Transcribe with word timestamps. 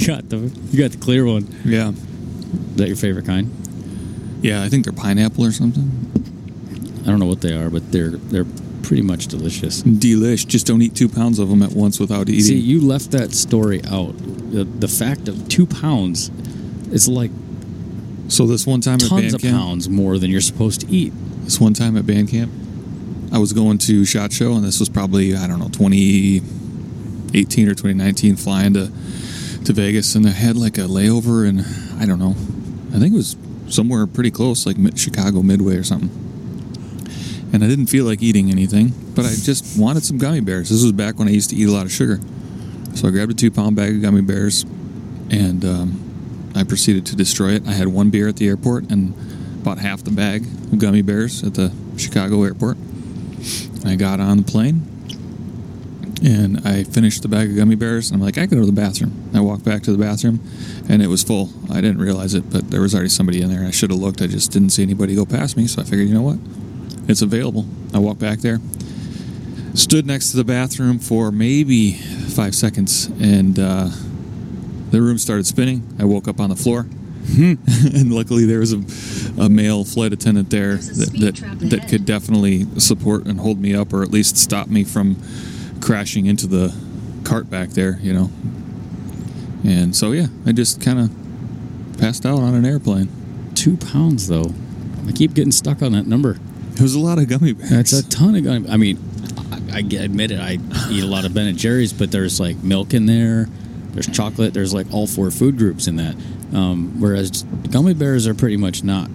you 0.00 0.06
got 0.06 0.28
the 0.28 0.38
you 0.38 0.80
got 0.80 0.92
the 0.92 0.98
clear 0.98 1.26
one. 1.26 1.46
Yeah. 1.64 1.90
Is 1.90 2.76
that 2.76 2.88
your 2.88 2.96
favorite 2.96 3.26
kind? 3.26 3.50
Yeah, 4.42 4.62
I 4.62 4.68
think 4.68 4.84
they're 4.84 4.92
pineapple 4.92 5.44
or 5.44 5.52
something. 5.52 5.90
I 7.02 7.06
don't 7.06 7.18
know 7.18 7.26
what 7.26 7.42
they 7.42 7.52
are, 7.52 7.68
but 7.68 7.92
they're 7.92 8.10
they're 8.10 8.46
pretty 8.82 9.02
much 9.02 9.26
delicious. 9.26 9.82
Delish. 9.82 10.46
Just 10.46 10.66
don't 10.66 10.80
eat 10.80 10.94
two 10.94 11.08
pounds 11.08 11.38
of 11.38 11.50
them 11.50 11.62
at 11.62 11.72
once 11.72 12.00
without 12.00 12.28
eating. 12.28 12.44
See, 12.44 12.58
you 12.58 12.80
left 12.80 13.10
that 13.10 13.32
story 13.32 13.82
out. 13.84 14.16
The, 14.52 14.64
the 14.64 14.88
fact 14.88 15.28
of 15.28 15.48
two 15.48 15.66
pounds 15.66 16.30
is 16.90 17.06
like 17.06 17.30
so 18.28 18.46
this 18.46 18.66
one 18.66 18.80
time 18.80 18.94
at 18.94 19.08
tons 19.08 19.22
band 19.22 19.34
of 19.34 19.40
camp, 19.42 19.56
pounds 19.56 19.88
more 19.88 20.18
than 20.18 20.30
you're 20.30 20.40
supposed 20.40 20.80
to 20.82 20.88
eat. 20.88 21.12
this 21.44 21.60
one 21.60 21.74
time 21.74 21.96
at 21.96 22.06
band 22.06 22.30
camp, 22.30 22.50
I 23.32 23.38
was 23.38 23.52
going 23.52 23.78
to 23.78 24.04
Shot 24.04 24.32
Show, 24.32 24.54
and 24.54 24.64
this 24.64 24.80
was 24.80 24.88
probably 24.88 25.36
I 25.36 25.46
don't 25.46 25.58
know 25.58 25.68
2018 25.68 27.68
or 27.68 27.74
2019, 27.74 28.36
flying 28.36 28.74
to 28.74 28.90
to 29.64 29.72
Vegas, 29.72 30.14
and 30.14 30.26
I 30.26 30.30
had 30.30 30.56
like 30.56 30.78
a 30.78 30.82
layover, 30.82 31.48
and 31.48 31.60
I 32.00 32.06
don't 32.06 32.18
know, 32.18 32.34
I 32.94 32.98
think 32.98 33.14
it 33.14 33.16
was 33.16 33.36
somewhere 33.68 34.06
pretty 34.06 34.30
close, 34.30 34.66
like 34.66 34.76
Chicago 34.96 35.42
Midway 35.42 35.76
or 35.76 35.84
something. 35.84 36.10
And 37.52 37.64
I 37.64 37.68
didn't 37.68 37.86
feel 37.86 38.04
like 38.04 38.22
eating 38.22 38.50
anything, 38.50 38.92
but 39.14 39.24
I 39.24 39.30
just 39.30 39.78
wanted 39.78 40.04
some 40.04 40.18
gummy 40.18 40.40
bears. 40.40 40.70
This 40.70 40.82
was 40.82 40.92
back 40.92 41.18
when 41.18 41.28
I 41.28 41.32
used 41.32 41.50
to 41.50 41.56
eat 41.56 41.68
a 41.68 41.72
lot 41.72 41.84
of 41.84 41.92
sugar, 41.92 42.20
so 42.94 43.08
I 43.08 43.10
grabbed 43.10 43.32
a 43.32 43.34
two 43.34 43.50
pound 43.50 43.76
bag 43.76 43.96
of 43.96 44.02
gummy 44.02 44.22
bears, 44.22 44.64
and 45.30 45.64
um, 45.64 46.52
I 46.54 46.64
proceeded 46.64 47.06
to 47.06 47.16
destroy 47.16 47.50
it. 47.50 47.66
I 47.66 47.72
had 47.72 47.88
one 47.88 48.10
beer 48.10 48.28
at 48.28 48.36
the 48.36 48.48
airport 48.48 48.90
and 48.90 49.14
bought 49.62 49.78
half 49.78 50.02
the 50.02 50.10
bag 50.10 50.42
of 50.42 50.78
gummy 50.78 51.02
bears 51.02 51.42
at 51.42 51.54
the 51.54 51.72
Chicago 51.96 52.44
airport. 52.44 52.78
I 53.84 53.96
got 53.96 54.20
on 54.20 54.38
the 54.38 54.42
plane 54.42 54.89
and 56.22 56.66
I 56.66 56.84
finished 56.84 57.22
the 57.22 57.28
bag 57.28 57.50
of 57.50 57.56
gummy 57.56 57.74
bears. 57.74 58.10
And 58.10 58.20
I'm 58.20 58.24
like, 58.24 58.36
I 58.38 58.42
could 58.42 58.56
go 58.56 58.60
to 58.60 58.66
the 58.66 58.72
bathroom. 58.72 59.30
I 59.34 59.40
walked 59.40 59.64
back 59.64 59.82
to 59.84 59.92
the 59.92 59.98
bathroom 59.98 60.40
and 60.88 61.02
it 61.02 61.06
was 61.06 61.22
full. 61.22 61.50
I 61.70 61.80
didn't 61.80 61.98
realize 61.98 62.34
it, 62.34 62.50
but 62.50 62.70
there 62.70 62.80
was 62.80 62.94
already 62.94 63.08
somebody 63.08 63.40
in 63.40 63.50
there. 63.50 63.66
I 63.66 63.70
should 63.70 63.90
have 63.90 64.00
looked. 64.00 64.20
I 64.20 64.26
just 64.26 64.52
didn't 64.52 64.70
see 64.70 64.82
anybody 64.82 65.14
go 65.14 65.24
past 65.24 65.56
me. 65.56 65.66
So 65.66 65.82
I 65.82 65.84
figured, 65.84 66.08
you 66.08 66.14
know 66.14 66.22
what? 66.22 66.38
It's 67.08 67.22
available. 67.22 67.66
I 67.94 67.98
walked 67.98 68.20
back 68.20 68.40
there, 68.40 68.60
stood 69.74 70.06
next 70.06 70.30
to 70.30 70.36
the 70.36 70.44
bathroom 70.44 70.98
for 70.98 71.32
maybe 71.32 71.94
five 71.94 72.54
seconds, 72.54 73.06
and 73.20 73.58
uh, 73.58 73.88
the 74.90 75.00
room 75.02 75.18
started 75.18 75.46
spinning. 75.46 75.82
I 75.98 76.04
woke 76.04 76.28
up 76.28 76.38
on 76.38 76.50
the 76.50 76.56
floor. 76.56 76.86
and 77.38 78.12
luckily, 78.12 78.44
there 78.44 78.60
was 78.60 78.72
a, 78.72 79.42
a 79.42 79.48
male 79.48 79.84
flight 79.84 80.12
attendant 80.12 80.50
there 80.50 80.76
that, 80.76 81.12
that, 81.20 81.70
that 81.70 81.88
could 81.88 82.04
definitely 82.04 82.66
support 82.78 83.26
and 83.26 83.40
hold 83.40 83.60
me 83.60 83.74
up, 83.74 83.92
or 83.92 84.02
at 84.02 84.10
least 84.10 84.36
stop 84.36 84.68
me 84.68 84.84
from 84.84 85.16
crashing 85.80 86.26
into 86.26 86.46
the 86.46 86.74
cart 87.24 87.50
back 87.50 87.70
there, 87.70 87.98
you 88.00 88.12
know. 88.12 88.30
And 89.64 89.94
so, 89.94 90.12
yeah, 90.12 90.26
I 90.46 90.52
just 90.52 90.80
kind 90.80 90.98
of 90.98 91.98
passed 91.98 92.24
out 92.24 92.38
on 92.38 92.54
an 92.54 92.64
airplane. 92.64 93.08
Two 93.54 93.76
pounds 93.76 94.28
though. 94.28 94.52
I 95.06 95.12
keep 95.12 95.34
getting 95.34 95.52
stuck 95.52 95.82
on 95.82 95.92
that 95.92 96.06
number. 96.06 96.38
It 96.72 96.80
was 96.80 96.94
a 96.94 97.00
lot 97.00 97.18
of 97.18 97.28
gummy 97.28 97.52
bears. 97.52 97.70
That's 97.70 97.92
a 97.92 98.08
ton 98.08 98.34
of 98.34 98.44
gummy. 98.44 98.68
I 98.68 98.76
mean, 98.76 98.98
I, 99.70 99.78
I 99.78 100.02
admit 100.02 100.30
it. 100.30 100.40
I 100.40 100.58
eat 100.90 101.02
a 101.02 101.06
lot 101.06 101.24
of 101.24 101.34
Ben 101.34 101.46
and 101.46 101.58
Jerry's, 101.58 101.92
but 101.92 102.10
there's 102.10 102.40
like 102.40 102.62
milk 102.62 102.94
in 102.94 103.06
there. 103.06 103.48
There's 103.90 104.06
chocolate. 104.06 104.54
There's 104.54 104.72
like 104.72 104.92
all 104.92 105.06
four 105.06 105.30
food 105.30 105.58
groups 105.58 105.88
in 105.88 105.96
that. 105.96 106.14
Um, 106.54 107.00
whereas 107.00 107.42
gummy 107.70 107.94
bears 107.94 108.26
are 108.26 108.34
pretty 108.34 108.56
much 108.56 108.82
not. 108.82 109.10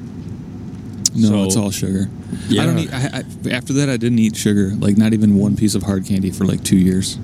No, 1.15 1.27
So- 1.29 1.43
it's 1.45 1.55
all 1.55 1.71
sugar. 1.71 2.09
Yeah. 2.49 2.63
I 2.63 2.65
don't 2.65 2.77
eat. 2.79 2.93
I, 2.93 3.23
I, 3.45 3.49
after 3.51 3.73
that, 3.73 3.89
I 3.89 3.97
didn't 3.97 4.19
eat 4.19 4.35
sugar. 4.35 4.71
Like 4.75 4.97
not 4.97 5.13
even 5.13 5.37
one 5.37 5.55
piece 5.55 5.73
of 5.75 5.83
hard 5.83 6.05
candy 6.05 6.29
for 6.31 6.45
like 6.45 6.63
two 6.63 6.77
years, 6.77 7.15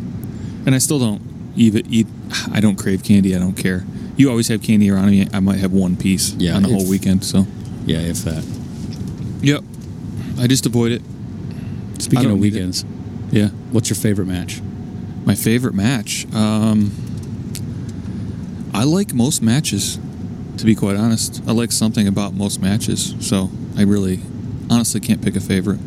and 0.66 0.74
I 0.74 0.78
still 0.78 1.00
don't 1.00 1.22
even 1.56 1.86
eat. 1.94 2.08
I 2.52 2.60
don't 2.62 2.76
crave 2.78 3.04
candy. 3.04 3.36
I 3.36 3.40
don't 3.40 3.54
care. 3.58 3.84
You 4.18 4.30
always 4.30 4.48
have 4.50 4.62
candy 4.62 4.90
around 4.90 5.10
me. 5.12 5.28
I 5.34 5.40
might 5.40 5.60
have 5.60 5.74
one 5.74 5.96
piece 5.98 6.34
Yeah, 6.34 6.56
on 6.56 6.64
the 6.64 6.70
if- 6.70 6.76
whole 6.76 6.88
weekend. 6.90 7.24
So, 7.26 7.46
Yeah, 7.86 8.00
if 8.00 8.24
that. 8.24 8.44
yep, 9.42 9.64
I 10.40 10.48
just 10.48 10.66
avoid 10.66 10.92
it. 10.94 11.02
Speaking 12.00 12.32
of 12.32 12.40
weekends, 12.40 12.86
Yeah, 13.32 13.50
what's 13.72 13.90
your 13.90 13.98
favorite 13.98 14.28
match? 14.28 14.62
my 15.26 15.36
favorite 15.36 15.74
match. 15.76 16.26
Um, 16.34 16.92
I 18.74 18.84
like 18.86 19.14
most 19.14 19.42
matches. 19.42 20.00
To 20.58 20.66
be 20.66 20.76
quite 20.76 20.96
honest, 20.96 21.42
I 21.48 21.52
like 21.52 21.72
something 21.72 22.08
about 22.08 22.34
most 22.34 22.62
matches. 22.62 23.14
So 23.20 23.50
I 23.78 23.84
really, 23.84 24.20
honestly, 24.70 25.00
can't 25.00 25.22
pick 25.22 25.36
a 25.36 25.40
favorite. 25.40 25.80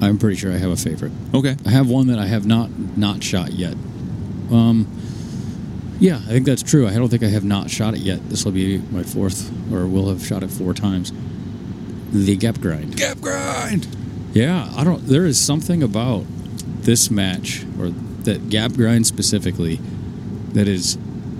I'm 0.00 0.18
pretty 0.18 0.36
sure 0.36 0.52
I 0.52 0.56
have 0.56 0.70
a 0.70 0.76
favorite. 0.76 1.12
Okay. 1.34 1.56
I 1.66 1.70
have 1.70 1.88
one 1.88 2.06
that 2.08 2.18
I 2.18 2.26
have 2.26 2.46
not 2.46 2.70
not 2.96 3.22
shot 3.22 3.52
yet. 3.52 3.74
Um, 4.50 4.86
yeah, 5.98 6.16
I 6.16 6.28
think 6.28 6.46
that's 6.46 6.62
true. 6.62 6.86
I 6.86 6.94
don't 6.94 7.08
think 7.08 7.22
I 7.22 7.28
have 7.28 7.44
not 7.44 7.70
shot 7.70 7.94
it 7.94 8.00
yet. 8.00 8.28
This 8.28 8.44
will 8.44 8.52
be 8.52 8.78
my 8.78 9.02
fourth, 9.02 9.50
or 9.72 9.86
will 9.86 10.08
have 10.08 10.24
shot 10.24 10.42
it 10.42 10.50
four 10.50 10.72
times. 10.74 11.12
The 12.12 12.36
Gap 12.36 12.60
Grind. 12.60 12.96
Gap 12.96 13.20
grind. 13.20 13.88
Yeah, 14.32 14.72
I 14.76 14.84
don't. 14.84 15.06
There 15.06 15.26
is 15.26 15.40
something 15.40 15.82
about 15.82 16.24
this 16.82 17.10
match, 17.10 17.64
or 17.78 17.88
that 18.22 18.48
Gap 18.48 18.74
Grind 18.74 19.06
specifically, 19.06 19.80
that 20.52 20.68
is 20.68 20.96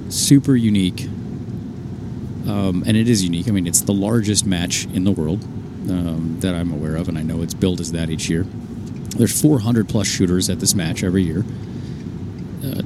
super 0.09 0.57
unique. 0.57 1.05
Um, 2.49 2.83
and 2.87 2.97
it 2.97 3.09
is 3.09 3.23
unique. 3.23 3.47
I 3.47 3.53
mean, 3.53 3.67
it's 3.67 3.83
the 3.83 3.93
largest 3.93 4.47
match 4.47 4.87
in 4.87 5.05
the 5.05 5.13
world 5.13 5.47
um, 5.89 6.37
that 6.41 6.55
I'm 6.55 6.73
aware 6.73 6.97
of, 6.97 7.09
and 7.09 7.19
I 7.19 7.23
know 7.23 7.43
it's 7.43 7.55
billed 7.55 7.81
as 7.81 7.93
that 7.93 8.11
each 8.11 8.29
year. 8.29 8.45
There's 9.17 9.41
400 9.41 9.89
plus 9.89 10.07
shooters 10.07 10.49
at 10.51 10.61
this 10.61 10.75
match 10.75 11.03
every 11.03 11.23
year. 11.23 11.45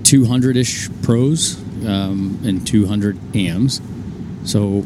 200 0.05 0.57
ish 0.57 0.89
pros 1.03 1.57
um, 1.87 2.39
and 2.45 2.67
200 2.67 3.19
AMs. 3.35 3.81
So 4.45 4.85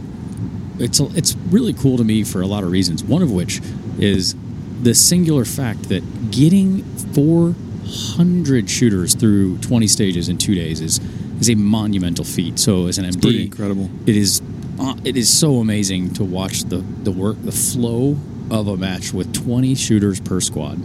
it's 0.78 1.00
it's 1.00 1.34
really 1.50 1.72
cool 1.72 1.96
to 1.96 2.04
me 2.04 2.24
for 2.24 2.40
a 2.42 2.46
lot 2.46 2.62
of 2.64 2.70
reasons. 2.70 3.02
One 3.02 3.22
of 3.22 3.30
which 3.30 3.60
is 3.98 4.34
the 4.82 4.94
singular 4.94 5.44
fact 5.44 5.88
that 5.88 6.30
getting 6.30 6.82
400 7.14 8.68
shooters 8.70 9.14
through 9.14 9.58
20 9.58 9.86
stages 9.86 10.28
in 10.28 10.38
two 10.38 10.54
days 10.54 10.80
is 10.80 11.00
is 11.40 11.50
a 11.50 11.54
monumental 11.54 12.24
feat. 12.24 12.58
So 12.58 12.86
as 12.86 12.98
an 12.98 13.04
MD, 13.04 13.20
Pretty 13.22 13.42
incredible. 13.44 13.90
it 14.06 14.16
is 14.16 14.40
uh, 14.78 14.94
it 15.04 15.16
is 15.16 15.28
so 15.28 15.56
amazing 15.56 16.12
to 16.14 16.24
watch 16.24 16.62
the 16.64 16.76
the 16.78 17.10
work 17.12 17.36
the 17.42 17.52
flow 17.52 18.16
of 18.50 18.68
a 18.68 18.76
match 18.76 19.12
with 19.12 19.32
20 19.34 19.74
shooters 19.74 20.20
per 20.20 20.40
squad 20.40 20.80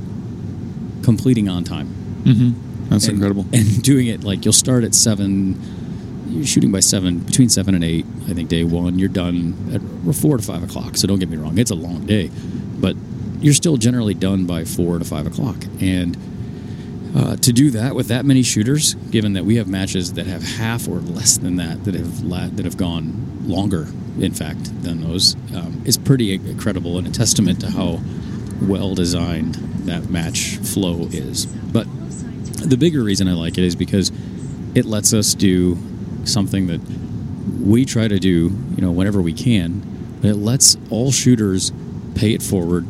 completing 1.03 1.47
on 1.49 1.63
time 1.63 1.87
Mm-hmm. 2.23 2.89
That's 2.89 3.05
and, 3.05 3.13
incredible. 3.15 3.45
and 3.53 3.81
doing 3.81 4.05
it 4.07 4.23
like 4.23 4.45
you'll 4.45 4.53
start 4.53 4.83
at 4.83 4.93
seven 4.93 5.59
you're 6.29 6.45
shooting 6.45 6.71
by 6.71 6.79
seven 6.81 7.19
between 7.19 7.49
seven 7.49 7.73
and 7.75 7.83
eight 7.83 8.05
i 8.29 8.33
think 8.33 8.47
day 8.47 8.63
one 8.63 8.99
you're 8.99 9.09
done 9.09 9.55
at 9.73 10.15
four 10.15 10.37
to 10.37 10.43
five 10.43 10.63
o'clock 10.63 10.95
so 10.97 11.07
don't 11.07 11.19
get 11.19 11.27
me 11.29 11.35
wrong 11.37 11.57
it's 11.57 11.71
a 11.71 11.75
long 11.75 12.05
day 12.05 12.29
but 12.79 12.95
you're 13.41 13.53
still 13.55 13.75
generally 13.75 14.13
done 14.13 14.45
by 14.45 14.63
four 14.63 14.99
to 14.99 15.03
five 15.05 15.25
o'clock 15.25 15.57
and 15.81 16.15
uh, 17.15 17.35
to 17.37 17.51
do 17.51 17.71
that 17.71 17.93
with 17.93 18.07
that 18.07 18.23
many 18.23 18.41
shooters, 18.41 18.93
given 18.93 19.33
that 19.33 19.43
we 19.43 19.57
have 19.57 19.67
matches 19.67 20.13
that 20.13 20.27
have 20.27 20.41
half 20.41 20.87
or 20.87 20.99
less 21.01 21.37
than 21.37 21.57
that 21.57 21.83
that 21.83 21.93
have 21.93 22.23
la- 22.23 22.47
that 22.47 22.63
have 22.63 22.77
gone 22.77 23.30
longer, 23.43 23.87
in 24.19 24.33
fact, 24.33 24.83
than 24.83 25.01
those, 25.01 25.35
um, 25.55 25.81
is 25.85 25.97
pretty 25.97 26.33
incredible 26.33 26.97
and 26.97 27.07
a 27.07 27.11
testament 27.11 27.61
to 27.61 27.69
how 27.69 27.99
well 28.61 28.93
designed 28.95 29.55
that 29.85 30.09
match 30.09 30.57
flow 30.57 31.07
is. 31.11 31.45
But 31.45 31.87
the 32.57 32.77
bigger 32.77 33.03
reason 33.03 33.27
I 33.27 33.33
like 33.33 33.57
it 33.57 33.63
is 33.63 33.75
because 33.75 34.11
it 34.75 34.85
lets 34.85 35.13
us 35.13 35.33
do 35.33 35.77
something 36.25 36.67
that 36.67 36.79
we 37.61 37.85
try 37.85 38.07
to 38.07 38.19
do, 38.19 38.55
you 38.75 38.81
know, 38.81 38.91
whenever 38.91 39.21
we 39.21 39.33
can. 39.33 39.81
But 40.21 40.31
it 40.31 40.35
lets 40.35 40.77
all 40.89 41.11
shooters 41.11 41.71
pay 42.15 42.33
it 42.33 42.43
forward 42.43 42.85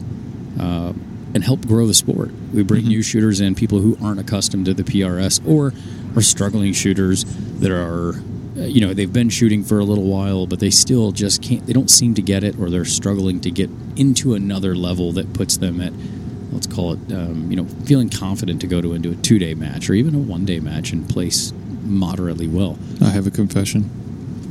uh, 0.60 0.94
and 1.34 1.44
help 1.44 1.66
grow 1.66 1.88
the 1.88 1.94
sport. 1.94 2.32
We 2.54 2.64
bring 2.64 2.86
new 2.88 3.02
shooters 3.02 3.40
in, 3.40 3.56
people 3.56 3.80
who 3.80 3.98
aren't 4.04 4.20
accustomed 4.20 4.66
to 4.66 4.74
the 4.74 4.84
PRS 4.84 5.46
or 5.48 5.74
are 6.18 6.22
struggling 6.22 6.74
shooters 6.74 7.24
that 7.60 7.72
are, 7.72 8.22
you 8.56 8.82
know, 8.82 8.94
they've 8.94 9.12
been 9.12 9.30
shooting 9.30 9.64
for 9.64 9.80
a 9.80 9.84
little 9.84 10.04
while, 10.06 10.46
but 10.48 10.60
they 10.60 10.70
still 10.70 11.12
just 11.12 11.42
can't. 11.42 11.66
They 11.66 11.74
don't 11.74 11.90
seem 11.90 12.14
to 12.16 12.22
get 12.22 12.44
it, 12.44 12.58
or 12.60 12.70
they're 12.70 12.86
struggling 12.86 13.40
to 13.42 13.52
get 13.52 13.70
into 13.96 14.34
another 14.34 14.76
level 14.76 15.12
that 15.14 15.34
puts 15.34 15.58
them 15.58 15.80
at, 15.82 15.94
let's 16.52 16.68
call 16.68 16.94
it, 16.94 17.14
um, 17.14 17.50
you 17.50 17.56
know, 17.56 17.66
feeling 17.86 18.10
confident 18.10 18.60
to 18.62 18.68
go 18.68 18.82
to 18.82 18.94
into 18.94 19.12
a 19.12 19.16
two 19.16 19.40
day 19.40 19.54
match 19.54 19.90
or 19.90 19.94
even 19.94 20.16
a 20.16 20.20
one 20.20 20.46
day 20.46 20.60
match 20.60 20.92
and 20.92 21.08
place 21.10 21.54
moderately 21.84 22.48
well. 22.48 22.78
I 23.02 23.10
have 23.10 23.26
a 23.28 23.32
confession. 23.32 23.90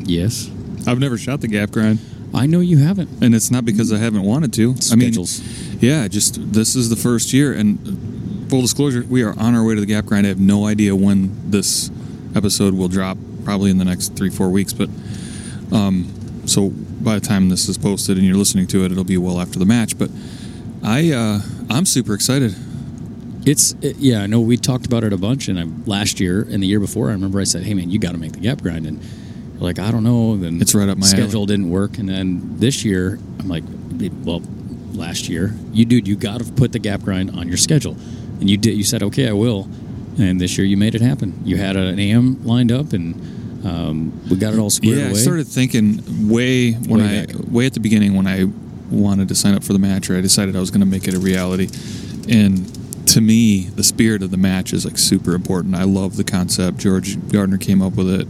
Yes, 0.05 0.51
I've 0.87 0.99
never 0.99 1.19
shot 1.19 1.41
the 1.41 1.49
gap 1.49 1.71
grind, 1.71 1.99
I 2.35 2.47
know 2.47 2.61
you 2.61 2.79
haven't. 2.79 3.23
and 3.23 3.35
it's 3.35 3.51
not 3.51 3.65
because 3.65 3.93
I 3.93 3.99
haven't 3.99 4.23
wanted 4.23 4.53
to. 4.55 4.71
I 4.93 4.97
mean, 4.97 5.13
Schedules. 5.13 5.41
yeah, 5.83 6.09
just 6.09 6.53
this 6.53 6.75
is 6.75 6.89
the 6.89 6.97
first 6.97 7.33
year, 7.33 7.53
and 7.53 8.49
full 8.49 8.63
disclosure, 8.63 9.05
we 9.09 9.23
are 9.23 9.39
on 9.39 9.55
our 9.55 9.65
way 9.65 9.75
to 9.75 9.81
the 9.81 9.87
gap 9.87 10.07
grind. 10.07 10.27
I 10.27 10.31
have 10.31 10.41
no 10.41 10.67
idea 10.67 10.97
when 10.97 11.51
this 11.51 11.91
episode 12.35 12.75
will 12.75 12.89
drop. 12.89 13.19
Probably 13.45 13.71
in 13.71 13.79
the 13.79 13.85
next 13.85 14.17
three, 14.17 14.31
four 14.31 14.51
weeks, 14.51 14.73
but 14.73 14.89
um, 15.73 16.13
so 16.47 16.71
by 16.71 17.19
the 17.19 17.27
time 17.27 17.49
this 17.49 17.69
is 17.69 17.79
posted 17.79 18.19
and 18.19 18.27
you're 18.27 18.37
listening 18.37 18.67
to 18.69 18.85
it, 18.85 18.93
it'll 18.93 19.05
be 19.05 19.17
well 19.17 19.41
after 19.41 19.59
the 19.59 19.65
match. 19.65 19.99
But 19.99 20.11
I, 20.83 21.13
uh, 21.13 21.41
I'm 21.69 21.87
super 21.87 22.15
excited. 22.15 22.55
It's 23.47 23.73
it, 23.81 23.97
yeah, 23.97 24.23
I 24.23 24.27
know 24.27 24.41
we 24.41 24.57
talked 24.57 24.85
about 24.87 25.03
it 25.05 25.13
a 25.13 25.17
bunch, 25.17 25.49
and 25.49 25.59
I, 25.59 25.65
last 25.87 26.21
year 26.21 26.43
and 26.43 26.63
the 26.63 26.67
year 26.67 26.81
before, 26.81 27.09
I 27.09 27.13
remember 27.13 27.41
I 27.41 27.45
said, 27.45 27.63
"Hey 27.63 27.73
man, 27.73 27.89
you 27.91 27.99
got 27.99 28.13
to 28.13 28.19
make 28.19 28.33
the 28.33 28.41
gap 28.41 28.61
grind." 28.61 28.87
And 28.87 29.01
like 29.61 29.79
I 29.79 29.91
don't 29.91 30.05
know. 30.05 30.37
Then 30.37 30.61
It's 30.61 30.75
right 30.75 30.89
up 30.89 30.99
my 30.99 31.07
schedule 31.07 31.47
didn't 31.47 31.71
work, 31.71 31.99
and 31.99 32.09
then 32.09 32.59
this 32.59 32.85
year 32.85 33.19
I'm 33.39 33.49
like, 33.49 33.65
well, 34.25 34.43
last 34.93 35.29
year 35.29 35.55
you 35.73 35.87
dude, 35.87 36.07
you 36.07 36.17
got 36.17 36.41
to 36.41 36.53
put 36.53 36.73
the 36.73 36.79
gap 36.79 37.01
grind 37.03 37.31
on 37.31 37.49
your 37.49 37.57
schedule, 37.57 37.97
and 38.41 38.51
you 38.51 38.59
did. 38.59 38.77
You 38.77 38.85
said 38.85 39.03
okay, 39.05 39.29
I 39.29 39.33
will, 39.33 39.69
and 40.19 40.41
this 40.41 40.57
year 40.59 40.67
you 40.67 40.77
made 40.77 40.95
it 40.95 41.01
happen. 41.01 41.41
You 41.45 41.57
had 41.57 41.77
an 41.77 41.99
AM 41.99 42.45
lined 42.45 42.73
up, 42.73 42.93
and 42.93 43.15
um, 43.67 44.21
we 44.29 44.37
got 44.37 44.55
it 44.55 44.59
all 44.59 44.71
squared 44.71 44.95
away. 44.97 45.03
yeah, 45.05 45.11
away. 45.11 45.19
I 45.19 45.23
started 45.23 45.47
thinking 45.47 46.29
way 46.29 46.73
when 46.73 47.01
Way 47.01 47.21
I 47.21 47.27
back. 47.27 47.37
way 47.51 47.67
at 47.67 47.75
the 47.75 47.81
beginning 47.81 48.15
when 48.15 48.27
I 48.27 48.45
wanted 48.91 49.29
to 49.29 49.35
sign 49.35 49.55
up 49.55 49.63
for 49.65 49.73
the 49.73 49.79
match, 49.79 50.11
or 50.11 50.17
I 50.17 50.21
decided 50.21 50.57
I 50.57 50.61
was 50.61 50.71
going 50.71 50.81
to 50.81 50.87
make 50.87 51.07
it 51.07 51.15
a 51.15 51.19
reality. 51.21 51.69
And 52.29 53.07
to 53.09 53.21
me, 53.21 53.65
the 53.65 53.85
spirit 53.85 54.23
of 54.23 54.31
the 54.31 54.37
match 54.37 54.73
is 54.73 54.85
like 54.85 54.99
super 54.99 55.35
important. 55.35 55.75
I 55.75 55.85
love 55.85 56.17
the 56.17 56.25
concept. 56.25 56.79
George 56.79 57.17
Gardner 57.29 57.59
came 57.59 57.83
up 57.83 57.95
with 57.97 58.09
it 58.09 58.27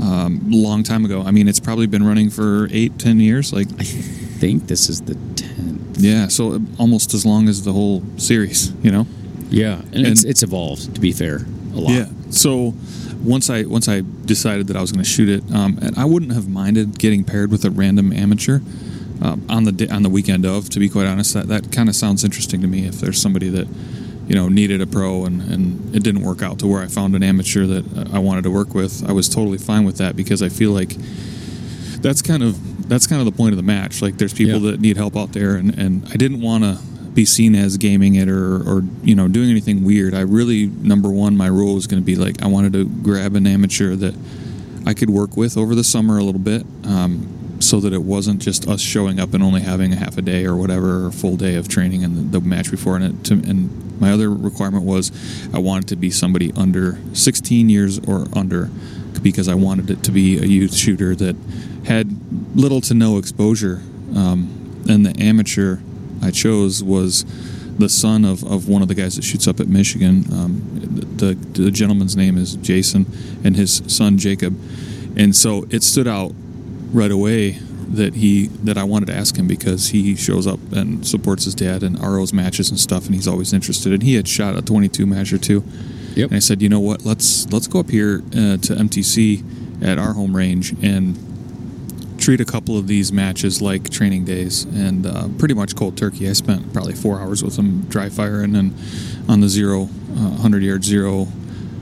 um, 0.00 0.40
a 0.52 0.56
long 0.56 0.82
time 0.82 1.04
ago. 1.04 1.22
I 1.22 1.30
mean, 1.30 1.48
it's 1.48 1.60
probably 1.60 1.86
been 1.86 2.04
running 2.06 2.30
for 2.30 2.68
eight, 2.70 2.98
ten 2.98 3.18
years. 3.20 3.52
Like, 3.52 3.68
I 3.78 3.84
think 3.84 4.66
this 4.68 4.88
is 4.88 5.02
the 5.02 5.14
tenth. 5.36 5.98
yeah, 5.98 6.28
so 6.28 6.60
almost 6.78 7.12
as 7.14 7.26
long 7.26 7.48
as 7.48 7.64
the 7.64 7.72
whole 7.72 8.02
series. 8.16 8.72
You 8.82 8.90
know. 8.92 9.06
Yeah, 9.50 9.80
and, 9.92 10.06
it's 10.06 10.22
And- 10.22 10.30
it's 10.30 10.42
evolved. 10.42 10.94
To 10.94 11.00
be 11.00 11.12
fair, 11.12 11.46
a 11.74 11.80
lot. 11.80 11.92
Yeah. 11.92 12.06
So 12.30 12.74
once 13.22 13.50
I 13.50 13.62
once 13.62 13.88
I 13.88 14.02
decided 14.24 14.68
that 14.68 14.76
I 14.76 14.80
was 14.80 14.92
going 14.92 15.04
to 15.04 15.10
shoot 15.10 15.28
it, 15.28 15.42
um, 15.54 15.78
and 15.82 15.96
I 15.98 16.04
wouldn't 16.04 16.32
have 16.32 16.48
minded 16.48 16.98
getting 16.98 17.24
paired 17.24 17.50
with 17.50 17.64
a 17.64 17.70
random 17.70 18.12
amateur 18.12 18.60
um, 19.20 19.42
on 19.48 19.64
the 19.64 19.88
on 19.90 20.02
the 20.02 20.08
weekend 20.10 20.46
of. 20.46 20.70
To 20.70 20.78
be 20.78 20.88
quite 20.88 21.06
honest, 21.06 21.34
that 21.34 21.48
that 21.48 21.72
kind 21.72 21.88
of 21.88 21.96
sounds 21.96 22.22
interesting 22.24 22.60
to 22.62 22.66
me. 22.68 22.86
If 22.86 23.00
there's 23.00 23.20
somebody 23.20 23.48
that 23.50 23.66
you 24.28 24.36
know 24.36 24.48
needed 24.48 24.80
a 24.80 24.86
pro 24.86 25.24
and 25.24 25.42
and 25.42 25.94
it 25.94 26.02
didn't 26.04 26.22
work 26.22 26.42
out 26.42 26.58
to 26.60 26.66
where 26.68 26.80
I 26.82 26.86
found 26.86 27.14
an 27.16 27.22
amateur 27.24 27.66
that 27.66 28.10
I 28.12 28.18
wanted 28.20 28.44
to 28.44 28.50
work 28.50 28.74
with, 28.74 29.02
I 29.08 29.12
was 29.12 29.28
totally 29.28 29.58
fine 29.58 29.84
with 29.84 29.96
that 29.98 30.14
because 30.16 30.40
I 30.42 30.48
feel 30.48 30.70
like 30.70 30.96
that's 32.00 32.22
kind 32.22 32.42
of 32.42 32.88
that's 32.88 33.06
kind 33.06 33.20
of 33.20 33.26
the 33.26 33.32
point 33.36 33.52
of 33.52 33.56
the 33.56 33.62
match. 33.64 34.00
Like 34.02 34.16
there's 34.18 34.32
people 34.32 34.60
Yeah. 34.60 34.70
that 34.72 34.80
need 34.80 34.96
help 34.96 35.16
out 35.16 35.32
there, 35.32 35.56
and 35.56 35.76
and 35.78 36.06
I 36.10 36.16
didn't 36.16 36.40
want 36.40 36.64
to 36.64 36.78
be 37.14 37.24
seen 37.24 37.54
as 37.54 37.76
gaming 37.76 38.14
it 38.14 38.28
or 38.28 38.56
or 38.56 38.84
you 39.02 39.14
know 39.14 39.28
doing 39.28 39.50
anything 39.50 39.84
weird. 39.84 40.14
I 40.14 40.20
really 40.20 40.66
number 40.66 41.10
one, 41.10 41.36
my 41.36 41.48
rule 41.48 41.74
was 41.74 41.86
going 41.86 42.02
to 42.02 42.06
be 42.06 42.16
like 42.16 42.42
I 42.42 42.46
wanted 42.46 42.72
to 42.74 42.84
grab 42.84 43.34
an 43.36 43.46
amateur 43.46 43.96
that 43.96 44.14
I 44.86 44.94
could 44.94 45.10
work 45.10 45.36
with 45.36 45.56
over 45.56 45.74
the 45.74 45.84
summer 45.84 46.18
a 46.18 46.22
little 46.22 46.40
bit. 46.40 46.64
Um, 46.84 47.36
so 47.60 47.78
that 47.80 47.92
it 47.92 48.02
wasn't 48.02 48.40
just 48.40 48.66
us 48.66 48.80
showing 48.80 49.20
up 49.20 49.34
and 49.34 49.42
only 49.42 49.60
having 49.60 49.92
a 49.92 49.96
half 49.96 50.16
a 50.16 50.22
day 50.22 50.46
or 50.46 50.56
whatever, 50.56 51.06
or 51.06 51.12
full 51.12 51.36
day 51.36 51.56
of 51.56 51.68
training 51.68 52.02
and 52.02 52.16
the, 52.16 52.40
the 52.40 52.46
match 52.46 52.70
before. 52.70 52.96
And, 52.96 53.04
it, 53.04 53.24
to, 53.26 53.34
and 53.34 54.00
my 54.00 54.10
other 54.10 54.30
requirement 54.30 54.84
was 54.84 55.12
I 55.52 55.58
wanted 55.58 55.88
to 55.88 55.96
be 55.96 56.10
somebody 56.10 56.52
under 56.56 56.98
16 57.12 57.68
years 57.68 57.98
or 57.98 58.26
under 58.32 58.70
because 59.22 59.46
I 59.46 59.54
wanted 59.54 59.90
it 59.90 60.02
to 60.04 60.10
be 60.10 60.38
a 60.38 60.46
youth 60.46 60.74
shooter 60.74 61.14
that 61.16 61.36
had 61.84 62.56
little 62.56 62.80
to 62.82 62.94
no 62.94 63.18
exposure. 63.18 63.82
Um, 64.16 64.56
and 64.88 65.04
the 65.04 65.22
amateur 65.22 65.80
I 66.22 66.30
chose 66.30 66.82
was 66.82 67.24
the 67.78 67.88
son 67.88 68.24
of, 68.24 68.44
of 68.44 68.68
one 68.68 68.82
of 68.82 68.88
the 68.88 68.94
guys 68.94 69.16
that 69.16 69.22
shoots 69.22 69.48
up 69.48 69.58
at 69.60 69.68
Michigan. 69.68 70.24
Um, 70.32 70.62
the, 71.16 71.34
the 71.34 71.70
gentleman's 71.70 72.16
name 72.16 72.36
is 72.36 72.56
Jason, 72.56 73.06
and 73.42 73.56
his 73.56 73.82
son 73.86 74.18
Jacob. 74.18 74.58
And 75.16 75.34
so 75.34 75.66
it 75.70 75.82
stood 75.82 76.06
out 76.06 76.32
right 76.92 77.10
away 77.10 77.58
that 77.90 78.14
he 78.14 78.46
that 78.46 78.78
I 78.78 78.84
wanted 78.84 79.06
to 79.06 79.14
ask 79.14 79.36
him 79.36 79.48
because 79.48 79.88
he 79.88 80.14
shows 80.14 80.46
up 80.46 80.60
and 80.72 81.04
supports 81.06 81.44
his 81.44 81.54
dad 81.54 81.82
in 81.82 81.96
RO's 81.96 82.32
matches 82.32 82.70
and 82.70 82.78
stuff, 82.78 83.06
and 83.06 83.14
he's 83.14 83.26
always 83.26 83.52
interested. 83.52 83.92
And 83.92 84.02
he 84.02 84.14
had 84.14 84.28
shot 84.28 84.56
a 84.56 84.62
22 84.62 85.06
match 85.06 85.32
or 85.32 85.38
two. 85.38 85.64
Yep. 86.14 86.28
And 86.28 86.36
I 86.36 86.38
said, 86.38 86.62
you 86.62 86.68
know 86.68 86.80
what? 86.80 87.04
Let's 87.04 87.50
let's 87.52 87.66
go 87.66 87.80
up 87.80 87.90
here 87.90 88.22
uh, 88.28 88.58
to 88.58 88.74
MTC 88.74 89.82
at 89.82 89.98
our 89.98 90.12
home 90.12 90.36
range 90.36 90.72
and 90.82 91.16
treat 92.20 92.40
a 92.40 92.44
couple 92.44 92.76
of 92.76 92.86
these 92.86 93.12
matches 93.12 93.62
like 93.62 93.88
training 93.90 94.24
days 94.24 94.64
and 94.64 95.06
uh, 95.06 95.26
pretty 95.38 95.54
much 95.54 95.74
cold 95.74 95.96
turkey. 95.96 96.28
I 96.28 96.34
spent 96.34 96.72
probably 96.72 96.94
four 96.94 97.18
hours 97.18 97.42
with 97.42 97.56
him 97.56 97.82
dry 97.82 98.08
firing 98.10 98.54
and 98.54 98.74
on 99.28 99.40
the 99.40 99.48
zero, 99.48 99.82
uh, 99.82 100.36
100 100.36 100.62
yard 100.62 100.84
zero 100.84 101.26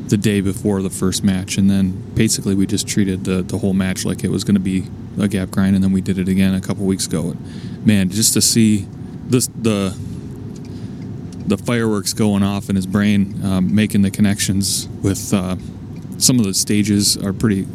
the 0.08 0.17
day 0.17 0.40
before 0.40 0.81
the 0.81 0.90
first 0.90 1.25
match. 1.25 1.58
And 1.58 1.69
then 1.69 1.90
basically 2.14 2.55
we 2.55 2.67
just 2.67 2.88
treated 2.88 3.25
the, 3.25 3.43
the 3.43 3.58
whole 3.58 3.75
match 3.75 4.05
like 4.05 4.25
it 4.25 4.31
was 4.31 4.44
going 4.44 4.55
to 4.55 4.61
be 4.61 4.85
a 5.20 5.29
gap 5.29 5.50
grind. 5.50 5.75
And 5.75 5.85
then 5.85 5.93
we 5.93 6.00
did 6.00 6.19
it 6.19 6.29
again 6.29 6.55
a 6.55 6.61
couple 6.61 6.87
weeks 6.87 7.06
ago. 7.06 7.31
And 7.31 7.87
man, 7.87 8.08
just 8.08 8.32
to 8.35 8.40
see 8.40 8.87
this, 9.26 9.49
the, 9.49 9.94
the 11.46 11.58
fireworks 11.58 12.12
going 12.12 12.43
off 12.43 12.70
in 12.70 12.76
his 12.76 12.87
brain, 12.87 13.44
um, 13.44 13.75
making 13.75 14.02
the 14.02 14.11
connections 14.11 14.88
with 15.02 15.35
uh, 15.35 15.56
some 16.19 16.38
of 16.38 16.46
the 16.46 16.55
stages 16.55 17.17
are 17.17 17.32
pretty 17.32 17.67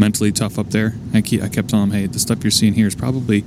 mentally 0.00 0.32
tough 0.32 0.58
up 0.58 0.70
there. 0.70 0.94
I, 1.14 1.20
keep, 1.20 1.42
I 1.42 1.48
kept 1.48 1.68
telling 1.70 1.90
him, 1.90 1.92
hey, 1.92 2.06
the 2.06 2.18
stuff 2.18 2.42
you're 2.42 2.50
seeing 2.50 2.72
here 2.72 2.86
is 2.86 2.94
probably 2.94 3.44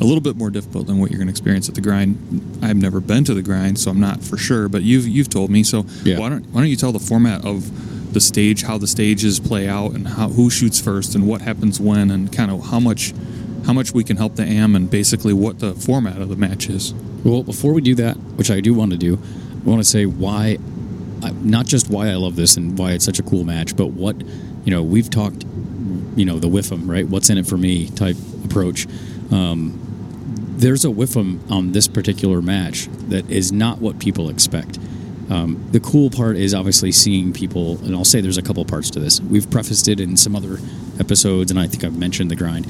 a 0.00 0.04
little 0.04 0.22
bit 0.22 0.36
more 0.36 0.50
difficult 0.50 0.86
than 0.86 0.98
what 0.98 1.10
you're 1.10 1.18
going 1.18 1.28
to 1.28 1.32
experience 1.32 1.68
at 1.68 1.74
the 1.76 1.80
grind. 1.82 2.58
I've 2.62 2.76
never 2.76 2.98
been 3.00 3.22
to 3.24 3.34
the 3.34 3.42
grind, 3.42 3.78
so 3.78 3.90
I'm 3.90 4.00
not 4.00 4.24
for 4.24 4.36
sure. 4.38 4.68
But 4.68 4.82
you've 4.82 5.06
you've 5.06 5.28
told 5.28 5.50
me, 5.50 5.62
so 5.62 5.84
Yeah. 6.02 6.18
why 6.18 6.30
don't 6.30 6.44
why 6.46 6.62
don't 6.62 6.70
you 6.70 6.76
tell 6.76 6.92
the 6.92 6.98
format 6.98 7.44
of 7.44 7.70
the 8.14 8.20
stage, 8.20 8.62
how 8.62 8.76
the 8.78 8.86
stages 8.86 9.38
play 9.38 9.68
out, 9.68 9.92
and 9.92 10.08
how 10.08 10.28
who 10.30 10.50
shoots 10.50 10.80
first, 10.80 11.14
and 11.14 11.26
what 11.28 11.42
happens 11.42 11.78
when, 11.78 12.10
and 12.10 12.32
kind 12.32 12.50
of 12.50 12.66
how 12.66 12.80
much 12.80 13.12
how 13.66 13.72
much 13.72 13.92
we 13.94 14.02
can 14.02 14.16
help 14.16 14.34
the 14.36 14.42
am, 14.44 14.74
and 14.74 14.90
basically 14.90 15.32
what 15.32 15.60
the 15.60 15.74
format 15.74 16.20
of 16.20 16.28
the 16.28 16.36
match 16.36 16.68
is. 16.68 16.94
Well, 17.22 17.42
before 17.44 17.72
we 17.72 17.80
do 17.80 17.94
that, 17.96 18.16
which 18.36 18.50
I 18.50 18.60
do 18.60 18.74
want 18.74 18.90
to 18.92 18.98
do, 18.98 19.18
I 19.64 19.68
want 19.68 19.80
to 19.80 19.88
say 19.88 20.04
why, 20.06 20.58
not 21.42 21.66
just 21.66 21.88
why 21.88 22.08
I 22.08 22.14
love 22.14 22.34
this 22.34 22.56
and 22.56 22.76
why 22.76 22.92
it's 22.92 23.04
such 23.04 23.20
a 23.20 23.22
cool 23.22 23.44
match, 23.44 23.76
but 23.76 23.88
what, 23.92 24.16
you 24.64 24.72
know, 24.72 24.82
we've 24.82 25.08
talked, 25.08 25.44
you 26.16 26.24
know, 26.24 26.38
the 26.38 26.48
whiffum, 26.48 26.88
right? 26.88 27.06
What's 27.06 27.30
in 27.30 27.38
it 27.38 27.46
for 27.46 27.56
me 27.56 27.88
type 27.88 28.16
approach. 28.44 28.86
Um, 29.30 29.78
there's 30.56 30.84
a 30.84 30.88
whiffum 30.88 31.50
on 31.50 31.72
this 31.72 31.88
particular 31.88 32.42
match 32.42 32.88
that 33.08 33.28
is 33.30 33.52
not 33.52 33.78
what 33.78 33.98
people 33.98 34.28
expect. 34.28 34.78
Um, 35.30 35.66
the 35.72 35.80
cool 35.80 36.10
part 36.10 36.36
is 36.36 36.54
obviously 36.54 36.92
seeing 36.92 37.32
people, 37.32 37.78
and 37.84 37.94
I'll 37.96 38.04
say 38.04 38.20
there's 38.20 38.38
a 38.38 38.42
couple 38.42 38.64
parts 38.64 38.90
to 38.90 39.00
this. 39.00 39.20
We've 39.20 39.50
prefaced 39.50 39.88
it 39.88 40.00
in 40.00 40.16
some 40.16 40.36
other 40.36 40.58
episodes, 41.00 41.50
and 41.50 41.58
I 41.58 41.66
think 41.66 41.84
I've 41.84 41.96
mentioned 41.96 42.30
the 42.30 42.36
grind 42.36 42.66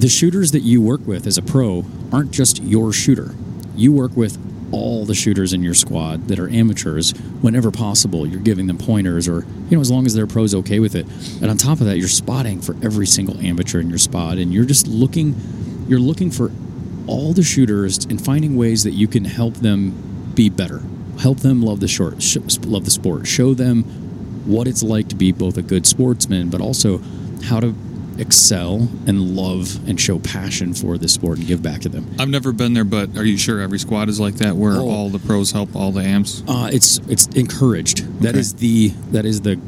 the 0.00 0.08
shooters 0.08 0.52
that 0.52 0.60
you 0.60 0.80
work 0.80 1.06
with 1.06 1.26
as 1.26 1.36
a 1.36 1.42
pro 1.42 1.84
aren't 2.10 2.30
just 2.30 2.62
your 2.62 2.90
shooter. 2.90 3.34
You 3.76 3.92
work 3.92 4.16
with 4.16 4.38
all 4.72 5.04
the 5.04 5.14
shooters 5.14 5.52
in 5.52 5.62
your 5.62 5.74
squad 5.74 6.28
that 6.28 6.38
are 6.38 6.48
amateurs 6.48 7.12
whenever 7.40 7.70
possible. 7.70 8.26
You're 8.26 8.40
giving 8.40 8.66
them 8.66 8.78
pointers 8.78 9.28
or, 9.28 9.44
you 9.68 9.76
know, 9.76 9.80
as 9.80 9.90
long 9.90 10.06
as 10.06 10.14
their 10.14 10.26
pro's 10.26 10.54
okay 10.54 10.78
with 10.78 10.94
it. 10.94 11.06
And 11.40 11.50
on 11.50 11.56
top 11.56 11.80
of 11.80 11.86
that, 11.86 11.98
you're 11.98 12.08
spotting 12.08 12.60
for 12.60 12.76
every 12.82 13.06
single 13.06 13.38
amateur 13.40 13.80
in 13.80 13.88
your 13.88 13.98
spot 13.98 14.38
and 14.38 14.52
you're 14.52 14.64
just 14.64 14.86
looking 14.86 15.34
you're 15.88 15.98
looking 15.98 16.30
for 16.30 16.52
all 17.08 17.32
the 17.32 17.42
shooters 17.42 18.04
and 18.04 18.24
finding 18.24 18.56
ways 18.56 18.84
that 18.84 18.92
you 18.92 19.08
can 19.08 19.24
help 19.24 19.54
them 19.54 20.32
be 20.34 20.48
better. 20.48 20.82
Help 21.18 21.38
them 21.38 21.62
love 21.62 21.80
the 21.80 21.88
short 21.88 22.22
sh- 22.22 22.38
love 22.64 22.84
the 22.84 22.90
sport. 22.90 23.26
Show 23.26 23.54
them 23.54 23.82
what 24.46 24.68
it's 24.68 24.82
like 24.82 25.08
to 25.08 25.14
be 25.14 25.32
both 25.32 25.56
a 25.56 25.62
good 25.62 25.86
sportsman 25.86 26.48
but 26.48 26.60
also 26.60 26.98
how 27.44 27.60
to 27.60 27.74
excel 28.18 28.88
and 29.06 29.34
love 29.36 29.78
and 29.88 30.00
show 30.00 30.18
passion 30.18 30.74
for 30.74 30.98
this 30.98 31.12
sport 31.14 31.38
and 31.38 31.46
give 31.46 31.62
back 31.62 31.80
to 31.82 31.88
them. 31.88 32.06
I've 32.18 32.28
never 32.28 32.52
been 32.52 32.74
there, 32.74 32.84
but 32.84 33.16
are 33.16 33.24
you 33.24 33.36
sure 33.36 33.60
every 33.60 33.78
squad 33.78 34.08
is 34.08 34.20
like 34.20 34.36
that, 34.36 34.56
where 34.56 34.74
Oh. 34.76 34.88
all 34.88 35.08
the 35.10 35.18
pros 35.18 35.52
help 35.52 35.74
all 35.74 35.92
the 35.92 36.02
ams? 36.02 36.42
Uh, 36.46 36.68
it's 36.72 36.98
it's 37.08 37.26
encouraged. 37.28 38.04
That 38.22 38.30
Okay. 38.30 38.40
is 38.40 38.54
the 38.54 38.88
that 39.12 39.24
is 39.24 39.40
the 39.42 39.58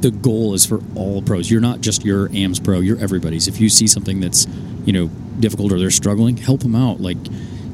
the 0.00 0.10
goal 0.12 0.54
is 0.54 0.64
for 0.64 0.80
all 0.94 1.20
pros. 1.22 1.50
You're 1.50 1.60
not 1.60 1.80
just 1.80 2.04
your 2.04 2.30
AMS 2.32 2.60
pro. 2.60 2.80
You're 2.80 2.98
everybody's. 2.98 3.48
If 3.48 3.60
you 3.60 3.68
see 3.68 3.86
something 3.86 4.20
that's 4.20 4.46
you 4.86 4.92
know 4.92 5.10
difficult 5.40 5.72
or 5.72 5.78
they're 5.78 5.90
struggling, 5.90 6.36
help 6.36 6.60
them 6.60 6.74
out. 6.76 7.00
Like 7.00 7.18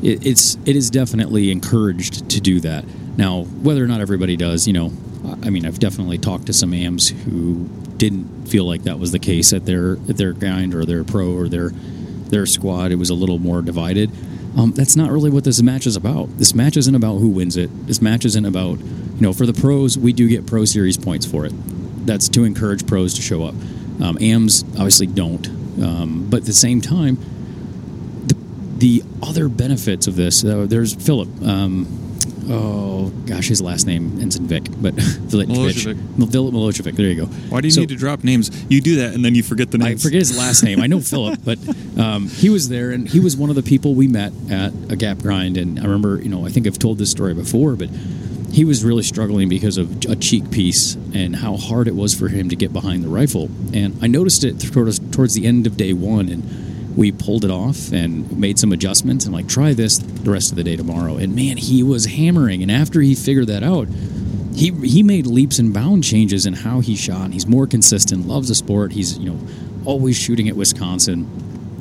it, 0.03 0.27
it's 0.27 0.57
it 0.65 0.75
is 0.77 0.91
definitely 0.91 1.51
encouraged 1.51 2.29
to 2.31 2.41
do 2.41 2.61
that. 2.61 2.85
Now, 3.17 3.43
whether 3.63 3.85
or 3.85 3.87
not 3.87 4.01
everybody 4.01 4.37
does, 4.37 4.67
you 4.67 4.73
know, 4.73 4.93
I 5.43 5.51
mean, 5.51 5.65
I've 5.67 5.79
definitely 5.79 6.19
talked 6.19 6.47
to 6.47 6.53
some 6.53 6.73
AMs 6.75 7.11
who 7.11 7.69
didn't 7.97 8.47
feel 8.47 8.65
like 8.65 8.83
that 8.85 8.99
was 8.99 9.13
the 9.13 9.19
case 9.19 9.53
at 9.53 9.67
their 9.67 9.93
at 10.09 10.17
their 10.17 10.33
grind 10.33 10.75
or 10.75 10.85
their 10.85 11.05
pro 11.05 11.33
or 11.33 11.49
their 11.49 11.71
their 11.71 12.47
squad. 12.47 12.93
It 12.93 12.97
was 12.97 13.11
a 13.11 13.15
little 13.15 13.39
more 13.39 13.63
divided. 13.63 14.11
Um, 14.57 14.73
that's 14.73 14.95
not 14.95 15.11
really 15.11 15.31
what 15.31 15.45
this 15.45 15.61
match 15.63 15.87
is 15.87 15.97
about. 15.97 16.37
This 16.39 16.55
match 16.55 16.77
isn't 16.77 16.95
about 16.95 17.19
who 17.19 17.29
wins 17.29 17.57
it. 17.57 17.71
This 17.87 18.01
match 18.01 18.25
isn't 18.25 18.45
about, 18.45 18.79
you 18.79 19.21
know, 19.21 19.33
for 19.33 19.47
the 19.47 19.53
pros, 19.53 19.99
we 19.99 20.13
do 20.13 20.29
get 20.29 20.47
pro 20.47 20.65
series 20.65 20.97
points 20.97 21.27
for 21.27 21.45
it. 21.45 21.53
That's 22.07 22.29
to 22.31 22.45
encourage 22.45 22.87
pros 22.87 23.15
to 23.15 23.23
show 23.23 23.45
up. 23.45 23.55
Um, 24.01 24.17
AMs 24.21 24.63
obviously 24.75 25.09
don't. 25.09 25.49
Um, 25.83 26.29
but 26.31 26.41
at 26.41 26.47
the 26.47 26.53
same 26.53 26.81
time, 26.81 27.17
the, 28.27 28.37
the 28.79 29.03
other 29.23 29.49
benefits 29.49 30.07
of 30.07 30.15
this, 30.15 30.45
uh, 30.45 30.67
there's 30.69 30.95
Philip. 30.95 31.29
Um, 31.43 32.04
oh, 32.51 33.09
gosh, 33.27 33.49
his 33.49 33.61
last 33.61 33.87
name 33.87 34.21
ends 34.21 34.37
in 34.37 34.47
Vic, 34.47 34.65
but 34.81 34.95
Philip 35.31 35.49
Milosevic. 35.49 36.31
Philip 36.31 36.55
Milosevic, 36.55 36.97
there 36.97 37.07
you 37.07 37.15
go. 37.15 37.27
Why 37.27 37.61
do 37.61 37.69
you 37.69 37.73
So- 37.73 37.81
need 37.81 37.89
to 37.91 37.97
drop 37.97 38.25
names? 38.25 38.51
You 38.69 38.81
do 38.81 38.97
that, 38.97 39.15
and 39.15 39.25
then 39.25 39.35
you 39.35 39.43
forget 39.43 39.71
the 39.71 39.79
name. 39.79 39.89
I 39.89 39.97
forget 39.97 40.19
his 40.21 40.37
last 40.37 40.63
name. 40.63 40.81
I 40.81 40.87
know 40.87 41.01
Philip, 41.15 41.41
but 41.45 41.59
um, 41.99 42.29
he 42.29 42.51
was 42.51 42.69
there, 42.69 42.91
and 42.91 43.09
he 43.09 43.21
was 43.21 43.37
one 43.37 43.51
of 43.51 43.57
the 43.57 43.63
people 43.63 43.95
we 43.95 44.09
met 44.09 44.33
at 44.51 44.73
a 44.91 44.97
Gap 44.97 45.19
Grind. 45.19 45.57
And 45.57 45.79
I 45.79 45.83
remember, 45.85 46.21
you 46.23 46.29
know, 46.29 46.47
I 46.47 46.51
think 46.51 46.67
I've 46.67 46.79
told 46.79 46.99
this 46.99 47.11
story 47.11 47.35
before, 47.35 47.77
but 47.77 47.89
he 48.53 48.65
was 48.65 48.85
really 48.85 49.03
struggling 49.03 49.49
because 49.49 49.79
of 49.79 50.05
a 50.05 50.15
cheek 50.15 50.49
piece 50.53 50.95
and 51.13 51.35
how 51.35 51.57
hard 51.57 51.89
it 51.89 51.95
was 51.97 52.15
for 52.15 52.29
him 52.29 52.49
to 52.51 52.55
get 52.57 52.73
behind 52.73 53.03
the 53.03 53.09
rifle. 53.09 53.51
And 53.73 53.99
I 54.01 54.07
noticed 54.07 54.45
it 54.45 54.61
towards, 54.61 55.01
towards 55.11 55.35
the 55.35 55.45
end 55.47 55.67
of 55.67 55.77
day 55.77 55.93
one, 55.93 56.29
and 56.29 56.45
we 56.97 57.13
pulled 57.13 57.45
it 57.45 57.51
off 57.51 57.93
and 57.93 58.39
made 58.39 58.59
some 58.59 58.73
adjustments. 58.73 59.25
And 59.25 59.35
like, 59.35 59.49
try 59.49 59.73
this 59.73 59.99
the 59.99 60.31
rest 60.31 60.51
of 60.51 60.57
the 60.57 60.65
day 60.65 60.77
tomorrow. 60.77 61.17
And 61.17 61.35
man, 61.35 61.57
he 61.57 61.83
was 61.83 62.07
hammering. 62.07 62.63
And 62.63 62.71
after 62.71 63.01
he 63.01 63.15
figured 63.15 63.49
that 63.49 63.63
out, 63.63 63.89
he 64.55 64.71
he 64.71 65.03
made 65.03 65.27
leaps 65.27 65.59
and 65.59 65.75
bound 65.75 66.05
changes 66.05 66.47
in 66.47 66.55
how 66.55 66.81
he 66.81 66.95
shot. 66.95 67.33
He's 67.33 67.47
more 67.47 67.67
consistent, 67.67 68.27
loves 68.27 68.49
the 68.49 68.55
sport. 68.55 68.93
He's 68.93 69.19
you 69.19 69.31
know 69.31 69.39
always 69.85 70.17
shooting 70.17 70.49
at 70.49 70.55
Wisconsin. 70.55 71.29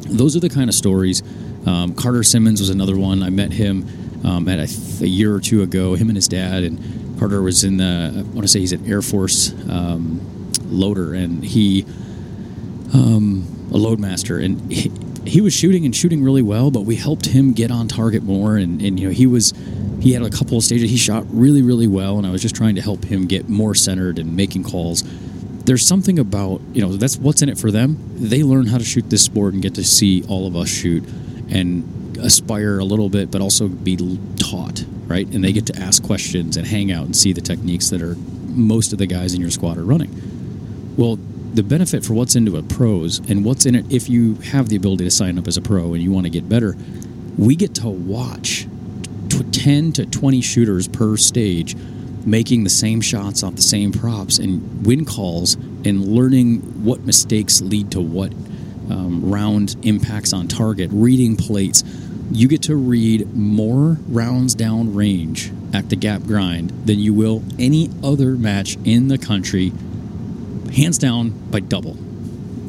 Those 0.01 0.35
are 0.35 0.39
the 0.39 0.49
kind 0.49 0.69
of 0.69 0.75
stories. 0.75 1.21
Um, 1.67 1.93
Carter 1.93 2.23
Simmons 2.23 2.59
was 2.59 2.69
another 2.69 2.97
one. 2.97 3.23
I 3.23 3.29
met 3.29 3.53
him 3.53 3.87
um, 4.25 4.47
at 4.49 4.59
a, 4.59 5.03
a, 5.03 5.07
year 5.07 5.33
or 5.33 5.39
two 5.39 5.61
ago. 5.61 5.95
Him 5.95 6.09
and 6.09 6.17
his 6.17 6.27
dad 6.27 6.63
and 6.63 7.19
Carter 7.19 7.41
was 7.41 7.63
in 7.63 7.77
the. 7.77 8.11
I 8.17 8.21
want 8.21 8.41
to 8.41 8.47
say 8.47 8.59
he's 8.59 8.73
an 8.73 8.85
Air 8.89 9.01
Force 9.01 9.53
um, 9.69 10.51
loader, 10.65 11.13
and 11.13 11.43
he 11.43 11.85
um, 12.93 13.45
a 13.71 13.77
loadmaster, 13.77 14.43
and 14.43 14.71
he, 14.71 14.91
he 15.25 15.41
was 15.41 15.53
shooting 15.53 15.85
and 15.85 15.95
shooting 15.95 16.23
really 16.23 16.41
well. 16.41 16.71
But 16.71 16.81
we 16.81 16.95
helped 16.95 17.27
him 17.27 17.53
get 17.53 17.71
on 17.71 17.87
target 17.87 18.23
more, 18.23 18.55
and, 18.55 18.81
and 18.81 18.99
you 18.99 19.07
know 19.07 19.13
he 19.13 19.25
was 19.25 19.53
he 19.99 20.13
had 20.13 20.21
a 20.21 20.29
couple 20.29 20.57
of 20.57 20.63
stages. 20.63 20.89
He 20.89 20.97
shot 20.97 21.25
really, 21.29 21.61
really 21.61 21.87
well, 21.87 22.17
and 22.17 22.27
I 22.27 22.31
was 22.31 22.41
just 22.41 22.55
trying 22.55 22.75
to 22.75 22.81
help 22.81 23.05
him 23.05 23.25
get 23.25 23.49
more 23.49 23.73
centered 23.73 24.19
and 24.19 24.35
making 24.35 24.63
calls. 24.63 25.03
There's 25.65 25.85
something 25.85 26.19
about 26.19 26.61
you 26.73 26.81
know 26.81 26.97
that's 26.97 27.17
what's 27.17 27.41
in 27.41 27.49
it 27.49 27.57
for 27.57 27.71
them. 27.71 27.97
They 28.15 28.43
learn 28.43 28.67
how 28.67 28.77
to 28.77 28.83
shoot 28.83 29.09
this 29.09 29.23
sport 29.23 29.53
and 29.53 29.63
get 29.63 29.75
to 29.75 29.83
see 29.83 30.23
all 30.27 30.45
of 30.45 30.55
us 30.55 30.69
shoot 30.69 31.03
and 31.49 32.17
aspire 32.17 32.79
a 32.79 32.85
little 32.85 33.09
bit, 33.09 33.31
but 33.31 33.41
also 33.41 33.67
be 33.67 33.97
taught 34.37 34.85
right. 35.07 35.27
And 35.27 35.43
they 35.43 35.51
get 35.51 35.65
to 35.67 35.79
ask 35.79 36.03
questions 36.03 36.57
and 36.57 36.67
hang 36.67 36.91
out 36.91 37.05
and 37.05 37.15
see 37.15 37.33
the 37.33 37.41
techniques 37.41 37.89
that 37.89 38.01
are 38.01 38.15
most 38.47 38.93
of 38.93 38.99
the 38.99 39.07
guys 39.07 39.33
in 39.33 39.41
your 39.41 39.51
squad 39.51 39.77
are 39.77 39.83
running. 39.83 40.93
Well, 40.97 41.17
the 41.53 41.63
benefit 41.63 42.03
for 42.03 42.13
what's 42.13 42.35
into 42.35 42.57
a 42.57 42.63
pros 42.63 43.19
and 43.29 43.45
what's 43.45 43.65
in 43.65 43.75
it 43.75 43.91
if 43.91 44.09
you 44.09 44.35
have 44.35 44.69
the 44.69 44.75
ability 44.75 45.03
to 45.03 45.11
sign 45.11 45.37
up 45.37 45.47
as 45.47 45.57
a 45.57 45.61
pro 45.61 45.93
and 45.93 46.01
you 46.01 46.11
want 46.11 46.25
to 46.25 46.29
get 46.29 46.49
better, 46.49 46.75
we 47.37 47.55
get 47.55 47.75
to 47.75 47.89
watch 47.89 48.67
10 49.63 49.93
to 49.93 50.05
20 50.05 50.41
shooters 50.41 50.87
per 50.87 51.15
stage 51.15 51.75
making 52.25 52.63
the 52.63 52.69
same 52.69 53.01
shots 53.01 53.43
off 53.43 53.55
the 53.55 53.61
same 53.61 53.91
props 53.91 54.37
and 54.37 54.85
win 54.85 55.05
calls 55.05 55.55
and 55.85 56.05
learning 56.05 56.59
what 56.83 57.01
mistakes 57.01 57.61
lead 57.61 57.91
to 57.91 58.01
what 58.01 58.31
um, 58.89 59.31
round 59.31 59.75
impacts 59.83 60.33
on 60.33 60.47
target, 60.47 60.89
reading 60.93 61.35
plates. 61.35 61.83
You 62.31 62.47
get 62.47 62.63
to 62.63 62.75
read 62.75 63.33
more 63.33 63.97
rounds 64.07 64.55
down 64.55 64.93
range 64.93 65.51
at 65.73 65.89
the 65.89 65.95
gap 65.95 66.23
grind 66.23 66.69
than 66.85 66.99
you 66.99 67.13
will 67.13 67.43
any 67.59 67.89
other 68.03 68.31
match 68.31 68.77
in 68.85 69.07
the 69.07 69.17
country, 69.17 69.71
hands 70.75 70.97
down 70.97 71.29
by 71.49 71.59
double. 71.59 71.97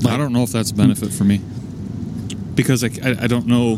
I 0.06 0.16
don't 0.16 0.32
know 0.32 0.42
if 0.42 0.52
that's 0.52 0.70
a 0.70 0.75
benefit 0.75 1.12
for 1.12 1.25
me 1.25 1.40
because 2.54 2.84
I, 2.84 2.88
I, 3.02 3.25
I 3.25 3.26
don't 3.26 3.46
know 3.46 3.76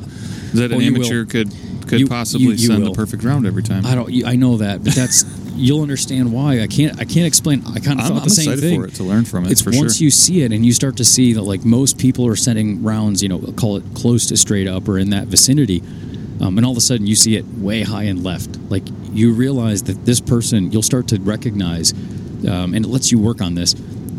that 0.55 0.73
an 0.73 0.75
oh, 0.75 0.81
amateur 0.81 1.25
could 1.25 1.53
could 1.87 2.01
you, 2.01 2.07
possibly 2.09 2.47
you, 2.47 2.53
you 2.53 2.67
send 2.67 2.83
will. 2.83 2.93
the 2.93 2.97
perfect 2.97 3.23
round 3.23 3.47
every 3.47 3.63
time. 3.63 3.87
I 3.87 3.95
don't. 3.95 4.11
I 4.27 4.35
know 4.35 4.57
that, 4.57 4.83
but 4.83 4.95
that's 4.95 5.25
you'll 5.55 5.83
understand 5.83 6.33
why. 6.33 6.61
I 6.61 6.67
can't. 6.67 6.99
I 7.01 7.05
can't 7.05 7.27
explain. 7.27 7.63
I 7.67 7.79
kind 7.79 8.01
of 8.01 8.07
thought 8.07 8.19
I'm 8.19 8.25
the 8.25 8.31
same 8.31 8.59
thing. 8.59 8.81
for 8.81 8.89
it 8.89 8.95
to 8.97 9.05
learn 9.05 9.25
from 9.25 9.45
it. 9.45 9.53
It's 9.53 9.65
once 9.65 9.77
sure. 9.77 9.85
Once 9.85 10.01
you 10.01 10.11
see 10.11 10.43
it 10.43 10.53
and 10.53 10.67
you 10.67 10.73
start 10.73 10.97
to 10.97 11.05
see 11.05 11.33
that 11.35 11.43
like 11.43 11.65
most 11.65 11.99
people 11.99 12.27
are 12.27 12.37
sending 12.37 12.83
rounds. 12.83 13.23
You 13.23 13.29
know, 13.29 13.39
call 13.53 13.77
it 13.77 13.85
close 13.95 14.27
to 14.27 14.37
straight 14.37 14.67
up 14.67 14.89
or 14.89 14.99
in 14.99 15.11
that 15.11 15.29
vicinity. 15.29 15.83
Um, 16.41 16.59
and 16.59 16.67
all 16.67 16.73
of 16.73 16.79
a 16.79 16.83
sudden 16.83 17.07
you 17.07 17.15
see 17.15 17.37
it 17.37 17.47
way 17.47 17.83
high 17.83 18.05
and 18.05 18.23
left. 18.23 18.59
Like 18.69 18.83
you 19.13 19.33
realize 19.33 19.85
that 19.85 20.05
this 20.05 20.21
person, 20.21 20.71
you'll 20.71 20.83
start 20.83 21.09
to 21.09 21.19
recognize, 21.19 21.93
um, 22.47 22.75
and 22.75 22.85
it 22.85 22.89
lets 22.89 23.11
you 23.11 23.19
work 23.19 23.41
on 23.41 23.55
this. 23.55 23.75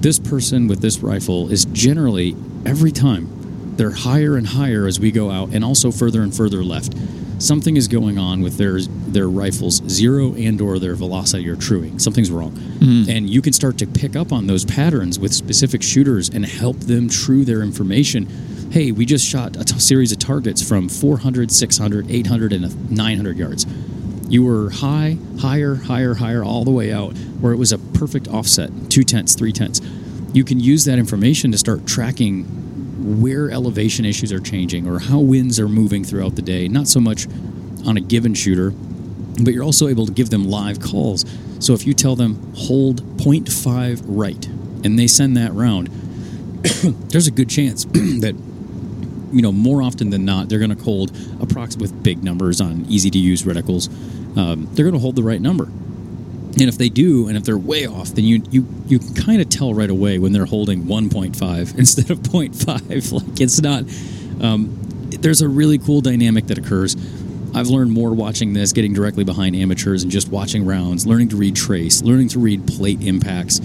This 0.08 0.20
person 0.20 0.70
with 0.70 0.80
this 0.80 1.00
rifle 1.00 1.52
is 1.52 1.66
generally 1.66 2.34
every 2.66 2.94
time 2.94 3.76
they're 3.76 3.92
higher 3.92 4.38
and 4.38 4.48
higher 4.48 4.88
as 4.88 5.02
we 5.02 5.12
go 5.12 5.30
out, 5.30 5.50
and 5.50 5.66
also 5.66 5.92
further 5.92 6.22
and 6.22 6.34
further 6.34 6.64
left. 6.64 6.96
Something 7.40 7.76
is 7.76 7.90
going 7.90 8.18
on 8.18 8.40
with 8.40 8.56
their 8.58 8.80
their 8.80 9.28
rifles 9.28 9.84
zero 9.90 10.34
and 10.36 10.62
or 10.62 10.80
their 10.80 10.96
velocity 10.96 11.50
or 11.50 11.58
truing. 11.58 12.00
Something's 12.00 12.32
wrong. 12.32 12.52
Mm-hmm. 12.52 13.12
and 13.12 13.30
you 13.30 13.42
can 13.42 13.52
start 13.52 13.78
to 13.80 13.86
pick 13.86 14.16
up 14.16 14.32
on 14.32 14.48
those 14.48 14.64
patterns 14.64 15.20
with 15.20 15.34
specific 15.34 15.84
shooters 15.84 16.30
and 16.30 16.46
help 16.46 16.78
them 16.78 17.10
true 17.10 17.44
their 17.44 17.62
information. 17.62 18.28
Hey 18.72 18.94
we 18.94 19.06
just 19.06 19.28
shot 19.28 19.58
a 19.58 19.66
t- 19.66 19.78
series 19.78 20.14
of 20.14 20.20
targets 20.20 20.66
from 20.66 20.88
400 20.88 21.52
600 21.52 22.10
800 22.10 22.54
and 22.54 22.92
900 22.92 23.38
yards 23.38 23.66
you 24.30 24.44
were 24.44 24.70
high 24.70 25.18
higher 25.40 25.76
higher 25.76 26.16
higher 26.16 26.44
all 26.44 26.64
the 26.64 26.72
way 26.72 26.92
out 26.92 27.16
where 27.40 27.54
it 27.54 27.58
was 27.58 27.72
a 27.72 27.78
perfect 27.78 28.28
offset 28.28 28.70
two 28.90 29.04
tenths 29.04 29.36
three 29.36 29.52
tenths 29.52 29.82
you 30.34 30.44
can 30.44 30.60
use 30.60 30.86
that 30.86 31.00
information 31.00 31.52
to 31.52 31.58
start 31.58 31.88
tracking 31.88 32.46
where 33.22 33.50
elevation 33.50 34.06
issues 34.06 34.32
are 34.32 34.40
changing 34.40 34.88
or 34.88 35.00
how 35.00 35.20
winds 35.20 35.60
are 35.60 35.70
moving 35.70 36.04
throughout 36.04 36.36
the 36.36 36.42
day, 36.42 36.68
not 36.68 36.88
so 36.88 37.00
much 37.00 37.28
on 37.86 37.96
a 37.96 38.02
given 38.02 38.34
shooter, 38.34 38.72
but 39.44 39.54
you're 39.54 39.64
also 39.64 39.88
able 39.88 40.06
to 40.06 40.12
give 40.12 40.30
them 40.30 40.44
live 40.44 40.80
calls. 40.80 41.26
So 41.60 41.74
if 41.74 41.88
you 41.88 41.94
tell 41.94 42.16
them 42.16 42.54
hold 42.56 43.02
0.5 43.18 44.02
right 44.06 44.46
and 44.84 45.00
they 45.00 45.08
send 45.08 45.38
that 45.38 45.54
round, 45.54 45.88
there's 47.10 47.28
a 47.28 47.32
good 47.32 47.50
chance 47.50 47.86
that 47.94 48.36
you 49.32 49.42
know 49.42 49.52
more 49.52 49.82
often 49.82 50.10
than 50.10 50.26
not 50.26 50.50
they're 50.50 50.60
going 50.60 50.76
to 50.76 50.84
hold 50.84 51.12
approximately 51.42 51.92
with 51.92 52.04
big 52.04 52.24
numbers 52.24 52.62
on 52.62 52.86
easy 52.88 53.10
to 53.10 53.20
use 53.20 53.44
reticles. 53.44 53.90
Um, 54.38 54.68
they're 54.74 54.86
going 54.86 54.94
to 54.94 55.00
hold 55.00 55.16
the 55.16 55.24
right 55.24 55.42
number. 55.42 55.66
And 55.66 56.68
if 56.68 56.78
they 56.78 56.90
do, 56.90 57.28
and 57.28 57.38
if 57.38 57.44
they're 57.44 57.58
way 57.58 57.86
off, 57.86 58.10
then 58.10 58.26
you 58.26 58.42
you 58.50 58.68
you 58.88 59.00
kind 59.00 59.42
of 59.42 59.50
tell 59.50 59.74
right 59.74 59.90
away 59.90 60.18
when 60.18 60.34
they're 60.34 60.46
holding 60.46 60.84
1.5 60.84 61.78
instead 61.78 62.10
of 62.10 62.20
0.5. 62.20 63.12
Like 63.28 63.42
it's 63.42 63.62
not. 63.62 63.84
Um, 64.44 64.76
there's 65.10 65.42
a 65.42 65.48
really 65.48 65.78
cool 65.78 66.02
dynamic 66.02 66.48
that 66.48 66.58
occurs. 66.58 66.96
I've 67.56 67.68
learned 67.68 67.92
more 67.92 68.14
watching 68.14 68.54
this, 68.54 68.74
getting 68.74 68.94
directly 68.94 69.24
behind 69.24 69.56
amateurs, 69.56 70.04
and 70.04 70.12
just 70.12 70.30
watching 70.30 70.66
rounds, 70.66 71.08
learning 71.08 71.30
to 71.30 71.38
read 71.38 71.56
trace, 71.56 72.02
learning 72.02 72.30
to 72.30 72.40
read 72.40 72.68
plate 72.68 73.02
impacts. 73.02 73.62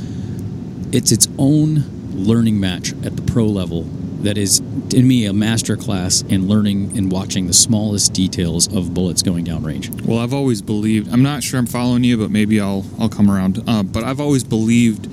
It's 0.93 1.13
its 1.13 1.29
own 1.39 1.85
learning 2.13 2.61
match 2.61 2.93
at 3.05 3.17
the 3.17 3.23
pro 3.23 3.47
level 3.47 3.87
that 4.23 4.39
is 4.39 4.61
in 4.95 5.07
me 5.07 5.27
a 5.27 5.33
master 5.33 5.77
class 5.77 6.23
in 6.23 6.47
learning 6.49 6.97
and 6.97 7.11
watching 7.11 7.47
the 7.47 7.53
smallest 7.53 8.13
details 8.13 8.75
of 8.75 8.95
bullets 8.95 9.23
going 9.23 9.45
down 9.45 9.65
range. 9.65 9.91
Well, 10.03 10.19
I've 10.19 10.35
always 10.35 10.63
believed. 10.63 11.13
I'm 11.13 11.23
not 11.23 11.43
sure 11.43 11.59
I'm 11.59 11.67
following 11.67 12.05
you, 12.05 12.17
but 12.17 12.31
maybe 12.31 12.61
I'll 12.61 12.85
I'll 12.99 13.09
come 13.09 13.31
around. 13.31 13.63
Uh, 13.67 13.83
but 13.83 14.05
I've 14.05 14.21
always 14.21 14.45
believed 14.45 15.11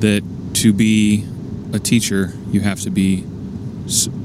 that 0.00 0.22
to 0.54 0.72
be 0.72 1.24
a 1.72 1.78
teacher, 1.78 2.32
you 2.50 2.60
have 2.60 2.80
to 2.80 2.90
be 2.90 3.24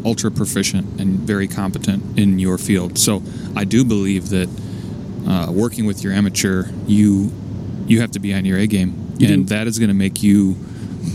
ultra 0.05 0.29
proficient 0.29 0.99
and 0.99 1.19
very 1.19 1.47
competent 1.47 2.19
in 2.19 2.39
your 2.39 2.57
field. 2.57 2.97
So 2.97 3.23
I 3.55 3.63
do 3.63 3.83
believe 3.83 4.29
that 4.29 4.49
uh, 5.27 5.51
working 5.51 5.85
with 5.85 6.03
your 6.03 6.13
amateur, 6.13 6.65
you 6.85 7.31
you 7.87 8.01
have 8.01 8.11
to 8.11 8.19
be 8.19 8.33
on 8.33 8.43
your 8.45 8.57
A 8.57 8.67
game, 8.67 9.13
you 9.17 9.33
and 9.33 9.47
do. 9.47 9.55
that 9.55 9.67
is 9.67 9.79
going 9.79 9.89
to 9.89 9.95
make 9.95 10.21
you 10.21 10.57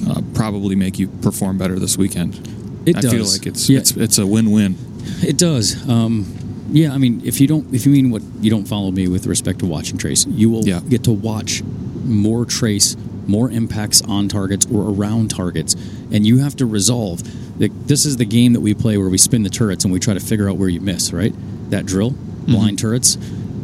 uh, 0.09 0.23
probably 0.35 0.75
make 0.75 0.99
you 0.99 1.09
perform 1.09 1.59
better 1.59 1.79
this 1.79 1.99
weekend. 1.99 2.49
It 2.87 2.97
I 2.97 3.01
does. 3.01 3.13
feel 3.13 3.25
like 3.25 3.47
it's 3.47 3.69
yeah. 3.69 3.79
it's 3.79 3.93
it's 3.93 4.19
a 4.19 4.27
win-win. 4.27 4.77
It 5.23 5.39
does. 5.39 5.89
Um, 5.89 6.27
yeah, 6.71 6.93
I 6.93 6.99
mean, 6.99 7.21
if 7.25 7.41
you 7.41 7.47
don't, 7.47 7.73
if 7.75 7.85
you 7.87 7.93
mean 7.93 8.11
what 8.11 8.23
you 8.41 8.51
don't 8.51 8.67
follow 8.67 8.91
me 8.91 9.09
with 9.09 9.27
respect 9.27 9.59
to 9.61 9.67
watching 9.67 9.99
trace, 9.99 10.27
you 10.27 10.51
will 10.51 10.65
yeah. 10.65 10.81
get 10.81 11.05
to 11.05 11.13
watch 11.13 11.63
more 12.05 12.45
trace, 12.45 12.97
more 13.27 13.51
impacts 13.51 14.01
on 14.03 14.29
targets 14.29 14.67
or 14.67 14.91
around 14.91 15.31
targets, 15.31 15.75
and 16.11 16.27
you 16.27 16.39
have 16.39 16.57
to 16.57 16.67
resolve. 16.67 17.23
that 17.59 17.71
this 17.89 18.07
is 18.07 18.17
the 18.17 18.25
game 18.25 18.55
that 18.55 18.61
we 18.61 18.75
play 18.75 18.97
where 18.97 19.09
we 19.09 19.19
spin 19.19 19.43
the 19.43 19.51
turrets 19.51 19.85
and 19.85 19.93
we 19.93 20.01
try 20.01 20.15
to 20.15 20.21
figure 20.21 20.49
out 20.49 20.57
where 20.57 20.69
you 20.69 20.81
miss. 20.81 21.13
Right, 21.13 21.35
that 21.71 21.85
drill, 21.87 22.13
mm-hmm. 22.13 22.53
blind 22.53 22.79
turrets. 22.79 23.19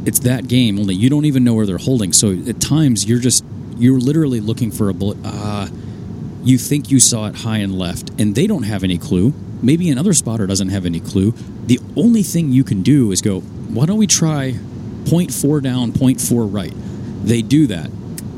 It's 0.04 0.20
that 0.20 0.48
game. 0.48 0.78
Only 0.78 0.94
you 0.94 1.10
don't 1.10 1.24
even 1.24 1.44
know 1.44 1.54
where 1.54 1.66
they're 1.66 1.78
holding. 1.78 2.12
So 2.12 2.32
at 2.46 2.60
times 2.60 3.06
you're 3.06 3.18
just 3.18 3.44
you're 3.78 4.00
literally 4.00 4.40
looking 4.40 4.70
for 4.70 4.88
a 4.88 4.94
bullet. 4.94 5.18
Ah. 5.24 5.64
Uh, 5.64 5.68
you 6.42 6.58
think 6.58 6.90
you 6.90 7.00
saw 7.00 7.26
it 7.26 7.36
high 7.36 7.58
and 7.58 7.78
left, 7.78 8.10
and 8.18 8.34
they 8.34 8.46
don't 8.46 8.64
have 8.64 8.84
any 8.84 8.98
clue. 8.98 9.32
Maybe 9.62 9.90
another 9.90 10.12
spotter 10.12 10.46
doesn't 10.46 10.68
have 10.68 10.86
any 10.86 11.00
clue. 11.00 11.32
The 11.66 11.80
only 11.96 12.22
thing 12.22 12.52
you 12.52 12.64
can 12.64 12.82
do 12.82 13.10
is 13.12 13.20
go, 13.20 13.40
why 13.40 13.86
don't 13.86 13.98
we 13.98 14.06
try 14.06 14.52
0.4 15.04 15.62
down, 15.62 15.92
0.4 15.92 16.52
right? 16.52 16.72
They 17.24 17.42
do 17.42 17.66
that. 17.66 17.90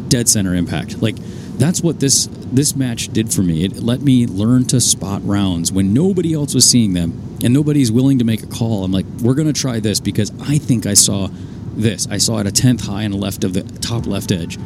Dead 0.09 0.29
center 0.29 0.55
impact. 0.55 1.03
Like, 1.03 1.17
that's 1.59 1.83
what 1.83 2.01
this 2.01 2.29
this 2.53 2.75
match 2.75 3.09
did 3.13 3.33
for 3.33 3.43
me. 3.43 3.65
It 3.65 3.77
let 3.83 4.01
me 4.01 4.27
learn 4.27 4.67
to 4.69 4.81
spot 4.81 5.21
rounds 5.25 5.71
when 5.71 5.93
nobody 5.93 6.35
else 6.35 6.55
was 6.55 6.69
seeing 6.69 6.95
them 6.95 7.39
and 7.45 7.53
nobody's 7.53 7.93
willing 7.93 8.19
to 8.19 8.25
make 8.25 8.43
a 8.43 8.47
call. 8.47 8.83
I'm 8.83 8.91
like, 8.91 9.07
we're 9.23 9.35
to 9.35 9.53
try 9.53 9.79
this 9.79 10.01
because 10.01 10.33
I 10.41 10.59
think 10.59 10.87
I 10.87 10.95
saw 10.95 11.29
this. 11.75 12.09
I 12.11 12.17
saw 12.19 12.39
it 12.39 12.47
a 12.47 12.51
tenth 12.51 12.87
high 12.87 13.03
and 13.03 13.15
left 13.15 13.45
of 13.45 13.53
the 13.53 13.63
top 13.63 14.07
left 14.07 14.33
edge 14.33 14.59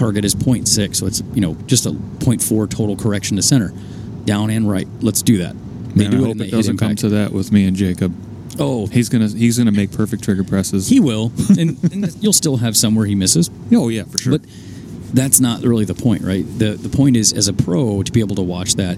target 0.00 0.24
is 0.24 0.34
0.6, 0.34 0.96
so 0.96 1.06
it's 1.06 1.22
you 1.34 1.40
know 1.40 1.54
just 1.66 1.86
a 1.86 1.90
0.4 1.90 2.68
total 2.70 2.96
correction 2.96 3.36
to 3.36 3.42
center, 3.42 3.72
down 4.24 4.50
and 4.50 4.68
right. 4.68 4.88
Let's 5.00 5.22
do 5.22 5.38
that. 5.38 5.54
They 5.94 6.04
Man, 6.04 6.10
do 6.10 6.24
I 6.24 6.26
hope 6.28 6.36
it, 6.36 6.42
it 6.48 6.50
doesn't 6.50 6.78
come 6.78 6.96
to 6.96 7.08
that 7.10 7.32
with 7.32 7.52
me 7.52 7.66
and 7.66 7.76
Jacob. 7.76 8.14
Oh, 8.58 8.86
He's 8.86 9.08
gonna 9.08 9.28
he's 9.28 9.58
gonna 9.58 9.72
make 9.72 9.92
perfect 9.92 10.24
trigger 10.24 10.42
presses. 10.44 10.88
he 10.88 11.00
will, 11.00 11.32
and, 11.50 11.78
and 11.92 12.14
you'll 12.22 12.32
still 12.32 12.56
have 12.56 12.76
some 12.76 12.94
where 12.94 13.06
he 13.06 13.14
misses. 13.14 13.50
oh 13.72 13.88
yeah, 13.88 14.04
for 14.04 14.18
sure. 14.18 14.38
But 14.38 14.48
that's 15.12 15.40
not 15.40 15.62
really 15.62 15.84
the 15.84 15.94
point, 15.94 16.22
right? 16.22 16.44
The 16.58 16.72
the 16.72 16.88
point 16.88 17.16
is 17.16 17.32
as 17.32 17.48
a 17.48 17.52
pro 17.52 18.02
to 18.02 18.10
be 18.10 18.20
able 18.20 18.36
to 18.36 18.42
watch 18.42 18.74
that. 18.76 18.96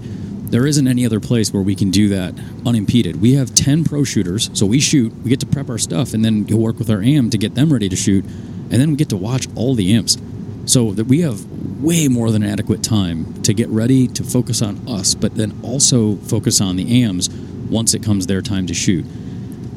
There 0.53 0.67
isn't 0.67 0.87
any 0.87 1.03
other 1.03 1.19
place 1.19 1.51
where 1.51 1.63
we 1.63 1.73
can 1.73 1.89
do 1.89 2.09
that 2.09 2.35
unimpeded. 2.63 3.19
We 3.19 3.33
have 3.33 3.55
10 3.55 3.85
pro 3.85 4.03
shooters, 4.03 4.51
so 4.53 4.67
we 4.67 4.79
shoot, 4.79 5.11
we 5.23 5.31
get 5.31 5.39
to 5.39 5.47
prep 5.47 5.67
our 5.67 5.79
stuff, 5.79 6.13
and 6.13 6.23
then 6.23 6.43
go 6.43 6.57
work 6.57 6.77
with 6.77 6.91
our 6.91 7.01
AM 7.01 7.31
to 7.31 7.39
get 7.39 7.55
them 7.55 7.73
ready 7.73 7.89
to 7.89 7.95
shoot, 7.95 8.23
and 8.23 8.73
then 8.73 8.91
we 8.91 8.95
get 8.95 9.09
to 9.09 9.17
watch 9.17 9.47
all 9.55 9.73
the 9.73 9.95
AMs. 9.95 10.15
So 10.65 10.91
that 10.93 11.05
we 11.05 11.21
have 11.21 11.45
way 11.81 12.07
more 12.07 12.31
than 12.31 12.43
adequate 12.43 12.83
time 12.83 13.41
to 13.43 13.53
get 13.53 13.67
ready 13.69 14.07
to 14.07 14.23
focus 14.23 14.61
on 14.61 14.87
us, 14.87 15.13
but 15.15 15.35
then 15.35 15.59
also 15.61 16.15
focus 16.15 16.61
on 16.61 16.77
the 16.77 17.03
AMs 17.03 17.29
once 17.69 17.93
it 17.93 18.01
comes 18.03 18.27
their 18.27 18.41
time 18.41 18.67
to 18.67 18.73
shoot. 18.73 19.05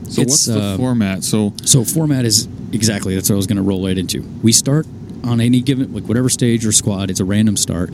so 0.08 0.22
it's, 0.22 0.30
what's 0.30 0.44
the 0.46 0.60
uh, 0.60 0.76
format? 0.76 1.24
So 1.24 1.52
So 1.64 1.82
format 1.84 2.24
is 2.24 2.46
exactly 2.72 3.14
that's 3.14 3.28
what 3.30 3.34
I 3.34 3.36
was 3.36 3.46
going 3.46 3.56
to 3.56 3.62
roll 3.62 3.84
right 3.86 3.98
into. 3.98 4.22
We 4.42 4.52
start 4.52 4.86
on 5.24 5.40
any 5.40 5.60
given 5.60 5.92
like 5.92 6.04
whatever 6.04 6.28
stage 6.28 6.64
or 6.64 6.70
squad. 6.72 7.10
It's 7.10 7.20
a 7.20 7.24
random 7.24 7.56
start. 7.56 7.90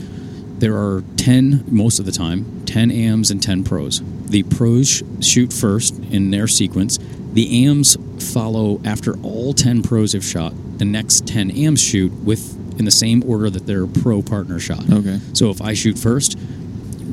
There 0.59 0.75
are 0.75 1.03
ten 1.17 1.63
most 1.67 1.97
of 1.99 2.05
the 2.05 2.11
time, 2.11 2.63
ten 2.65 2.91
AMs 2.91 3.31
and 3.31 3.41
ten 3.41 3.63
pros. 3.63 4.01
The 4.27 4.43
pros 4.43 4.87
sh- 4.87 5.03
shoot 5.19 5.51
first 5.51 5.97
in 6.11 6.29
their 6.29 6.47
sequence. 6.47 6.99
The 7.33 7.65
AMs 7.65 7.97
follow 8.31 8.79
after 8.85 9.17
all 9.21 9.53
ten 9.53 9.81
pros 9.81 10.13
have 10.13 10.23
shot. 10.23 10.53
The 10.77 10.85
next 10.85 11.25
ten 11.27 11.49
AMs 11.49 11.81
shoot 11.81 12.11
with 12.23 12.59
in 12.79 12.85
the 12.85 12.91
same 12.91 13.23
order 13.27 13.49
that 13.49 13.65
their 13.65 13.87
pro 13.87 14.21
partner 14.21 14.59
shot. 14.59 14.83
Okay. 14.91 15.19
So 15.33 15.49
if 15.49 15.61
I 15.61 15.73
shoot 15.73 15.97
first, 15.97 16.37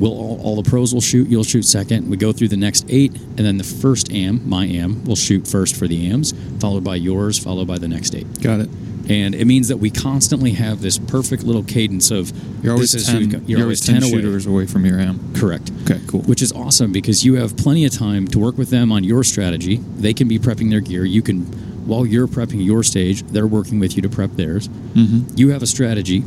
we'll 0.01 0.11
all, 0.11 0.41
all 0.43 0.61
the 0.61 0.69
pros 0.69 0.93
will 0.93 1.01
shoot. 1.01 1.29
You'll 1.29 1.43
shoot 1.43 1.63
second. 1.63 2.09
We 2.09 2.17
go 2.17 2.31
through 2.33 2.49
the 2.49 2.57
next 2.57 2.85
eight, 2.89 3.13
and 3.15 3.39
then 3.39 3.57
the 3.57 3.63
first 3.63 4.11
AM, 4.11 4.47
my 4.47 4.65
AM, 4.65 5.03
will 5.05 5.15
shoot 5.15 5.47
first 5.47 5.75
for 5.75 5.87
the 5.87 6.09
AMs, 6.09 6.33
followed 6.59 6.83
by 6.83 6.95
yours, 6.95 7.39
followed 7.39 7.67
by 7.67 7.77
the 7.77 7.87
next 7.87 8.15
eight. 8.15 8.41
got 8.41 8.59
it. 8.59 8.69
And 9.09 9.33
it 9.35 9.45
means 9.45 9.67
that 9.67 9.77
we 9.77 9.89
constantly 9.89 10.51
have 10.51 10.81
this 10.81 10.97
perfect 10.97 11.43
little 11.43 11.63
cadence 11.63 12.11
of 12.11 12.31
You're 12.63 12.73
always 12.73 12.91
this 12.91 13.01
is 13.01 13.07
ten. 13.07 13.29
You're, 13.31 13.41
you're, 13.41 13.61
always 13.61 13.81
ten, 13.81 13.95
ten, 13.95 14.03
away. 14.03 14.21
shooters 14.21 14.45
away 14.45 14.67
from 14.67 14.85
your 14.85 14.99
am. 14.99 15.33
Correct. 15.33 15.71
Okay, 15.83 15.99
cool. 16.07 16.21
Which 16.21 16.41
is 16.41 16.51
awesome 16.53 16.91
because 16.91 17.25
you 17.25 17.35
have 17.35 17.57
plenty 17.57 17.83
of 17.85 17.91
time 17.91 18.27
to 18.29 18.39
work 18.39 18.57
with 18.57 18.69
them 18.69 18.91
on 18.91 19.03
your 19.03 19.23
strategy. 19.23 19.77
They 19.77 20.13
can 20.13 20.27
be 20.27 20.39
prepping 20.39 20.69
their 20.69 20.81
gear. 20.81 21.03
You 21.03 21.21
can, 21.21 21.45
while 21.85 22.05
you're 22.05 22.27
prepping 22.27 22.63
your 22.65 22.83
stage, 22.83 23.23
they're 23.23 23.47
working 23.47 23.79
with 23.79 23.95
you 23.95 24.01
to 24.03 24.09
prep 24.09 24.31
theirs. 24.31 24.67
Mm-hmm. 24.67 25.37
You 25.37 25.49
have 25.49 25.63
a 25.63 25.67
strategy. 25.67 26.23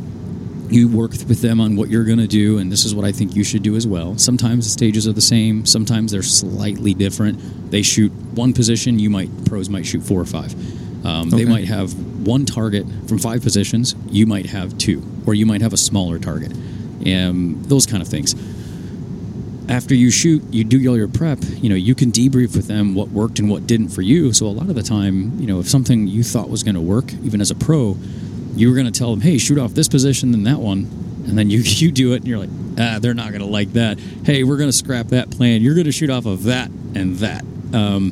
You 0.69 0.87
work 0.87 1.11
with 1.11 1.41
them 1.41 1.61
on 1.61 1.75
what 1.75 1.89
you're 1.89 2.03
going 2.03 2.17
to 2.17 2.27
do, 2.27 2.57
and 2.57 2.71
this 2.71 2.85
is 2.85 2.95
what 2.95 3.05
I 3.05 3.11
think 3.11 3.35
you 3.35 3.43
should 3.43 3.61
do 3.61 3.75
as 3.75 3.85
well. 3.85 4.17
Sometimes 4.17 4.65
the 4.65 4.71
stages 4.71 5.07
are 5.07 5.13
the 5.13 5.21
same. 5.21 5.65
Sometimes 5.65 6.11
they're 6.11 6.23
slightly 6.23 6.93
different. 6.95 7.69
They 7.71 7.83
shoot 7.83 8.11
one 8.33 8.51
position. 8.51 8.97
You 8.97 9.09
might 9.11 9.29
pros 9.45 9.69
might 9.69 9.85
shoot 9.85 10.01
four 10.03 10.19
or 10.19 10.25
five. 10.25 10.53
Um, 11.05 11.29
They 11.29 11.45
might 11.45 11.65
have 11.65 11.93
one 12.25 12.45
target 12.45 12.87
from 13.07 13.19
five 13.19 13.43
positions. 13.43 13.95
You 14.09 14.25
might 14.25 14.47
have 14.47 14.75
two, 14.79 15.03
or 15.27 15.35
you 15.35 15.45
might 15.45 15.61
have 15.61 15.73
a 15.73 15.77
smaller 15.77 16.17
target. 16.19 16.51
and 17.05 17.63
those 17.65 17.85
kind 17.85 18.01
of 18.01 18.07
things 18.07 18.33
after 19.69 19.95
you 19.95 20.11
shoot, 20.11 20.43
you 20.51 20.63
do 20.63 20.87
all 20.89 20.97
your 20.97 21.07
prep, 21.07 21.39
you 21.41 21.69
know, 21.69 21.75
you 21.75 21.95
can 21.95 22.11
debrief 22.11 22.55
with 22.55 22.67
them 22.67 22.93
what 22.95 23.09
worked 23.09 23.39
and 23.39 23.49
what 23.49 23.65
didn't 23.67 23.89
for 23.89 24.01
you. 24.01 24.31
So 24.33 24.45
a 24.45 24.49
lot 24.49 24.69
of 24.69 24.75
the 24.75 24.83
time, 24.83 25.39
you 25.39 25.47
know, 25.47 25.59
if 25.59 25.67
something 25.69 26.07
you 26.07 26.23
thought 26.23 26.49
was 26.49 26.63
going 26.63 26.75
to 26.75 26.81
work, 26.81 27.13
even 27.23 27.41
as 27.41 27.51
a 27.51 27.55
pro, 27.55 27.97
you 28.55 28.69
were 28.69 28.75
going 28.75 28.85
to 28.91 28.97
tell 28.97 29.11
them, 29.11 29.21
"Hey, 29.21 29.37
shoot 29.37 29.57
off 29.57 29.73
this 29.73 29.87
position, 29.89 30.31
then 30.31 30.43
that 30.43 30.59
one," 30.59 30.87
and 31.27 31.37
then 31.37 31.49
you 31.49 31.59
you 31.63 31.91
do 31.91 32.13
it, 32.13 32.17
and 32.17 32.27
you're 32.27 32.39
like, 32.39 32.49
"Ah, 32.79 32.99
they're 32.99 33.13
not 33.13 33.29
going 33.29 33.41
to 33.41 33.47
like 33.47 33.73
that." 33.73 33.99
Hey, 34.23 34.43
we're 34.43 34.57
going 34.57 34.69
to 34.69 34.75
scrap 34.77 35.07
that 35.07 35.29
plan. 35.31 35.61
You're 35.61 35.73
going 35.75 35.85
to 35.85 35.91
shoot 35.91 36.09
off 36.09 36.25
of 36.25 36.43
that 36.43 36.69
and 36.93 37.15
that. 37.17 37.43
Um, 37.73 38.11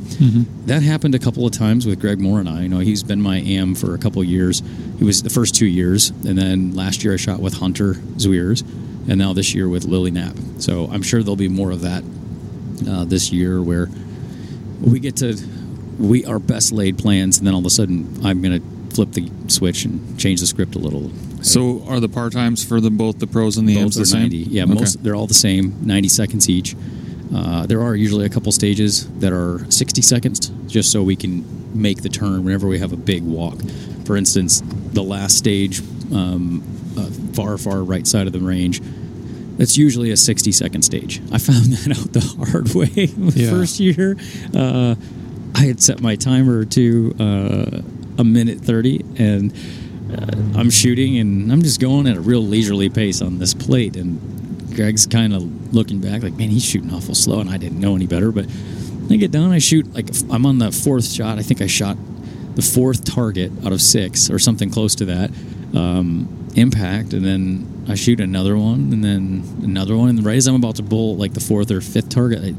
That 0.66 0.82
happened 0.82 1.16
a 1.16 1.20
couple 1.20 1.46
of 1.46 1.54
times 1.54 1.86
with 1.86 2.00
Greg 2.02 2.20
Moore 2.20 2.40
and 2.40 2.50
I. 2.50 2.64
You 2.64 2.70
know, 2.70 2.80
he's 2.80 3.04
been 3.04 3.22
my 3.22 3.38
AM 3.38 3.76
for 3.76 3.94
a 3.94 3.98
couple 3.98 4.22
of 4.22 4.28
years. 4.28 4.62
He 4.98 5.06
was 5.06 5.24
the 5.24 5.30
first 5.30 5.56
two 5.56 5.68
years, 5.68 6.10
and 6.10 6.38
then 6.38 6.74
last 6.74 7.04
year 7.04 7.14
I 7.14 7.18
shot 7.18 7.40
with 7.40 7.54
Hunter 7.56 7.94
Zwiers, 8.18 8.64
and 9.08 9.18
now 9.18 9.34
this 9.34 9.54
year 9.54 9.68
with 9.70 9.86
Lily 9.86 10.12
Knapp. 10.12 10.36
So 10.60 10.88
I'm 10.92 11.02
sure 11.02 11.22
there'll 11.24 11.36
be 11.36 11.50
more 11.50 11.72
of 11.72 11.82
that 11.82 12.04
uh, 12.90 13.06
this 13.06 13.32
year 13.32 13.62
where 13.62 13.88
we 14.82 15.00
get 15.00 15.16
to 15.18 15.38
we 16.00 16.26
our 16.26 16.40
best 16.40 16.72
laid 16.72 16.98
plans, 16.98 17.38
and 17.38 17.46
then 17.48 17.54
all 17.54 17.60
of 17.60 17.66
a 17.66 17.70
sudden 17.70 18.20
I'm 18.26 18.42
going 18.42 18.60
to 18.62 18.96
flip 18.96 19.12
the 19.12 19.30
switch 19.48 19.86
and 19.86 20.20
change 20.20 20.40
the 20.40 20.46
script 20.48 20.76
a 20.76 20.80
little. 20.80 21.12
So 21.42 21.84
are 21.88 22.00
the 22.00 22.10
par 22.10 22.30
times 22.30 22.64
for 22.64 22.80
the 22.80 22.90
both 22.90 23.20
the 23.20 23.28
pros 23.28 23.58
and 23.58 23.68
the 23.68 23.76
Both 23.76 23.96
the 23.96 24.02
are 24.02 24.06
same? 24.06 24.30
Yeah, 24.32 24.64
Okay. 24.64 24.74
most 24.74 25.04
they're 25.04 25.16
all 25.16 25.28
the 25.28 25.34
same, 25.34 25.76
90 25.82 26.08
seconds 26.10 26.50
each. 26.50 26.76
Uh, 27.34 27.66
there 27.66 27.82
are 27.82 27.96
usually 27.96 28.26
a 28.26 28.30
couple 28.30 28.52
stages 28.52 29.08
that 29.20 29.34
are 29.34 29.66
60 29.70 30.02
seconds, 30.02 30.52
just 30.68 30.92
so 30.92 31.02
we 31.02 31.16
can 31.16 31.44
make 31.74 32.02
the 32.04 32.10
turn 32.10 32.44
whenever 32.44 32.68
we 32.68 32.78
have 32.80 32.94
a 32.94 32.98
big 32.98 33.24
walk. 33.24 33.58
For 34.06 34.16
instance, 34.16 34.62
the 34.94 35.02
last 35.02 35.38
stage, 35.38 35.82
um, 36.14 36.62
far, 37.34 37.58
far 37.58 37.84
right 37.84 38.06
side 38.08 38.28
of 38.28 38.34
the 38.34 38.40
range, 38.40 38.82
that's 39.58 39.78
usually 39.78 40.12
a 40.12 40.18
60 40.18 40.52
second 40.52 40.82
stage. 40.84 41.22
I 41.32 41.38
found 41.38 41.66
that 41.74 41.98
out 41.98 42.14
the 42.14 42.22
hard 42.52 42.74
way 42.74 42.86
the 43.08 43.40
Yeah. 43.40 43.50
first 43.50 43.80
year. 43.80 44.18
Uh, 44.56 44.96
I 45.56 45.66
had 45.66 45.82
set 45.82 46.02
my 46.02 46.16
timer 46.16 46.66
to 46.66 47.16
uh, 47.20 47.82
a 48.18 48.24
minute 48.24 48.60
30, 48.60 49.02
and 49.18 49.54
uh, 50.12 50.60
I'm 50.60 50.70
shooting, 50.72 51.18
and 51.20 51.52
I'm 51.52 51.62
just 51.62 51.80
going 51.80 52.08
at 52.08 52.18
a 52.18 52.22
real 52.22 52.42
leisurely 52.42 52.90
pace 52.90 53.22
on 53.22 53.38
this 53.38 53.54
plate. 53.54 53.96
And 53.96 54.76
Greg's 54.76 55.06
kind 55.06 55.34
of 55.34 55.74
looking 55.74 56.02
back, 56.02 56.24
like, 56.24 56.34
man, 56.34 56.50
he's 56.50 56.66
shooting 56.66 56.92
awful 56.92 57.14
slow, 57.14 57.40
and 57.40 57.50
I 57.52 57.58
didn't 57.58 57.80
know 57.80 57.96
any 57.96 58.08
better. 58.08 58.32
But 58.32 58.48
I 59.12 59.16
get 59.18 59.30
down, 59.32 59.52
I 59.52 59.60
shoot, 59.60 59.94
like, 59.94 60.10
I'm 60.32 60.46
on 60.48 60.58
the 60.58 60.72
fourth 60.72 61.06
shot. 61.06 61.38
I 61.38 61.44
think 61.44 61.62
I 61.62 61.68
shot 61.68 61.98
the 62.56 62.62
fourth 62.64 63.04
target 63.04 63.52
out 63.64 63.72
of 63.72 63.82
six, 63.82 64.32
or 64.32 64.40
something 64.40 64.72
close 64.72 64.96
to 64.96 65.06
that. 65.06 65.30
Um, 65.76 66.43
impact, 66.56 67.14
and 67.14 67.26
then 67.26 67.86
I 67.88 67.96
shoot 67.96 68.20
another 68.20 68.58
one, 68.58 68.94
and 68.94 69.04
then 69.04 69.44
another 69.64 69.98
one. 69.98 70.10
And 70.10 70.26
right 70.26 70.38
as 70.38 70.48
I'm 70.48 70.56
about 70.56 70.76
to 70.78 70.84
bowl, 70.84 71.18
like, 71.18 71.34
the 71.34 71.40
fourth 71.40 71.72
or 71.72 71.82
fifth 71.82 72.10
target, 72.10 72.56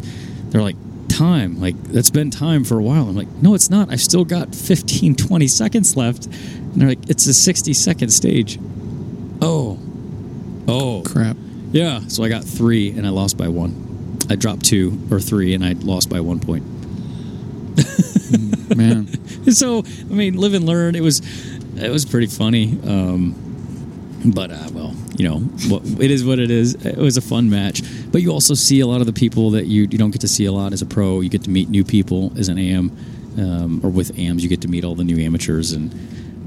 they're 0.50 0.62
like, 0.62 0.76
time 1.14 1.60
like 1.60 1.80
that's 1.84 2.10
been 2.10 2.30
time 2.30 2.64
for 2.64 2.78
a 2.78 2.82
while. 2.82 3.08
I'm 3.08 3.16
like 3.16 3.30
no 3.40 3.54
it's 3.54 3.70
not. 3.70 3.90
I've 3.90 4.00
still 4.00 4.24
got 4.24 4.54
15 4.54 5.14
20 5.14 5.46
seconds 5.46 5.96
left. 5.96 6.26
And 6.26 6.74
they're 6.74 6.88
like 6.88 7.08
it's 7.08 7.26
a 7.26 7.34
60 7.34 7.72
second 7.72 8.10
stage. 8.10 8.58
Oh. 9.40 9.78
Oh. 10.66 11.02
Crap. 11.04 11.36
yeah 11.72 12.00
so 12.08 12.24
i 12.24 12.28
got 12.28 12.44
three 12.44 12.90
and 12.90 13.06
i 13.06 13.10
lost 13.10 13.36
by 13.36 13.48
one. 13.48 14.18
I 14.28 14.36
dropped 14.36 14.64
two 14.64 14.98
or 15.10 15.20
three 15.20 15.54
and 15.54 15.64
i 15.64 15.72
lost 15.72 16.10
by 16.10 16.20
one 16.20 16.40
point. 16.40 16.64
Man. 18.76 19.06
so 19.52 19.78
i 19.78 20.12
mean 20.12 20.34
live 20.34 20.54
and 20.54 20.66
learn 20.66 20.94
it 20.94 21.02
was 21.02 21.20
it 21.76 21.90
was 21.90 22.04
pretty 22.04 22.26
funny. 22.26 22.78
Um 22.84 23.40
but 24.24 24.50
uh, 24.50 24.68
well, 24.72 24.94
you 25.16 25.28
know, 25.28 25.42
it 26.00 26.10
is 26.10 26.24
what 26.24 26.38
it 26.38 26.50
is. 26.50 26.74
It 26.84 26.96
was 26.96 27.16
a 27.16 27.20
fun 27.20 27.50
match, 27.50 27.82
but 28.10 28.22
you 28.22 28.30
also 28.32 28.54
see 28.54 28.80
a 28.80 28.86
lot 28.86 29.00
of 29.00 29.06
the 29.06 29.12
people 29.12 29.50
that 29.50 29.66
you 29.66 29.82
you 29.82 29.98
don't 29.98 30.10
get 30.10 30.22
to 30.22 30.28
see 30.28 30.46
a 30.46 30.52
lot 30.52 30.72
as 30.72 30.82
a 30.82 30.86
pro. 30.86 31.20
You 31.20 31.28
get 31.28 31.44
to 31.44 31.50
meet 31.50 31.68
new 31.68 31.84
people 31.84 32.32
as 32.38 32.48
an 32.48 32.58
AM, 32.58 32.96
um, 33.38 33.80
or 33.84 33.90
with 33.90 34.18
AMs, 34.18 34.42
you 34.42 34.48
get 34.48 34.62
to 34.62 34.68
meet 34.68 34.84
all 34.84 34.94
the 34.94 35.04
new 35.04 35.22
amateurs, 35.22 35.72
and 35.72 35.92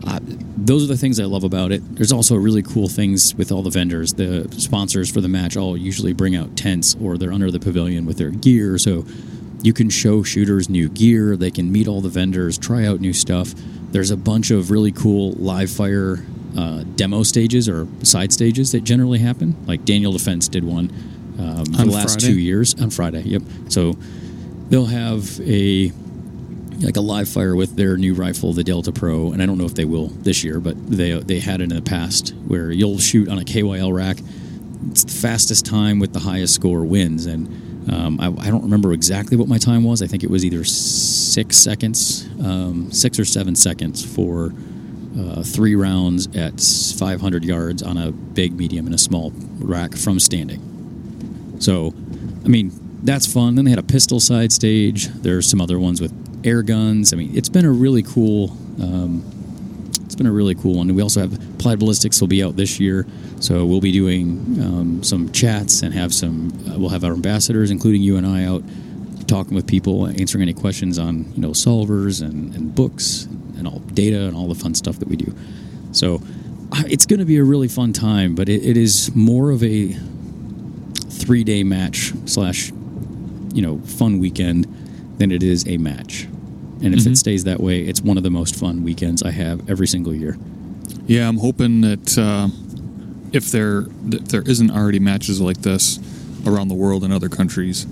uh, 0.06 0.20
those 0.58 0.84
are 0.84 0.88
the 0.88 0.98
things 0.98 1.20
I 1.20 1.26
love 1.26 1.44
about 1.44 1.72
it. 1.72 1.82
There's 1.96 2.12
also 2.12 2.36
really 2.36 2.63
cool 2.63 2.88
things 2.88 3.36
with 3.36 3.52
all 3.52 3.62
the 3.62 3.70
vendors. 3.70 4.13
The 4.13 4.48
sponsors 4.58 5.12
for 5.12 5.22
the 5.22 5.28
match 5.28 5.56
all 5.56 5.78
usually 5.78 6.13
bring 6.13 6.36
out 6.36 6.56
tents, 6.58 6.96
or 7.00 7.18
they're 7.18 7.34
under 7.34 7.52
the 7.52 7.60
pavilion 7.60 8.06
with 8.06 8.18
their 8.18 8.32
gear, 8.32 8.80
so 8.80 9.06
you 9.62 9.74
can 9.74 9.90
show 9.90 10.24
shooters 10.24 10.68
new 10.68 10.90
gear. 10.90 11.38
They 11.38 11.52
can 11.52 11.72
meet 11.72 11.88
all 11.88 12.02
the 12.02 12.10
vendors, 12.10 12.58
try 12.58 12.86
out 12.86 13.02
new 13.02 13.13
stuff. 13.13 13.54
There's 13.92 14.12
a 14.12 14.18
bunch 14.18 14.50
of 14.50 14.72
really 14.72 14.92
cool 14.92 15.34
live 15.34 15.70
fire 15.70 16.26
uh, 16.58 16.84
demo 16.96 17.24
stages 17.24 17.70
or 17.70 17.88
side 18.04 18.34
stages 18.34 18.72
that 18.72 18.84
generally 18.84 19.20
happen. 19.20 19.56
Like 19.67 19.86
Daniel 19.86 20.12
Defense 20.12 20.48
did 20.48 20.63
one 20.63 20.91
um, 21.39 21.65
for 21.65 21.82
On 21.82 21.88
the 21.88 21.93
last 21.93 22.20
Friday? 22.20 22.34
two 22.34 22.39
years 22.39 22.74
on 22.82 22.89
Friday. 22.89 23.22
Yep. 23.22 23.43
So 23.70 23.96
they'll 24.70 24.86
have 24.86 25.39
a 25.41 25.91
like 26.82 26.98
a 26.98 27.02
live 27.02 27.28
fire 27.28 27.56
with 27.56 27.76
their 27.76 27.98
new 27.98 28.13
rifle, 28.13 28.54
the 28.54 28.63
Delta 28.63 28.91
Pro, 28.91 29.32
and 29.32 29.41
I 29.41 29.46
don't 29.46 29.58
know 29.58 29.65
if 29.65 29.74
they 29.74 29.86
will 29.86 30.08
this 30.08 30.43
year, 30.43 30.60
but 30.60 30.76
they 30.89 31.13
they 31.20 31.39
had 31.39 31.62
it 31.62 31.65
in 31.72 31.76
the 31.76 31.82
past 31.82 32.34
where 32.48 32.72
you'll 32.72 33.00
shoot 33.00 33.30
on 33.30 33.39
a 33.39 33.43
KYL 33.43 33.93
rack. 33.93 34.17
It's 34.89 35.04
the 35.04 35.12
fastest 35.12 35.65
time 35.65 36.00
with 36.00 36.13
the 36.13 36.20
highest 36.20 36.54
score 36.54 36.84
wins, 36.84 37.26
and 37.26 37.91
um, 37.91 38.20
I, 38.20 38.28
I 38.28 38.50
don't 38.50 38.63
remember 38.63 38.93
exactly 38.93 39.38
what 39.38 39.48
my 39.48 39.58
time 39.58 39.84
was. 39.84 40.02
I 40.02 40.08
think 40.08 40.24
it 40.24 40.30
was 40.30 40.43
either 40.43 40.63
six 40.63 41.58
seconds, 41.58 42.28
um, 42.43 42.91
six 42.91 43.20
or 43.20 43.26
seven 43.26 43.56
seconds 43.56 44.04
for 44.04 44.54
uh, 45.18 45.42
three 45.44 45.76
rounds 45.76 46.28
at 46.36 46.60
500 46.60 47.44
yards 47.44 47.82
on 47.82 47.98
a 47.98 48.12
big, 48.12 48.54
medium, 48.54 48.86
and 48.86 48.94
a 48.94 48.98
small 48.98 49.32
rack 49.60 49.96
from 49.96 50.20
standing. 50.20 51.58
So, 51.60 51.94
I 52.46 52.48
mean, 52.48 52.72
that's 53.04 53.32
fun. 53.32 53.56
Then 53.56 53.66
they 53.66 53.72
had 53.72 53.80
a 53.80 53.84
pistol 53.84 54.20
side 54.20 54.52
stage. 54.52 55.08
There's 55.08 55.50
some 55.50 55.62
other 55.62 55.80
ones 55.80 56.02
with 56.02 56.14
air 56.46 56.62
guns. 56.62 57.14
I 57.14 57.16
mean, 57.16 57.36
it's 57.36 57.50
been 57.50 57.66
a 57.66 57.72
really 57.72 58.04
cool. 58.04 58.52
Um, 58.82 59.24
it's 60.06 60.16
been 60.16 60.28
a 60.28 60.32
really 60.32 60.56
cool 60.56 60.76
one. 60.76 60.94
We 60.94 61.02
also 61.02 61.22
have 61.22 61.34
Applied 61.56 61.80
Ballistics 61.80 62.22
will 62.22 62.28
be 62.28 62.44
out 62.44 62.56
this 62.56 62.80
year, 62.80 63.06
so 63.40 63.66
we'll 63.66 63.82
be 63.82 63.92
doing 63.92 64.38
um, 64.62 65.04
some 65.04 65.32
chats 65.32 65.82
and 65.82 65.94
have 65.94 66.14
some. 66.14 66.52
Uh, 66.70 66.78
we'll 66.78 66.90
have 66.90 67.04
our 67.04 67.14
ambassadors, 67.14 67.72
including 67.72 68.02
you 68.02 68.18
and 68.18 68.26
I, 68.26 68.46
out 68.46 68.64
talking 69.28 69.56
with 69.56 69.68
people, 69.68 70.08
answering 70.08 70.44
any 70.44 70.54
questions 70.54 70.98
on 70.98 71.32
you 71.34 71.42
know 71.42 71.50
solvers 71.50 72.22
and, 72.22 72.56
and 72.56 72.74
books 72.74 73.28
and 73.58 73.67
all 73.67 73.80
data 73.93 74.26
and 74.28 74.36
all 74.36 74.48
the 74.48 74.56
fun 74.56 74.74
stuff 74.76 75.00
that 75.00 75.08
we 75.08 75.15
do. 75.15 75.34
So 75.91 76.22
uh, 76.72 76.84
it's 76.89 77.06
going 77.06 77.20
to 77.20 77.26
be 77.26 77.38
a 77.38 77.43
really 77.43 77.67
fun 77.67 77.93
time, 77.93 78.36
but 78.36 78.50
it, 78.50 78.63
it 78.63 78.78
is 78.78 79.13
more 79.15 79.52
of 79.52 79.63
a 79.63 79.96
three 81.10 81.43
day 81.43 81.63
match 81.63 82.13
slash 82.26 82.72
you 83.54 83.62
know 83.62 83.80
fun 83.80 84.20
weekend 84.20 84.65
than 85.17 85.32
it 85.32 85.43
is 85.43 85.67
a 85.67 85.78
match. 85.78 86.28
And 86.84 86.93
if 86.93 87.02
Mhm. 87.02 87.12
it 87.13 87.15
stays 87.17 87.43
that 87.46 87.60
way, 87.60 87.82
it's 87.82 88.02
one 88.02 88.17
of 88.17 88.24
the 88.24 88.30
most 88.30 88.56
fun 88.56 88.84
weekends 88.84 89.24
I 89.24 89.32
have 89.32 89.67
every 89.70 89.88
single 89.88 90.13
year. 90.13 90.38
Yeah, 91.08 91.28
I'm 91.28 91.38
hoping 91.38 91.82
that 91.82 92.17
uh, 92.17 92.50
if 93.34 93.52
there 93.52 93.88
if 94.12 94.28
there 94.28 94.43
isn't 94.43 94.70
already 94.72 95.00
matches 95.00 95.41
like 95.41 95.62
this 95.63 96.00
around 96.46 96.67
the 96.67 96.76
world 96.76 97.04
in 97.04 97.12
other 97.12 97.30
countries, 97.30 97.88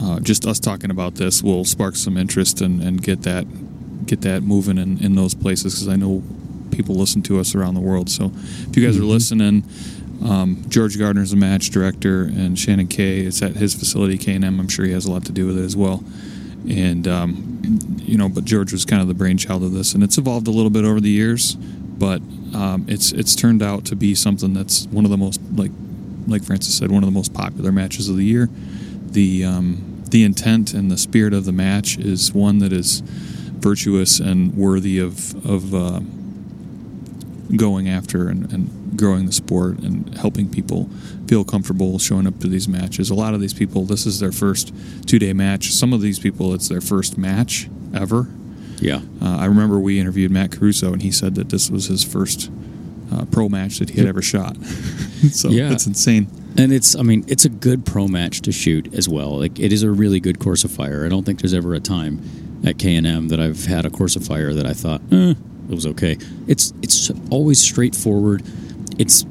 uh, 0.00 0.20
just 0.20 0.46
us 0.46 0.60
talking 0.60 0.90
about 0.90 1.14
this 1.14 1.42
will 1.42 1.64
spark 1.64 1.96
some 1.96 2.16
interest 2.18 2.60
and, 2.60 2.82
and 2.82 3.02
get 3.02 3.22
that 3.22 3.46
get 4.06 4.20
that 4.22 4.42
moving 4.42 4.78
in, 4.78 4.98
in 5.04 5.14
those 5.14 5.34
places 5.34 5.74
because 5.74 5.88
I 5.88 5.96
know 5.96 6.22
people 6.70 6.94
listen 6.96 7.22
to 7.22 7.38
us 7.38 7.54
around 7.54 7.74
the 7.74 7.80
world. 7.80 8.10
So 8.10 8.32
if 8.68 8.76
you 8.76 8.84
guys 8.84 8.96
are 8.96 9.02
Mhm. 9.02 9.08
listening, 9.08 9.64
um, 10.22 10.64
George 10.68 10.96
is 10.96 11.32
a 11.32 11.36
match 11.36 11.70
director, 11.70 12.24
and 12.24 12.58
Shannon 12.58 12.86
Kay 12.88 13.20
is 13.24 13.42
at 13.42 13.56
his 13.56 13.74
facility 13.74 14.18
K 14.18 14.34
and 14.34 14.44
M. 14.44 14.58
I'm 14.60 14.68
sure 14.68 14.84
he 14.84 14.92
has 14.92 15.06
a 15.06 15.10
lot 15.10 15.24
to 15.26 15.32
do 15.32 15.46
with 15.46 15.58
it 15.58 15.64
as 15.64 15.76
well. 15.76 16.02
And 16.68 17.06
um, 17.06 17.50
you 18.04 18.16
know, 18.18 18.28
but 18.28 18.44
George 18.44 18.72
was 18.72 18.84
kind 18.84 19.02
of 19.02 19.08
the 19.08 19.14
brainchild 19.14 19.62
of 19.62 19.72
this, 19.72 19.94
and 19.94 20.02
it's 20.02 20.18
evolved 20.18 20.48
a 20.48 20.50
little 20.50 20.70
bit 20.70 20.84
over 20.84 21.00
the 21.00 21.10
years. 21.10 21.56
But 21.98 22.22
um, 22.54 22.84
it's 22.88 23.12
it's 23.12 23.34
turned 23.34 23.62
out 23.62 23.84
to 23.86 23.96
be 23.96 24.14
something 24.14 24.52
that's 24.54 24.86
one 24.90 25.04
of 25.04 25.10
the 25.10 25.16
most 25.16 25.40
like 25.54 25.70
like 26.26 26.42
Francis 26.42 26.74
said, 26.74 26.90
one 26.90 27.02
of 27.02 27.06
the 27.08 27.14
most 27.14 27.34
popular 27.34 27.70
matches 27.72 28.08
of 28.08 28.16
the 28.16 28.24
year. 28.24 28.48
The 29.10 29.44
um, 29.44 29.78
the 30.10 30.24
intent 30.24 30.72
and 30.74 30.90
the 30.90 30.98
spirit 30.98 31.34
of 31.34 31.44
the 31.44 31.52
match 31.52 31.98
is 31.98 32.32
one 32.32 32.58
that 32.60 32.72
is 32.72 33.02
virtuous 33.64 34.20
and 34.20 34.54
worthy 34.54 34.98
of 34.98 35.14
of 35.46 35.74
uh, 35.74 36.00
going 37.56 37.88
after 37.88 38.28
and, 38.28 38.52
and 38.52 38.96
growing 38.98 39.26
the 39.26 39.32
sport 39.32 39.78
and 39.78 40.16
helping 40.18 40.48
people 40.48 40.88
feel 41.26 41.44
comfortable 41.44 41.98
showing 41.98 42.26
up 42.26 42.38
to 42.40 42.46
these 42.46 42.68
matches. 42.68 43.10
A 43.10 43.14
lot 43.14 43.34
of 43.34 43.40
these 43.40 43.54
people, 43.54 43.84
this 43.86 44.06
is 44.06 44.20
their 44.20 44.32
first 44.32 44.72
two 45.06 45.18
day 45.18 45.32
match. 45.32 45.72
Some 45.72 45.92
of 45.92 46.00
these 46.00 46.18
people, 46.18 46.54
it's 46.54 46.68
their 46.68 46.80
first 46.80 47.16
match 47.18 47.68
ever. 47.94 48.28
Yeah. 48.80 49.00
Uh, 49.22 49.36
I 49.38 49.46
remember 49.46 49.78
we 49.78 49.98
interviewed 49.98 50.30
Matt 50.30 50.52
Caruso, 50.52 50.92
and 50.92 51.02
he 51.02 51.10
said 51.10 51.34
that 51.36 51.48
this 51.48 51.70
was 51.70 51.86
his 51.86 52.04
first 52.04 52.50
uh, 53.12 53.24
pro 53.30 53.48
match 53.48 53.78
that 53.78 53.90
he 53.90 53.98
had 53.98 54.06
ever 54.06 54.22
shot. 54.22 54.56
so 55.32 55.48
Yeah. 55.48 55.68
that's 55.70 55.86
insane. 55.86 56.26
And 56.56 56.72
it's, 56.72 56.94
I 56.94 57.02
mean, 57.02 57.24
it's 57.26 57.44
a 57.44 57.48
good 57.48 57.84
pro 57.84 58.06
match 58.08 58.42
to 58.42 58.52
shoot 58.52 58.92
as 58.94 59.08
well. 59.08 59.38
Like 59.38 59.58
it 59.58 59.72
is 59.72 59.82
a 59.82 59.90
really 59.90 60.20
good 60.20 60.38
course 60.38 60.64
of 60.64 60.70
fire. 60.70 61.04
I 61.04 61.08
don't 61.08 61.24
think 61.24 61.40
there's 61.40 61.54
ever 61.54 61.74
a 61.74 61.80
time 61.80 62.20
at 62.66 62.78
K 62.78 62.96
and 62.96 63.06
M 63.06 63.28
that 63.28 63.40
I've 63.40 63.64
had 63.66 63.84
a 63.84 63.90
course 63.90 64.16
of 64.16 64.24
fire 64.24 64.54
that 64.54 64.66
I 64.66 64.72
thought, 64.72 65.00
eh, 65.12 65.34
it 65.68 65.74
was 65.74 65.86
okay. 65.86 66.18
It's 66.46 66.72
it's 66.82 67.10
always 67.30 67.60
straightforward. 67.60 68.42
It's 68.98 69.24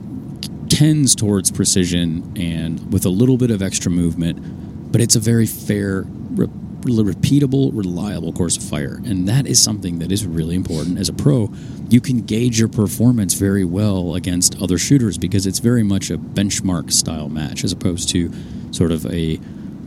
tends 0.69 1.13
towards 1.13 1.51
precision 1.51 2.33
and 2.35 2.91
with 2.91 3.05
a 3.05 3.09
little 3.09 3.37
bit 3.37 3.51
of 3.51 3.61
extra 3.61 3.91
movement, 3.91 4.91
but 4.91 4.99
it's 4.99 5.15
a 5.15 5.19
very 5.19 5.45
fair, 5.45 6.03
re- 6.31 6.47
repeatable, 6.81 7.69
reliable 7.77 8.33
course 8.33 8.57
of 8.57 8.63
fire, 8.63 8.99
and 9.05 9.27
that 9.27 9.45
is 9.45 9.61
something 9.61 9.99
that 9.99 10.11
is 10.11 10.25
really 10.25 10.55
important 10.55 10.97
as 10.97 11.09
a 11.09 11.13
pro. 11.13 11.51
You 11.89 12.01
can 12.01 12.21
gauge 12.21 12.59
your 12.59 12.69
performance 12.69 13.35
very 13.35 13.63
well 13.63 14.15
against 14.15 14.59
other 14.61 14.79
shooters 14.79 15.19
because 15.19 15.45
it's 15.45 15.59
very 15.59 15.83
much 15.83 16.09
a 16.09 16.17
benchmark 16.17 16.91
style 16.91 17.29
match 17.29 17.63
as 17.63 17.71
opposed 17.71 18.09
to 18.09 18.31
sort 18.71 18.91
of 18.91 19.05
a 19.05 19.39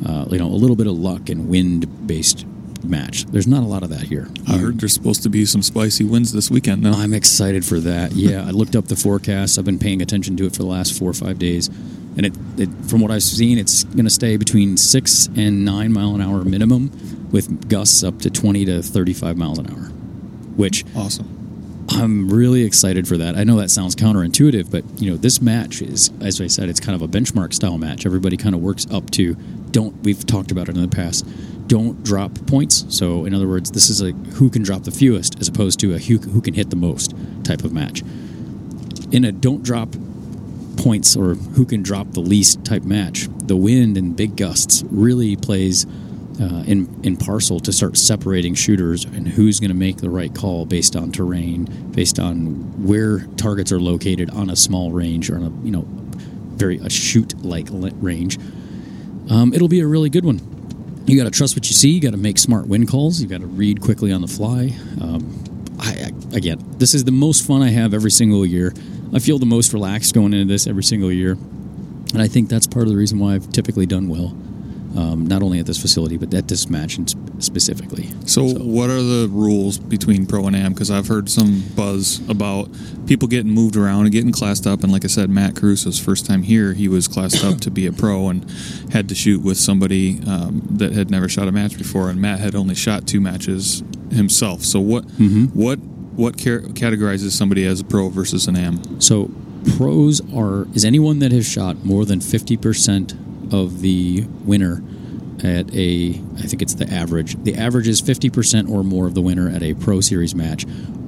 uh, 0.06 0.26
you 0.30 0.38
know 0.38 0.46
a 0.46 0.58
little 0.58 0.76
bit 0.76 0.86
of 0.86 0.94
luck 0.94 1.28
and 1.28 1.48
wind 1.48 2.06
based 2.06 2.46
match. 2.84 3.24
There's 3.26 3.46
not 3.46 3.62
a 3.62 3.66
lot 3.66 3.82
of 3.82 3.90
that 3.90 4.02
here. 4.02 4.28
I 4.48 4.58
heard 4.58 4.80
there's 4.80 4.94
supposed 4.94 5.22
to 5.24 5.28
be 5.28 5.44
some 5.44 5.62
spicy 5.62 6.04
winds 6.04 6.32
this 6.32 6.50
weekend. 6.50 6.82
Now, 6.82 6.92
I'm 6.92 7.14
excited 7.14 7.64
for 7.64 7.80
that. 7.80 8.12
Yeah, 8.12 8.46
I 8.46 8.50
looked 8.50 8.76
up 8.76 8.86
the 8.86 8.96
forecast. 8.96 9.58
I've 9.58 9.64
been 9.64 9.78
paying 9.78 10.02
attention 10.02 10.36
to 10.38 10.46
it 10.46 10.52
for 10.52 10.62
the 10.62 10.68
last 10.68 10.98
four 10.98 11.10
or 11.10 11.14
five 11.14 11.38
days, 11.38 11.68
and 12.16 12.26
it, 12.26 12.32
it 12.56 12.68
from 12.88 13.00
what 13.00 13.10
I've 13.10 13.22
seen, 13.22 13.58
it's 13.58 13.84
going 13.84 14.04
to 14.04 14.10
stay 14.10 14.36
between 14.36 14.76
six 14.76 15.28
and 15.36 15.64
nine 15.64 15.92
mile 15.92 16.14
an 16.14 16.20
hour 16.20 16.44
minimum, 16.44 16.90
with 17.30 17.68
gusts 17.68 18.02
up 18.02 18.20
to 18.20 18.30
20 18.30 18.64
to 18.66 18.82
35 18.82 19.36
miles 19.36 19.58
an 19.58 19.70
hour. 19.70 19.90
Which 20.56 20.84
awesome. 20.96 21.36
I'm 21.90 22.28
really 22.28 22.64
excited 22.64 23.06
for 23.06 23.16
that. 23.16 23.36
I 23.36 23.44
know 23.44 23.56
that 23.56 23.70
sounds 23.70 23.94
counterintuitive, 23.94 24.70
but 24.70 24.84
you 25.00 25.10
know 25.10 25.16
this 25.16 25.40
match 25.40 25.82
is, 25.82 26.10
as 26.20 26.40
I 26.40 26.46
said, 26.46 26.68
it's 26.68 26.80
kind 26.80 27.00
of 27.00 27.02
a 27.02 27.08
benchmark 27.08 27.54
style 27.54 27.78
match. 27.78 28.06
Everybody 28.06 28.36
kind 28.36 28.54
of 28.54 28.60
works 28.60 28.86
up 28.90 29.10
to. 29.12 29.34
Don't 29.70 29.94
we've 30.02 30.24
talked 30.26 30.50
about 30.50 30.68
it 30.68 30.76
in 30.76 30.82
the 30.82 30.88
past. 30.88 31.26
Don't 31.66 32.02
drop 32.02 32.32
points. 32.46 32.84
So 32.88 33.24
in 33.24 33.34
other 33.34 33.48
words, 33.48 33.70
this 33.70 33.90
is 33.90 34.00
a 34.00 34.12
who 34.12 34.50
can 34.50 34.62
drop 34.62 34.84
the 34.84 34.90
fewest 34.90 35.38
as 35.40 35.48
opposed 35.48 35.80
to 35.80 35.94
a 35.94 35.98
who, 35.98 36.18
who 36.18 36.40
can 36.40 36.54
hit 36.54 36.70
the 36.70 36.76
most 36.76 37.14
type 37.44 37.64
of 37.64 37.72
match. 37.72 38.02
In 39.10 39.24
a 39.24 39.32
don't 39.32 39.62
drop 39.62 39.94
points 40.76 41.16
or 41.16 41.34
who 41.34 41.64
can 41.64 41.82
drop 41.82 42.12
the 42.12 42.20
least 42.20 42.64
type 42.64 42.82
match, 42.82 43.28
the 43.44 43.56
wind 43.56 43.96
and 43.96 44.16
big 44.16 44.36
gusts 44.36 44.84
really 44.90 45.36
plays 45.36 45.86
uh, 46.40 46.62
in 46.66 47.00
in 47.02 47.16
parcel 47.16 47.58
to 47.60 47.72
start 47.72 47.96
separating 47.96 48.54
shooters 48.54 49.04
and 49.04 49.26
who's 49.26 49.58
going 49.58 49.70
to 49.70 49.76
make 49.76 49.98
the 49.98 50.10
right 50.10 50.34
call 50.34 50.66
based 50.66 50.94
on 50.94 51.10
terrain, 51.10 51.64
based 51.92 52.18
on 52.18 52.84
where 52.86 53.20
targets 53.36 53.72
are 53.72 53.80
located 53.80 54.30
on 54.30 54.50
a 54.50 54.56
small 54.56 54.92
range 54.92 55.30
or 55.30 55.36
on 55.36 55.42
a 55.44 55.64
you 55.64 55.70
know 55.70 55.86
very 56.56 56.78
a 56.78 56.90
chute 56.90 57.42
like 57.44 57.68
range. 57.70 58.38
Um, 59.30 59.52
it'll 59.54 59.68
be 59.68 59.80
a 59.80 59.86
really 59.86 60.10
good 60.10 60.24
one. 60.24 60.55
You 61.06 61.16
got 61.16 61.24
to 61.24 61.30
trust 61.30 61.54
what 61.56 61.66
you 61.68 61.72
see. 61.72 61.90
You 61.90 62.00
got 62.00 62.10
to 62.10 62.16
make 62.16 62.36
smart 62.36 62.66
wind 62.66 62.88
calls. 62.88 63.20
You 63.20 63.28
got 63.28 63.40
to 63.40 63.46
read 63.46 63.80
quickly 63.80 64.10
on 64.12 64.22
the 64.22 64.28
fly. 64.28 64.72
Um, 65.00 65.44
I, 65.78 66.10
I 66.10 66.36
again, 66.36 66.64
this 66.78 66.94
is 66.94 67.04
the 67.04 67.12
most 67.12 67.46
fun 67.46 67.62
I 67.62 67.70
have 67.70 67.94
every 67.94 68.10
single 68.10 68.44
year. 68.44 68.74
I 69.14 69.20
feel 69.20 69.38
the 69.38 69.46
most 69.46 69.72
relaxed 69.72 70.14
going 70.14 70.34
into 70.34 70.52
this 70.52 70.66
every 70.66 70.82
single 70.82 71.12
year, 71.12 71.32
and 72.12 72.20
I 72.20 72.26
think 72.26 72.48
that's 72.48 72.66
part 72.66 72.86
of 72.86 72.90
the 72.90 72.96
reason 72.96 73.20
why 73.20 73.34
I've 73.34 73.50
typically 73.52 73.86
done 73.86 74.08
well. 74.08 74.36
Um, 74.96 75.26
not 75.26 75.42
only 75.42 75.58
at 75.58 75.66
this 75.66 75.78
facility, 75.78 76.16
but 76.16 76.32
at 76.32 76.48
this 76.48 76.70
match 76.70 76.96
and 76.96 77.14
specifically. 77.38 78.08
So, 78.24 78.44
what 78.48 78.88
are 78.88 79.02
the 79.02 79.28
rules 79.30 79.76
between 79.78 80.24
pro 80.24 80.46
and 80.46 80.56
am? 80.56 80.72
Because 80.72 80.90
I've 80.90 81.06
heard 81.06 81.28
some 81.28 81.62
buzz 81.76 82.26
about 82.30 82.70
people 83.06 83.28
getting 83.28 83.52
moved 83.52 83.76
around 83.76 84.04
and 84.04 84.12
getting 84.12 84.32
classed 84.32 84.66
up. 84.66 84.82
And 84.82 84.90
like 84.90 85.04
I 85.04 85.08
said, 85.08 85.28
Matt 85.28 85.54
Caruso's 85.54 85.98
first 85.98 86.24
time 86.24 86.42
here, 86.42 86.72
he 86.72 86.88
was 86.88 87.08
classed 87.08 87.44
up 87.44 87.60
to 87.60 87.70
be 87.70 87.86
a 87.86 87.92
pro 87.92 88.28
and 88.30 88.50
had 88.90 89.08
to 89.10 89.14
shoot 89.14 89.42
with 89.42 89.58
somebody 89.58 90.20
um, 90.26 90.62
that 90.70 90.92
had 90.92 91.10
never 91.10 91.28
shot 91.28 91.46
a 91.46 91.52
match 91.52 91.76
before. 91.76 92.08
And 92.08 92.18
Matt 92.18 92.40
had 92.40 92.54
only 92.54 92.74
shot 92.74 93.06
two 93.06 93.20
matches 93.20 93.82
himself. 94.10 94.62
So, 94.64 94.80
what 94.80 95.06
Mhm. 95.18 95.54
what 95.54 95.78
what 96.16 96.42
car- 96.42 96.60
categorizes 96.72 97.32
somebody 97.32 97.66
as 97.66 97.80
a 97.80 97.84
pro 97.84 98.08
versus 98.08 98.46
an 98.48 98.56
am? 98.56 98.80
So 99.02 99.30
pros 99.76 100.22
are 100.34 100.66
is 100.72 100.84
anyone 100.86 101.18
that 101.18 101.32
has 101.32 101.46
shot 101.46 101.84
more 101.84 102.06
than 102.06 102.20
fifty 102.20 102.56
percent 102.56 103.14
of 103.52 103.80
the 103.80 104.24
winner 104.44 104.82
at 105.44 105.72
a 105.74 106.20
I 106.38 106.42
think 106.42 106.62
it's 106.62 106.74
the 106.74 106.88
average. 106.92 107.42
The 107.44 107.54
average 107.54 107.88
is 107.88 108.00
fifty 108.00 108.30
percent 108.30 108.68
or 108.70 108.82
more 108.82 109.06
of 109.06 109.14
the 109.14 109.20
winner 109.22 109.48
at 109.48 109.62
a 109.62 109.74
pro 109.74 110.00
series 110.00 110.34
match, 110.34 110.64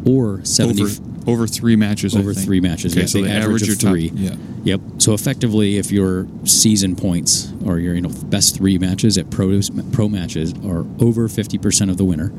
or 0.07 0.45
seventy 0.45 0.83
Over 0.83 0.93
over 1.27 1.47
three 1.47 1.77
matches. 1.77 2.15
I 2.17 2.21
over 2.21 2.33
think. 2.35 2.47
three 2.47 2.61
matches. 2.61 2.93
Okay, 2.93 3.03
yeah, 3.03 3.07
so 3.07 3.19
the 3.19 3.25
the 3.25 3.31
average, 3.31 3.45
average 3.45 3.63
of 3.63 3.69
your 3.69 3.77
top- 3.77 3.91
three. 3.91 4.11
yeah. 4.15 4.37
Yep. 4.65 4.81
So 4.99 5.15
effectively, 5.15 5.79
if 5.79 5.91
your 5.91 6.27
season 6.45 6.95
points 6.97 7.53
or 7.65 7.79
your 7.79 7.95
you 7.95 8.01
know 8.03 8.11
best 8.27 8.57
three 8.57 8.77
matches 8.79 9.17
at 9.19 9.31
pros 9.31 9.71
pro 9.93 10.09
matches 10.09 10.53
are 10.65 10.85
over 11.01 11.29
fifty 11.29 11.57
percent 11.59 11.91
of 11.91 11.97
the 11.97 12.05
winner, 12.05 12.31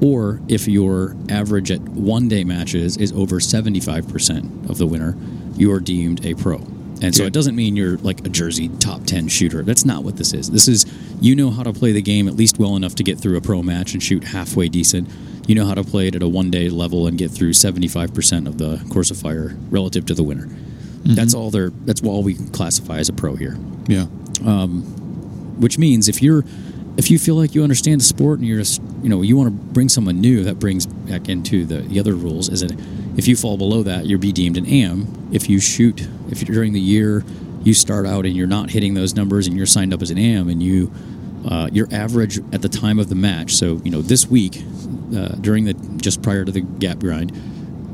or 0.00 0.40
if 0.48 0.66
your 0.66 1.14
average 1.28 1.70
at 1.70 1.80
one 1.82 2.28
day 2.28 2.42
matches 2.44 2.96
is 2.96 3.12
over 3.12 3.38
seventy 3.38 3.80
five 3.80 4.08
percent 4.08 4.46
of 4.70 4.78
the 4.78 4.86
winner, 4.86 5.14
you 5.56 5.70
are 5.72 5.80
deemed 5.80 6.24
a 6.24 6.32
pro. 6.34 6.58
And 7.00 7.14
so 7.14 7.22
Okay. 7.22 7.28
it 7.28 7.32
doesn't 7.32 7.54
mean 7.54 7.76
you're 7.76 7.96
like 7.98 8.26
a 8.26 8.28
jersey 8.28 8.68
top 8.80 9.04
10 9.04 9.28
shooter. 9.28 9.62
That's 9.62 9.84
not 9.84 10.02
what 10.04 10.16
this 10.16 10.32
is. 10.32 10.50
This 10.50 10.66
is 10.68 10.84
you 11.20 11.36
know 11.36 11.50
how 11.50 11.62
to 11.62 11.72
play 11.72 11.92
the 11.92 12.02
game 12.02 12.26
at 12.28 12.34
least 12.36 12.58
well 12.58 12.74
enough 12.76 12.94
to 12.96 13.02
get 13.04 13.18
through 13.18 13.36
a 13.36 13.40
pro 13.40 13.62
match 13.62 13.92
and 13.92 14.02
shoot 14.02 14.24
halfway 14.24 14.68
decent. 14.68 15.08
You 15.46 15.54
know 15.54 15.64
how 15.64 15.74
to 15.74 15.84
play 15.84 16.08
it 16.08 16.14
at 16.16 16.22
a 16.22 16.28
one 16.28 16.50
day 16.50 16.68
level 16.68 17.06
and 17.06 17.16
get 17.16 17.30
through 17.30 17.52
75% 17.52 18.46
of 18.46 18.58
the 18.58 18.84
course 18.90 19.10
of 19.10 19.16
fire 19.16 19.56
relative 19.70 20.06
to 20.06 20.14
the 20.14 20.22
winner. 20.22 20.46
Mm-hmm. 20.46 21.14
That's 21.14 21.34
all 21.34 21.50
they're 21.50 21.70
that's 21.86 22.02
all 22.02 22.22
we 22.22 22.34
can 22.34 22.48
classify 22.48 22.98
as 22.98 23.08
a 23.08 23.12
pro 23.12 23.36
here. 23.36 23.56
Yeah. 23.86 24.06
Um, 24.44 24.82
which 25.60 25.78
means 25.78 26.08
if 26.08 26.22
you're 26.22 26.44
if 26.96 27.10
you 27.12 27.18
feel 27.18 27.36
like 27.36 27.54
you 27.54 27.62
understand 27.62 28.00
the 28.00 28.04
sport 28.04 28.40
and 28.40 28.48
you're 28.48 28.58
just 28.58 28.82
you 29.02 29.08
know 29.08 29.22
you 29.22 29.36
want 29.36 29.48
to 29.48 29.72
bring 29.72 29.88
someone 29.88 30.20
new 30.20 30.42
that 30.44 30.58
brings 30.58 30.86
back 30.86 31.28
into 31.28 31.64
the, 31.64 31.78
the 31.82 32.00
other 32.00 32.14
rules 32.14 32.48
is 32.48 32.60
that 32.60 32.72
if 33.16 33.26
you 33.28 33.36
fall 33.36 33.56
below 33.56 33.82
that 33.84 34.06
you're 34.06 34.18
be 34.18 34.32
deemed 34.32 34.56
an 34.56 34.66
am 34.66 35.28
if 35.32 35.48
you 35.48 35.60
shoot 35.60 36.08
if 36.30 36.40
during 36.44 36.72
the 36.72 36.80
year 36.80 37.24
you 37.62 37.74
start 37.74 38.06
out 38.06 38.24
and 38.24 38.36
you're 38.36 38.46
not 38.46 38.70
hitting 38.70 38.94
those 38.94 39.14
numbers 39.14 39.46
and 39.46 39.56
you're 39.56 39.66
signed 39.66 39.92
up 39.92 40.02
as 40.02 40.10
an 40.10 40.18
am 40.18 40.48
and 40.48 40.62
you 40.62 40.92
uh, 41.48 41.68
your 41.72 41.88
average 41.92 42.38
at 42.52 42.62
the 42.62 42.68
time 42.68 42.98
of 42.98 43.08
the 43.08 43.14
match 43.14 43.54
so 43.54 43.80
you 43.84 43.90
know 43.90 44.02
this 44.02 44.26
week 44.26 44.62
uh, 45.16 45.28
during 45.40 45.64
the 45.64 45.74
just 45.96 46.22
prior 46.22 46.44
to 46.44 46.52
the 46.52 46.60
gap 46.60 46.98
grind 46.98 47.32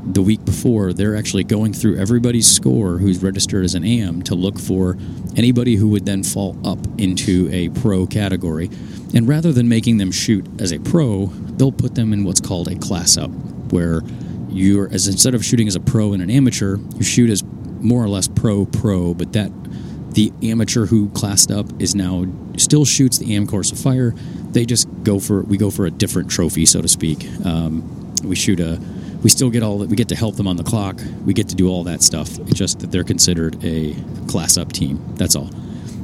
the 0.05 0.21
week 0.21 0.45
before, 0.45 0.93
they're 0.93 1.15
actually 1.15 1.43
going 1.43 1.73
through 1.73 1.97
everybody's 1.97 2.47
score 2.47 2.99
who's 2.99 3.23
registered 3.23 3.65
as 3.65 3.73
an 3.73 3.83
AM 3.83 4.21
to 4.23 4.35
look 4.35 4.59
for 4.59 4.97
anybody 5.35 5.75
who 5.75 5.89
would 5.89 6.05
then 6.05 6.23
fall 6.23 6.55
up 6.65 6.79
into 6.99 7.49
a 7.51 7.69
pro 7.69 8.05
category. 8.05 8.69
And 9.15 9.27
rather 9.27 9.51
than 9.51 9.67
making 9.67 9.97
them 9.97 10.11
shoot 10.11 10.45
as 10.59 10.71
a 10.71 10.79
pro, 10.79 11.27
they'll 11.57 11.71
put 11.71 11.95
them 11.95 12.13
in 12.13 12.23
what's 12.23 12.41
called 12.41 12.67
a 12.67 12.75
class 12.75 13.17
up, 13.17 13.31
where 13.71 14.01
you're 14.49 14.87
as 14.93 15.07
instead 15.07 15.33
of 15.33 15.43
shooting 15.43 15.67
as 15.67 15.75
a 15.75 15.79
pro 15.79 16.13
and 16.13 16.21
an 16.21 16.29
amateur, 16.29 16.77
you 16.95 17.03
shoot 17.03 17.29
as 17.29 17.43
more 17.85 18.03
or 18.03 18.09
less 18.09 18.27
pro 18.27 18.65
pro, 18.65 19.13
but 19.13 19.33
that 19.33 19.51
the 20.11 20.31
amateur 20.43 20.85
who 20.85 21.09
classed 21.09 21.51
up 21.51 21.67
is 21.81 21.93
now 21.93 22.25
still 22.57 22.85
shoots 22.85 23.17
the 23.17 23.35
AM 23.35 23.45
course 23.45 23.71
of 23.71 23.79
fire. 23.79 24.11
They 24.51 24.65
just 24.65 24.87
go 25.03 25.19
for 25.19 25.41
we 25.41 25.57
go 25.57 25.69
for 25.69 25.85
a 25.85 25.91
different 25.91 26.31
trophy, 26.31 26.65
so 26.65 26.81
to 26.81 26.87
speak. 26.87 27.27
Um, 27.45 28.13
we 28.23 28.35
shoot 28.35 28.59
a 28.59 28.79
we 29.21 29.29
still 29.29 29.49
get 29.49 29.63
all 29.63 29.79
that 29.79 29.89
we 29.89 29.95
get 29.95 30.09
to 30.09 30.15
help 30.15 30.35
them 30.35 30.47
on 30.47 30.55
the 30.55 30.63
clock. 30.63 30.99
We 31.25 31.33
get 31.33 31.49
to 31.49 31.55
do 31.55 31.67
all 31.69 31.83
that 31.83 32.01
stuff. 32.01 32.39
It's 32.39 32.57
just 32.57 32.79
that 32.79 32.91
they're 32.91 33.03
considered 33.03 33.63
a 33.63 33.95
class 34.27 34.57
up 34.57 34.71
team. 34.71 35.03
That's 35.15 35.35
all. 35.35 35.49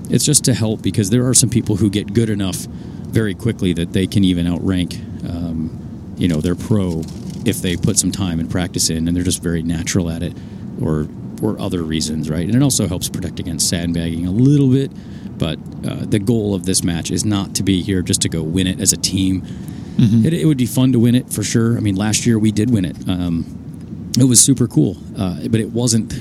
It's 0.09 0.25
just 0.25 0.43
to 0.45 0.53
help 0.53 0.81
because 0.81 1.09
there 1.09 1.27
are 1.27 1.33
some 1.33 1.49
people 1.49 1.77
who 1.77 1.89
get 1.89 2.13
good 2.13 2.29
enough 2.29 2.57
very 3.11 3.33
quickly 3.33 3.73
that 3.73 3.93
they 3.93 4.07
can 4.07 4.23
even 4.23 4.45
outrank, 4.45 4.95
um, 5.27 6.15
you 6.17 6.27
know, 6.27 6.41
their 6.41 6.55
pro 6.55 7.01
if 7.45 7.61
they 7.61 7.75
put 7.75 7.97
some 7.97 8.11
time 8.11 8.39
and 8.39 8.49
practice 8.51 8.89
in, 8.89 9.07
and 9.07 9.15
they're 9.15 9.23
just 9.23 9.41
very 9.41 9.63
natural 9.63 10.09
at 10.09 10.21
it, 10.21 10.33
or 10.81 11.07
or 11.41 11.59
other 11.59 11.83
reasons, 11.83 12.29
right? 12.29 12.45
And 12.45 12.55
it 12.55 12.63
also 12.63 12.87
helps 12.87 13.09
protect 13.09 13.39
against 13.39 13.69
sandbagging 13.69 14.25
a 14.25 14.31
little 14.31 14.69
bit. 14.69 14.91
But 15.37 15.57
uh, 15.87 16.05
the 16.05 16.19
goal 16.19 16.53
of 16.53 16.65
this 16.65 16.83
match 16.83 17.09
is 17.09 17.25
not 17.25 17.55
to 17.55 17.63
be 17.63 17.81
here 17.81 18.01
just 18.01 18.21
to 18.21 18.29
go 18.29 18.43
win 18.43 18.67
it 18.67 18.79
as 18.79 18.93
a 18.93 18.97
team. 18.97 19.41
Mm-hmm. 19.41 20.25
It, 20.25 20.33
it, 20.33 20.45
would 20.45 20.57
be 20.57 20.67
fun 20.67 20.91
to 20.91 20.99
win 20.99 21.15
it 21.15 21.31
for 21.31 21.43
sure. 21.43 21.77
I 21.77 21.79
mean, 21.79 21.95
last 21.95 22.25
year 22.25 22.37
we 22.37 22.51
did 22.51 22.69
win 22.69 22.85
it. 22.85 22.95
Um, 23.09 24.11
it 24.19 24.25
was 24.25 24.39
super 24.39 24.67
cool, 24.67 24.97
uh, 25.17 25.47
but 25.47 25.59
it 25.59 25.71
wasn't. 25.71 26.13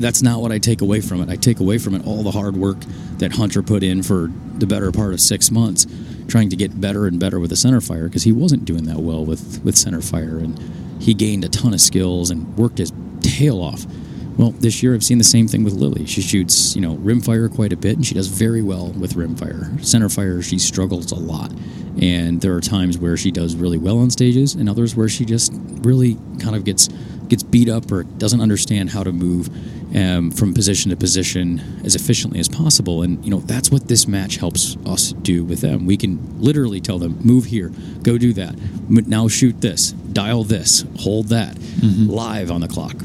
That's 0.00 0.22
not 0.22 0.40
what 0.40 0.52
I 0.52 0.58
take 0.58 0.80
away 0.80 1.00
from 1.00 1.20
it. 1.20 1.28
I 1.28 1.36
take 1.36 1.60
away 1.60 1.78
from 1.78 1.94
it 1.94 2.06
all 2.06 2.22
the 2.22 2.30
hard 2.30 2.56
work 2.56 2.78
that 3.18 3.32
Hunter 3.32 3.62
put 3.62 3.82
in 3.82 4.02
for 4.02 4.30
the 4.54 4.66
better 4.66 4.90
part 4.92 5.12
of 5.12 5.20
six 5.20 5.50
months 5.50 5.86
trying 6.28 6.48
to 6.48 6.56
get 6.56 6.80
better 6.80 7.06
and 7.06 7.20
better 7.20 7.38
with 7.38 7.50
the 7.50 7.56
center 7.56 7.80
fire 7.80 8.04
because 8.04 8.22
he 8.22 8.32
wasn't 8.32 8.64
doing 8.64 8.84
that 8.84 8.98
well 8.98 9.24
with, 9.24 9.62
with 9.64 9.76
center 9.76 10.00
fire. 10.00 10.38
And 10.38 10.58
he 11.00 11.14
gained 11.14 11.44
a 11.44 11.48
ton 11.48 11.74
of 11.74 11.80
skills 11.80 12.30
and 12.30 12.56
worked 12.56 12.78
his 12.78 12.92
tail 13.20 13.60
off. 13.60 13.84
Well, 14.38 14.52
this 14.52 14.82
year 14.82 14.94
I've 14.94 15.04
seen 15.04 15.18
the 15.18 15.24
same 15.24 15.46
thing 15.46 15.62
with 15.62 15.74
Lily. 15.74 16.06
She 16.06 16.22
shoots, 16.22 16.74
you 16.74 16.80
know, 16.80 16.96
rimfire 16.96 17.54
quite 17.54 17.72
a 17.72 17.76
bit, 17.76 17.96
and 17.96 18.06
she 18.06 18.14
does 18.14 18.28
very 18.28 18.62
well 18.62 18.88
with 18.92 19.14
rimfire. 19.14 19.84
Center 19.84 20.08
fire, 20.08 20.40
she 20.40 20.58
struggles 20.58 21.12
a 21.12 21.16
lot, 21.16 21.52
and 22.00 22.40
there 22.40 22.54
are 22.54 22.60
times 22.60 22.96
where 22.96 23.16
she 23.16 23.30
does 23.30 23.54
really 23.54 23.78
well 23.78 23.98
on 23.98 24.10
stages, 24.10 24.54
and 24.54 24.68
others 24.68 24.96
where 24.96 25.08
she 25.08 25.24
just 25.24 25.52
really 25.82 26.16
kind 26.40 26.56
of 26.56 26.64
gets 26.64 26.88
gets 27.28 27.42
beat 27.42 27.68
up 27.68 27.90
or 27.90 28.02
doesn't 28.02 28.40
understand 28.40 28.90
how 28.90 29.02
to 29.02 29.10
move 29.10 29.48
um, 29.96 30.30
from 30.30 30.52
position 30.52 30.90
to 30.90 30.96
position 30.96 31.80
as 31.84 31.94
efficiently 31.94 32.40
as 32.40 32.48
possible. 32.48 33.02
And 33.02 33.22
you 33.24 33.30
know 33.30 33.40
that's 33.40 33.70
what 33.70 33.88
this 33.88 34.08
match 34.08 34.36
helps 34.36 34.76
us 34.86 35.12
do 35.12 35.44
with 35.44 35.60
them. 35.60 35.86
We 35.86 35.96
can 35.96 36.18
literally 36.40 36.80
tell 36.80 36.98
them, 36.98 37.18
"Move 37.22 37.46
here, 37.46 37.70
go 38.02 38.16
do 38.16 38.32
that. 38.32 38.56
Now 38.88 39.28
shoot 39.28 39.60
this, 39.60 39.92
dial 39.92 40.44
this, 40.44 40.84
hold 41.00 41.28
that, 41.28 41.56
mm-hmm. 41.56 42.10
live 42.10 42.50
on 42.50 42.62
the 42.62 42.68
clock." 42.68 42.96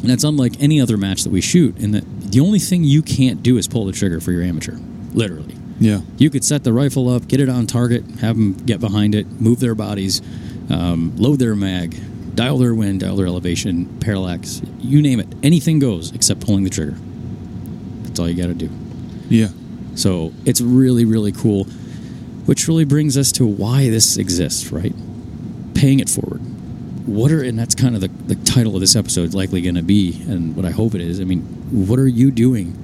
And 0.00 0.10
it's 0.10 0.24
unlike 0.24 0.60
any 0.60 0.80
other 0.80 0.96
match 0.96 1.24
that 1.24 1.30
we 1.30 1.40
shoot 1.40 1.76
in 1.78 1.92
that 1.92 2.04
the 2.30 2.40
only 2.40 2.58
thing 2.58 2.84
you 2.84 3.02
can't 3.02 3.42
do 3.42 3.58
is 3.58 3.66
pull 3.66 3.86
the 3.86 3.92
trigger 3.92 4.20
for 4.20 4.32
your 4.32 4.42
amateur, 4.42 4.76
literally. 5.12 5.56
Yeah. 5.80 6.00
You 6.16 6.30
could 6.30 6.44
set 6.44 6.64
the 6.64 6.72
rifle 6.72 7.08
up, 7.08 7.28
get 7.28 7.40
it 7.40 7.48
on 7.48 7.66
target, 7.66 8.04
have 8.20 8.36
them 8.36 8.54
get 8.54 8.80
behind 8.80 9.14
it, 9.14 9.26
move 9.40 9.60
their 9.60 9.74
bodies, 9.74 10.20
um, 10.70 11.16
load 11.16 11.38
their 11.38 11.54
mag, 11.54 11.96
dial 12.34 12.58
their 12.58 12.74
wind, 12.74 13.00
dial 13.00 13.16
their 13.16 13.26
elevation, 13.26 13.86
parallax, 14.00 14.60
you 14.78 15.02
name 15.02 15.20
it. 15.20 15.28
Anything 15.42 15.78
goes 15.78 16.12
except 16.12 16.40
pulling 16.40 16.64
the 16.64 16.70
trigger. 16.70 16.96
That's 18.02 18.18
all 18.18 18.28
you 18.28 18.40
got 18.40 18.48
to 18.48 18.54
do. 18.54 18.70
Yeah. 19.28 19.48
So 19.94 20.32
it's 20.44 20.60
really, 20.60 21.04
really 21.04 21.32
cool, 21.32 21.64
which 22.46 22.68
really 22.68 22.84
brings 22.84 23.16
us 23.16 23.32
to 23.32 23.46
why 23.46 23.90
this 23.90 24.16
exists, 24.16 24.70
right? 24.70 24.94
Paying 25.74 26.00
it 26.00 26.08
forward. 26.08 26.40
What 27.08 27.32
are, 27.32 27.42
and 27.42 27.58
that's 27.58 27.74
kind 27.74 27.94
of 27.94 28.02
the, 28.02 28.08
the 28.08 28.34
title 28.44 28.74
of 28.74 28.82
this 28.82 28.94
episode 28.94 29.22
is 29.22 29.34
likely 29.34 29.62
going 29.62 29.76
to 29.76 29.82
be, 29.82 30.22
and 30.28 30.54
what 30.54 30.66
I 30.66 30.70
hope 30.70 30.94
it 30.94 31.00
is. 31.00 31.20
I 31.20 31.24
mean, 31.24 31.40
what 31.70 31.98
are 31.98 32.06
you 32.06 32.30
doing 32.30 32.76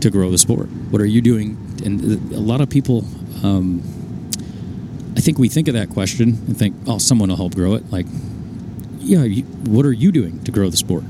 to 0.00 0.08
grow 0.08 0.30
the 0.30 0.38
sport? 0.38 0.68
What 0.90 1.02
are 1.02 1.06
you 1.06 1.20
doing? 1.20 1.58
And 1.84 2.32
a 2.32 2.40
lot 2.40 2.62
of 2.62 2.70
people, 2.70 3.04
um, 3.42 3.82
I 5.14 5.20
think 5.20 5.38
we 5.38 5.50
think 5.50 5.68
of 5.68 5.74
that 5.74 5.90
question 5.90 6.28
and 6.46 6.56
think, 6.56 6.74
oh, 6.86 6.96
someone 6.96 7.28
will 7.28 7.36
help 7.36 7.54
grow 7.54 7.74
it. 7.74 7.90
Like, 7.92 8.06
yeah, 8.98 9.24
you, 9.24 9.42
what 9.42 9.84
are 9.84 9.92
you 9.92 10.10
doing 10.10 10.42
to 10.44 10.50
grow 10.50 10.70
the 10.70 10.78
sport? 10.78 11.04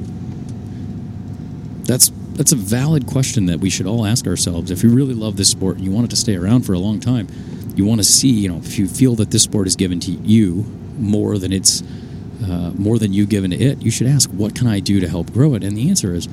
That's 1.84 2.10
that's 2.32 2.52
a 2.52 2.56
valid 2.56 3.06
question 3.06 3.46
that 3.46 3.60
we 3.60 3.70
should 3.70 3.86
all 3.86 4.04
ask 4.04 4.26
ourselves. 4.26 4.72
If 4.72 4.82
you 4.82 4.90
really 4.90 5.14
love 5.14 5.36
this 5.36 5.50
sport 5.50 5.76
and 5.76 5.84
you 5.84 5.92
want 5.92 6.06
it 6.06 6.10
to 6.10 6.16
stay 6.16 6.34
around 6.34 6.62
for 6.62 6.72
a 6.72 6.78
long 6.78 6.98
time, 6.98 7.28
you 7.76 7.84
want 7.84 8.00
to 8.00 8.04
see, 8.04 8.30
you 8.30 8.48
know, 8.48 8.56
if 8.56 8.78
you 8.78 8.88
feel 8.88 9.14
that 9.16 9.30
this 9.30 9.42
sport 9.42 9.66
is 9.66 9.76
given 9.76 10.00
to 10.00 10.10
you 10.10 10.64
more 10.98 11.38
than 11.38 11.52
it's 11.52 11.82
uh, 12.42 12.70
more 12.74 12.98
than 12.98 13.12
you 13.12 13.26
given 13.26 13.50
to 13.50 13.56
it, 13.56 13.82
you 13.82 13.90
should 13.90 14.06
ask, 14.06 14.30
what 14.30 14.54
can 14.54 14.66
I 14.66 14.80
do 14.80 15.00
to 15.00 15.08
help 15.08 15.32
grow 15.32 15.54
it? 15.54 15.64
And 15.64 15.76
the 15.76 15.88
answer 15.88 16.14
is, 16.14 16.26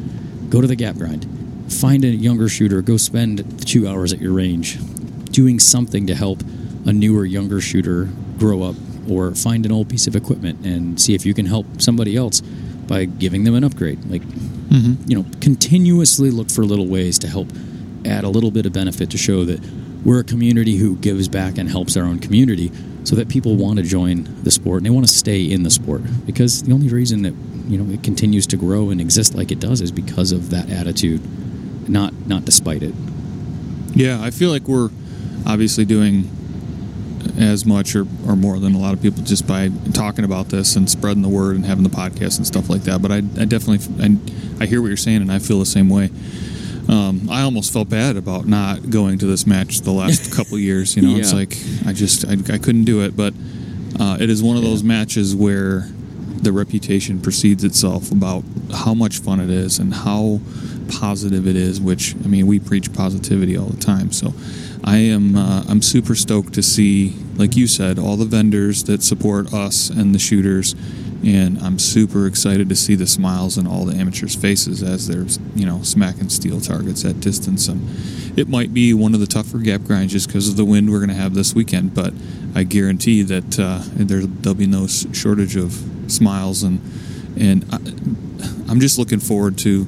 go 0.49 0.61
to 0.61 0.67
the 0.67 0.75
gap 0.75 0.95
grind, 0.95 1.27
find 1.71 2.03
a 2.03 2.07
younger 2.07 2.49
shooter, 2.49 2.81
go 2.81 2.97
spend 2.97 3.67
two 3.67 3.87
hours 3.87 4.13
at 4.13 4.19
your 4.19 4.33
range, 4.33 4.77
doing 5.31 5.59
something 5.59 6.07
to 6.07 6.15
help 6.15 6.41
a 6.85 6.93
newer, 6.93 7.25
younger 7.25 7.59
shooter 7.59 8.09
grow 8.37 8.63
up 8.63 8.75
or 9.09 9.33
find 9.35 9.65
an 9.65 9.71
old 9.71 9.89
piece 9.89 10.07
of 10.07 10.15
equipment 10.15 10.65
and 10.65 10.99
see 10.99 11.13
if 11.13 11.25
you 11.25 11.33
can 11.33 11.45
help 11.45 11.65
somebody 11.81 12.15
else 12.15 12.41
by 12.41 13.05
giving 13.05 13.43
them 13.43 13.55
an 13.55 13.63
upgrade. 13.63 14.03
Like, 14.09 14.21
mm-hmm. 14.21 15.09
you 15.09 15.17
know, 15.17 15.25
continuously 15.41 16.31
look 16.31 16.49
for 16.49 16.63
little 16.63 16.87
ways 16.87 17.19
to 17.19 17.27
help 17.27 17.49
add 18.05 18.23
a 18.23 18.29
little 18.29 18.51
bit 18.51 18.65
of 18.65 18.73
benefit 18.73 19.09
to 19.11 19.17
show 19.17 19.43
that 19.45 19.59
we're 20.05 20.21
a 20.21 20.23
community 20.23 20.77
who 20.77 20.95
gives 20.97 21.27
back 21.27 21.57
and 21.57 21.69
helps 21.69 21.97
our 21.97 22.03
own 22.03 22.19
community 22.19 22.71
so 23.07 23.15
that 23.15 23.29
people 23.29 23.55
want 23.55 23.77
to 23.79 23.83
join 23.83 24.27
the 24.43 24.51
sport 24.51 24.77
and 24.77 24.85
they 24.85 24.89
want 24.89 25.07
to 25.07 25.13
stay 25.13 25.49
in 25.49 25.63
the 25.63 25.69
sport 25.69 26.01
because 26.25 26.63
the 26.63 26.73
only 26.73 26.89
reason 26.89 27.21
that 27.21 27.33
you 27.69 27.77
know 27.77 27.93
it 27.93 28.03
continues 28.03 28.45
to 28.45 28.57
grow 28.57 28.89
and 28.89 28.99
exist 28.99 29.33
like 29.33 29.49
it 29.49 29.61
does 29.61 29.79
is 29.79 29.93
because 29.93 30.33
of 30.33 30.49
that 30.49 30.69
attitude 30.69 31.21
not 31.89 32.13
not 32.27 32.43
despite 32.43 32.83
it 32.83 32.93
yeah 33.93 34.21
i 34.21 34.29
feel 34.29 34.49
like 34.49 34.67
we're 34.67 34.89
obviously 35.45 35.85
doing 35.85 36.29
as 37.39 37.65
much 37.65 37.95
or, 37.95 38.05
or 38.27 38.35
more 38.35 38.59
than 38.59 38.73
a 38.73 38.77
lot 38.77 38.93
of 38.93 39.01
people 39.01 39.23
just 39.23 39.47
by 39.47 39.69
talking 39.93 40.25
about 40.25 40.49
this 40.49 40.75
and 40.75 40.89
spreading 40.89 41.21
the 41.21 41.29
word 41.29 41.55
and 41.55 41.65
having 41.65 41.83
the 41.83 41.89
podcast 41.89 42.37
and 42.37 42.45
stuff 42.45 42.69
like 42.69 42.81
that. 42.83 43.01
But 43.01 43.11
I, 43.11 43.17
I 43.17 43.45
definitely 43.45 43.79
I, 44.03 44.17
I 44.63 44.65
hear 44.65 44.81
what 44.81 44.87
you're 44.87 44.97
saying 44.97 45.21
and 45.21 45.31
I 45.31 45.39
feel 45.39 45.59
the 45.59 45.65
same 45.65 45.89
way. 45.89 46.09
Um, 46.89 47.27
I 47.29 47.41
almost 47.41 47.73
felt 47.73 47.89
bad 47.89 48.15
about 48.15 48.47
not 48.47 48.89
going 48.89 49.17
to 49.19 49.25
this 49.25 49.45
match 49.45 49.81
the 49.81 49.91
last 49.91 50.31
couple 50.35 50.57
years. 50.57 50.95
You 50.95 51.01
know, 51.01 51.09
yeah. 51.09 51.17
it's 51.17 51.33
like 51.33 51.57
I 51.85 51.93
just 51.93 52.25
I, 52.25 52.33
I 52.53 52.57
couldn't 52.57 52.85
do 52.85 53.01
it. 53.01 53.15
But 53.15 53.33
uh, 53.99 54.17
it 54.19 54.29
is 54.29 54.41
one 54.41 54.57
of 54.57 54.63
those 54.63 54.81
yeah. 54.81 54.87
matches 54.87 55.35
where 55.35 55.89
the 56.41 56.51
reputation 56.51 57.19
precedes 57.19 57.63
itself 57.63 58.11
about 58.11 58.43
how 58.73 58.93
much 58.93 59.19
fun 59.19 59.39
it 59.39 59.49
is 59.49 59.79
and 59.79 59.93
how 59.93 60.39
positive 60.89 61.47
it 61.47 61.55
is. 61.55 61.81
Which 61.81 62.15
I 62.15 62.27
mean, 62.27 62.47
we 62.47 62.59
preach 62.59 62.93
positivity 62.93 63.57
all 63.57 63.67
the 63.67 63.81
time. 63.81 64.11
So 64.11 64.33
I 64.87 64.99
am 64.99 65.35
uh, 65.35 65.65
I'm 65.67 65.81
super 65.81 66.15
stoked 66.15 66.53
to 66.53 66.63
see, 66.63 67.09
like 67.35 67.57
you 67.57 67.67
said, 67.67 67.99
all 67.99 68.15
the 68.15 68.23
vendors 68.23 68.85
that 68.85 69.03
support 69.03 69.53
us 69.53 69.89
and 69.89 70.15
the 70.15 70.19
shooters, 70.19 70.75
and 71.25 71.59
I'm 71.59 71.77
super 71.77 72.25
excited 72.25 72.69
to 72.69 72.75
see 72.75 72.95
the 72.95 73.05
smiles 73.05 73.57
on 73.57 73.67
all 73.67 73.83
the 73.83 73.97
amateurs' 73.97 74.33
faces 74.33 74.81
as 74.81 75.05
they're 75.09 75.25
you 75.59 75.65
know 75.65 75.81
smacking 75.81 76.29
steel 76.29 76.61
targets 76.61 77.03
at 77.03 77.19
distance. 77.19 77.67
Um, 77.67 77.85
it 78.37 78.47
might 78.47 78.73
be 78.73 78.93
one 78.93 79.13
of 79.13 79.19
the 79.19 79.27
tougher 79.27 79.57
gap 79.57 79.83
grinds 79.83 80.13
just 80.13 80.27
because 80.27 80.47
of 80.47 80.55
the 80.55 80.63
wind 80.63 80.89
we're 80.89 80.99
going 80.99 81.09
to 81.09 81.15
have 81.15 81.33
this 81.33 81.53
weekend, 81.53 81.93
but 81.93 82.13
I 82.55 82.63
guarantee 82.63 83.23
that 83.23 83.59
uh, 83.59 83.81
there, 83.91 84.21
there'll 84.21 84.55
be 84.55 84.67
no 84.67 84.87
shortage 84.87 85.57
of 85.57 85.83
smiles 86.07 86.63
and 86.63 86.79
and 87.37 87.65
I, 87.73 87.75
I'm 88.71 88.79
just 88.79 88.97
looking 88.97 89.19
forward 89.19 89.57
to 89.59 89.85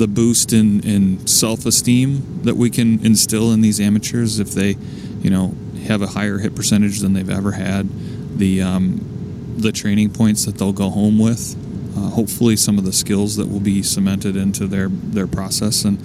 the 0.00 0.08
boost 0.08 0.54
in, 0.54 0.80
in 0.80 1.26
self 1.26 1.66
esteem 1.66 2.40
that 2.44 2.56
we 2.56 2.70
can 2.70 3.04
instill 3.04 3.52
in 3.52 3.60
these 3.60 3.78
amateurs 3.78 4.40
if 4.40 4.52
they, 4.52 4.74
you 5.20 5.28
know, 5.28 5.54
have 5.86 6.00
a 6.00 6.06
higher 6.06 6.38
hit 6.38 6.54
percentage 6.54 7.00
than 7.00 7.12
they've 7.12 7.28
ever 7.28 7.52
had. 7.52 7.86
The 8.38 8.62
um, 8.62 9.54
the 9.58 9.70
training 9.70 10.14
points 10.14 10.46
that 10.46 10.56
they'll 10.56 10.72
go 10.72 10.88
home 10.88 11.18
with. 11.18 11.54
Uh, 11.94 12.08
hopefully, 12.08 12.56
some 12.56 12.78
of 12.78 12.84
the 12.84 12.94
skills 12.94 13.36
that 13.36 13.48
will 13.48 13.60
be 13.60 13.82
cemented 13.82 14.36
into 14.36 14.66
their 14.66 14.88
their 14.88 15.26
process. 15.26 15.84
And 15.84 15.98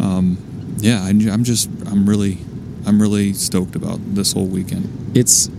um, 0.00 0.76
yeah, 0.78 1.02
I, 1.02 1.08
I'm 1.08 1.42
just 1.42 1.68
I'm 1.86 2.08
really 2.08 2.38
I'm 2.86 3.02
really 3.02 3.32
stoked 3.32 3.74
about 3.74 3.98
this 4.14 4.34
whole 4.34 4.46
weekend. 4.46 5.16
It's 5.16 5.50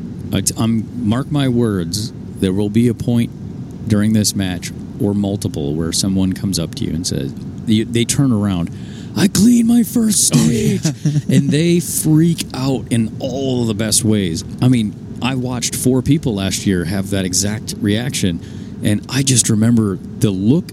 I'm 0.57 1.07
mark 1.07 1.31
my 1.31 1.49
words. 1.49 2.13
There 2.39 2.53
will 2.53 2.69
be 2.69 2.87
a 2.87 2.93
point 2.93 3.89
during 3.89 4.13
this 4.13 4.35
match 4.35 4.71
or 5.01 5.13
multiple 5.13 5.75
where 5.75 5.91
someone 5.91 6.31
comes 6.31 6.59
up 6.59 6.75
to 6.75 6.85
you 6.85 6.93
and 6.93 7.05
says, 7.05 7.33
they, 7.67 7.83
they 7.83 8.05
turn 8.05 8.31
around. 8.31 8.71
I 9.15 9.27
cleaned 9.27 9.67
my 9.67 9.83
first 9.83 10.27
stage, 10.27 10.81
oh, 10.85 10.91
yeah. 11.03 11.19
and 11.37 11.49
they 11.49 11.79
freak 11.79 12.45
out 12.53 12.91
in 12.91 13.17
all 13.19 13.65
the 13.65 13.73
best 13.73 14.03
ways. 14.03 14.43
I 14.61 14.67
mean, 14.67 14.93
I 15.21 15.35
watched 15.35 15.75
four 15.75 16.01
people 16.01 16.35
last 16.35 16.67
year 16.67 16.85
have 16.85 17.09
that 17.09 17.25
exact 17.25 17.75
reaction, 17.79 18.39
And 18.83 19.05
I 19.09 19.23
just 19.23 19.49
remember 19.49 19.97
the 19.97 20.29
look. 20.29 20.65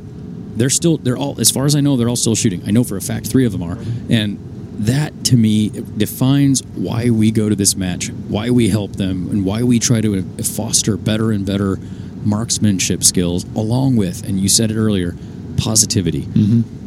They're 0.56 0.70
still, 0.70 0.98
they're 0.98 1.16
all, 1.16 1.40
as 1.40 1.50
far 1.50 1.64
as 1.64 1.74
I 1.74 1.80
know, 1.80 1.96
they're 1.96 2.08
all 2.08 2.16
still 2.16 2.34
shooting. 2.34 2.62
I 2.66 2.70
know 2.70 2.84
for 2.84 2.96
a 2.96 3.00
fact 3.00 3.26
three 3.26 3.46
of 3.46 3.52
them 3.52 3.62
are. 3.62 3.78
And 4.10 4.38
that 4.86 5.24
to 5.26 5.36
me 5.36 5.70
defines 5.70 6.62
why 6.74 7.10
we 7.10 7.30
go 7.30 7.48
to 7.48 7.56
this 7.56 7.76
match, 7.76 8.10
why 8.28 8.50
we 8.50 8.68
help 8.68 8.92
them, 8.92 9.30
and 9.30 9.44
why 9.44 9.62
we 9.62 9.78
try 9.78 10.00
to 10.02 10.22
foster 10.42 10.96
better 10.96 11.32
and 11.32 11.46
better 11.46 11.78
marksmanship 12.24 13.04
skills, 13.04 13.44
along 13.56 13.96
with, 13.96 14.26
and 14.28 14.38
you 14.38 14.48
said 14.48 14.70
it 14.70 14.76
earlier, 14.76 15.16
positivity. 15.56 16.22
Mm-hmm. 16.22 16.83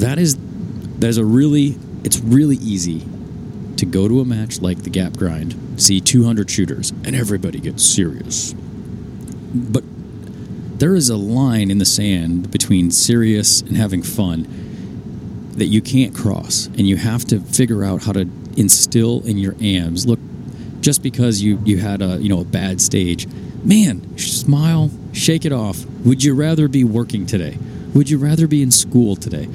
That 0.00 0.18
is, 0.18 0.36
that 0.98 1.08
is 1.08 1.18
a 1.18 1.24
really, 1.24 1.76
it's 2.04 2.20
really 2.20 2.56
easy 2.56 3.06
to 3.76 3.86
go 3.86 4.08
to 4.08 4.20
a 4.20 4.24
match 4.24 4.60
like 4.60 4.82
the 4.82 4.90
Gap 4.90 5.14
Grind, 5.16 5.54
see 5.76 6.00
200 6.00 6.50
shooters, 6.50 6.90
and 7.04 7.14
everybody 7.14 7.60
gets 7.60 7.84
serious. 7.84 8.54
But 8.54 9.84
there 10.78 10.94
is 10.94 11.10
a 11.10 11.16
line 11.16 11.70
in 11.70 11.76
the 11.76 11.84
sand 11.84 12.50
between 12.50 12.90
serious 12.90 13.60
and 13.60 13.76
having 13.76 14.02
fun 14.02 14.46
that 15.56 15.66
you 15.66 15.82
can't 15.82 16.14
cross, 16.14 16.66
and 16.68 16.88
you 16.88 16.96
have 16.96 17.26
to 17.26 17.40
figure 17.40 17.84
out 17.84 18.04
how 18.04 18.12
to 18.12 18.22
instill 18.56 19.20
in 19.26 19.36
your 19.36 19.54
AMs. 19.60 20.06
Look, 20.06 20.18
just 20.80 21.02
because 21.02 21.42
you 21.42 21.60
you 21.66 21.76
had 21.76 22.00
a 22.00 22.16
you 22.16 22.30
know 22.30 22.40
a 22.40 22.44
bad 22.44 22.80
stage, 22.80 23.28
man, 23.62 24.16
smile, 24.16 24.90
shake 25.12 25.44
it 25.44 25.52
off. 25.52 25.84
Would 26.06 26.24
you 26.24 26.34
rather 26.34 26.68
be 26.68 26.84
working 26.84 27.26
today? 27.26 27.58
Would 27.94 28.08
you 28.08 28.16
rather 28.16 28.46
be 28.46 28.62
in 28.62 28.70
school 28.70 29.16
today? 29.16 29.48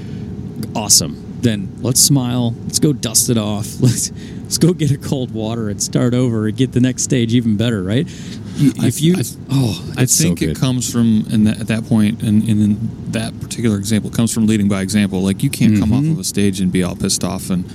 Awesome. 0.76 1.22
Then 1.42 1.72
let's 1.82 2.02
smile. 2.02 2.54
Let's 2.64 2.80
go 2.80 2.92
dust 2.92 3.30
it 3.30 3.38
off. 3.38 3.68
Let's 3.82 4.12
let's 4.42 4.58
go 4.58 4.74
get 4.74 4.92
a 4.92 4.98
cold 4.98 5.32
water 5.32 5.70
and 5.70 5.82
start 5.82 6.14
over 6.14 6.48
and 6.48 6.56
get 6.58 6.72
the 6.72 6.80
next 6.80 7.04
stage 7.04 7.34
even 7.34 7.56
better, 7.58 7.82
right? 7.84 8.06
If 8.58 9.02
you, 9.02 9.16
I- 9.18 9.24
oh, 9.52 9.94
I 9.98 10.04
it's 10.04 10.14
so 10.16 10.24
think 10.24 10.42
it 10.42 10.58
comes 10.58 10.92
from, 10.92 11.26
and 11.32 11.46
that, 11.48 11.60
at 11.62 11.68
that 11.68 11.86
point, 11.88 12.22
and, 12.24 12.42
and 12.48 12.62
in 12.62 13.12
that 13.12 13.38
particular 13.42 13.78
example, 13.78 14.10
it 14.12 14.16
comes 14.16 14.34
from 14.34 14.48
leading 14.48 14.68
by 14.70 14.82
example. 14.82 15.22
Like 15.22 15.44
you 15.44 15.50
can't 15.50 15.78
come 15.80 15.92
off 15.94 16.04
Mhm. 16.04 16.12
of 16.14 16.20
a 16.20 16.24
stage 16.24 16.60
and 16.62 16.72
be 16.72 16.84
all 16.84 16.96
pissed 16.96 17.24
off 17.24 17.50
and, 17.50 17.66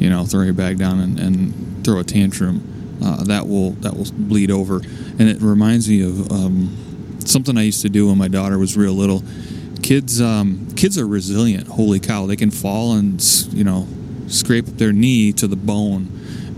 you 0.00 0.08
know, 0.10 0.24
throw 0.24 0.42
your 0.42 0.52
bag 0.54 0.78
down 0.78 1.00
and, 1.00 1.18
and 1.18 1.84
throw 1.84 1.98
a 2.00 2.04
tantrum. 2.04 2.62
Uh, 3.02 3.22
that 3.24 3.46
will 3.46 3.72
that 3.82 3.94
will 3.96 4.06
bleed 4.12 4.50
over, 4.50 4.76
and 5.18 5.28
it 5.28 5.40
reminds 5.42 5.88
me 5.88 6.00
of 6.02 6.30
um, 6.32 6.74
something 7.24 7.56
I 7.58 7.62
used 7.62 7.82
to 7.82 7.88
do 7.90 8.08
when 8.08 8.16
my 8.18 8.28
daughter 8.28 8.58
was 8.58 8.74
real 8.76 8.94
little. 8.94 9.22
Kids, 9.82 10.20
um, 10.20 10.65
kids 10.76 10.98
are 10.98 11.06
resilient. 11.06 11.68
Holy 11.68 12.00
cow! 12.00 12.26
They 12.26 12.36
can 12.36 12.50
fall 12.50 12.94
and 12.94 13.22
you 13.50 13.64
know 13.64 13.86
scrape 14.28 14.66
their 14.66 14.92
knee 14.92 15.32
to 15.32 15.46
the 15.46 15.56
bone, 15.56 16.08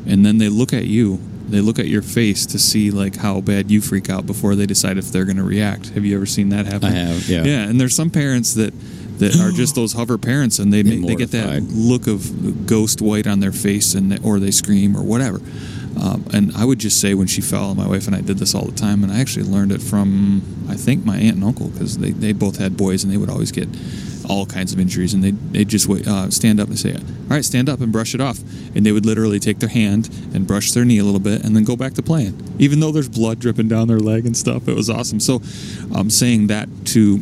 and 0.07 0.25
then 0.25 0.39
they 0.39 0.49
look 0.49 0.73
at 0.73 0.85
you. 0.85 1.21
They 1.49 1.61
look 1.63 1.79
at 1.79 1.87
your 1.87 2.03
face 2.03 2.45
to 2.47 2.59
see 2.59 2.91
like 2.91 3.17
how 3.17 3.41
bad 3.41 3.71
you 3.71 3.81
freak 3.81 4.11
out 4.11 4.27
before 4.27 4.55
they 4.55 4.67
decide 4.67 4.99
if 4.99 5.11
they're 5.11 5.25
going 5.25 5.39
to 5.39 5.45
react. 5.45 5.89
Have 5.91 6.05
you 6.05 6.15
ever 6.17 6.27
seen 6.27 6.51
that 6.51 6.67
happen? 6.67 6.89
I 6.89 6.91
have, 6.91 7.27
yeah. 7.27 7.43
Yeah, 7.43 7.63
and 7.69 7.81
there's 7.81 7.95
some 7.95 8.11
parents 8.11 8.55
that 8.55 8.75
that 9.19 9.35
are 9.41 9.51
just 9.51 9.75
those 9.75 9.95
hover 9.95 10.19
parents, 10.19 10.59
and 10.59 10.73
they 10.73 10.83
Get 10.83 11.07
they 11.07 11.15
get 11.17 11.31
that 11.33 11.63
look 11.63 12.07
of 12.07 12.67
ghost 12.67 13.01
white 13.01 13.27
on 13.27 13.41
their 13.41 13.53
face, 13.53 13.95
and 13.95 14.13
they, 14.13 14.19
or 14.19 14.39
they 14.39 14.51
scream 14.51 14.97
or 14.97 15.03
whatever. 15.03 15.41
Um, 16.01 16.25
and 16.33 16.55
I 16.57 16.65
would 16.65 16.79
just 16.79 17.01
say 17.01 17.15
when 17.15 17.27
she 17.27 17.41
fell, 17.41 17.75
my 17.75 17.89
wife 17.89 18.07
and 18.07 18.15
I 18.15 18.21
did 18.21 18.39
this 18.39 18.55
all 18.55 18.67
the 18.67 18.77
time, 18.77 19.03
and 19.03 19.11
I 19.11 19.19
actually 19.21 19.47
learned 19.47 19.73
it 19.73 19.83
from 19.83 20.43
I 20.69 20.75
think 20.77 21.05
my 21.05 21.17
aunt 21.17 21.37
and 21.37 21.45
uncle 21.45 21.69
because 21.69 21.99
they, 21.99 22.13
they 22.13 22.33
both 22.33 22.59
had 22.59 22.77
boys, 22.77 23.03
and 23.03 23.13
they 23.13 23.17
would 23.17 23.31
always 23.31 23.51
get 23.51 23.69
all 24.29 24.47
kinds 24.47 24.73
of 24.73 24.81
injuries, 24.81 25.15
and 25.15 25.23
they 25.23 25.31
they 25.31 25.65
just 25.65 25.89
uh, 25.89 26.31
stand 26.31 26.61
up 26.61 26.69
and 26.69 26.79
say, 26.79 26.95
"All 26.95 27.01
right, 27.29 27.45
stand 27.45 27.69
up 27.69 27.81
and 27.81 27.93
brush 27.93 28.15
it 28.15 28.21
off," 28.21 28.39
and 28.75 28.85
they 28.85 28.93
would 28.93 29.07
literally 29.07 29.39
take 29.41 29.59
their 29.59 29.69
hand 29.69 30.09
and 30.35 30.47
brush 30.47 30.73
their 30.73 30.85
knee 30.85 30.99
a 30.99 31.05
little 31.05 31.21
bit, 31.21 31.45
and 31.45 31.57
then 31.57 31.65
go 31.65 31.77
back 31.77 31.95
to 31.95 32.03
playing, 32.03 32.57
even 32.59 32.81
though 32.81 32.93
there's 32.93 33.09
blood 33.09 33.39
dripping 33.39 33.69
down 33.69 33.89
their 33.89 34.01
leg 34.01 34.27
and 34.27 34.37
stuff. 34.37 34.69
It 34.69 34.75
was 34.75 34.91
awesome. 34.91 35.21
So, 35.21 35.41
I'm 35.95 36.11
saying 36.11 36.49
that 36.49 36.69
to 36.87 37.21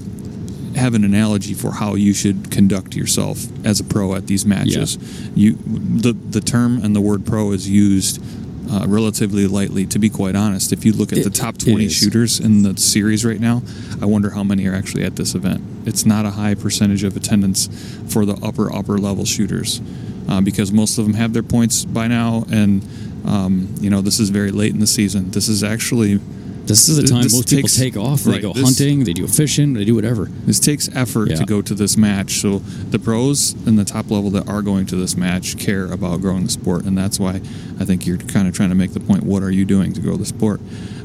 have 0.77 0.95
an 0.95 1.05
analogy 1.05 1.55
for 1.55 1.73
how 1.73 1.95
you 1.95 2.13
should 2.13 2.51
conduct 2.51 2.95
yourself 2.95 3.47
as 3.65 3.81
a 3.81 3.85
pro 3.85 4.15
at 4.15 4.27
these 4.27 4.45
matches. 4.45 4.99
You 5.35 5.55
the 5.55 6.13
the 6.13 6.41
term 6.41 6.83
and 6.85 6.95
the 6.95 7.01
word 7.01 7.27
pro 7.27 7.53
is 7.53 7.69
used 7.69 8.23
uh, 8.71 8.85
relatively 8.89 9.47
lightly. 9.47 9.87
To 9.87 9.99
be 9.99 10.09
quite 10.09 10.35
honest, 10.37 10.73
if 10.73 10.85
you 10.85 10.93
look 10.93 11.13
at 11.13 11.19
It- 11.19 11.25
the 11.25 11.31
top 11.31 11.59
twenty 11.59 11.89
shooters 11.89 12.41
in 12.41 12.63
the 12.63 12.77
series 12.77 13.25
right 13.25 13.41
now, 13.41 13.63
I 14.01 14.07
wonder 14.07 14.31
how 14.31 14.43
many 14.45 14.67
are 14.67 14.75
actually 14.75 15.05
at 15.05 15.17
this 15.17 15.35
event. 15.35 15.61
It's 15.85 16.05
not 16.05 16.25
a 16.27 16.31
high 16.31 16.55
percentage 16.55 17.05
of 17.05 17.17
attendance 17.17 17.69
for 18.09 18.25
the 18.27 18.35
upper 18.43 18.73
upper 18.75 18.99
level 18.99 19.25
shooters 19.25 19.81
uh, 20.29 20.41
because 20.41 20.73
most 20.73 20.99
of 20.99 21.05
them 21.05 21.15
have 21.15 21.33
their 21.33 21.43
points 21.45 21.85
by 21.85 22.09
now, 22.09 22.45
and 22.51 22.83
um, 23.25 23.69
you 23.81 23.91
know 23.91 24.01
this 24.01 24.19
is 24.21 24.31
very 24.31 24.51
late 24.51 24.73
in 24.73 24.81
the 24.81 24.87
season. 24.87 25.31
This 25.31 25.49
is 25.49 25.63
actually 25.63 26.21
This 26.67 26.89
is 26.89 26.97
the 26.97 27.03
Th- 27.03 27.11
time 27.13 27.23
this 27.23 27.33
most 27.33 27.49
takes- 27.49 27.77
people 27.79 27.85
take 27.85 27.97
off. 27.97 28.25
They 28.25 28.33
right, 28.33 28.43
go 28.43 28.53
this- 28.53 28.63
hunting, 28.65 29.05
they 29.05 29.13
do 29.13 29.27
fishing, 29.29 29.75
they 29.75 29.85
do 29.85 29.95
whatever. 29.95 30.29
This 30.47 30.59
takes 30.59 30.89
effort 30.95 31.31
Yeah. 31.31 31.37
to 31.37 31.45
go 31.45 31.63
to 31.63 31.75
this 31.75 31.97
match. 31.97 32.41
So 32.41 32.61
the 32.91 32.99
pros 32.99 33.55
in 33.67 33.77
the 33.77 33.85
top 33.85 34.11
level 34.11 34.31
that 34.33 34.49
are 34.49 34.63
going 34.63 34.87
to 34.87 34.97
this 34.97 35.17
match 35.17 35.57
care 35.59 35.87
about 35.87 36.21
growing 36.21 36.45
the 36.45 36.51
sport, 36.51 36.85
and 36.85 36.99
that's 36.99 37.19
why 37.21 37.41
I 37.79 37.85
think 37.85 38.07
you're 38.07 38.17
kind 38.19 38.49
of 38.49 38.55
trying 38.55 38.71
to 38.71 38.75
make 38.75 38.93
the 38.95 39.01
point: 39.01 39.23
what 39.25 39.43
are 39.43 39.51
you 39.51 39.65
doing 39.65 39.93
to 39.93 40.01
grow 40.01 40.17
the 40.17 40.27
sport? 40.27 40.61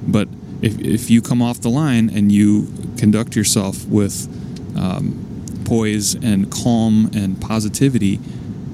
But 0.07 0.27
if 0.61 0.79
if 0.79 1.09
you 1.11 1.21
come 1.21 1.41
off 1.41 1.61
the 1.61 1.69
line 1.69 2.09
and 2.13 2.31
you 2.31 2.67
conduct 2.97 3.35
yourself 3.35 3.87
with 3.87 4.27
um, 4.75 5.13
poise 5.65 6.15
and 6.15 6.49
calm 6.49 7.09
and 7.13 7.39
positivity, 7.39 8.19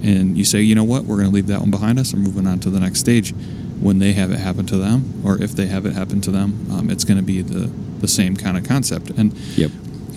and 0.04 0.38
you 0.38 0.45
say, 0.45 0.62
you 0.62 0.73
know 0.76 0.84
what, 0.84 1.06
we're 1.06 1.17
going 1.17 1.28
to 1.28 1.34
leave 1.34 1.47
that 1.47 1.60
one 1.60 1.71
behind 1.71 2.00
us, 2.00 2.13
and 2.13 2.23
moving 2.23 2.47
on 2.47 2.60
to 2.60 2.69
the 2.69 2.80
next 2.80 3.00
stage. 3.00 3.34
When 3.79 3.99
they 3.99 4.13
have 4.13 4.31
it 4.31 4.39
happen 4.39 4.65
to 4.67 4.77
them, 4.77 5.21
or 5.23 5.41
if 5.41 5.51
they 5.51 5.67
have 5.67 5.85
it 5.85 5.93
happen 5.93 6.19
to 6.21 6.31
them, 6.31 6.67
um, 6.71 6.89
it's 6.89 7.03
going 7.03 7.17
to 7.17 7.23
be 7.23 7.41
the 7.41 7.69
the 7.99 8.07
same 8.07 8.35
kind 8.35 8.57
of 8.57 8.63
concept. 8.63 9.09
And 9.11 9.33
Yep. 9.55 9.71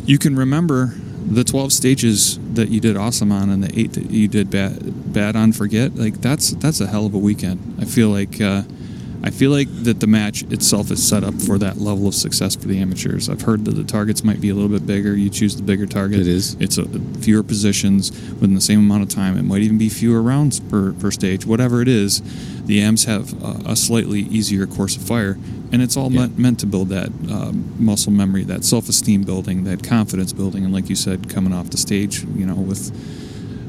you 0.04 0.18
can 0.18 0.36
remember 0.36 0.94
the 1.30 1.44
12 1.44 1.72
stages 1.72 2.38
that 2.54 2.70
you 2.70 2.80
did 2.80 2.96
awesome 2.96 3.30
on 3.32 3.50
and 3.50 3.62
the 3.62 3.78
eight 3.78 3.92
that 3.92 4.10
you 4.10 4.26
did 4.28 4.50
bad, 4.50 5.12
bad 5.12 5.36
on 5.36 5.52
forget 5.52 5.94
like 5.96 6.20
that's 6.22 6.50
that's 6.52 6.80
a 6.80 6.86
hell 6.86 7.04
of 7.06 7.12
a 7.14 7.18
weekend 7.18 7.58
i 7.78 7.84
feel 7.84 8.08
like 8.08 8.40
uh, 8.40 8.62
i 9.22 9.30
feel 9.30 9.50
like 9.50 9.68
that 9.84 10.00
the 10.00 10.06
match 10.06 10.42
itself 10.44 10.90
is 10.90 11.06
set 11.06 11.22
up 11.24 11.34
for 11.34 11.58
that 11.58 11.76
level 11.78 12.06
of 12.08 12.14
success 12.14 12.56
for 12.56 12.68
the 12.68 12.78
amateurs. 12.78 13.28
I've 13.28 13.42
heard 13.42 13.64
that 13.66 13.72
the 13.72 13.84
targets 13.84 14.24
might 14.24 14.40
be 14.40 14.48
a 14.50 14.54
little 14.54 14.70
bit 14.70 14.86
bigger. 14.86 15.14
You 15.16 15.28
choose 15.30 15.56
the 15.56 15.62
bigger 15.62 15.86
target. 15.86 16.20
It 16.20 16.26
is. 16.26 16.54
it's 16.60 16.78
a, 16.78 16.84
fewer 17.20 17.42
positions 17.42 18.10
within 18.10 18.54
the 18.54 18.60
same 18.60 18.78
amount 18.78 19.02
of 19.02 19.08
time. 19.10 19.36
It 19.36 19.42
might 19.42 19.60
even 19.62 19.78
be 19.78 19.88
fewer 19.88 20.22
rounds 20.22 20.60
per, 20.60 20.92
per 20.94 21.10
stage. 21.10 21.44
Whatever 21.44 21.82
it 21.82 21.88
is 21.88 22.22
the 22.66 22.80
AMs 22.80 23.04
have 23.04 23.32
a, 23.42 23.72
a 23.72 23.76
slightly 23.76 24.20
easier 24.20 24.66
course 24.66 24.96
of 24.96 25.02
fire 25.02 25.36
and 25.72 25.82
it's 25.82 25.96
all 25.96 26.10
Yeah. 26.10 26.20
meant, 26.20 26.38
meant 26.38 26.60
to 26.60 26.66
build 26.66 26.88
that 26.88 27.08
um, 27.30 27.74
muscle 27.78 28.12
memory, 28.12 28.44
that 28.44 28.64
self-esteem 28.64 29.22
building, 29.22 29.64
that 29.64 29.82
confidence 29.82 30.32
building, 30.32 30.64
and 30.64 30.72
like 30.72 30.88
you 30.88 30.96
said, 30.96 31.28
coming 31.28 31.52
off 31.52 31.70
the 31.70 31.76
stage, 31.76 32.24
you 32.34 32.46
know, 32.46 32.54
with 32.54 32.90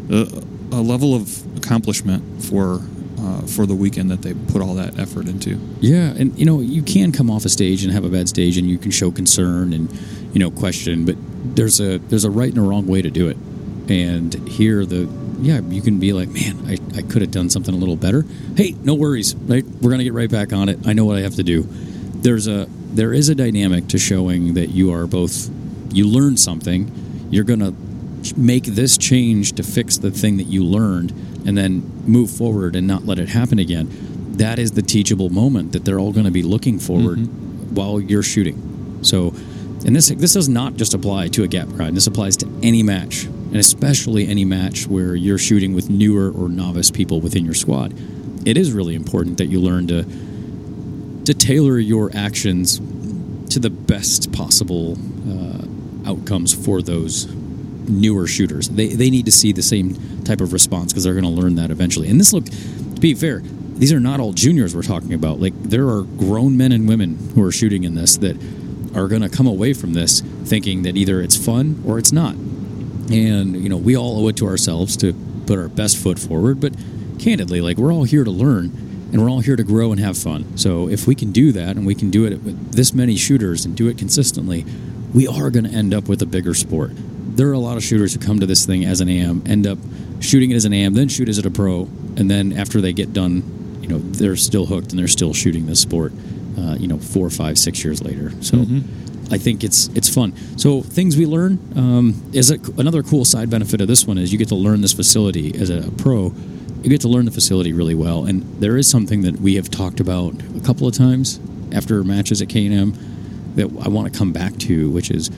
a, 0.10 0.44
a 0.76 0.82
level 0.82 1.14
of 1.14 1.44
accomplishment 1.58 2.44
for 2.44 2.82
uh, 3.22 3.42
for 3.42 3.66
the 3.66 3.76
weekend 3.76 4.10
that 4.10 4.22
they 4.22 4.34
put 4.34 4.62
all 4.62 4.74
that 4.76 4.98
effort 4.98 5.28
into. 5.28 5.60
Yeah, 5.80 6.14
and 6.18 6.38
you 6.38 6.46
know 6.46 6.60
you 6.60 6.82
can 6.82 7.12
come 7.12 7.30
off 7.30 7.46
a 7.46 7.50
stage 7.50 7.84
and 7.84 7.94
have 7.94 8.04
a 8.04 8.10
bad 8.10 8.28
stage, 8.28 8.58
and 8.58 8.70
you 8.70 8.78
can 8.78 8.92
show 8.92 9.12
concern 9.12 9.74
and 9.74 9.92
you 10.34 10.40
know 10.40 10.50
question, 10.50 11.06
but 11.06 11.16
there's 11.56 11.80
a 11.80 11.98
there's 11.98 12.26
a 12.26 12.32
right 12.32 12.50
and 12.50 12.58
a 12.58 12.62
wrong 12.62 12.88
way 12.88 13.02
to 13.02 13.12
do 13.12 13.28
it. 13.28 13.38
And 13.90 14.34
here 14.48 14.86
the 14.86 15.10
yeah 15.40 15.60
you 15.62 15.82
can 15.82 16.00
be 16.00 16.14
like, 16.14 16.30
man, 16.30 16.58
I, 16.68 16.78
I 16.98 17.02
could 17.04 17.22
have 17.22 17.32
done 17.32 17.50
something 17.50 17.74
a 17.74 17.78
little 17.78 17.96
better. 17.96 18.26
Hey, 18.56 18.76
no 18.84 18.96
worries, 18.96 19.36
right? 19.36 19.66
We're 19.66 19.92
gonna 19.92 20.04
get 20.04 20.14
right 20.14 20.32
back 20.32 20.54
on 20.54 20.70
it. 20.70 20.80
I 20.88 20.94
know 20.94 21.06
what 21.06 21.18
I 21.18 21.22
have 21.22 21.36
to 21.36 21.44
do. 21.44 21.68
There's 21.68 22.48
a 22.48 22.68
there 22.94 23.14
is 23.14 23.30
a 23.30 23.36
dynamic 23.36 23.88
to 23.90 23.98
showing 23.98 24.56
that 24.56 24.70
you 24.70 24.92
are 24.94 25.08
both 25.08 25.50
you 25.92 26.08
learned 26.08 26.40
something. 26.40 26.92
You're 27.30 27.44
gonna 27.44 27.74
make 28.36 28.64
this 28.64 28.98
change 28.98 29.54
to 29.54 29.64
fix 29.64 29.98
the 29.98 30.12
thing 30.12 30.38
that 30.38 30.46
you 30.48 30.64
learned 30.64 31.14
and 31.46 31.58
then 31.58 31.82
move 32.06 32.30
forward 32.30 32.76
and 32.76 32.88
not 32.88 33.06
let 33.06 33.20
it 33.20 33.30
happen 33.30 33.60
again 33.60 33.88
that 34.38 34.58
is 34.60 34.72
the 34.72 34.82
teachable 34.82 35.30
moment 35.30 35.72
that 35.74 35.86
they're 35.86 36.00
all 36.00 36.12
going 36.12 36.26
to 36.26 36.32
be 36.32 36.42
looking 36.42 36.80
forward 36.80 37.18
while 37.76 38.00
you're 38.00 38.24
shooting. 38.24 39.00
So 39.04 39.34
and 39.86 39.96
this 39.96 40.10
this 40.10 40.34
does 40.34 40.48
not 40.48 40.76
just 40.76 40.94
apply 40.94 41.28
to 41.30 41.44
a 41.44 41.48
gap 41.48 41.68
grind 41.70 41.98
this 41.98 42.08
applies 42.08 42.38
to 42.38 42.48
any 42.62 42.84
match 42.84 43.26
and 43.26 43.58
especially 43.58 44.28
any 44.28 44.46
match 44.46 44.88
where 44.88 45.16
you're 45.16 45.38
shooting 45.38 45.74
with 45.74 45.90
newer 45.90 46.32
or 46.32 46.50
novice 46.50 46.92
people 46.92 47.20
within 47.20 47.46
your 47.46 47.54
squad. 47.54 47.94
It 48.48 48.58
is 48.58 48.72
really 48.72 48.96
important 48.96 49.38
that 49.38 49.48
you 49.48 49.60
learn 49.60 49.88
to 49.88 50.06
to 51.26 51.34
tailor 51.34 51.78
your 51.78 52.10
actions 52.16 52.80
to 53.54 53.60
the 53.60 53.70
best 53.70 54.32
possible 54.32 54.98
uh, 55.30 56.10
outcomes 56.10 56.54
for 56.54 56.82
those 56.82 57.26
newer 57.88 58.28
shooters. 58.28 58.70
They, 58.70 58.88
they 58.88 59.10
need 59.10 59.26
to 59.26 59.32
see 59.32 59.52
the 59.52 59.62
same 59.62 60.24
type 60.24 60.42
of 60.42 60.54
response 60.54 60.92
because 60.92 61.04
they're 61.04 61.20
going 61.20 61.24
to 61.24 61.42
learn 61.42 61.56
that 61.56 61.72
eventually. 61.72 62.10
And 62.10 62.20
this 62.20 62.34
look, 62.34 62.46
to 62.46 63.02
be 63.02 63.14
fair, 63.14 63.42
these 63.82 63.92
are 63.92 64.00
not 64.00 64.20
all 64.20 64.34
juniors 64.34 64.76
we're 64.76 64.84
talking 64.84 65.14
about. 65.14 65.40
Like 65.40 65.54
there 65.64 65.88
are 65.90 66.04
grown 66.04 66.56
men 66.58 66.72
and 66.72 66.88
women 66.88 67.18
who 67.34 67.44
are 67.44 67.52
shooting 67.52 67.84
in 67.84 67.96
this 67.96 68.18
that 68.18 68.38
are 68.96 69.08
going 69.08 69.22
to 69.22 69.30
come 69.30 69.48
away 69.48 69.74
from 69.74 69.94
this 69.94 70.22
thinking 70.22 70.84
that 70.84 70.98
either 70.98 71.22
it's 71.22 71.36
fun 71.36 71.82
or 71.86 71.98
it's 71.98 72.12
not. 72.12 72.36
And 72.36 73.56
you 73.56 73.70
know, 73.70 73.78
we 73.78 73.98
all 73.98 74.24
owe 74.24 74.28
it 74.28 74.38
to 74.38 74.46
ourselves 74.46 74.96
to 74.98 75.14
put 75.48 75.58
our 75.58 75.68
best 75.68 75.98
foot 75.98 76.20
forward. 76.20 76.60
But 76.60 76.76
candidly, 77.20 77.62
like 77.62 77.78
we're 77.78 77.94
all 77.94 78.04
here 78.04 78.24
to 78.24 78.32
learn 78.32 78.66
and 79.12 79.22
we're 79.22 79.30
all 79.30 79.42
here 79.42 79.56
to 79.56 79.64
grow 79.64 79.92
and 79.92 80.00
have 80.00 80.18
fun. 80.18 80.58
So 80.58 80.88
if 80.88 81.08
we 81.08 81.16
can 81.16 81.32
do 81.32 81.52
that 81.52 81.76
and 81.76 81.86
we 81.86 81.96
can 81.96 82.10
do 82.10 82.26
it 82.26 82.42
with 82.44 82.74
this 82.74 82.94
many 82.94 83.16
shooters 83.16 83.66
and 83.66 83.76
do 83.76 83.88
it 83.88 83.98
consistently, 83.98 84.66
we 85.14 85.28
are 85.28 85.50
going 85.50 85.66
to 85.66 85.72
end 85.72 85.94
up 85.94 86.08
with 86.08 86.22
a 86.22 86.26
bigger 86.26 86.54
sport. 86.54 86.92
There 87.36 87.50
are 87.50 87.54
a 87.54 87.60
lot 87.60 87.78
of 87.78 87.84
shooters 87.84 88.14
who 88.14 88.20
come 88.20 88.40
to 88.40 88.46
this 88.46 88.66
thing 88.66 88.86
as 88.86 89.02
an 89.02 89.10
AM, 89.10 89.44
end 89.46 89.68
up 89.68 89.78
shooting 90.20 90.52
it 90.52 90.56
as 90.56 90.66
an 90.66 90.74
AM, 90.74 90.94
then 90.94 91.08
shoot 91.08 91.30
as 91.30 91.38
a 91.38 91.50
pro, 91.50 91.90
and 92.18 92.30
then 92.30 92.54
after 92.54 92.82
they 92.82 92.94
get 92.94 93.14
done, 93.14 93.80
you 93.82 93.88
know, 93.88 93.98
they're 93.98 94.36
still 94.36 94.66
hooked 94.66 94.92
and 94.92 95.00
they're 95.00 95.08
still 95.08 95.34
shooting 95.34 95.66
this 95.66 95.80
sport. 95.80 96.14
Uh, 96.58 96.76
you 96.76 96.88
know, 96.88 96.98
four, 96.98 97.30
five, 97.30 97.58
six 97.58 97.84
years 97.84 98.04
later. 98.04 98.32
So. 98.42 98.66
I 99.32 99.38
think 99.38 99.64
it's 99.64 99.88
it's 99.96 100.14
fun. 100.14 100.36
So 100.58 100.82
things 100.82 101.16
we 101.16 101.26
learn 101.26 101.58
um, 101.78 102.22
is 102.34 102.52
a, 102.52 102.60
another 102.78 103.02
cool 103.02 103.24
side 103.24 103.50
benefit 103.50 103.80
of 103.80 103.88
this 103.88 104.06
one 104.06 104.18
is 104.18 104.34
you 104.34 104.38
get 104.38 104.50
to 104.50 104.56
learn 104.56 104.82
this 104.82 104.92
facility 104.92 105.58
as 105.58 105.70
a 105.70 105.90
pro. 105.92 106.34
You 106.84 106.90
get 106.90 107.00
to 107.02 107.08
learn 107.08 107.24
the 107.24 107.32
facility 107.32 107.72
really 107.72 107.96
well, 107.96 108.26
and 108.26 108.44
there 108.60 108.76
is 108.76 108.90
something 108.90 109.22
that 109.22 109.40
we 109.40 109.56
have 109.56 109.70
talked 109.70 110.02
about 110.02 110.34
a 110.58 110.60
couple 110.60 110.86
of 110.86 110.94
times 110.94 111.40
after 111.72 112.04
matches 112.04 112.42
at 112.42 112.50
K 112.50 112.66
and 112.66 112.76
M 112.76 113.54
that 113.56 113.86
I 113.86 113.88
want 113.88 114.12
to 114.12 114.18
come 114.18 114.34
back 114.34 114.58
to, 114.60 114.90
which 114.90 115.10
is 115.10 115.30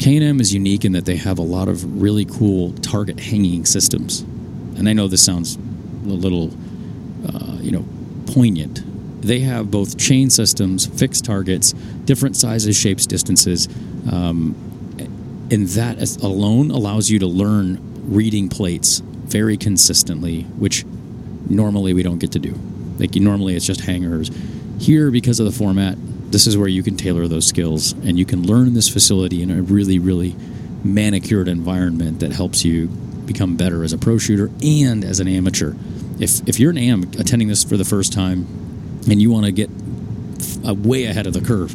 K 0.00 0.16
and 0.16 0.24
M 0.24 0.40
is 0.40 0.52
unique 0.52 0.84
in 0.84 0.92
that 0.92 1.04
they 1.04 1.16
have 1.16 1.38
a 1.38 1.42
lot 1.42 1.68
of 1.68 2.02
really 2.02 2.24
cool 2.24 2.72
target 2.72 3.20
hanging 3.20 3.64
systems, 3.66 4.22
and 4.76 4.88
I 4.88 4.94
know 4.94 5.06
this 5.06 5.24
sounds 5.24 5.56
a 5.56 6.08
little 6.08 6.50
uh, 7.28 7.58
you 7.60 7.70
know 7.70 7.84
poignant 8.32 8.82
they 9.20 9.40
have 9.40 9.70
both 9.70 9.98
chain 9.98 10.30
systems, 10.30 10.86
fixed 10.86 11.24
targets, 11.24 11.72
different 12.04 12.36
sizes, 12.36 12.76
shapes, 12.76 13.06
distances, 13.06 13.68
um, 14.10 14.54
and 15.50 15.68
that 15.68 16.00
alone 16.22 16.70
allows 16.70 17.10
you 17.10 17.18
to 17.18 17.26
learn 17.26 17.78
reading 18.10 18.48
plates 18.48 19.00
very 19.00 19.56
consistently, 19.56 20.42
which 20.58 20.84
normally 21.48 21.92
we 21.92 22.02
don't 22.02 22.18
get 22.18 22.32
to 22.32 22.38
do. 22.38 22.58
Like 22.98 23.14
normally 23.16 23.56
it's 23.56 23.66
just 23.66 23.82
hangers. 23.82 24.30
Here, 24.78 25.10
because 25.10 25.38
of 25.38 25.46
the 25.46 25.52
format, 25.52 25.98
this 26.30 26.46
is 26.46 26.56
where 26.56 26.68
you 26.68 26.82
can 26.82 26.96
tailor 26.96 27.26
those 27.28 27.46
skills 27.46 27.92
and 27.92 28.18
you 28.18 28.24
can 28.24 28.46
learn 28.46 28.68
in 28.68 28.74
this 28.74 28.88
facility 28.88 29.42
in 29.42 29.50
a 29.50 29.62
really, 29.62 29.98
really 29.98 30.36
manicured 30.84 31.48
environment 31.48 32.20
that 32.20 32.32
helps 32.32 32.64
you 32.64 32.86
become 33.26 33.56
better 33.56 33.84
as 33.84 33.92
a 33.92 33.98
pro 33.98 34.18
shooter 34.18 34.50
and 34.62 35.04
as 35.04 35.20
an 35.20 35.28
amateur. 35.28 35.74
If, 36.18 36.46
if 36.48 36.58
you're 36.58 36.70
an 36.70 36.78
AM 36.78 37.02
attending 37.18 37.48
this 37.48 37.64
for 37.64 37.76
the 37.76 37.84
first 37.84 38.12
time 38.12 38.46
and 39.08 39.20
you 39.20 39.30
want 39.30 39.46
to 39.46 39.52
get 39.52 39.70
way 40.64 41.04
ahead 41.04 41.26
of 41.26 41.32
the 41.32 41.40
curve, 41.40 41.74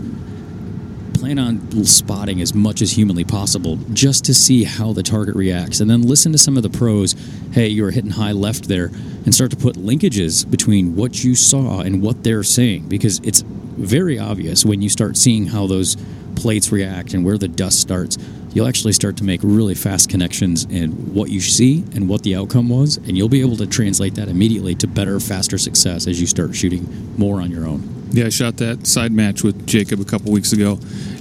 plan 1.13 1.39
on 1.39 1.85
spotting 1.85 2.41
as 2.41 2.53
much 2.53 2.81
as 2.81 2.91
humanly 2.91 3.23
possible 3.23 3.77
just 3.93 4.25
to 4.25 4.33
see 4.33 4.63
how 4.63 4.93
the 4.93 5.01
target 5.01 5.35
reacts. 5.35 5.79
And 5.79 5.89
then 5.89 6.03
listen 6.03 6.31
to 6.33 6.37
some 6.37 6.57
of 6.57 6.63
the 6.63 6.69
pros. 6.69 7.15
Hey, 7.51 7.67
you're 7.67 7.91
hitting 7.91 8.11
high 8.11 8.33
left 8.33 8.67
there, 8.67 8.87
and 9.25 9.33
start 9.33 9.49
to 9.51 9.57
put 9.57 9.75
linkages 9.75 10.49
between 10.49 10.95
what 10.95 11.23
you 11.23 11.33
saw 11.33 11.79
and 11.79 12.01
what 12.01 12.23
they're 12.23 12.43
saying 12.43 12.87
because 12.87 13.19
it's 13.19 13.43
very 13.77 14.19
obvious 14.19 14.65
when 14.65 14.81
you 14.81 14.89
start 14.89 15.17
seeing 15.17 15.47
how 15.47 15.67
those 15.67 15.97
plates 16.35 16.71
react 16.71 17.13
and 17.13 17.25
where 17.25 17.37
the 17.37 17.47
dust 17.47 17.79
starts. 17.79 18.17
You'll 18.53 18.67
actually 18.67 18.93
start 18.93 19.17
to 19.17 19.23
make 19.23 19.41
really 19.43 19.75
fast 19.75 20.09
connections 20.09 20.63
in 20.65 21.13
what 21.13 21.29
you 21.29 21.41
see 21.41 21.83
and 21.93 22.07
what 22.07 22.23
the 22.23 22.35
outcome 22.35 22.69
was, 22.69 22.97
and 22.97 23.17
you'll 23.17 23.29
be 23.29 23.41
able 23.41 23.57
to 23.57 23.67
translate 23.67 24.15
that 24.15 24.29
immediately 24.29 24.75
to 24.75 24.87
better, 24.87 25.19
faster 25.19 25.57
success 25.57 26.07
as 26.07 26.21
you 26.21 26.27
start 26.27 26.55
shooting 26.55 26.87
more 27.17 27.41
on 27.41 27.51
your 27.51 27.67
own. 27.67 28.07
Yeah, 28.11 28.27
I 28.27 28.29
shot 28.29 28.57
that 28.57 28.87
side 28.87 29.11
match 29.11 29.43
with 29.43 29.67
Jacob 29.67 29.99
a 29.99 30.05
couple 30.05 30.31
weeks 30.31 30.53
ago, 30.53 30.79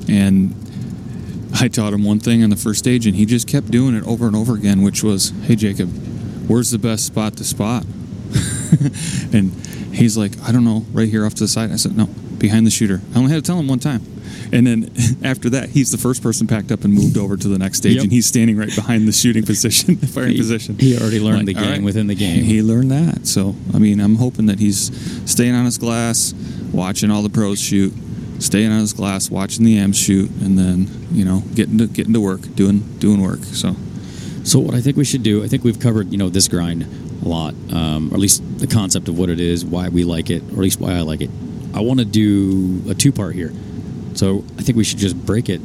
and 0.09 0.55
I 1.55 1.67
taught 1.67 1.93
him 1.93 2.05
one 2.05 2.21
thing 2.21 2.45
on 2.45 2.51
the 2.51 2.57
first 2.57 2.79
stage, 2.79 3.07
and 3.07 3.17
he 3.17 3.27
just 3.27 3.49
kept 3.49 3.71
doing 3.71 3.97
it 3.97 4.05
over 4.07 4.27
and 4.27 4.37
over 4.37 4.55
again, 4.55 4.83
which 4.83 5.03
was, 5.03 5.33
"Hey, 5.43 5.57
Jacob, 5.57 5.91
where's 6.47 6.71
the 6.71 6.79
best 6.79 7.05
spot 7.07 7.37
to 7.39 7.45
spot?" 7.45 7.85
and 9.33 9.53
he's 9.93 10.17
like, 10.17 10.33
"I 10.47 10.53
don't 10.53 10.65
know, 10.65 10.85
right 10.93 11.09
here 11.09 11.27
off 11.27 11.35
to 11.35 11.45
the 11.45 11.49
side." 11.49 11.73
I 11.73 11.77
said, 11.77 11.97
"No, 11.97 12.09
behind 12.49 12.67
the 12.67 12.71
shooter." 12.71 13.01
I 13.15 13.19
only 13.19 13.31
had 13.33 13.43
to 13.43 13.47
tell 13.47 13.59
him 13.59 13.69
one 13.69 13.79
time. 13.79 14.03
And 14.53 14.67
then 14.67 14.91
after 15.25 15.49
that, 15.51 15.71
he's 15.71 15.91
the 15.91 15.99
first 15.99 16.23
person 16.23 16.47
packed 16.47 16.71
up 16.71 16.85
and 16.85 16.93
moved 16.93 17.17
over 17.19 17.37
to 17.37 17.49
the 17.49 17.59
next 17.59 17.79
stage, 17.79 17.95
Yep. 17.97 18.03
and 18.05 18.13
he's 18.13 18.27
standing 18.27 18.57
right 18.57 18.75
behind 18.75 19.09
the 19.09 19.13
shooting 19.13 19.45
position, 19.53 19.97
the 19.97 20.07
firing 20.07 20.33
He- 20.33 20.39
position. 20.39 20.79
he 20.79 20.97
already 20.99 21.21
learned 21.21 21.49
the 21.49 21.57
all 21.57 21.63
game 21.65 21.83
within 21.85 22.07
the 22.07 22.15
game. 22.15 22.45
He 22.45 22.63
learned 22.63 22.91
that. 22.91 23.27
So, 23.27 23.55
I 23.73 23.79
mean, 23.79 24.01
I'm 24.01 24.17
hoping 24.17 24.47
that 24.47 24.59
he's 24.59 24.81
staying 25.31 25.55
on 25.55 25.65
his 25.65 25.79
glass, 25.79 26.35
watching 26.73 27.11
all 27.11 27.23
the 27.23 27.31
pros 27.31 27.61
shoot, 27.61 27.93
staying 28.39 28.71
on 28.73 28.81
his 28.81 28.93
glass, 28.93 29.31
watching 29.31 29.65
the 29.65 29.79
AMs 29.79 29.97
shoot, 29.99 30.31
and 30.43 30.59
then 30.59 30.89
you 31.13 31.25
know 31.25 31.43
getting 31.55 31.79
to 31.79 31.87
getting 31.87 32.13
to 32.13 32.21
work, 32.21 32.43
doing 32.55 32.81
doing 32.99 33.21
work. 33.23 33.43
So, 33.45 33.77
So 34.43 34.59
what 34.59 34.75
I 34.75 34.81
think 34.81 34.97
we 34.97 35.05
should 35.05 35.23
do, 35.23 35.43
I 35.45 35.49
think 35.49 35.65
we've 35.65 35.79
covered 35.81 36.11
you 36.13 36.19
know 36.19 36.29
this 36.29 36.49
grind 36.49 36.85
a 37.25 37.29
lot, 37.29 37.55
um, 37.73 38.11
or 38.11 38.15
at 38.15 38.21
least 38.21 38.43
the 38.59 38.67
concept 38.67 39.09
of 39.09 39.17
what 39.19 39.31
it 39.31 39.41
is, 39.41 39.65
why 39.65 39.89
we 39.89 40.05
like 40.05 40.29
it, 40.31 40.43
or 40.51 40.57
at 40.61 40.65
least 40.69 40.81
why 40.81 40.93
I 40.93 41.01
like 41.01 41.23
it. 41.23 41.31
I 41.75 41.81
want 41.81 41.99
to 41.99 42.05
do 42.07 42.83
a 42.89 42.95
two 42.95 43.13
part 43.13 43.35
here, 43.35 43.53
so 44.15 44.45
I 44.59 44.63
think 44.63 44.77
we 44.79 44.85
should 44.85 44.99
just 44.99 45.17
break 45.27 45.49
it, 45.49 45.61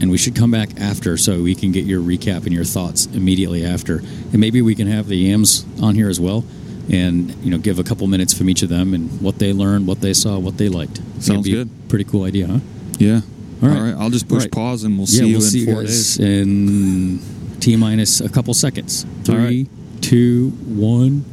and 0.00 0.10
we 0.10 0.18
should 0.18 0.36
come 0.36 0.50
back 0.50 0.78
after 0.78 1.16
so 1.16 1.42
we 1.42 1.54
can 1.54 1.72
get 1.72 1.84
your 1.84 2.00
recap 2.00 2.44
and 2.44 2.52
your 2.52 2.64
thoughts 2.64 3.06
immediately 3.06 3.64
after, 3.64 3.98
and 3.98 4.38
maybe 4.38 4.60
we 4.62 4.74
can 4.74 4.86
have 4.86 5.08
the 5.08 5.32
AMs 5.32 5.64
on 5.82 5.94
here 5.94 6.08
as 6.10 6.20
well, 6.20 6.44
and 6.92 7.34
you 7.44 7.50
know 7.50 7.58
give 7.58 7.78
a 7.78 7.84
couple 7.84 8.06
minutes 8.06 8.36
from 8.36 8.50
each 8.50 8.62
of 8.62 8.68
them 8.68 8.92
and 8.94 9.20
what 9.22 9.38
they 9.38 9.52
learned, 9.52 9.86
what 9.86 10.00
they 10.00 10.12
saw, 10.12 10.38
what 10.38 10.58
they 10.58 10.68
liked. 10.68 11.00
Sounds 11.20 11.48
good. 11.48 11.70
Pretty 11.88 12.04
cool 12.04 12.24
idea, 12.24 12.46
huh? 12.46 12.58
yeah. 12.98 13.20
All 13.62 13.68
right. 13.68 13.76
All 13.78 13.84
right. 13.84 13.94
I'll 13.94 14.10
just 14.10 14.28
push 14.28 14.42
right. 14.42 14.52
pause 14.52 14.84
and 14.84 14.98
we'll 14.98 15.06
yeah, 15.08 15.20
see 15.20 15.26
you 15.26 15.36
we'll 15.36 15.44
in 15.44 15.50
see 15.50 15.58
you 15.60 15.66
four 15.66 15.82
guys 15.82 16.16
days. 16.16 16.18
in 16.18 17.20
T 17.60 17.74
minus 17.76 18.20
a 18.20 18.28
couple 18.28 18.52
seconds. 18.52 19.06
All 19.28 19.34
right. 19.36 19.46
Three, 19.48 19.68
two, 20.02 20.50
one. 20.50 21.24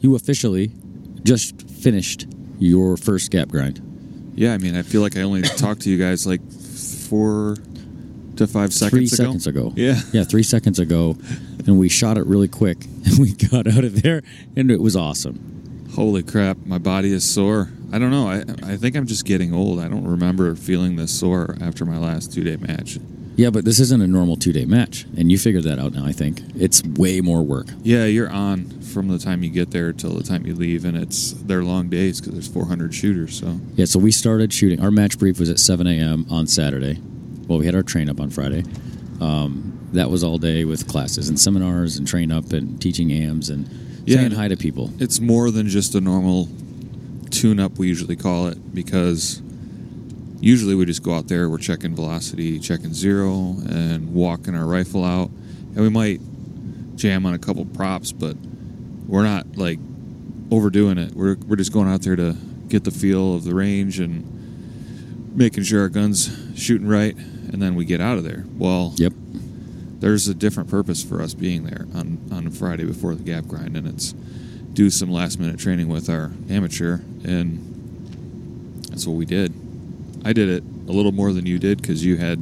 You 0.00 0.16
officially 0.16 0.72
just 1.22 1.62
finished 1.70 2.26
your 2.64 2.96
first 2.96 3.30
gap 3.30 3.48
grind. 3.48 3.80
Yeah, 4.34 4.52
I 4.54 4.58
mean, 4.58 4.74
I 4.76 4.82
feel 4.82 5.00
like 5.00 5.16
I 5.16 5.22
only 5.22 5.42
talked 5.42 5.82
to 5.82 5.90
you 5.90 5.98
guys 5.98 6.26
like 6.26 6.40
four 6.50 7.56
to 8.36 8.46
five 8.46 8.72
seconds 8.72 8.90
three 8.90 9.06
ago. 9.06 9.16
seconds 9.16 9.46
ago. 9.46 9.72
Yeah. 9.76 10.00
Yeah, 10.12 10.24
three 10.24 10.42
seconds 10.42 10.78
ago. 10.78 11.16
And 11.66 11.78
we 11.78 11.88
shot 11.88 12.18
it 12.18 12.26
really 12.26 12.48
quick. 12.48 12.78
And 13.06 13.18
we 13.18 13.32
got 13.34 13.66
out 13.66 13.84
of 13.84 14.00
there, 14.02 14.22
and 14.56 14.70
it 14.70 14.80
was 14.80 14.96
awesome. 14.96 15.86
Holy 15.94 16.22
crap, 16.22 16.56
my 16.64 16.78
body 16.78 17.12
is 17.12 17.22
sore. 17.22 17.68
I 17.92 17.98
don't 17.98 18.10
know. 18.10 18.26
I 18.28 18.44
I 18.72 18.76
think 18.78 18.96
I'm 18.96 19.06
just 19.06 19.26
getting 19.26 19.52
old. 19.52 19.78
I 19.78 19.88
don't 19.88 20.08
remember 20.08 20.56
feeling 20.56 20.96
this 20.96 21.12
sore 21.16 21.54
after 21.60 21.84
my 21.84 21.98
last 21.98 22.32
two 22.32 22.42
day 22.44 22.56
match. 22.56 22.98
Yeah, 23.36 23.50
but 23.50 23.64
this 23.64 23.80
isn't 23.80 24.00
a 24.00 24.06
normal 24.06 24.36
two 24.36 24.52
day 24.52 24.64
match. 24.64 25.06
And 25.16 25.30
you 25.32 25.38
figured 25.38 25.64
that 25.64 25.78
out 25.78 25.92
now, 25.92 26.04
I 26.06 26.12
think. 26.12 26.40
It's 26.56 26.82
way 26.84 27.20
more 27.20 27.42
work. 27.42 27.66
Yeah, 27.82 28.04
you're 28.04 28.30
on 28.30 28.66
from 28.80 29.08
the 29.08 29.18
time 29.18 29.42
you 29.42 29.50
get 29.50 29.70
there 29.72 29.92
till 29.92 30.12
the 30.14 30.22
time 30.22 30.46
you 30.46 30.54
leave, 30.54 30.84
and 30.84 30.96
it's 30.96 31.32
they're 31.32 31.64
long 31.64 31.88
days 31.88 32.20
because 32.20 32.34
there's 32.34 32.48
400 32.48 32.94
shooters. 32.94 33.38
So 33.40 33.58
Yeah, 33.74 33.86
so 33.86 33.98
we 33.98 34.12
started 34.12 34.52
shooting. 34.52 34.80
Our 34.80 34.90
match 34.92 35.18
brief 35.18 35.40
was 35.40 35.50
at 35.50 35.58
7 35.58 35.86
a.m. 35.86 36.26
on 36.30 36.46
Saturday. 36.46 37.00
Well, 37.48 37.58
we 37.58 37.66
had 37.66 37.74
our 37.74 37.82
train 37.82 38.08
up 38.08 38.20
on 38.20 38.30
Friday. 38.30 38.62
Um, 39.20 39.78
that 39.92 40.10
was 40.10 40.22
all 40.24 40.38
day 40.38 40.64
with 40.64 40.86
classes 40.88 41.28
and 41.28 41.38
seminars 41.38 41.96
and 41.96 42.06
train 42.06 42.32
up 42.32 42.52
and 42.52 42.80
teaching 42.80 43.12
AMs 43.12 43.48
and 43.50 43.68
Yeah. 44.06 44.16
saying 44.18 44.30
hi 44.32 44.48
to 44.48 44.56
people. 44.56 44.92
it's 44.98 45.20
more 45.20 45.50
than 45.50 45.68
just 45.68 45.94
a 45.94 46.00
normal 46.00 46.48
tune 47.30 47.58
up. 47.60 47.78
We 47.78 47.88
usually 47.88 48.16
call 48.16 48.46
it 48.48 48.74
because 48.74 49.40
usually 50.44 50.74
we 50.74 50.84
just 50.84 51.02
go 51.02 51.14
out 51.14 51.26
there, 51.26 51.48
we're 51.48 51.56
checking 51.58 51.94
velocity, 51.94 52.58
checking 52.58 52.92
zero, 52.92 53.56
and 53.66 54.12
walking 54.12 54.54
our 54.54 54.66
rifle 54.66 55.02
out, 55.04 55.30
and 55.74 55.76
we 55.76 55.88
might 55.88 56.20
jam 56.96 57.24
on 57.24 57.32
a 57.32 57.38
couple 57.38 57.64
props, 57.64 58.12
but 58.12 58.36
we're 59.06 59.22
not 59.22 59.56
like 59.56 59.78
overdoing 60.50 60.98
it. 60.98 61.14
We're 61.14 61.36
we're 61.46 61.56
just 61.56 61.72
going 61.72 61.88
out 61.88 62.02
there 62.02 62.16
to 62.16 62.36
get 62.68 62.84
the 62.84 62.90
feel 62.90 63.34
of 63.34 63.44
the 63.44 63.54
range 63.54 63.98
and 63.98 65.32
making 65.34 65.64
sure 65.64 65.80
our 65.80 65.88
guns 65.88 66.30
shooting 66.54 66.86
right, 66.86 67.16
and 67.16 67.62
then 67.62 67.74
we 67.74 67.86
get 67.86 68.00
out 68.02 68.18
of 68.18 68.24
there. 68.24 68.44
Well, 68.56 68.92
Yep. 68.96 69.14
there's 70.00 70.28
a 70.28 70.34
different 70.34 70.68
purpose 70.68 71.02
for 71.02 71.22
us 71.22 71.32
being 71.32 71.64
there 71.64 71.86
on, 71.94 72.18
on 72.30 72.50
Friday 72.50 72.84
before 72.84 73.14
the 73.14 73.22
gap 73.22 73.46
grind, 73.46 73.76
and 73.76 73.86
it's 73.88 74.12
do 74.74 74.90
some 74.90 75.10
last 75.10 75.40
minute 75.40 75.58
training 75.58 75.88
with 75.88 76.10
our 76.10 76.32
amateur, 76.50 76.98
and 77.24 78.82
that's 78.90 79.06
what 79.06 79.16
we 79.16 79.24
did. 79.24 79.63
I 80.24 80.32
did 80.32 80.48
it 80.48 80.62
a 80.88 80.92
little 80.92 81.12
more 81.12 81.32
than 81.32 81.46
you 81.46 81.58
did 81.58 81.80
because 81.82 82.04
you 82.04 82.16
had 82.16 82.40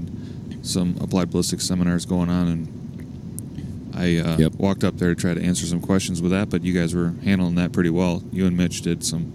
some 0.63 0.97
applied 1.01 1.31
ballistics 1.31 1.65
seminars 1.67 2.07
going 2.07 2.29
on, 2.31 2.49
and 2.49 3.93
I 3.95 4.17
uh, 4.19 4.39
Yep. 4.39 4.55
walked 4.55 4.85
up 4.85 4.99
there 4.99 5.15
to 5.15 5.21
try 5.21 5.35
to 5.35 5.43
answer 5.43 5.67
some 5.67 5.81
questions 5.81 6.23
with 6.23 6.31
that. 6.33 6.49
But 6.51 6.63
you 6.65 6.73
guys 6.73 6.95
were 6.95 7.15
handling 7.25 7.57
that 7.57 7.73
pretty 7.73 7.91
well. 7.91 8.23
You 8.33 8.47
and 8.47 8.57
Mitch 8.57 8.83
did 8.83 9.05
some 9.05 9.33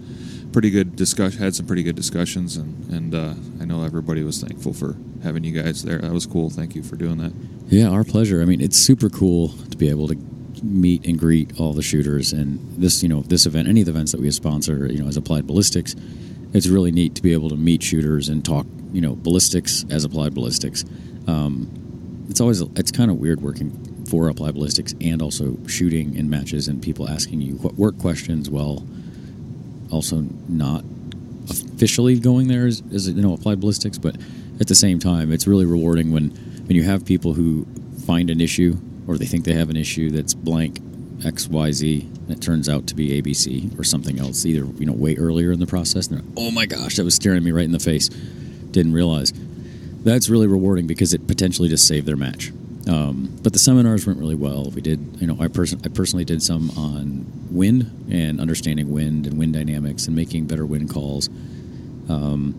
pretty 0.52 0.70
good 0.70 0.96
discuss 0.96 1.36
had 1.36 1.54
some 1.54 1.66
pretty 1.66 1.82
good 1.82 1.96
discussions, 1.96 2.56
and 2.56 2.90
and 2.90 3.14
uh, 3.14 3.34
I 3.60 3.64
know 3.66 3.82
everybody 3.84 4.22
was 4.22 4.40
thankful 4.42 4.72
for 4.72 4.96
having 5.22 5.44
you 5.44 5.52
guys 5.62 5.82
there. 5.84 5.98
That 5.98 6.12
was 6.12 6.26
cool. 6.26 6.48
Thank 6.50 6.74
you 6.74 6.82
for 6.82 6.96
doing 6.96 7.18
that. 7.18 7.32
Yeah, 7.68 7.88
our 7.88 8.04
pleasure. 8.04 8.40
I 8.40 8.44
mean, 8.46 8.60
it's 8.60 8.78
super 8.78 9.10
cool 9.10 9.48
to 9.70 9.76
be 9.76 9.90
able 9.90 10.08
to 10.08 10.16
meet 10.62 11.06
and 11.06 11.18
greet 11.18 11.60
all 11.60 11.72
the 11.72 11.82
shooters 11.82 12.32
and 12.32 12.58
this, 12.76 13.02
you 13.02 13.08
know, 13.08 13.20
this 13.22 13.46
event, 13.46 13.68
any 13.68 13.80
of 13.80 13.86
the 13.86 13.92
events 13.92 14.10
that 14.12 14.20
we 14.20 14.28
sponsor, 14.30 14.86
you 14.90 15.00
know, 15.02 15.06
as 15.08 15.16
Applied 15.16 15.46
Ballistics, 15.46 15.94
it's 16.58 16.66
really 16.66 16.92
neat 16.92 17.14
to 17.14 17.22
be 17.22 17.32
able 17.32 17.48
to 17.48 17.56
meet 17.56 17.82
shooters 17.82 18.28
and 18.28 18.44
talk, 18.44 18.66
you 18.92 19.00
know, 19.00 19.16
ballistics 19.16 19.84
as 19.90 20.04
Applied 20.04 20.34
Ballistics. 20.34 20.84
Um, 21.26 22.26
it's 22.28 22.40
always 22.40 22.60
it's 22.60 22.90
kind 22.90 23.10
of 23.10 23.16
weird 23.16 23.40
working 23.40 23.70
for 24.10 24.28
Applied 24.28 24.54
Ballistics 24.54 24.94
and 25.00 25.22
also 25.22 25.56
shooting 25.66 26.14
in 26.14 26.28
matches 26.28 26.68
and 26.68 26.82
people 26.82 27.08
asking 27.08 27.40
you 27.40 27.56
work 27.76 27.98
questions 27.98 28.50
while 28.50 28.86
also 29.90 30.26
not 30.48 30.84
officially 31.48 32.18
going 32.18 32.48
there 32.48 32.66
as, 32.66 32.82
as 32.92 33.08
you 33.08 33.22
know 33.22 33.32
applied 33.32 33.58
ballistics 33.58 33.96
but 33.96 34.14
at 34.60 34.66
the 34.66 34.74
same 34.74 34.98
time, 34.98 35.32
it's 35.32 35.46
really 35.46 35.64
rewarding 35.64 36.10
when 36.10 36.30
when 36.66 36.76
you 36.76 36.82
have 36.82 37.04
people 37.04 37.34
who 37.34 37.66
find 38.06 38.30
an 38.30 38.40
issue 38.40 38.76
or 39.06 39.16
they 39.16 39.26
think 39.26 39.44
they 39.44 39.54
have 39.54 39.70
an 39.70 39.76
issue 39.76 40.10
that's 40.10 40.34
blank 40.34 40.80
X 41.24 41.48
Y 41.48 41.72
Z 41.72 42.08
and 42.28 42.36
it 42.36 42.42
turns 42.42 42.68
out 42.68 42.86
to 42.86 42.94
be 42.94 43.20
ABC 43.20 43.78
or 43.78 43.84
something 43.84 44.18
else, 44.18 44.44
either 44.44 44.66
you 44.78 44.86
know 44.86 44.92
way 44.92 45.16
earlier 45.16 45.50
in 45.50 45.60
the 45.60 45.66
process. 45.66 46.08
And 46.08 46.32
oh 46.36 46.50
my 46.50 46.66
gosh, 46.66 46.96
that 46.96 47.04
was 47.04 47.14
staring 47.14 47.42
me 47.42 47.52
right 47.52 47.64
in 47.64 47.72
the 47.72 47.78
face. 47.78 48.08
Didn't 48.08 48.92
realize. 48.92 49.32
That's 50.04 50.28
really 50.28 50.46
rewarding 50.46 50.86
because 50.86 51.14
it 51.14 51.26
potentially 51.26 51.68
just 51.68 51.86
saved 51.86 52.06
their 52.06 52.16
match. 52.16 52.52
Um, 52.86 53.36
but 53.42 53.52
the 53.52 53.58
seminars 53.58 54.06
went 54.06 54.18
really 54.18 54.34
well. 54.34 54.70
We 54.74 54.80
did, 54.80 55.20
you 55.20 55.26
know, 55.26 55.36
I, 55.40 55.48
person, 55.48 55.80
I 55.84 55.88
personally 55.88 56.24
did 56.24 56.42
some 56.42 56.70
on 56.70 57.26
wind 57.50 58.06
and 58.10 58.40
understanding 58.40 58.90
wind 58.90 59.26
and 59.26 59.38
wind 59.38 59.52
dynamics 59.52 60.06
and 60.06 60.16
making 60.16 60.46
better 60.46 60.64
wind 60.64 60.88
calls. 60.88 61.28
Um, 62.08 62.54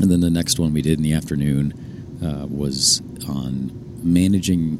and 0.00 0.10
then 0.10 0.20
the 0.20 0.30
next 0.30 0.58
one 0.58 0.72
we 0.72 0.82
did 0.82 0.98
in 0.98 1.02
the 1.02 1.12
afternoon 1.12 2.18
uh, 2.24 2.46
was 2.46 3.02
on 3.28 3.70
managing 4.02 4.78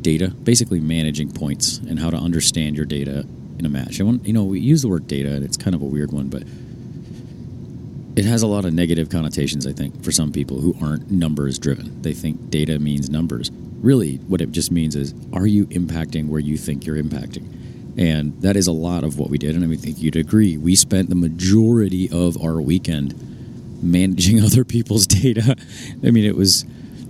data, 0.00 0.30
basically 0.30 0.80
managing 0.80 1.30
points 1.30 1.78
and 1.78 2.00
how 2.00 2.10
to 2.10 2.16
understand 2.16 2.76
your 2.76 2.86
data 2.86 3.26
in 3.60 3.66
a 3.66 3.68
match. 3.68 4.00
I 4.00 4.04
want, 4.04 4.26
you 4.26 4.32
know, 4.32 4.42
we 4.42 4.58
use 4.58 4.82
the 4.82 4.88
word 4.88 5.06
data, 5.06 5.32
and 5.32 5.44
it's 5.44 5.56
kind 5.56 5.76
of 5.76 5.82
a 5.82 5.84
weird 5.84 6.10
one, 6.10 6.28
but 6.28 6.42
it 8.16 8.24
has 8.24 8.42
a 8.42 8.46
lot 8.46 8.64
of 8.64 8.72
negative 8.72 9.08
connotations, 9.10 9.66
I 9.66 9.72
think, 9.72 10.02
for 10.02 10.10
some 10.10 10.32
people 10.32 10.60
who 10.60 10.74
aren't 10.82 11.10
numbers 11.10 11.58
driven. 11.58 12.02
They 12.02 12.12
think 12.12 12.50
data 12.50 12.78
means 12.78 13.08
numbers. 13.08 13.50
Really, 13.80 14.16
what 14.16 14.40
it 14.40 14.50
just 14.50 14.72
means 14.72 14.96
is, 14.96 15.14
are 15.32 15.46
you 15.46 15.66
impacting 15.66 16.28
where 16.28 16.40
you 16.40 16.56
think 16.56 16.86
you're 16.86 17.00
impacting? 17.00 17.46
And 17.96 18.40
that 18.42 18.56
is 18.56 18.66
a 18.66 18.72
lot 18.72 19.04
of 19.04 19.18
what 19.18 19.30
we 19.30 19.38
did, 19.38 19.54
and 19.54 19.70
I 19.70 19.76
think 19.76 20.00
you'd 20.00 20.16
agree. 20.16 20.56
We 20.56 20.74
spent 20.74 21.10
the 21.10 21.14
majority 21.14 22.10
of 22.10 22.42
our 22.42 22.60
weekend 22.60 23.14
managing 23.82 24.40
other 24.44 24.64
people's 24.64 25.06
data. 25.06 25.54
I 26.02 26.10
mean, 26.10 26.24
it 26.24 26.36
was 26.36 26.64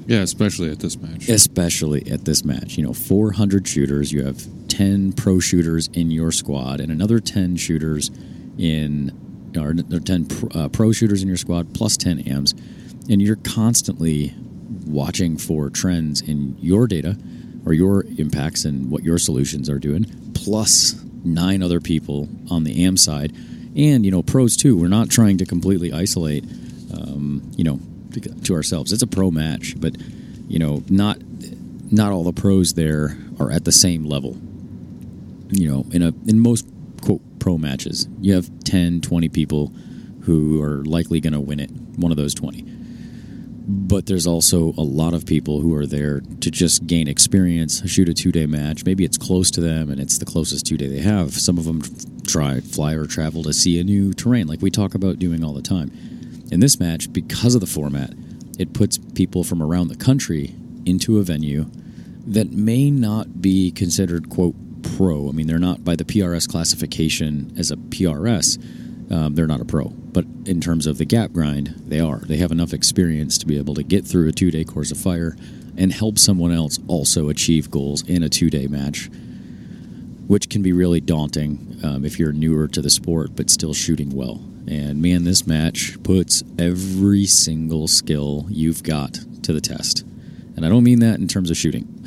yeah, 0.06 0.22
especially 0.22 0.70
at 0.72 0.80
this 0.80 0.96
match. 1.00 1.28
Especially 1.28 2.10
at 2.10 2.24
this 2.24 2.44
match. 2.44 2.76
You 2.76 2.84
know, 2.84 2.92
400 2.92 3.68
shooters. 3.68 4.12
You 4.12 4.24
have 4.24 4.44
10 4.70 5.12
pro 5.12 5.40
shooters 5.40 5.88
in 5.88 6.10
your 6.10 6.32
squad 6.32 6.80
and 6.80 6.90
another 6.90 7.20
10 7.20 7.56
shooters 7.56 8.10
in, 8.58 9.12
or 9.56 9.74
10 9.74 10.26
pro, 10.26 10.48
uh, 10.50 10.68
pro 10.68 10.92
shooters 10.92 11.22
in 11.22 11.28
your 11.28 11.36
squad 11.36 11.74
plus 11.74 11.96
10 11.96 12.20
AMs. 12.20 12.54
And 13.10 13.20
you're 13.20 13.36
constantly 13.36 14.34
watching 14.86 15.36
for 15.36 15.68
trends 15.68 16.20
in 16.20 16.56
your 16.60 16.86
data 16.86 17.18
or 17.66 17.72
your 17.72 18.04
impacts 18.16 18.64
and 18.64 18.90
what 18.90 19.02
your 19.02 19.18
solutions 19.18 19.68
are 19.68 19.78
doing, 19.78 20.06
plus 20.34 20.94
nine 21.24 21.62
other 21.62 21.80
people 21.80 22.28
on 22.50 22.64
the 22.64 22.84
AM 22.84 22.96
side. 22.96 23.34
And, 23.76 24.04
you 24.04 24.10
know, 24.10 24.22
pros 24.22 24.56
too. 24.56 24.76
We're 24.76 24.88
not 24.88 25.10
trying 25.10 25.38
to 25.38 25.46
completely 25.46 25.92
isolate, 25.92 26.44
um, 26.94 27.42
you 27.56 27.64
know, 27.64 27.80
to 28.44 28.54
ourselves. 28.54 28.92
It's 28.92 29.02
a 29.02 29.06
pro 29.06 29.30
match, 29.30 29.74
but 29.78 29.96
you 30.48 30.58
know, 30.58 30.82
not 30.88 31.18
not 31.92 32.12
all 32.12 32.24
the 32.24 32.32
pros 32.32 32.74
there 32.74 33.16
are 33.38 33.50
at 33.50 33.64
the 33.64 33.72
same 33.72 34.04
level. 34.04 34.36
You 35.50 35.70
know, 35.70 35.86
in 35.90 36.02
a 36.02 36.12
in 36.26 36.38
most 36.38 36.66
quote 37.02 37.22
pro 37.38 37.58
matches, 37.58 38.08
you 38.20 38.34
have 38.34 38.50
10, 38.64 39.00
20 39.00 39.28
people 39.28 39.72
who 40.22 40.62
are 40.62 40.84
likely 40.84 41.20
going 41.20 41.32
to 41.32 41.40
win 41.40 41.60
it, 41.60 41.70
one 41.96 42.10
of 42.10 42.16
those 42.16 42.34
20. 42.34 42.64
But 43.72 44.06
there's 44.06 44.26
also 44.26 44.74
a 44.76 44.82
lot 44.82 45.14
of 45.14 45.26
people 45.26 45.60
who 45.60 45.74
are 45.74 45.86
there 45.86 46.20
to 46.20 46.50
just 46.50 46.86
gain 46.86 47.08
experience, 47.08 47.88
shoot 47.88 48.08
a 48.08 48.14
two 48.14 48.32
day 48.32 48.46
match. 48.46 48.84
Maybe 48.84 49.04
it's 49.04 49.18
close 49.18 49.50
to 49.52 49.60
them 49.60 49.90
and 49.90 50.00
it's 50.00 50.18
the 50.18 50.26
closest 50.26 50.66
two 50.66 50.76
day 50.76 50.88
they 50.88 51.00
have. 51.00 51.32
Some 51.34 51.56
of 51.58 51.64
them 51.64 51.82
try, 52.26 52.60
fly, 52.60 52.94
or 52.94 53.06
travel 53.06 53.42
to 53.44 53.52
see 53.52 53.80
a 53.80 53.84
new 53.84 54.12
terrain, 54.12 54.46
like 54.46 54.60
we 54.60 54.70
talk 54.70 54.94
about 54.94 55.18
doing 55.18 55.42
all 55.42 55.54
the 55.54 55.62
time 55.62 55.90
in 56.50 56.60
this 56.60 56.80
match, 56.80 57.12
because 57.12 57.54
of 57.54 57.60
the 57.60 57.66
format, 57.66 58.12
it 58.58 58.72
puts 58.72 58.98
people 58.98 59.44
from 59.44 59.62
around 59.62 59.88
the 59.88 59.96
country 59.96 60.54
into 60.84 61.18
a 61.18 61.22
venue 61.22 61.70
that 62.26 62.50
may 62.50 62.90
not 62.90 63.40
be 63.40 63.70
considered, 63.70 64.28
quote, 64.28 64.54
pro. 64.82 65.28
I 65.28 65.32
mean, 65.32 65.46
they're 65.46 65.58
not 65.58 65.84
by 65.84 65.96
the 65.96 66.04
PRS 66.04 66.48
classification 66.48 67.52
as 67.56 67.70
a 67.70 67.76
PRS, 67.76 68.58
um, 69.12 69.34
they're 69.34 69.46
not 69.46 69.60
a 69.60 69.64
pro. 69.64 69.88
But 69.88 70.24
in 70.44 70.60
terms 70.60 70.86
of 70.86 70.98
the 70.98 71.04
gap 71.04 71.32
grind, 71.32 71.74
they 71.86 72.00
are. 72.00 72.18
They 72.18 72.36
have 72.38 72.52
enough 72.52 72.72
experience 72.72 73.38
to 73.38 73.46
be 73.46 73.58
able 73.58 73.74
to 73.74 73.82
get 73.82 74.06
through 74.06 74.28
a 74.28 74.32
two 74.32 74.50
day 74.50 74.64
course 74.64 74.90
of 74.90 74.98
fire 74.98 75.36
and 75.76 75.92
help 75.92 76.18
someone 76.18 76.52
else 76.52 76.78
also 76.88 77.28
achieve 77.28 77.70
goals 77.70 78.06
in 78.08 78.22
a 78.22 78.28
two 78.28 78.50
day 78.50 78.66
match, 78.66 79.08
which 80.26 80.48
can 80.48 80.62
be 80.62 80.72
really 80.72 81.00
daunting 81.00 81.78
um, 81.82 82.04
if 82.04 82.18
you're 82.18 82.32
newer 82.32 82.68
to 82.68 82.82
the 82.82 82.90
sport 82.90 83.30
but 83.34 83.50
still 83.50 83.74
shooting 83.74 84.10
well. 84.10 84.42
And 84.66 85.00
man, 85.00 85.24
this 85.24 85.46
match 85.46 86.00
puts 86.02 86.44
every 86.58 87.26
single 87.26 87.88
skill 87.88 88.46
you've 88.50 88.82
got 88.82 89.14
to 89.42 89.52
the 89.52 89.60
test. 89.60 90.04
And 90.60 90.66
I 90.66 90.68
don't 90.68 90.84
mean 90.84 90.98
that 90.98 91.18
in 91.18 91.26
terms 91.26 91.50
of 91.50 91.56
shooting. 91.56 91.88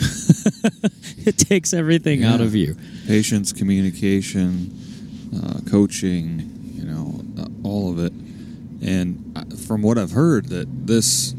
it 1.25 1.39
takes 1.39 1.73
everything 1.73 2.21
yeah. 2.21 2.35
out 2.35 2.39
of 2.39 2.53
you. 2.53 2.77
Patience, 3.07 3.51
communication, 3.51 4.69
uh, 5.35 5.59
coaching, 5.67 6.51
you 6.75 6.83
know, 6.83 7.23
uh, 7.41 7.47
all 7.63 7.89
of 7.89 7.97
it. 7.97 8.13
And 8.13 9.59
from 9.67 9.81
what 9.81 9.97
I've 9.97 10.11
heard, 10.11 10.49
that 10.49 10.67
this 10.85 11.33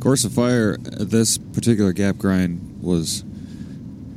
course 0.00 0.24
of 0.24 0.32
fire, 0.32 0.76
this 0.78 1.38
particular 1.38 1.92
gap 1.92 2.18
grind 2.18 2.82
was, 2.82 3.22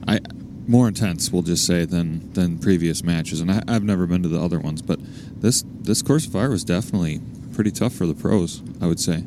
I 0.07 0.19
more 0.67 0.87
intense, 0.87 1.31
we'll 1.31 1.43
just 1.43 1.67
say, 1.67 1.85
than 1.85 2.33
than 2.33 2.57
previous 2.57 3.03
matches. 3.03 3.41
And 3.41 3.51
I, 3.51 3.61
have 3.71 3.83
never 3.83 4.07
been 4.07 4.23
to 4.23 4.29
the 4.29 4.41
other 4.41 4.59
ones, 4.59 4.81
but 4.81 4.97
this 5.39 5.63
this 5.81 6.01
course 6.01 6.25
of 6.25 6.33
fire 6.33 6.49
was 6.49 6.63
definitely 6.63 7.21
pretty 7.53 7.69
tough 7.69 7.93
for 7.93 8.07
the 8.07 8.15
pros. 8.15 8.63
I 8.81 8.87
would 8.87 8.99
say. 8.99 9.23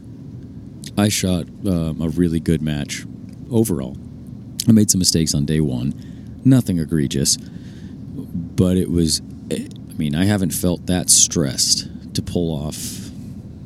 I 0.99 1.09
shot 1.09 1.47
um, 1.67 2.01
a 2.01 2.09
really 2.09 2.41
good 2.41 2.63
match 2.63 3.05
overall. 3.51 3.97
I 4.69 4.73
made 4.73 4.91
some 4.91 4.99
mistakes 4.99 5.35
on 5.35 5.45
day 5.45 5.61
one, 5.61 5.95
nothing 6.45 6.79
egregious, 6.79 7.37
but 7.37 8.77
it 8.77 8.91
was. 8.91 9.21
Eh, 9.51 9.67
I 9.91 9.93
mean, 9.99 10.15
I 10.15 10.25
haven't 10.25 10.51
felt 10.51 10.87
that 10.87 11.09
stressed 11.09 11.89
to 12.15 12.23
pull 12.23 12.51
off 12.53 13.11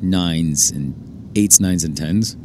nines 0.01 0.71
and 0.71 1.31
eights, 1.35 1.59
nines, 1.59 1.83
and 1.83 1.97
tens 1.97 2.35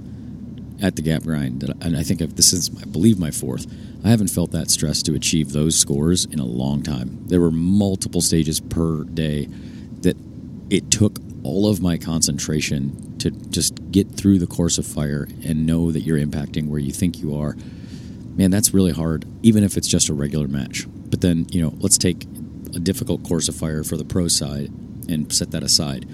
at 0.83 0.97
the 0.97 1.03
gap 1.03 1.23
grind. 1.23 1.63
And 1.81 1.97
I 1.97 2.03
think 2.03 2.21
this 2.37 2.53
is, 2.53 2.71
I 2.81 2.85
believe, 2.85 3.19
my 3.19 3.31
fourth. 3.31 3.67
I 4.05 4.09
haven't 4.09 4.29
felt 4.29 4.53
that 4.53 4.71
stress 4.71 5.03
to 5.05 5.15
achieve 5.15 5.53
those 5.53 5.77
scores 5.77 6.27
in 6.27 6.39
a 6.39 6.45
long 6.45 6.83
time. 6.83 7.19
There 7.27 7.41
were 7.41 7.51
multiple 7.51 8.21
stages 8.21 8.61
per 8.61 9.05
day 9.05 9.47
that 10.03 10.17
it 10.71 10.91
took 10.91 11.19
all 11.43 11.69
of 11.69 11.81
my 11.81 11.97
concentration 11.97 13.19
to 13.19 13.31
just 13.31 13.86
get 13.97 14.15
through 14.15 14.39
the 14.39 14.47
course 14.47 14.77
of 14.77 14.87
fire 14.87 15.27
and 15.43 15.65
know 15.65 15.91
that 15.91 16.03
you're 16.03 16.19
impacting 16.19 16.69
where 16.69 16.79
you 16.79 16.93
think 16.93 17.19
you 17.19 17.35
are. 17.35 17.57
Man, 18.37 18.51
that's 18.51 18.75
really 18.75 18.93
hard, 18.93 19.25
even 19.43 19.65
if 19.65 19.79
it's 19.79 19.89
just 19.89 20.11
a 20.11 20.15
regular 20.15 20.47
match. 20.47 20.87
But 20.87 21.23
then, 21.23 21.47
you 21.51 21.63
know, 21.63 21.73
let's 21.79 21.97
take 21.97 22.25
a 22.75 22.79
difficult 22.79 23.27
course 23.27 23.49
of 23.49 23.57
fire 23.57 23.83
for 23.83 23.97
the 23.97 24.05
pro 24.05 24.29
side 24.29 24.71
and 25.09 25.33
set 25.33 25.51
that 25.53 25.63
aside. 25.63 26.07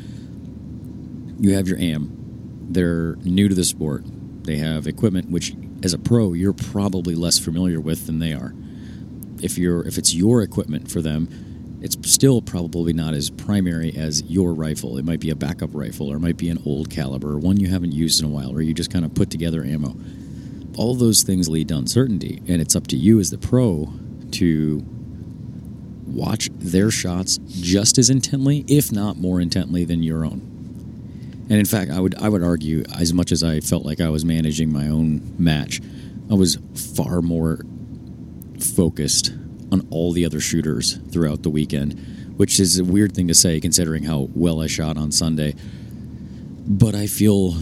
You 1.40 1.54
have 1.54 1.66
your 1.66 1.76
AM. 1.80 2.68
They're 2.70 3.16
new 3.24 3.48
to 3.48 3.54
the 3.54 3.64
sport. 3.64 4.04
They 4.44 4.58
have 4.58 4.86
equipment 4.86 5.30
which 5.30 5.56
as 5.82 5.92
a 5.92 5.98
pro 5.98 6.34
you're 6.34 6.52
probably 6.52 7.16
less 7.16 7.40
familiar 7.40 7.80
with 7.80 8.06
than 8.06 8.20
they 8.20 8.32
are. 8.32 8.54
If 9.42 9.58
you're 9.58 9.84
if 9.88 9.98
it's 9.98 10.14
your 10.14 10.40
equipment 10.42 10.88
for 10.88 11.02
them, 11.02 11.28
it's 11.82 11.96
still 12.08 12.40
probably 12.40 12.92
not 12.92 13.12
as 13.12 13.28
primary 13.28 13.94
as 13.96 14.22
your 14.22 14.54
rifle. 14.54 14.98
It 14.98 15.04
might 15.04 15.18
be 15.18 15.30
a 15.30 15.34
backup 15.34 15.70
rifle 15.72 16.12
or 16.12 16.16
it 16.16 16.20
might 16.20 16.36
be 16.36 16.48
an 16.48 16.62
old 16.64 16.90
caliber, 16.90 17.36
one 17.36 17.58
you 17.58 17.68
haven't 17.68 17.92
used 17.92 18.20
in 18.20 18.26
a 18.26 18.28
while, 18.28 18.52
where 18.52 18.62
you 18.62 18.72
just 18.72 18.92
kind 18.92 19.04
of 19.04 19.14
put 19.14 19.30
together 19.30 19.64
ammo. 19.64 19.96
All 20.76 20.94
those 20.94 21.24
things 21.24 21.48
lead 21.48 21.68
to 21.68 21.76
uncertainty, 21.76 22.40
and 22.46 22.62
it's 22.62 22.76
up 22.76 22.86
to 22.88 22.96
you 22.96 23.18
as 23.18 23.30
the 23.30 23.38
pro 23.38 23.92
to 24.32 24.82
watch 26.06 26.50
their 26.54 26.90
shots 26.90 27.38
just 27.48 27.98
as 27.98 28.08
intently, 28.08 28.64
if 28.68 28.92
not 28.92 29.18
more 29.18 29.40
intently, 29.40 29.84
than 29.84 30.02
your 30.02 30.24
own. 30.24 30.40
And 31.50 31.58
in 31.58 31.66
fact, 31.66 31.90
I 31.90 31.98
would 31.98 32.14
I 32.14 32.28
would 32.28 32.42
argue 32.44 32.84
as 32.96 33.12
much 33.12 33.32
as 33.32 33.42
I 33.42 33.60
felt 33.60 33.84
like 33.84 34.00
I 34.00 34.08
was 34.08 34.24
managing 34.24 34.72
my 34.72 34.86
own 34.88 35.34
match, 35.36 35.80
I 36.30 36.34
was 36.34 36.58
far 36.74 37.20
more 37.20 37.60
focused 38.58 39.32
on 39.72 39.86
all 39.90 40.12
the 40.12 40.24
other 40.24 40.40
shooters 40.40 40.98
throughout 41.10 41.42
the 41.42 41.50
weekend, 41.50 42.34
which 42.36 42.60
is 42.60 42.78
a 42.78 42.84
weird 42.84 43.14
thing 43.14 43.26
to 43.28 43.34
say 43.34 43.60
considering 43.60 44.04
how 44.04 44.28
well 44.34 44.60
I 44.60 44.66
shot 44.66 44.96
on 44.96 45.10
Sunday. 45.10 45.54
But 46.66 46.94
I 46.94 47.06
feel 47.06 47.56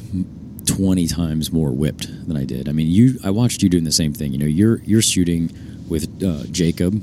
20 0.67 1.07
times 1.07 1.53
more 1.53 1.73
whipped 1.73 2.09
than 2.29 2.37
I 2.37 2.45
did. 2.45 2.69
I 2.69 2.73
mean, 2.73 2.89
you 2.89 3.19
I 3.25 3.31
watched 3.31 3.63
you 3.63 3.69
doing 3.69 3.85
the 3.85 3.93
same 3.93 4.13
thing. 4.13 4.33
You 4.33 4.39
know, 4.39 4.47
you're 4.47 4.83
you're 4.83 5.03
shooting 5.03 5.51
with 5.89 6.23
uh, 6.23 6.45
Jacob. 6.51 6.95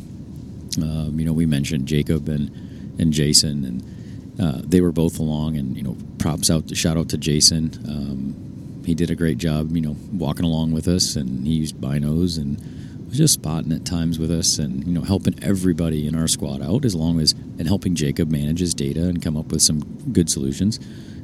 Um, 0.80 1.20
you 1.20 1.26
know, 1.26 1.34
we 1.34 1.48
mentioned 1.48 1.88
Jacob 1.88 2.30
and 2.30 2.52
and 3.00 3.12
Jason 3.12 3.66
and 3.66 3.98
uh, 4.40 4.62
they 4.64 4.82
were 4.82 4.92
both 4.92 5.20
along, 5.20 5.58
and 5.58 5.76
you 5.76 5.84
know, 5.84 5.98
props 6.20 6.50
out, 6.50 6.68
to, 6.68 6.76
shout 6.76 6.98
out 6.98 7.10
to 7.10 7.18
Jason. 7.18 7.72
Um, 7.88 8.84
he 8.86 8.94
did 8.94 9.10
a 9.10 9.16
great 9.16 9.38
job, 9.38 9.76
you 9.76 9.82
know, 9.82 9.96
walking 10.14 10.46
along 10.46 10.72
with 10.72 10.88
us, 10.88 11.16
and 11.16 11.46
he 11.46 11.54
used 11.54 11.76
binos 11.78 12.38
and 12.38 12.62
was 13.08 13.18
just 13.18 13.36
spotting 13.36 13.72
at 13.72 13.86
times 13.86 14.20
with 14.20 14.32
us, 14.32 14.60
and 14.60 14.86
you 14.86 14.94
know, 14.94 15.02
helping 15.02 15.42
everybody 15.44 16.08
in 16.08 16.16
our 16.16 16.28
squad 16.28 16.62
out, 16.62 16.86
as 16.86 16.96
long 16.96 17.20
as 17.20 17.34
and 17.34 17.68
helping 17.68 17.96
Jacob 17.96 18.30
manage 18.30 18.60
his 18.60 18.74
data 18.74 19.08
and 19.08 19.22
come 19.22 19.38
up 19.38 19.52
with 19.52 19.62
some 19.62 19.80
good 20.12 20.30
solutions. 20.30 20.80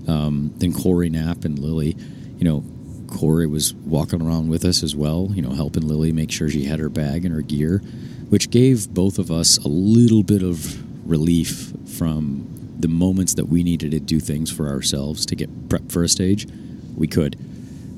Um, 0.08 0.54
then 0.58 0.74
Corey 0.74 1.10
Knapp 1.10 1.46
and 1.46 1.58
Lily, 1.60 1.96
you 2.38 2.44
know, 2.44 2.64
Corey 3.08 3.48
was 3.48 3.74
walking 3.74 4.22
around 4.22 4.50
with 4.50 4.66
us 4.66 4.84
as 4.84 4.96
well, 4.96 5.30
you 5.34 5.42
know, 5.42 5.52
helping 5.52 5.88
Lily 5.88 6.12
make 6.12 6.32
sure 6.32 6.50
she 6.50 6.66
had 6.66 6.80
her 6.80 6.90
bag 6.90 7.26
and 7.26 7.34
her 7.34 7.42
gear, 7.42 7.80
which 8.30 8.50
gave 8.50 8.90
both 8.90 9.20
of 9.20 9.32
us 9.32 9.58
a 9.60 9.68
little 9.68 10.24
bit 10.24 10.44
of 10.44 10.80
relief 11.10 11.72
from 11.86 12.48
the 12.80 12.88
moments 12.88 13.36
that 13.36 13.46
we 13.46 13.64
needed 13.64 13.92
to 13.92 14.00
do 14.00 14.20
things 14.20 14.52
for 14.52 14.68
ourselves 14.68 15.26
to 15.28 15.36
get 15.36 15.70
prepped 15.70 15.92
for 15.92 16.04
a 16.04 16.10
stage. 16.10 16.48
We 16.98 17.08
could, 17.08 17.38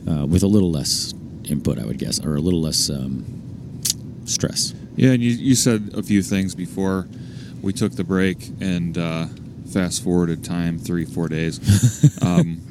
uh, 0.08 0.26
with 0.26 0.44
a 0.44 0.48
little 0.48 0.72
less 0.72 1.14
input, 1.46 1.80
I 1.80 1.86
would 1.86 1.98
guess, 1.98 2.24
or 2.24 2.36
a 2.36 2.42
little 2.42 2.62
less 2.62 2.90
um, 2.90 3.26
stress. 4.26 4.74
Yeah, 4.96 5.12
and 5.12 5.24
you, 5.24 5.32
you 5.32 5.56
said 5.56 5.92
a 5.96 6.04
few 6.04 6.22
things 6.22 6.56
before 6.56 7.08
we 7.62 7.74
took 7.74 7.94
the 7.94 8.04
break 8.04 8.48
and 8.60 8.98
uh, 8.98 9.28
fast 9.72 10.04
forwarded 10.04 10.44
time 10.44 10.78
three, 10.80 11.06
four 11.06 11.28
days. 11.28 11.60
Um, 12.26 12.62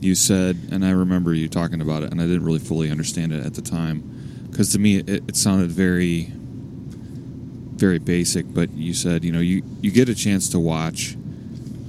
you 0.00 0.14
said, 0.14 0.56
and 0.70 0.84
I 0.84 0.90
remember 0.90 1.34
you 1.34 1.48
talking 1.48 1.82
about 1.82 2.02
it, 2.02 2.12
and 2.12 2.20
I 2.20 2.24
didn't 2.24 2.44
really 2.44 2.58
fully 2.60 2.90
understand 2.90 3.32
it 3.32 3.44
at 3.44 3.54
the 3.54 3.60
time 3.60 4.48
because 4.50 4.72
to 4.72 4.78
me 4.78 4.96
it, 4.96 5.08
it 5.28 5.36
sounded 5.36 5.70
very, 5.70 6.32
very 7.76 7.98
basic. 7.98 8.52
But 8.54 8.70
you 8.72 8.94
said, 8.94 9.22
you 9.22 9.32
know, 9.32 9.40
you, 9.40 9.62
you 9.80 9.90
get 9.90 10.08
a 10.08 10.14
chance 10.14 10.48
to 10.50 10.58
watch 10.58 11.16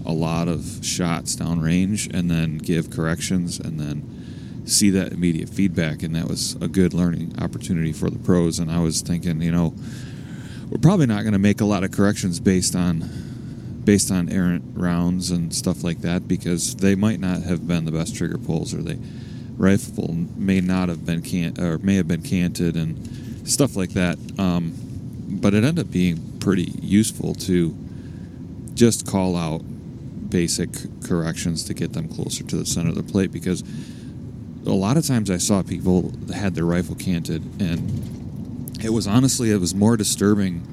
a 0.05 0.11
lot 0.11 0.47
of 0.47 0.79
shots 0.81 1.35
downrange 1.35 2.13
and 2.13 2.29
then 2.29 2.57
give 2.57 2.89
corrections 2.89 3.59
and 3.59 3.79
then 3.79 4.12
see 4.65 4.89
that 4.91 5.11
immediate 5.11 5.49
feedback 5.49 6.03
and 6.03 6.15
that 6.15 6.27
was 6.27 6.55
a 6.61 6.67
good 6.67 6.93
learning 6.93 7.33
opportunity 7.39 7.91
for 7.91 8.09
the 8.09 8.19
pros. 8.19 8.59
And 8.59 8.71
i 8.71 8.79
was 8.79 9.01
thinking 9.01 9.41
you 9.41 9.51
know 9.51 9.73
we're 10.69 10.79
probably 10.79 11.05
not 11.05 11.21
going 11.21 11.33
to 11.33 11.39
make 11.39 11.61
a 11.61 11.65
lot 11.65 11.83
of 11.83 11.91
corrections 11.91 12.39
based 12.39 12.75
on 12.75 13.09
based 13.83 14.11
on 14.11 14.29
errant 14.29 14.63
rounds 14.73 15.29
and 15.29 15.53
stuff 15.53 15.83
like 15.83 16.01
that 16.01 16.27
because 16.27 16.75
they 16.75 16.95
might 16.95 17.19
not 17.19 17.43
have 17.43 17.67
been 17.67 17.85
the 17.85 17.91
best 17.91 18.15
trigger 18.15 18.37
pulls 18.37 18.73
or 18.73 18.81
they 18.81 18.97
rifle 19.57 20.13
may 20.35 20.61
not 20.61 20.89
have 20.89 21.05
been 21.05 21.21
can 21.21 21.59
or 21.59 21.77
may 21.79 21.95
have 21.95 22.07
been 22.07 22.21
canted 22.21 22.75
and 22.75 23.47
stuff 23.47 23.75
like 23.75 23.91
that. 23.91 24.17
Um, 24.39 24.73
but 25.27 25.53
it 25.53 25.63
ended 25.63 25.85
up 25.85 25.91
being 25.91 26.39
pretty 26.39 26.71
useful 26.81 27.33
to 27.35 27.75
just 28.73 29.05
call 29.05 29.35
out 29.35 29.61
basic 30.29 30.69
corrections 31.03 31.63
to 31.65 31.73
get 31.73 31.93
them 31.93 32.07
closer 32.07 32.43
to 32.43 32.55
the 32.55 32.65
center 32.65 32.89
of 32.89 32.95
the 32.95 33.03
plate 33.03 33.31
because 33.31 33.63
a 34.65 34.71
lot 34.71 34.97
of 34.97 35.05
times 35.05 35.29
I 35.29 35.37
saw 35.37 35.61
people 35.63 36.03
that 36.27 36.35
had 36.35 36.55
their 36.55 36.65
rifle 36.65 36.95
canted 36.95 37.43
and 37.61 38.79
it 38.83 38.89
was 38.91 39.07
honestly 39.07 39.51
it 39.51 39.57
was 39.59 39.73
more 39.75 39.95
disturbing 39.97 40.67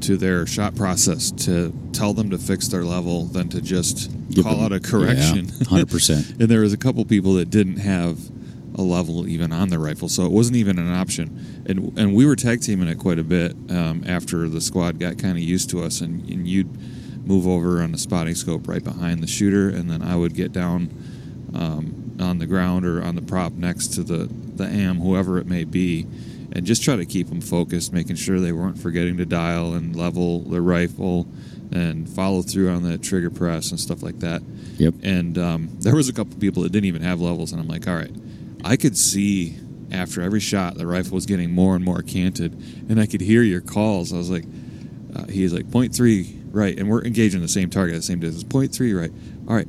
to 0.00 0.16
their 0.16 0.46
shot 0.46 0.74
process 0.76 1.30
to 1.30 1.72
tell 1.92 2.12
them 2.12 2.30
to 2.30 2.38
fix 2.38 2.68
their 2.68 2.84
level 2.84 3.24
than 3.26 3.48
to 3.48 3.60
just 3.60 4.10
Give 4.30 4.44
call 4.44 4.56
them- 4.56 4.64
out 4.66 4.72
a 4.72 4.80
correction. 4.80 5.46
yeah, 5.46 5.84
100%. 5.84 6.30
and 6.40 6.48
there 6.48 6.60
was 6.60 6.72
a 6.72 6.76
couple 6.76 7.04
people 7.04 7.34
that 7.34 7.50
didn't 7.50 7.78
have 7.78 8.18
a 8.78 8.82
level 8.82 9.26
even 9.26 9.52
on 9.52 9.70
their 9.70 9.78
rifle, 9.78 10.06
so 10.08 10.24
it 10.26 10.30
wasn't 10.32 10.54
even 10.56 10.78
an 10.78 10.92
option. 10.92 11.64
And 11.66 11.96
and 11.98 12.14
we 12.14 12.26
were 12.26 12.36
tag 12.36 12.60
teaming 12.60 12.88
it 12.88 12.98
quite 12.98 13.18
a 13.18 13.24
bit 13.24 13.52
um, 13.70 14.04
after 14.06 14.50
the 14.50 14.60
squad 14.60 14.98
got 15.00 15.16
kind 15.16 15.32
of 15.38 15.42
used 15.42 15.70
to 15.70 15.82
us, 15.82 16.02
and, 16.02 16.28
and 16.28 16.46
you'd 16.46 16.68
move 17.26 17.46
over 17.48 17.80
on 17.82 17.92
the 17.92 17.98
spotting 17.98 18.34
scope 18.34 18.68
right 18.68 18.84
behind 18.84 19.22
the 19.22 19.26
shooter, 19.26 19.70
and 19.70 19.88
then 19.90 20.02
I 20.02 20.14
would 20.14 20.34
get 20.34 20.52
down 20.52 20.90
um, 21.54 22.05
on 22.20 22.38
the 22.38 22.46
ground 22.46 22.86
or 22.86 23.02
on 23.02 23.14
the 23.14 23.22
prop 23.22 23.52
next 23.52 23.88
to 23.94 24.02
the 24.02 24.28
the 24.56 24.66
am, 24.66 25.00
whoever 25.00 25.38
it 25.38 25.46
may 25.46 25.64
be, 25.64 26.06
and 26.52 26.64
just 26.64 26.82
try 26.82 26.96
to 26.96 27.06
keep 27.06 27.28
them 27.28 27.40
focused, 27.40 27.92
making 27.92 28.16
sure 28.16 28.40
they 28.40 28.52
weren't 28.52 28.78
forgetting 28.78 29.16
to 29.18 29.26
dial 29.26 29.74
and 29.74 29.94
level 29.94 30.40
their 30.40 30.62
rifle 30.62 31.26
and 31.72 32.08
follow 32.08 32.42
through 32.42 32.70
on 32.70 32.82
the 32.82 32.96
trigger 32.96 33.30
press 33.30 33.70
and 33.70 33.80
stuff 33.80 34.02
like 34.02 34.20
that. 34.20 34.42
Yep. 34.78 34.94
And 35.02 35.38
um, 35.38 35.70
there 35.80 35.94
was 35.94 36.08
a 36.08 36.12
couple 36.12 36.38
people 36.38 36.62
that 36.62 36.72
didn't 36.72 36.86
even 36.86 37.02
have 37.02 37.20
levels, 37.20 37.52
and 37.52 37.60
I'm 37.60 37.68
like, 37.68 37.86
all 37.88 37.94
right, 37.94 38.14
I 38.64 38.76
could 38.76 38.96
see 38.96 39.56
after 39.92 40.20
every 40.22 40.40
shot 40.40 40.74
the 40.76 40.86
rifle 40.86 41.14
was 41.14 41.26
getting 41.26 41.50
more 41.50 41.76
and 41.76 41.84
more 41.84 42.02
canted, 42.02 42.52
and 42.88 43.00
I 43.00 43.06
could 43.06 43.20
hear 43.20 43.42
your 43.42 43.60
calls. 43.60 44.12
I 44.12 44.16
was 44.16 44.30
like, 44.30 44.44
uh, 45.14 45.26
he's 45.26 45.52
like 45.52 45.70
point 45.70 45.94
three 45.94 46.38
right, 46.50 46.78
and 46.78 46.88
we're 46.88 47.04
engaging 47.04 47.40
the 47.40 47.48
same 47.48 47.70
target 47.70 47.94
at 47.94 47.98
the 47.98 48.02
same 48.02 48.20
distance. 48.20 48.44
Point 48.44 48.74
three 48.74 48.92
right. 48.94 49.12
All 49.48 49.54
right, 49.54 49.68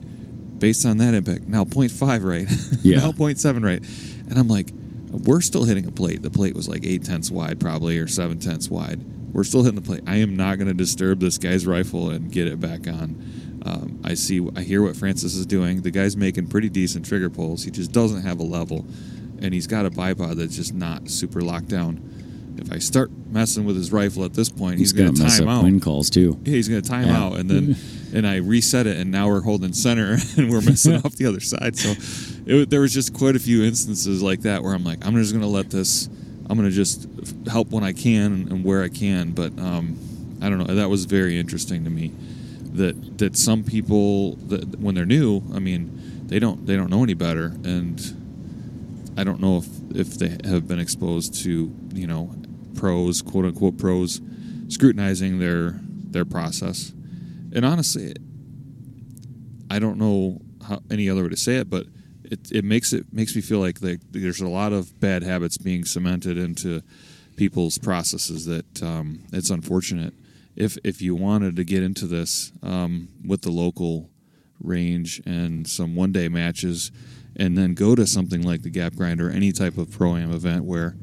based 0.60 0.86
on 0.86 0.98
that 0.98 1.14
impact, 1.14 1.48
now 1.48 1.66
point 1.66 1.92
five 1.92 2.24
right. 2.24 2.48
Yeah. 2.84 3.00
now 3.00 3.12
point 3.12 3.40
seven 3.40 3.64
right, 3.64 3.82
and 4.30 4.38
I'm 4.38 4.48
like, 4.48 4.72
we're 5.12 5.42
still 5.42 5.64
hitting 5.64 5.86
a 5.88 5.92
plate. 5.92 6.22
The 6.22 6.30
plate 6.30 6.56
was 6.56 6.68
like 6.70 6.86
eight 6.86 7.04
tenths 7.04 7.32
wide, 7.32 7.60
probably, 7.60 7.98
or 7.98 8.08
seven 8.08 8.40
tenths 8.40 8.70
wide. 8.70 9.02
We're 9.34 9.44
still 9.44 9.64
hitting 9.64 9.80
the 9.80 9.86
plate. 9.86 10.04
I 10.08 10.18
am 10.18 10.36
not 10.36 10.56
going 10.58 10.68
to 10.68 10.74
disturb 10.74 11.20
this 11.20 11.38
guy's 11.38 11.66
rifle 11.68 12.10
and 12.12 12.32
get 12.32 12.48
it 12.48 12.60
back 12.60 12.88
on. 12.88 13.62
Um, 13.66 14.00
I 14.04 14.14
see, 14.14 14.48
I 14.56 14.62
hear 14.62 14.82
what 14.82 14.96
Francis 14.96 15.36
is 15.36 15.46
doing. 15.46 15.82
The 15.82 15.92
guy's 15.92 16.16
making 16.16 16.48
pretty 16.48 16.70
decent 16.70 17.06
trigger 17.06 17.30
pulls. 17.30 17.64
He 17.64 17.72
just 17.72 17.92
doesn't 17.92 18.22
have 18.22 18.40
a 18.40 18.44
level, 18.44 18.86
and 19.42 19.54
he's 19.54 19.68
got 19.68 19.86
a 19.86 19.90
bipod 19.92 20.36
that's 20.36 20.56
just 20.56 20.74
not 20.74 21.10
super 21.10 21.42
locked 21.42 21.68
down. 21.68 22.17
If 22.60 22.72
I 22.72 22.80
start 22.80 23.12
messing 23.32 23.66
with 23.66 23.76
his 23.76 23.92
rifle 23.92 24.24
at 24.26 24.34
this 24.34 24.50
point, 24.50 24.80
he's, 24.80 24.92
He's 24.92 24.94
going 24.94 25.08
gonna 25.08 25.18
to 25.18 25.24
mess 25.24 25.40
time 25.40 25.48
up 25.48 25.58
out. 25.60 25.64
wind 25.64 25.82
calls 25.82 26.10
too. 26.10 26.40
Yeah, 26.44 26.54
he's 26.56 26.68
going 26.68 26.82
to 26.82 26.90
time 26.90 27.08
Yeah. 27.08 27.18
out, 27.24 27.38
and 27.40 27.50
then 27.50 27.76
and 28.14 28.26
I 28.28 28.38
reset 28.38 28.88
it, 28.88 28.98
and 28.98 29.12
now 29.12 29.28
we're 29.28 29.42
holding 29.42 29.74
center, 29.74 30.18
and 30.38 30.50
we're 30.50 30.62
messing 30.62 30.96
off 31.06 31.16
the 31.16 31.26
other 31.26 31.40
side. 31.40 31.78
So 31.78 31.94
it, 32.46 32.70
there 32.70 32.82
was 32.82 32.94
just 32.94 33.14
quite 33.14 33.36
a 33.36 33.40
few 33.40 33.64
instances 33.64 34.22
like 34.24 34.42
that 34.42 34.64
where 34.64 34.74
I'm 34.74 34.84
like, 34.84 35.06
I'm 35.06 35.16
just 35.16 35.32
going 35.32 35.42
to 35.44 35.48
let 35.50 35.70
this. 35.70 36.08
I'm 36.50 36.58
going 36.58 36.70
to 36.70 36.76
just 36.76 37.08
help 37.52 37.72
when 37.72 37.84
I 37.84 37.92
can 37.94 38.48
and 38.50 38.64
where 38.64 38.82
I 38.84 38.88
can. 38.90 39.32
But 39.32 39.58
um, 39.60 39.98
I 40.42 40.50
don't 40.50 40.60
know. 40.60 40.76
That 40.76 40.90
was 40.90 41.06
very 41.06 41.38
interesting 41.38 41.84
to 41.84 41.90
me. 41.90 42.12
That 42.74 43.18
that 43.20 43.36
some 43.38 43.64
people 43.64 44.36
that 44.48 44.80
when 44.80 44.96
they're 44.96 45.06
new, 45.06 45.42
I 45.54 45.60
mean, 45.60 46.24
they 46.28 46.40
don't 46.40 46.66
they 46.66 46.76
don't 46.76 46.90
know 46.90 47.04
any 47.04 47.14
better, 47.16 47.48
and 47.64 48.00
I 49.18 49.24
don't 49.24 49.42
know 49.42 49.58
if 49.58 49.68
if 49.96 50.14
they 50.20 50.38
have 50.48 50.68
been 50.68 50.80
exposed 50.80 51.34
to 51.44 51.74
you 51.94 52.08
know 52.08 52.34
pros 52.78 53.22
quote 53.22 53.46
unquote 53.46 53.78
pros 53.78 54.22
scrutinizing 54.70 55.40
their 55.40 55.80
their 55.82 56.26
process. 56.26 56.94
And 57.54 57.66
honestly 57.66 58.14
i 59.70 59.80
don't 59.80 59.98
know 59.98 60.40
how 60.66 60.80
any 60.90 61.10
other 61.10 61.24
way 61.24 61.30
to 61.30 61.38
say 61.38 61.58
it 61.58 61.70
but 61.70 61.88
it, 62.32 62.52
it 62.52 62.66
makes 62.66 62.94
it 62.94 63.12
makes 63.12 63.36
me 63.36 63.42
feel 63.42 63.60
like 63.60 63.80
they, 63.80 63.98
there's 64.12 64.42
a 64.42 64.48
lot 64.48 64.74
of 64.74 65.00
bad 65.00 65.24
habits 65.24 65.58
being 65.58 65.86
cemented 65.86 66.38
into 66.38 66.84
people's 67.36 67.78
processes 67.78 68.46
that 68.46 68.84
um, 68.84 69.24
it's 69.32 69.50
unfortunate. 69.50 70.14
If 70.56 70.78
if 70.84 71.02
you 71.02 71.16
wanted 71.16 71.56
to 71.56 71.64
get 71.64 71.84
into 71.84 72.06
this 72.06 72.52
um, 72.64 73.10
with 73.26 73.44
the 73.44 73.52
local 73.52 74.10
range 74.62 75.22
and 75.26 75.68
some 75.68 75.96
one 75.96 76.12
day 76.12 76.28
matches 76.28 76.92
and 77.36 77.58
then 77.58 77.76
go 77.76 77.96
to 77.96 78.08
something 78.08 78.42
like 78.42 78.64
the 78.64 78.72
gap 78.72 78.96
grinder 78.96 79.30
any 79.30 79.52
type 79.52 79.78
of 79.78 79.92
pro 79.92 80.16
am 80.16 80.32
event 80.32 80.66
where 80.66 80.96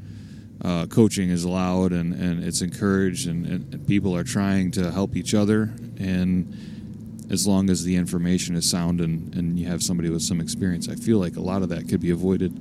uh, 0.61 0.85
coaching 0.87 1.29
is 1.29 1.43
allowed 1.43 1.91
and, 1.91 2.13
and 2.13 2.43
it's 2.43 2.61
encouraged 2.61 3.27
and, 3.27 3.45
and, 3.45 3.87
people 3.87 4.15
are 4.15 4.23
trying 4.23 4.71
to 4.71 4.91
help 4.91 5.15
each 5.15 5.33
other 5.33 5.73
and 5.99 7.27
as 7.29 7.45
long 7.45 7.69
as 7.69 7.83
the 7.83 7.95
information 7.95 8.55
is 8.55 8.69
sound 8.69 9.01
and, 9.01 9.35
and 9.35 9.59
you 9.59 9.67
have 9.67 9.83
somebody 9.83 10.09
with 10.09 10.21
some 10.21 10.39
experience 10.39 10.87
i 10.89 10.95
feel 10.95 11.19
like 11.19 11.35
a 11.35 11.41
lot 11.41 11.61
of 11.61 11.69
that 11.69 11.87
could 11.89 11.99
be 11.99 12.09
avoided 12.09 12.51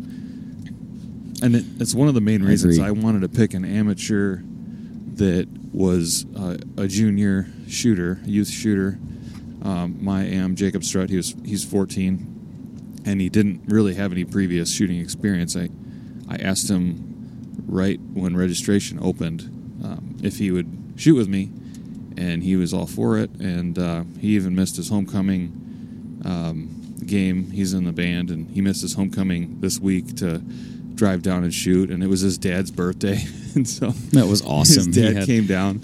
and 1.43 1.57
it, 1.57 1.65
it's 1.79 1.95
one 1.95 2.09
of 2.09 2.15
the 2.15 2.21
main 2.21 2.43
reasons 2.43 2.79
agree. 2.79 2.89
I 2.89 2.91
wanted 2.91 3.21
to 3.21 3.29
pick 3.29 3.55
an 3.55 3.65
amateur 3.65 4.39
that 5.17 5.47
was 5.73 6.27
uh, 6.37 6.57
a 6.77 6.89
junior 6.89 7.47
shooter, 7.69 8.21
youth 8.25 8.49
shooter. 8.49 8.99
Um, 9.63 10.03
my 10.03 10.25
am 10.25 10.57
Jacob 10.57 10.85
Strutt. 10.85 11.11
He 11.11 11.17
was 11.17 11.35
he's 11.45 11.65
14, 11.65 13.03
and 13.05 13.21
he 13.21 13.29
didn't 13.29 13.63
really 13.67 13.95
have 13.95 14.13
any 14.13 14.25
previous 14.25 14.73
shooting 14.73 15.01
experience. 15.01 15.57
I 15.57 15.69
I 16.29 16.37
asked 16.37 16.71
him 16.71 17.14
right 17.67 18.01
when 18.13 18.37
registration 18.37 18.99
opened 19.03 19.43
um, 19.85 20.17
if 20.23 20.39
he 20.39 20.51
would 20.51 20.95
shoot 20.97 21.15
with 21.15 21.29
me, 21.29 21.51
and 22.17 22.43
he 22.43 22.57
was 22.57 22.73
all 22.73 22.87
for 22.87 23.19
it. 23.19 23.31
And 23.41 23.79
uh, 23.79 24.05
he 24.21 24.29
even 24.37 24.55
missed 24.55 24.77
his 24.77 24.89
homecoming 24.89 26.21
um, 26.25 26.95
game. 27.07 27.51
He's 27.51 27.75
in 27.75 27.85
the 27.85 27.93
band, 27.93 28.31
and 28.31 28.51
he 28.51 28.61
missed 28.61 28.83
his 28.83 28.95
homecoming 28.95 29.61
this 29.61 29.79
week 29.81 30.17
to 30.17 30.39
drive 30.95 31.23
down 31.23 31.43
and 31.43 31.53
shoot. 31.53 31.91
And 31.91 32.03
it 32.03 32.07
was 32.09 32.21
his 32.21 32.39
dad's 32.39 32.71
birthday, 32.71 33.23
and 33.55 33.69
so 33.69 33.91
That 34.13 34.27
was 34.27 34.43
awesome. 34.47 34.87
his 34.87 34.97
dad 34.97 35.17
had- 35.17 35.27
came 35.27 35.47
down 35.47 35.83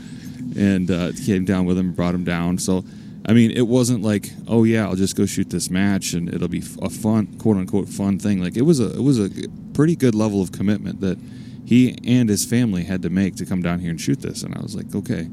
and 0.56 0.90
uh, 0.90 1.12
came 1.26 1.44
down 1.44 1.64
with 1.64 1.78
him, 1.78 1.86
and 1.88 1.96
brought 1.96 2.14
him 2.14 2.24
down. 2.24 2.58
So, 2.58 2.84
I 3.26 3.32
mean, 3.34 3.50
it 3.52 3.66
wasn't 3.68 4.02
like, 4.02 4.30
oh 4.48 4.64
yeah, 4.64 4.86
I'll 4.86 4.96
just 4.96 5.14
go 5.16 5.26
shoot 5.26 5.48
this 5.50 5.70
match 5.70 6.12
and 6.14 6.28
it'll 6.32 6.48
be 6.48 6.62
a 6.82 6.90
fun, 6.90 7.26
quote 7.38 7.56
unquote, 7.56 7.88
fun 7.88 8.18
thing. 8.18 8.42
Like 8.42 8.56
it 8.56 8.62
was 8.62 8.80
a 8.80 8.90
it 8.96 9.02
was 9.02 9.20
a 9.20 9.30
pretty 9.74 9.94
good 9.94 10.14
level 10.14 10.42
of 10.42 10.50
commitment 10.50 11.00
that 11.02 11.18
he 11.70 11.96
and 12.04 12.28
his 12.28 12.44
family 12.44 12.82
had 12.82 13.00
to 13.02 13.10
make 13.10 13.36
to 13.36 13.46
come 13.46 13.62
down 13.62 13.78
here 13.78 13.90
and 13.92 14.00
shoot 14.00 14.20
this. 14.20 14.42
And 14.42 14.56
I 14.56 14.60
was 14.60 14.74
like, 14.74 14.92
okay, 14.92 15.28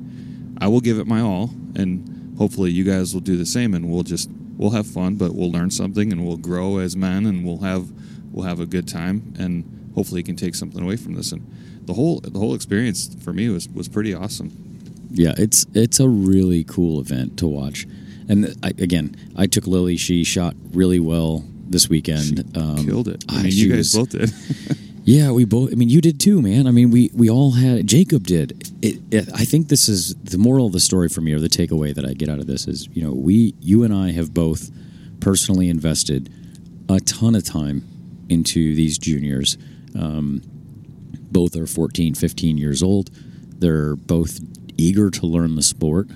I 0.61 0.67
will 0.67 0.81
give 0.81 0.99
it 0.99 1.07
my 1.07 1.19
all, 1.19 1.49
and 1.75 2.35
hopefully 2.37 2.69
you 2.69 2.83
guys 2.83 3.11
will 3.15 3.21
do 3.21 3.37
the 3.37 3.45
same, 3.45 3.73
and 3.73 3.89
we'll 3.89 4.03
just 4.03 4.29
we'll 4.55 4.69
have 4.69 4.85
fun, 4.85 5.15
but 5.15 5.33
we'll 5.33 5.51
learn 5.51 5.71
something 5.71 6.11
and 6.11 6.27
we'll 6.27 6.37
grow 6.37 6.77
as 6.77 6.95
men, 6.95 7.25
and 7.25 7.43
we'll 7.43 7.61
have 7.61 7.87
we'll 8.31 8.45
have 8.45 8.59
a 8.59 8.67
good 8.67 8.87
time, 8.87 9.33
and 9.39 9.91
hopefully 9.95 10.19
you 10.21 10.23
can 10.23 10.35
take 10.35 10.53
something 10.53 10.83
away 10.83 10.95
from 10.95 11.15
this. 11.15 11.31
And 11.31 11.41
the 11.87 11.93
whole 11.95 12.19
the 12.19 12.37
whole 12.37 12.53
experience 12.53 13.15
for 13.23 13.33
me 13.33 13.49
was 13.49 13.67
was 13.69 13.87
pretty 13.87 14.13
awesome. 14.13 14.51
Yeah, 15.09 15.33
it's 15.39 15.65
it's 15.73 15.99
a 15.99 16.07
really 16.07 16.63
cool 16.65 17.01
event 17.01 17.39
to 17.39 17.47
watch. 17.47 17.87
And 18.29 18.53
I, 18.61 18.69
again, 18.77 19.15
I 19.35 19.47
took 19.47 19.65
Lily. 19.65 19.97
She 19.97 20.23
shot 20.23 20.53
really 20.71 20.99
well 20.99 21.43
this 21.67 21.89
weekend. 21.89 22.55
Um, 22.55 22.85
Killed 22.85 23.07
it. 23.07 23.25
I 23.27 23.41
mean, 23.41 23.51
she 23.51 23.57
you 23.57 23.69
guys 23.69 23.95
was- 23.95 24.07
both 24.07 24.09
did. 24.11 24.77
Yeah, 25.07 25.31
we 25.31 25.45
both. 25.45 25.71
I 25.71 25.75
mean, 25.75 25.87
you 25.87 26.01
did 26.01 26.19
too, 26.19 26.41
man. 26.41 26.67
I 26.67 26.71
mean, 26.71 26.91
we 26.91 27.09
we 27.13 27.29
all 27.29 27.51
had. 27.51 27.87
Jacob 27.87 28.27
did. 28.27 28.69
It, 28.81 28.99
it, 29.09 29.29
I 29.33 29.45
think 29.45 29.69
this 29.69 29.87
is 29.87 30.15
the 30.15 30.37
moral 30.37 30.65
of 30.65 30.73
the 30.73 30.81
story 30.81 31.07
for 31.07 31.21
me, 31.21 31.31
or 31.31 31.39
the 31.39 31.47
takeaway 31.47 31.95
that 31.95 32.03
I 32.03 32.11
get 32.11 32.27
out 32.27 32.39
of 32.39 32.47
this 32.47 32.67
is, 32.67 32.89
you 32.91 33.01
know, 33.01 33.13
we, 33.13 33.55
you 33.61 33.85
and 33.85 33.93
I 33.93 34.11
have 34.11 34.33
both 34.33 34.69
personally 35.21 35.69
invested 35.69 36.29
a 36.89 36.99
ton 36.99 37.35
of 37.35 37.45
time 37.45 37.87
into 38.27 38.75
these 38.75 38.97
juniors. 38.97 39.57
Um, 39.97 40.41
both 41.31 41.55
are 41.55 41.67
14, 41.67 42.13
15 42.13 42.57
years 42.57 42.83
old. 42.83 43.09
They're 43.59 43.95
both 43.95 44.41
eager 44.77 45.09
to 45.09 45.25
learn 45.25 45.55
the 45.55 45.61
sport, 45.61 46.09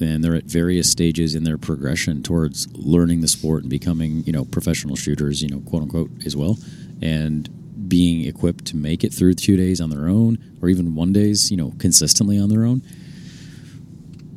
and 0.00 0.24
they're 0.24 0.34
at 0.34 0.44
various 0.44 0.90
stages 0.90 1.34
in 1.34 1.44
their 1.44 1.58
progression 1.58 2.22
towards 2.22 2.66
learning 2.72 3.20
the 3.20 3.28
sport 3.28 3.64
and 3.64 3.68
becoming, 3.70 4.24
you 4.24 4.32
know, 4.32 4.46
professional 4.46 4.96
shooters, 4.96 5.42
you 5.42 5.50
know, 5.50 5.60
quote 5.60 5.82
unquote, 5.82 6.10
as 6.24 6.34
well. 6.34 6.56
And 7.02 7.46
being 7.86 8.26
equipped 8.26 8.64
to 8.66 8.76
make 8.76 9.04
it 9.04 9.12
through 9.12 9.34
two 9.34 9.56
days 9.56 9.80
on 9.80 9.90
their 9.90 10.08
own, 10.08 10.38
or 10.60 10.68
even 10.68 10.94
one 10.94 11.12
days, 11.12 11.50
you 11.50 11.56
know, 11.56 11.72
consistently 11.78 12.38
on 12.38 12.48
their 12.48 12.64
own. 12.64 12.82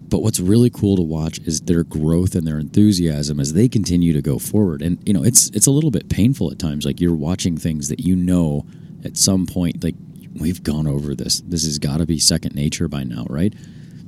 But 0.10 0.22
what's 0.22 0.42
really 0.42 0.70
cool 0.70 0.98
to 0.98 1.02
watch 1.02 1.39
is 1.39 1.62
their 1.62 1.86
growth 1.86 2.36
and 2.36 2.46
their 2.46 2.60
enthusiasm 2.60 3.39
as 3.39 3.54
they 3.54 3.70
continue 3.70 4.12
to 4.12 4.22
go 4.22 4.38
forward. 4.38 4.82
And 4.82 5.02
you 5.08 5.14
know, 5.14 5.24
it's 5.24 5.50
it's 5.52 5.68
a 5.68 5.72
little 5.72 5.89
bit 5.89 6.10
painful 6.10 6.52
at 6.52 6.60
times. 6.60 6.86
Like 6.86 7.00
you're 7.00 7.16
watching 7.16 7.58
things 7.58 7.88
that 7.88 8.02
you 8.02 8.16
know 8.18 8.66
at 9.06 9.16
some 9.16 9.46
point, 9.46 9.84
like 9.84 9.96
we've 10.38 10.62
gone 10.64 10.86
over 10.86 11.16
this. 11.16 11.39
This 11.42 11.64
has 11.64 11.80
got 11.80 11.98
to 11.98 12.06
be 12.06 12.20
second 12.20 12.56
nature 12.56 12.89
by 12.89 13.04
now, 13.04 13.26
right? 13.30 13.54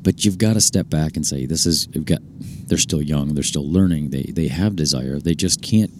But 0.02 0.26
you've 0.26 0.38
got 0.38 0.54
to 0.54 0.62
step 0.62 0.90
back 0.90 1.16
and 1.16 1.26
say, 1.26 1.46
this 1.46 1.66
is. 1.66 1.88
You've 1.94 2.06
got. 2.06 2.20
They're 2.68 2.78
still 2.78 3.02
young. 3.02 3.34
They're 3.34 3.44
still 3.44 3.70
learning. 3.72 4.10
They 4.10 4.24
they 4.24 4.50
have 4.50 4.76
desire. 4.76 5.20
They 5.20 5.36
just 5.36 5.62
can't 5.62 5.92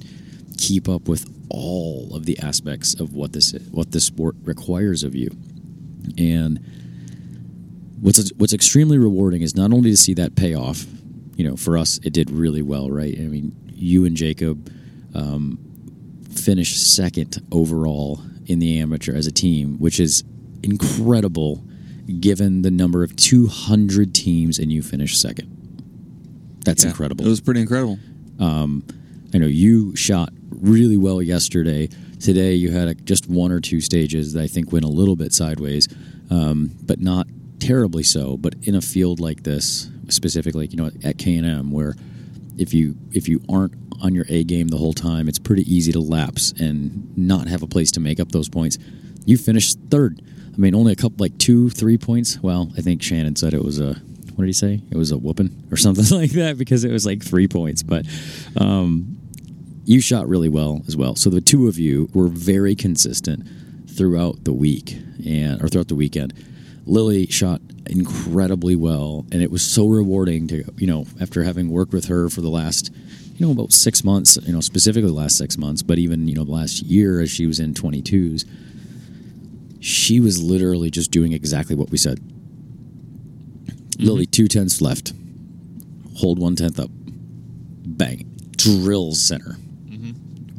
keep 0.58 0.88
up 0.90 1.08
with 1.08 1.30
all 1.50 2.16
of 2.16 2.26
the 2.26 2.38
aspects 2.40 3.00
of 3.00 3.14
what 3.14 3.34
this 3.34 3.54
what 3.72 3.92
this 3.92 4.06
sport 4.06 4.36
requires 4.44 5.04
of 5.04 5.16
you. 5.16 5.30
And 6.18 6.60
what's 8.02 8.32
what's 8.38 8.54
extremely 8.54 8.98
rewarding 8.98 9.42
is 9.42 9.56
not 9.56 9.72
only 9.72 9.92
to 9.92 9.98
see 9.98 10.14
that 10.16 10.36
pay 10.36 10.54
off. 10.56 10.86
You 11.36 11.50
know, 11.50 11.56
for 11.56 11.78
us, 11.78 12.00
it 12.04 12.14
did 12.14 12.30
really 12.30 12.62
well, 12.62 12.92
right? 12.92 13.16
I 13.18 13.24
mean, 13.24 13.56
you 13.74 14.06
and 14.06 14.16
Jacob 14.16 14.72
um, 15.16 15.58
finished 16.32 16.96
second 16.96 17.42
overall 17.52 18.22
in 18.46 18.60
the 18.60 18.80
amateur 18.80 19.16
as 19.16 19.26
a 19.26 19.32
team, 19.32 19.80
which 19.80 20.00
is 20.00 20.24
incredible 20.62 21.64
given 22.20 22.62
the 22.62 22.72
number 22.72 23.04
of 23.04 23.16
200 23.16 24.14
teams 24.14 24.60
and 24.60 24.72
you 24.72 24.84
finished 24.84 25.20
second. 25.20 25.50
That's 26.66 26.84
Yeah, 26.84 26.90
incredible. 26.92 27.26
It 27.26 27.30
was 27.30 27.42
pretty 27.42 27.62
incredible. 27.62 27.98
I 29.34 29.38
know 29.40 29.48
you 29.48 29.96
shot 29.96 30.30
really 30.50 30.98
well 30.98 31.22
yesterday. 31.22 31.90
Today 32.20 32.54
you 32.54 32.72
had 32.72 32.88
a, 32.88 32.94
just 32.96 33.28
one 33.28 33.52
or 33.52 33.60
two 33.60 33.82
stages 33.82 34.34
that 34.34 34.42
I 34.42 34.48
think 34.48 34.72
went 34.72 34.86
a 34.86 34.90
little 34.90 35.16
bit 35.16 35.34
sideways, 35.34 35.88
um, 36.30 36.72
but 36.84 37.00
not 37.00 37.28
terribly 37.60 38.04
so. 38.04 38.38
But 38.38 38.56
in 38.64 38.76
a 38.76 38.82
field 38.82 39.20
like 39.20 39.44
this, 39.44 39.90
specifically, 40.10 40.68
you 40.68 40.78
know, 40.78 40.92
at 41.04 41.18
K 41.18 41.36
and 41.36 41.46
M, 41.46 41.72
where 41.72 41.96
if 42.58 42.74
you 42.74 42.96
if 43.12 43.28
you 43.28 43.42
aren't 43.50 43.74
on 44.02 44.14
your 44.14 44.26
A 44.30 44.44
game 44.44 44.68
the 44.68 44.78
whole 44.78 44.94
time, 44.94 45.28
it's 45.28 45.40
pretty 45.40 45.64
easy 45.74 45.92
to 45.92 46.00
lapse 46.00 46.52
and 46.52 47.18
not 47.18 47.48
have 47.48 47.64
a 47.64 47.68
place 47.68 47.92
to 47.92 48.00
make 48.00 48.20
up 48.20 48.32
those 48.32 48.50
points. 48.50 48.78
You 49.26 49.38
finished 49.38 49.78
third. 49.90 50.22
I 50.54 50.58
mean, 50.58 50.76
only 50.76 50.94
a 50.94 50.96
couple, 50.96 51.18
like 51.20 51.38
two, 51.40 51.70
three 51.70 51.98
points. 51.98 52.40
Well, 52.40 52.72
I 52.78 52.82
think 52.82 53.02
Shannon 53.02 53.36
said 53.36 53.54
it 53.54 53.64
was 53.64 53.80
a. 53.80 53.96
What 54.36 54.46
did 54.46 54.48
he 54.48 54.54
say? 54.54 54.82
It 54.90 54.98
was 54.98 55.12
a 55.12 55.18
whooping 55.18 55.68
or 55.72 55.78
something 55.78 56.18
like 56.18 56.32
that 56.32 56.58
because 56.58 56.84
it 56.84 56.92
was 56.92 57.06
like 57.06 57.24
three 57.24 57.48
points. 57.48 57.84
But 57.84 58.06
um, 58.58 59.18
you 59.86 60.00
shot 60.02 60.28
really 60.28 60.50
well 60.50 60.82
as 60.88 60.96
well. 60.96 61.16
So 61.16 61.30
the 61.30 61.42
two 61.42 61.68
of 61.68 61.78
you 61.78 62.10
were 62.14 62.28
very 62.28 62.76
consistent 62.76 63.48
throughout 63.90 64.44
the 64.44 64.54
week 64.54 64.98
and 65.26 65.62
or 65.62 65.68
throughout 65.68 65.88
the 65.88 65.96
weekend. 65.96 66.34
Lily 66.86 67.28
shot 67.28 67.62
incredibly 67.86 68.76
well, 68.76 69.26
and 69.32 69.42
it 69.42 69.52
was 69.52 69.62
so 69.64 69.88
rewarding 69.88 70.48
to 70.48 70.64
you 70.78 70.88
know 70.88 71.06
after 71.22 71.44
having 71.44 71.70
worked 71.70 71.94
with 71.94 72.06
her 72.06 72.30
for 72.30 72.42
the 72.42 72.50
last 72.50 72.92
you 73.36 73.46
know 73.46 73.52
about 73.52 73.72
six 73.72 74.04
months, 74.04 74.38
you 74.44 74.54
know 74.54 74.62
specifically 74.62 75.10
the 75.10 75.16
last 75.16 75.38
six 75.38 75.58
months, 75.58 75.82
but 75.82 75.98
even 75.98 76.28
you 76.28 76.36
know 76.36 76.44
the 76.44 76.52
last 76.52 76.84
year 76.84 77.22
as 77.22 77.30
she 77.30 77.46
was 77.46 77.60
in 77.60 77.74
twenty 77.74 78.02
twos, 78.02 78.46
she 79.80 80.20
was 80.20 80.42
literally 80.42 80.90
just 80.90 81.12
doing 81.12 81.34
exactly 81.34 81.76
what 81.76 81.90
we 81.90 81.98
said. 81.98 82.20
Mm-hmm. 82.20 84.06
Lily, 84.06 84.26
two 84.26 84.48
tenths 84.48 84.82
left, 84.82 85.14
hold 86.18 86.40
one 86.40 86.56
tenth 86.56 86.80
up, 86.80 86.90
bang, 86.92 88.30
drills 88.58 89.22
center, 89.26 89.58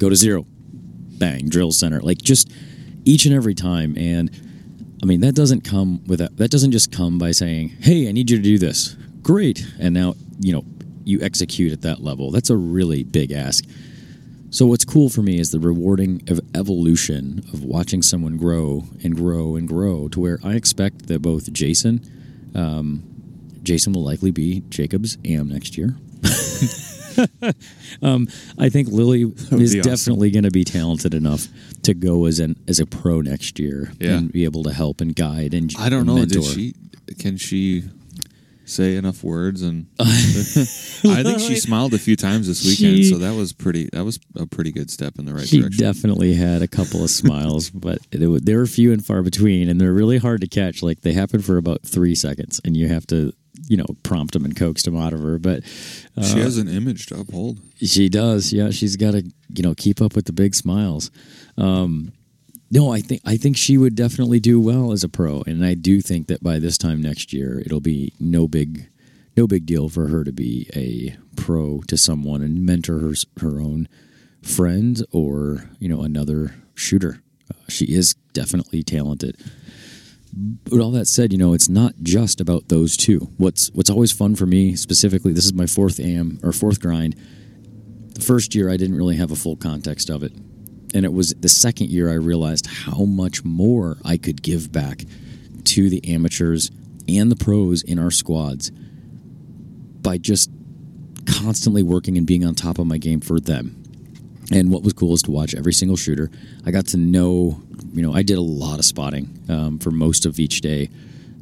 go 0.04 0.10
to 0.10 0.16
zero, 0.16 0.44
bang, 1.18 1.48
drill 1.48 1.72
center, 1.72 2.00
like 2.02 2.18
just 2.18 2.52
each 3.04 3.24
and 3.24 3.34
every 3.34 3.54
time. 3.54 3.96
And 3.96 4.30
I 5.02 5.06
mean, 5.06 5.20
that 5.20 5.34
doesn't 5.34 5.62
come 5.62 6.04
with 6.04 6.18
that. 6.18 6.36
That 6.36 6.50
doesn't 6.50 6.72
just 6.72 6.92
come 6.92 7.18
by 7.18 7.32
saying, 7.32 7.70
"Hey, 7.80 8.08
I 8.08 8.12
need 8.12 8.30
you 8.30 8.36
to 8.36 8.42
do 8.42 8.58
this." 8.58 8.96
Great, 9.22 9.66
and 9.78 9.94
now 9.94 10.14
you 10.38 10.52
know 10.52 10.64
you 11.04 11.20
execute 11.22 11.72
at 11.72 11.82
that 11.82 12.02
level. 12.02 12.30
That's 12.30 12.50
a 12.50 12.56
really 12.56 13.02
big 13.02 13.32
ask. 13.32 13.64
So 14.50 14.66
what's 14.66 14.84
cool 14.84 15.08
for 15.08 15.20
me 15.20 15.40
is 15.40 15.50
the 15.50 15.58
rewarding 15.58 16.22
of 16.28 16.40
evolution 16.54 17.42
of 17.52 17.64
watching 17.64 18.02
someone 18.02 18.36
grow 18.36 18.84
and 19.02 19.16
grow 19.16 19.56
and 19.56 19.66
grow 19.66 20.08
to 20.08 20.20
where 20.20 20.38
I 20.44 20.52
expect 20.54 21.08
that 21.08 21.20
both 21.22 21.52
Jason, 21.52 22.52
um, 22.54 23.02
Jason 23.64 23.94
will 23.94 24.04
likely 24.04 24.30
be 24.30 24.62
Jacob's 24.68 25.18
AM 25.24 25.48
next 25.48 25.76
year. 25.76 25.96
um, 28.02 28.28
I 28.58 28.68
think 28.68 28.88
Lily 28.88 29.22
is 29.52 29.74
be 29.74 29.80
awesome. 29.80 29.80
definitely 29.82 30.30
going 30.30 30.44
to 30.44 30.50
be 30.50 30.64
talented 30.64 31.14
enough 31.14 31.46
to 31.82 31.94
go 31.94 32.26
as 32.26 32.38
an 32.40 32.56
as 32.68 32.80
a 32.80 32.86
pro 32.86 33.20
next 33.20 33.58
year 33.58 33.92
Yeah. 34.00 34.16
and 34.18 34.32
be 34.32 34.44
able 34.44 34.62
to 34.64 34.72
help 34.72 35.00
and 35.00 35.14
guide 35.14 35.54
and 35.54 35.72
I 35.78 35.88
don't 35.88 36.00
and 36.00 36.06
know. 36.08 36.14
Mentor. 36.16 36.40
Did 36.40 36.44
she? 36.44 36.74
Can 37.18 37.36
she 37.36 37.84
say 38.66 38.96
enough 38.96 39.22
words? 39.22 39.60
And 39.60 39.86
I 40.00 40.04
think 41.22 41.40
she 41.40 41.56
smiled 41.56 41.92
a 41.92 41.98
few 41.98 42.16
times 42.16 42.46
this 42.46 42.64
weekend, 42.64 42.96
She- 42.98 43.10
so 43.10 43.18
that 43.18 43.34
was 43.34 43.52
pretty. 43.52 43.90
That 43.92 44.04
was 44.04 44.18
a 44.36 44.46
pretty 44.46 44.72
good 44.72 44.90
step 44.90 45.18
in 45.18 45.26
the 45.26 45.34
right 45.34 45.46
She 45.46 45.60
direction. 45.60 45.84
definitely 45.84 46.34
had 46.34 46.62
a 46.62 46.68
couple 46.68 47.04
of 47.04 47.10
smiles, 47.10 47.68
but 47.70 47.98
it, 48.10 48.26
wa- 48.26 48.38
they 48.42 48.54
were 48.56 48.66
few 48.66 48.92
and 48.92 49.04
far 49.04 49.22
between, 49.22 49.68
and 49.68 49.80
they're 49.80 49.92
really 49.92 50.18
hard 50.18 50.40
to 50.40 50.46
catch. 50.48 50.82
Like 50.82 51.02
they 51.02 51.12
happen 51.12 51.42
for 51.42 51.58
about 51.58 51.82
three 51.82 52.14
seconds, 52.14 52.60
and 52.64 52.74
you 52.76 52.88
have 52.88 53.06
to, 53.08 53.32
you 53.68 53.76
know, 53.76 53.86
prompt 54.02 54.32
them 54.32 54.44
and 54.44 54.56
coax 54.56 54.82
them 54.82 54.96
out 54.96 55.12
of 55.12 55.20
her. 55.20 55.38
But 55.38 55.62
uh, 56.16 56.22
she 56.22 56.40
has 56.40 56.58
an 56.58 56.68
image 56.68 57.06
to 57.06 57.20
uphold. 57.20 57.60
she 57.76 58.08
does, 58.08 58.52
yeah. 58.52 58.70
She's 58.70 58.96
got 58.96 59.12
to, 59.12 59.22
you 59.48 59.62
know, 59.62 59.74
keep 59.74 60.00
up 60.00 60.16
with 60.16 60.26
the 60.26 60.32
big 60.32 60.54
smiles. 60.54 61.10
Um, 61.56 62.12
no, 62.70 62.92
I 62.92 63.00
think 63.00 63.22
I 63.24 63.36
think 63.36 63.56
she 63.56 63.78
would 63.78 63.94
definitely 63.94 64.40
do 64.40 64.60
well 64.60 64.90
as 64.90 65.04
a 65.04 65.08
pro, 65.08 65.42
and 65.46 65.64
I 65.64 65.74
do 65.74 66.00
think 66.00 66.26
that 66.26 66.42
by 66.42 66.58
this 66.58 66.76
time 66.76 67.00
next 67.00 67.32
year, 67.32 67.60
it'll 67.60 67.80
be 67.80 68.12
no 68.18 68.48
big, 68.48 68.88
no 69.36 69.46
big 69.46 69.64
deal 69.66 69.88
for 69.88 70.08
her 70.08 70.24
to 70.24 70.32
be 70.32 70.68
a 70.74 71.16
pro 71.36 71.82
to 71.82 71.96
someone 71.96 72.42
and 72.42 72.66
mentor 72.66 72.98
her 72.98 73.14
her 73.40 73.60
own 73.60 73.88
friend 74.42 75.04
or 75.12 75.70
you 75.78 75.88
know 75.88 76.02
another 76.02 76.56
shooter. 76.74 77.22
Uh, 77.50 77.58
she 77.68 77.84
is 77.86 78.14
definitely 78.32 78.82
talented. 78.82 79.36
But 80.36 80.80
all 80.80 80.90
that 80.92 81.06
said, 81.06 81.32
you 81.32 81.38
know, 81.38 81.52
it's 81.52 81.68
not 81.68 81.94
just 82.02 82.40
about 82.40 82.68
those 82.68 82.96
two. 82.96 83.32
What's 83.36 83.70
what's 83.72 83.90
always 83.90 84.10
fun 84.10 84.34
for 84.34 84.46
me 84.46 84.74
specifically, 84.74 85.32
this 85.32 85.44
is 85.44 85.54
my 85.54 85.66
fourth 85.66 86.00
AM 86.00 86.40
or 86.42 86.52
fourth 86.52 86.80
grind. 86.80 87.14
The 88.14 88.20
first 88.20 88.54
year 88.54 88.68
I 88.68 88.76
didn't 88.76 88.96
really 88.96 89.16
have 89.16 89.30
a 89.30 89.36
full 89.36 89.56
context 89.56 90.10
of 90.10 90.22
it. 90.22 90.32
And 90.94 91.04
it 91.04 91.12
was 91.12 91.34
the 91.34 91.48
second 91.48 91.90
year 91.90 92.10
I 92.10 92.14
realized 92.14 92.66
how 92.66 93.04
much 93.04 93.44
more 93.44 93.98
I 94.04 94.16
could 94.16 94.42
give 94.42 94.72
back 94.72 95.04
to 95.64 95.88
the 95.88 96.04
amateurs 96.12 96.70
and 97.08 97.30
the 97.30 97.36
pros 97.36 97.82
in 97.82 97.98
our 97.98 98.10
squads 98.10 98.70
by 98.70 100.18
just 100.18 100.50
constantly 101.26 101.82
working 101.82 102.18
and 102.18 102.26
being 102.26 102.44
on 102.44 102.54
top 102.54 102.78
of 102.78 102.86
my 102.86 102.98
game 102.98 103.20
for 103.20 103.40
them. 103.40 103.83
And 104.52 104.70
what 104.70 104.82
was 104.82 104.92
cool 104.92 105.14
is 105.14 105.22
to 105.22 105.30
watch 105.30 105.54
every 105.54 105.72
single 105.72 105.96
shooter. 105.96 106.30
I 106.66 106.70
got 106.70 106.86
to 106.88 106.96
know, 106.96 107.62
you 107.92 108.02
know, 108.02 108.12
I 108.12 108.22
did 108.22 108.36
a 108.36 108.42
lot 108.42 108.78
of 108.78 108.84
spotting 108.84 109.42
um, 109.48 109.78
for 109.78 109.90
most 109.90 110.26
of 110.26 110.38
each 110.38 110.60
day. 110.60 110.90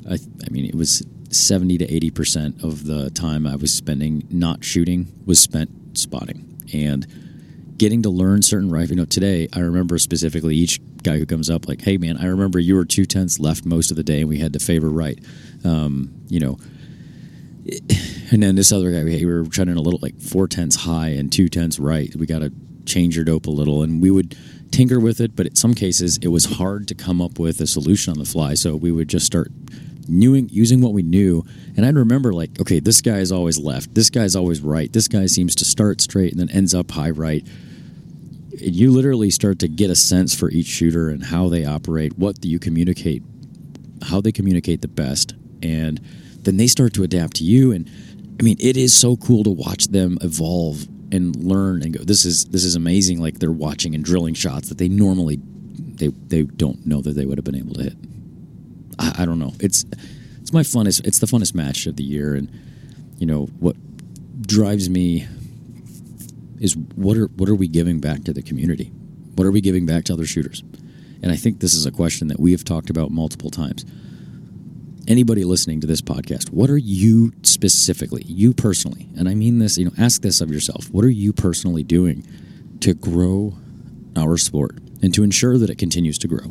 I, 0.09 0.14
I 0.14 0.50
mean, 0.50 0.64
it 0.64 0.74
was 0.74 1.05
70 1.30 1.78
to 1.78 1.86
80% 1.86 2.62
of 2.62 2.84
the 2.84 3.11
time 3.11 3.46
I 3.46 3.57
was 3.57 3.72
spending 3.74 4.26
not 4.30 4.64
shooting 4.64 5.12
was 5.26 5.40
spent 5.40 5.98
spotting. 5.98 6.48
And 6.72 7.07
getting 7.82 8.03
to 8.03 8.11
learn 8.11 8.42
certain 8.42 8.70
rifle. 8.70 8.90
You 8.94 9.00
know, 9.03 9.05
today 9.05 9.48
I 9.53 9.59
remember 9.59 9.98
specifically 9.98 10.55
each 10.55 10.80
guy 11.03 11.18
who 11.18 11.26
comes 11.26 11.50
up 11.50 11.66
like, 11.66 11.82
"Hey, 11.82 11.96
man, 11.96 12.16
I 12.16 12.26
remember 12.26 12.61
you 12.61 12.76
were 12.76 12.84
two 12.84 13.05
tenths 13.05 13.40
left 13.40 13.64
most 13.64 13.90
of 13.90 13.96
the 13.96 14.05
day, 14.05 14.20
and 14.20 14.28
we 14.28 14.38
had 14.38 14.53
to 14.53 14.61
favor 14.61 14.88
right." 14.88 15.18
Um, 15.64 16.12
you 16.28 16.38
know, 16.38 16.59
and 18.30 18.40
then 18.40 18.55
this 18.55 18.70
other 18.70 18.92
guy, 18.92 19.03
we 19.03 19.24
were 19.24 19.44
trying 19.46 19.68
a 19.68 19.80
little 19.80 19.98
like 20.00 20.20
four 20.20 20.46
tenths 20.46 20.76
high 20.76 21.09
and 21.09 21.32
two 21.32 21.48
tenths 21.48 21.80
right. 21.80 22.14
We 22.14 22.24
got 22.24 22.38
to 22.38 22.53
change 22.87 23.16
your 23.16 23.24
dope 23.24 23.47
a 23.47 23.51
little, 23.51 23.83
and 23.83 24.03
we 24.03 24.11
would 24.11 24.37
tinker 24.70 24.99
with 24.99 25.20
it. 25.20 25.37
But 25.37 25.47
in 25.47 25.55
some 25.55 25.74
cases, 25.74 26.18
it 26.22 26.28
was 26.28 26.45
hard 26.45 26.89
to 26.89 26.95
come 26.95 27.20
up 27.20 27.39
with 27.39 27.61
a 27.61 27.66
solution 27.66 28.12
on 28.12 28.18
the 28.18 28.24
fly. 28.24 28.55
So 28.55 28.76
we 28.76 28.91
would 28.91 29.09
just 29.09 29.26
start 29.26 29.51
using 30.09 30.80
what 30.80 30.93
we 30.93 31.03
knew. 31.03 31.45
And 31.76 31.87
I'd 31.87 31.95
remember 31.95 32.33
like, 32.33 32.61
okay, 32.61 32.80
this 32.80 33.01
guy 33.01 33.18
is 33.18 33.30
always 33.30 33.59
left. 33.59 33.95
This 33.95 34.11
guy's 34.11 34.35
always 34.35 34.61
right. 34.61 34.93
This 34.93 35.09
guy 35.09 35.26
seems 35.26 35.55
to 35.57 35.64
start 35.64 36.01
straight 36.01 36.33
and 36.33 36.41
then 36.41 36.51
ends 36.51 36.74
up 36.74 36.91
high 36.91 37.11
right. 37.11 37.47
you 38.59 38.93
literally 38.93 39.30
start 39.30 39.59
to 39.61 39.68
get 39.68 39.91
a 39.91 39.97
sense 39.97 40.35
for 40.35 40.51
each 40.51 40.66
shooter 40.66 41.09
and 41.09 41.24
how 41.24 41.49
they 41.49 41.64
operate, 41.64 42.18
what 42.18 42.45
you 42.45 42.59
communicate, 42.59 43.22
how 44.03 44.20
they 44.20 44.33
communicate 44.33 44.83
the 44.83 44.89
best, 44.89 45.35
and 45.62 46.01
then 46.41 46.57
they 46.57 46.66
start 46.66 46.93
to 46.95 47.03
adapt 47.03 47.37
to 47.37 47.45
you. 47.45 47.72
And 47.72 47.89
I 48.39 48.43
mean, 48.43 48.57
it 48.61 48.76
is 48.76 48.95
so 48.95 49.16
cool 49.16 49.45
to 49.45 49.51
watch 49.51 49.89
them 49.89 50.18
evolve 50.20 50.87
and 51.12 51.36
learn 51.36 51.82
and 51.82 51.96
go. 51.96 52.02
This 52.02 52.24
is 52.24 52.46
this 52.46 52.64
is 52.64 52.74
amazing. 52.74 53.20
Like 53.20 53.38
they're 53.38 53.52
watching 53.52 53.94
and 53.94 54.02
drilling 54.02 54.34
shots 54.34 54.70
that 54.70 54.78
they 54.78 54.88
normally 54.88 55.38
they 55.42 56.08
they 56.08 56.42
don't 56.42 56.84
know 56.84 57.02
that 57.02 57.12
they 57.12 57.26
would 57.26 57.38
have 57.38 57.44
been 57.44 57.54
able 57.54 57.74
to 57.74 57.82
hit. 57.84 57.96
I, 58.98 59.22
I 59.22 59.26
don't 59.26 59.38
know. 59.38 59.52
It's 59.60 59.84
it's 60.40 60.52
my 60.52 60.62
funnest. 60.62 61.06
It's 61.06 61.20
the 61.20 61.26
funnest 61.26 61.54
match 61.54 61.86
of 61.86 61.96
the 61.96 62.02
year, 62.02 62.34
and 62.34 62.50
you 63.18 63.26
know 63.26 63.44
what 63.60 63.76
drives 64.40 64.90
me 64.90 65.28
is 66.58 66.76
what 66.76 67.16
are 67.16 67.26
what 67.26 67.48
are 67.48 67.54
we 67.54 67.68
giving 67.68 68.00
back 68.00 68.24
to 68.24 68.32
the 68.32 68.42
community? 68.42 68.90
What 69.34 69.46
are 69.46 69.52
we 69.52 69.60
giving 69.60 69.86
back 69.86 70.04
to 70.04 70.14
other 70.14 70.26
shooters? 70.26 70.62
And 71.22 71.30
I 71.30 71.36
think 71.36 71.60
this 71.60 71.74
is 71.74 71.86
a 71.86 71.92
question 71.92 72.28
that 72.28 72.40
we 72.40 72.52
have 72.52 72.64
talked 72.64 72.90
about 72.90 73.10
multiple 73.10 73.50
times. 73.50 73.84
Anybody 75.12 75.44
listening 75.44 75.82
to 75.82 75.86
this 75.86 76.00
podcast, 76.00 76.48
what 76.52 76.70
are 76.70 76.78
you 76.78 77.34
specifically, 77.42 78.22
you 78.24 78.54
personally, 78.54 79.10
and 79.14 79.28
I 79.28 79.34
mean 79.34 79.58
this, 79.58 79.76
you 79.76 79.84
know, 79.84 79.90
ask 79.98 80.22
this 80.22 80.40
of 80.40 80.50
yourself. 80.50 80.88
What 80.88 81.04
are 81.04 81.10
you 81.10 81.34
personally 81.34 81.82
doing 81.82 82.26
to 82.80 82.94
grow 82.94 83.52
our 84.16 84.38
sport 84.38 84.78
and 85.02 85.12
to 85.12 85.22
ensure 85.22 85.58
that 85.58 85.68
it 85.68 85.76
continues 85.76 86.16
to 86.20 86.28
grow? 86.28 86.46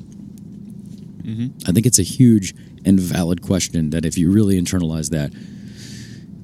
Mm-hmm. 1.24 1.47
I 1.68 1.72
think 1.72 1.88
it's 1.88 1.97
a 1.97 2.03
huge 2.03 2.53
and 2.86 2.99
valid 2.99 3.41
question 3.41 3.89
that 3.89 4.05
if 4.05 4.16
you 4.16 4.30
really 4.32 4.62
internalize 4.62 5.09
that, 5.09 5.32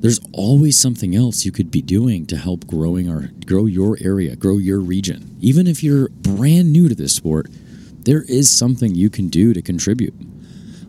there's 0.01 0.19
always 0.33 0.79
something 0.79 1.15
else 1.15 1.45
you 1.45 1.51
could 1.51 1.69
be 1.69 1.83
doing 1.83 2.25
to 2.25 2.37
help 2.37 2.65
growing 2.65 3.11
our 3.11 3.29
grow 3.45 3.67
your 3.67 3.95
area, 4.01 4.35
grow 4.35 4.57
your 4.57 4.79
region. 4.79 5.37
Even 5.39 5.67
if 5.67 5.83
you're 5.83 6.09
brand 6.09 6.73
new 6.73 6.89
to 6.89 6.95
this 6.95 7.13
sport, 7.13 7.45
there 8.05 8.23
is 8.23 8.51
something 8.51 8.95
you 8.95 9.11
can 9.11 9.27
do 9.27 9.53
to 9.53 9.61
contribute. 9.61 10.15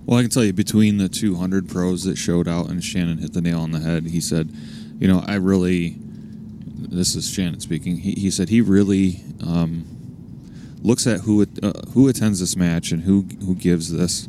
Well, 0.08 0.18
I 0.18 0.22
can 0.22 0.30
tell 0.30 0.42
you 0.42 0.54
between 0.54 0.96
the 0.96 1.10
200 1.10 1.68
pros 1.68 2.04
that 2.04 2.16
showed 2.16 2.48
out 2.48 2.70
and 2.70 2.82
Shannon 2.82 3.18
hit 3.18 3.34
the 3.34 3.42
nail 3.42 3.60
on 3.60 3.72
the 3.72 3.80
head, 3.80 4.06
he 4.06 4.22
said, 4.22 4.50
you 4.98 5.06
know, 5.06 5.22
I 5.26 5.34
really, 5.34 5.96
this 5.98 7.14
is 7.14 7.28
Shannon 7.28 7.60
speaking, 7.60 7.98
he, 7.98 8.12
he 8.12 8.30
said 8.30 8.48
he 8.48 8.62
really 8.62 9.20
um, 9.46 9.84
looks 10.80 11.06
at 11.06 11.20
who 11.20 11.42
uh, 11.62 11.72
who 11.92 12.08
attends 12.08 12.40
this 12.40 12.56
match 12.56 12.90
and 12.90 13.02
who, 13.02 13.26
who 13.44 13.54
gives 13.54 13.92
this 13.92 14.26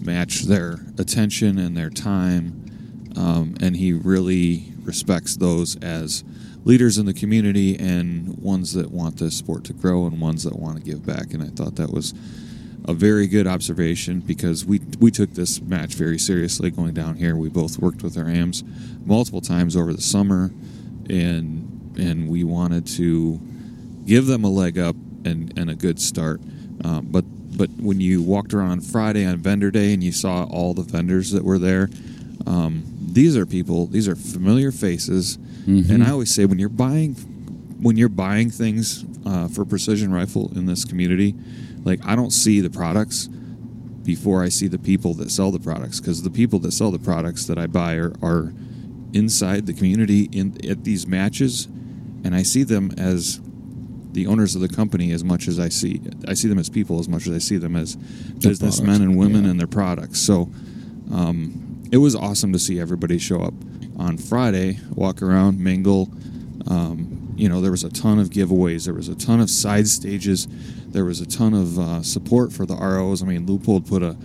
match 0.00 0.44
their 0.44 0.78
attention 0.96 1.58
and 1.58 1.76
their 1.76 1.90
time. 1.90 3.12
Um, 3.14 3.56
and 3.60 3.76
he 3.76 3.92
really 3.92 4.72
respects 4.84 5.36
those 5.36 5.76
as 5.82 6.24
leaders 6.64 6.96
in 6.96 7.04
the 7.04 7.12
community 7.12 7.78
and 7.78 8.38
ones 8.38 8.72
that 8.72 8.90
want 8.90 9.18
this 9.18 9.36
sport 9.36 9.64
to 9.64 9.74
grow 9.74 10.06
and 10.06 10.18
ones 10.18 10.44
that 10.44 10.58
want 10.58 10.78
to 10.78 10.82
give 10.82 11.04
back. 11.04 11.34
And 11.34 11.42
I 11.42 11.48
thought 11.48 11.76
that 11.76 11.92
was 11.92 12.14
a 12.86 12.94
very 12.94 13.26
good 13.26 13.46
observation 13.46 14.20
because 14.20 14.64
we 14.64 14.80
we 14.98 15.10
took 15.10 15.34
this 15.34 15.60
match 15.60 15.94
very 15.94 16.18
seriously 16.18 16.70
going 16.70 16.94
down 16.94 17.16
here. 17.16 17.36
We 17.36 17.48
both 17.48 17.78
worked 17.78 18.02
with 18.02 18.16
our 18.16 18.26
AMs 18.26 18.64
multiple 19.04 19.40
times 19.40 19.76
over 19.76 19.92
the 19.92 20.00
summer, 20.02 20.50
and 21.08 21.94
and 21.98 22.28
we 22.28 22.44
wanted 22.44 22.86
to 22.86 23.40
give 24.06 24.26
them 24.26 24.44
a 24.44 24.50
leg 24.50 24.78
up 24.78 24.96
and, 25.24 25.56
and 25.58 25.70
a 25.70 25.74
good 25.74 26.00
start. 26.00 26.40
Um, 26.84 27.06
but 27.10 27.24
but 27.56 27.70
when 27.78 28.00
you 28.00 28.22
walked 28.22 28.54
around 28.54 28.70
on 28.70 28.80
Friday 28.80 29.26
on 29.26 29.36
vendor 29.38 29.70
day 29.70 29.92
and 29.92 30.02
you 30.02 30.12
saw 30.12 30.44
all 30.44 30.72
the 30.72 30.82
vendors 30.82 31.30
that 31.32 31.44
were 31.44 31.58
there, 31.58 31.90
um, 32.46 32.84
these 33.12 33.36
are 33.36 33.44
people. 33.44 33.86
These 33.86 34.08
are 34.08 34.16
familiar 34.16 34.72
faces, 34.72 35.36
and 35.90 36.02
I 36.02 36.10
always 36.10 36.32
say 36.34 36.46
when 36.46 36.58
you're 36.58 36.68
buying 36.70 37.14
when 37.82 37.96
you're 37.96 38.08
buying 38.08 38.50
things 38.50 39.04
uh, 39.26 39.48
for 39.48 39.64
precision 39.64 40.12
rifle 40.12 40.50
in 40.54 40.66
this 40.66 40.84
community, 40.84 41.34
like 41.84 42.00
I 42.04 42.16
don't 42.16 42.30
see 42.30 42.60
the 42.60 42.70
products 42.70 43.28
before 44.02 44.42
I 44.42 44.48
see 44.48 44.66
the 44.66 44.78
people 44.78 45.14
that 45.14 45.30
sell 45.30 45.50
the 45.50 45.60
products 45.60 46.00
because 46.00 46.22
the 46.22 46.30
people 46.30 46.58
that 46.60 46.72
sell 46.72 46.90
the 46.90 46.98
products 46.98 47.46
that 47.46 47.58
I 47.58 47.66
buy 47.66 47.94
are, 47.94 48.12
are 48.22 48.52
inside 49.12 49.66
the 49.66 49.74
community 49.74 50.28
in 50.32 50.56
at 50.68 50.84
these 50.84 51.06
matches, 51.06 51.66
and 52.24 52.34
I 52.34 52.42
see 52.42 52.62
them 52.62 52.92
as 52.96 53.40
the 54.12 54.26
owners 54.26 54.54
of 54.54 54.60
the 54.60 54.68
company 54.68 55.12
as 55.12 55.22
much 55.22 55.46
as 55.46 55.60
I 55.60 55.68
see 55.68 56.00
I 56.26 56.34
see 56.34 56.48
them 56.48 56.58
as 56.58 56.68
people 56.68 56.98
as 56.98 57.08
much 57.08 57.26
as 57.26 57.34
I 57.34 57.38
see 57.38 57.56
them 57.56 57.76
as 57.76 57.96
businessmen 57.96 58.86
product, 58.86 59.04
and 59.04 59.18
women 59.18 59.44
yeah. 59.44 59.50
and 59.50 59.60
their 59.60 59.66
products. 59.66 60.20
So 60.20 60.50
um, 61.12 61.82
it 61.92 61.98
was 61.98 62.14
awesome 62.14 62.52
to 62.52 62.58
see 62.58 62.80
everybody 62.80 63.18
show 63.18 63.42
up 63.42 63.54
on 63.98 64.16
Friday, 64.16 64.78
walk 64.90 65.22
around, 65.22 65.60
mingle. 65.60 66.08
Um, 66.68 67.34
you 67.36 67.48
know, 67.48 67.60
there 67.60 67.70
was 67.70 67.84
a 67.84 67.90
ton 67.90 68.18
of 68.18 68.30
giveaways. 68.30 68.84
There 68.84 68.94
was 68.94 69.08
a 69.08 69.14
ton 69.14 69.40
of 69.40 69.50
side 69.50 69.88
stages. 69.88 70.46
There 70.92 71.04
was 71.04 71.20
a 71.20 71.26
ton 71.26 71.54
of 71.54 71.78
uh, 71.78 72.02
support 72.02 72.52
for 72.52 72.66
the 72.66 72.74
ROs. 72.76 73.22
I 73.22 73.26
mean, 73.26 73.46
Leupold 73.46 73.88
put 73.88 74.02
a 74.02 74.16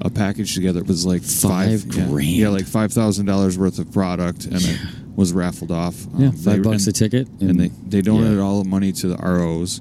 a 0.00 0.08
package 0.10 0.54
together. 0.54 0.78
It 0.80 0.86
was 0.86 1.04
like 1.04 1.22
Five 1.22 1.82
five, 1.82 1.88
grand. 1.90 2.28
Yeah, 2.28 2.48
like 2.50 2.66
five 2.66 2.92
thousand 2.92 3.26
dollars 3.26 3.58
worth 3.58 3.78
of 3.78 3.92
product, 3.92 4.44
and 4.44 4.56
it 4.62 4.78
was 5.16 5.32
raffled 5.32 5.72
off. 5.72 5.96
Yeah, 6.16 6.28
Um, 6.28 6.32
five 6.32 6.56
they- 6.56 6.58
bucks 6.70 6.86
and- 6.86 6.94
a 6.96 6.98
ticket, 6.98 7.28
and 7.40 7.58
they 7.58 7.70
they 7.88 8.00
donated 8.00 8.36
yeah. 8.38 8.42
all 8.44 8.62
the 8.62 8.68
money 8.68 8.92
to 8.92 9.08
the 9.08 9.16
ROs. 9.16 9.80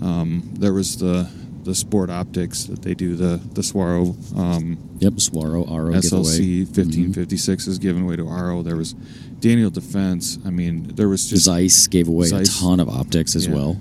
Um, 0.00 0.50
there 0.58 0.72
was 0.72 0.96
the 0.98 1.28
the 1.64 1.74
sport 1.74 2.08
optics 2.08 2.64
that 2.64 2.82
they 2.82 2.94
do 2.94 3.16
the 3.16 3.40
the 3.52 3.60
Swaro 3.62 4.14
um, 4.38 4.78
Yep, 5.00 5.14
Swaro 5.14 5.68
RO 5.68 5.92
SLC 5.92 6.38
giveaway. 6.38 6.64
fifteen 6.64 7.12
fifty 7.12 7.36
six 7.36 7.66
is 7.66 7.78
given 7.78 8.02
away 8.04 8.16
to 8.16 8.22
RO. 8.24 8.62
There 8.62 8.76
was 8.76 8.94
Daniel 9.40 9.70
Defense. 9.70 10.38
I 10.46 10.50
mean, 10.50 10.92
there 10.94 11.08
was 11.08 11.28
just 11.28 11.44
Zeiss 11.44 11.88
gave 11.88 12.06
away 12.08 12.26
Zeiss. 12.28 12.56
a 12.58 12.60
ton 12.62 12.78
of 12.80 12.88
optics 12.88 13.34
as 13.34 13.46
Yeah. 13.48 13.54
well. 13.54 13.76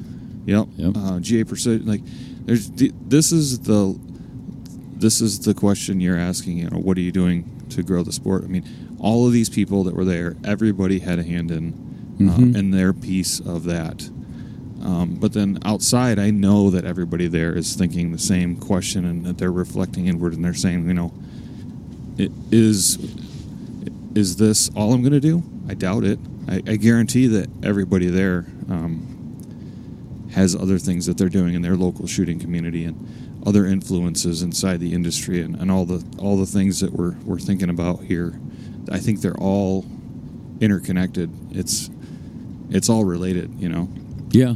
Yep. 0.47 0.67
Yep. 0.77 0.93
Uh, 0.97 1.19
GA 1.19 1.43
Precision. 1.43 1.85
Like, 1.85 2.01
there's 2.45 2.71
the- 2.71 2.93
this 3.07 3.31
is 3.31 3.59
the 3.59 3.97
this 4.99 5.21
is 5.21 5.39
the 5.41 5.53
question 5.53 6.01
you're 6.01 6.17
asking. 6.17 6.57
You 6.57 6.69
know, 6.71 6.79
what 6.79 6.97
are 6.97 7.01
you 7.01 7.11
doing 7.11 7.45
to 7.69 7.83
grow 7.83 8.01
the 8.01 8.11
sport? 8.11 8.43
I 8.43 8.47
mean, 8.47 8.63
all 8.99 9.27
of 9.27 9.33
these 9.33 9.49
people 9.49 9.83
that 9.83 9.93
were 9.95 10.05
there, 10.05 10.35
everybody 10.43 10.97
had 10.99 11.19
a 11.19 11.23
hand 11.23 11.51
in 11.51 11.73
uh, 12.29 12.57
in 12.57 12.71
their 12.71 12.93
piece 12.93 13.39
of 13.39 13.65
that. 13.65 14.09
Um, 14.81 15.17
but 15.19 15.33
then 15.33 15.59
outside, 15.65 16.17
I 16.17 16.31
know 16.31 16.69
that 16.71 16.85
everybody 16.85 17.27
there 17.27 17.53
is 17.55 17.75
thinking 17.75 18.11
the 18.11 18.17
same 18.17 18.55
question 18.55 19.05
and 19.05 19.23
that 19.25 19.37
they're 19.37 19.51
reflecting 19.51 20.07
inward 20.07 20.33
and 20.33 20.43
they're 20.45 20.53
saying, 20.53 20.87
you 20.87 20.93
know, 20.93 21.11
it 22.17 22.31
is 22.51 22.97
is 24.15 24.37
this 24.37 24.71
all 24.75 24.93
I'm 24.93 25.01
going 25.01 25.13
to 25.13 25.19
do? 25.19 25.43
I 25.69 25.73
doubt 25.75 26.05
it. 26.05 26.17
I, 26.47 26.55
I 26.65 26.75
guarantee 26.77 27.27
that 27.27 27.49
everybody 27.61 28.07
there 28.07 28.45
um, 28.69 29.05
has 30.37 30.55
other 30.55 30.77
things 30.77 31.07
that 31.07 31.17
they're 31.17 31.29
doing 31.29 31.55
in 31.55 31.63
their 31.63 31.75
local 31.75 32.05
shooting 32.05 32.39
community 32.39 32.85
and 32.85 33.41
other 33.45 33.65
influences 33.65 34.43
inside 34.43 34.79
the 34.79 34.93
industry 34.93 35.41
and, 35.41 35.55
and 35.55 35.71
all 35.71 35.83
the 35.83 36.05
all 36.19 36.37
the 36.37 36.45
things 36.45 36.79
that 36.79 36.93
we're 36.93 37.15
we're 37.25 37.39
thinking 37.39 37.69
about 37.69 38.03
here. 38.03 38.39
I 38.91 38.99
think 38.99 39.21
they're 39.21 39.37
all 39.37 39.83
interconnected. 40.61 41.31
It's 41.51 41.89
it's 42.69 42.87
all 42.87 43.03
related, 43.03 43.51
you 43.59 43.67
know. 43.67 43.89
Yeah. 44.29 44.55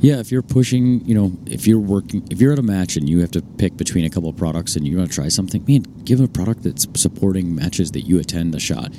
Yeah, 0.00 0.20
if 0.20 0.30
you're 0.30 0.42
pushing, 0.42 1.04
you 1.04 1.14
know, 1.14 1.32
if 1.44 1.66
you're 1.66 1.80
working, 1.80 2.26
if 2.30 2.40
you're 2.40 2.52
at 2.52 2.58
a 2.58 2.62
match 2.62 2.96
and 2.96 3.08
you 3.08 3.18
have 3.20 3.32
to 3.32 3.42
pick 3.42 3.76
between 3.76 4.04
a 4.04 4.10
couple 4.10 4.30
of 4.30 4.36
products 4.36 4.76
and 4.76 4.86
you 4.86 4.96
want 4.96 5.10
to 5.10 5.14
try 5.14 5.28
something, 5.28 5.64
man, 5.66 5.82
give 6.04 6.20
a 6.20 6.28
product 6.28 6.62
that's 6.62 6.86
supporting 6.94 7.52
matches 7.52 7.90
that 7.92 8.02
you 8.02 8.18
attend 8.20 8.54
the 8.54 8.60
shot. 8.60 8.92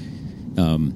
Um, 0.57 0.93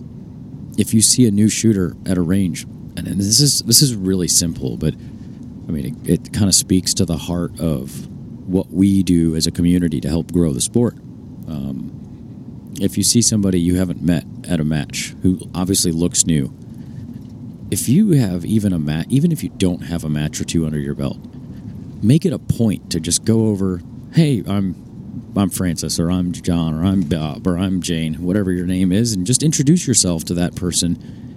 if 0.77 0.93
you 0.93 1.01
see 1.01 1.25
a 1.25 1.31
new 1.31 1.47
shooter 1.47 1.95
at 2.05 2.17
a 2.17 2.21
range, 2.21 2.67
and, 2.97 3.07
this 3.07 3.39
is 3.39 3.61
this 3.63 3.81
is 3.81 3.95
really 3.95 4.27
simple, 4.27 4.77
but 4.77 4.93
I 4.93 5.71
mean, 5.71 5.97
it, 6.05 6.09
it 6.09 6.33
kind 6.33 6.47
of 6.47 6.55
speaks 6.55 6.93
to 6.95 7.05
the 7.05 7.17
heart 7.17 7.59
of 7.59 8.07
what 8.47 8.71
we 8.71 9.03
do 9.03 9.35
as 9.35 9.47
a 9.47 9.51
community 9.51 10.01
to 10.01 10.09
help 10.09 10.31
grow 10.31 10.51
the 10.53 10.61
sport. 10.61 10.95
Um, 11.47 12.73
if 12.81 12.97
you 12.97 13.03
see 13.03 13.21
somebody 13.21 13.59
you 13.59 13.75
haven't 13.75 14.01
met 14.01 14.25
at 14.47 14.59
a 14.59 14.63
match 14.63 15.15
who 15.21 15.39
obviously 15.55 15.91
looks 15.91 16.25
new, 16.25 16.53
if 17.71 17.87
you 17.87 18.11
have 18.11 18.45
even 18.45 18.73
a 18.73 18.79
mat, 18.79 19.07
even 19.09 19.31
if 19.31 19.43
you 19.43 19.49
don't 19.49 19.83
have 19.85 20.03
a 20.03 20.09
match 20.09 20.39
or 20.39 20.43
two 20.43 20.65
under 20.65 20.79
your 20.79 20.95
belt, 20.95 21.17
make 22.03 22.25
it 22.25 22.33
a 22.33 22.39
point 22.39 22.91
to 22.91 22.99
just 22.99 23.25
go 23.25 23.47
over. 23.47 23.81
Hey, 24.13 24.43
I'm 24.45 24.75
I'm 25.35 25.49
Francis, 25.49 25.99
or 25.99 26.11
I'm 26.11 26.31
John, 26.31 26.75
or 26.75 26.85
I'm 26.85 27.01
Bob, 27.01 27.47
or 27.47 27.57
I'm 27.57 27.81
Jane, 27.81 28.21
whatever 28.21 28.51
your 28.51 28.67
name 28.67 28.91
is, 28.91 29.13
and 29.13 29.25
just 29.25 29.41
introduce 29.41 29.87
yourself 29.87 30.23
to 30.25 30.33
that 30.35 30.55
person, 30.55 31.32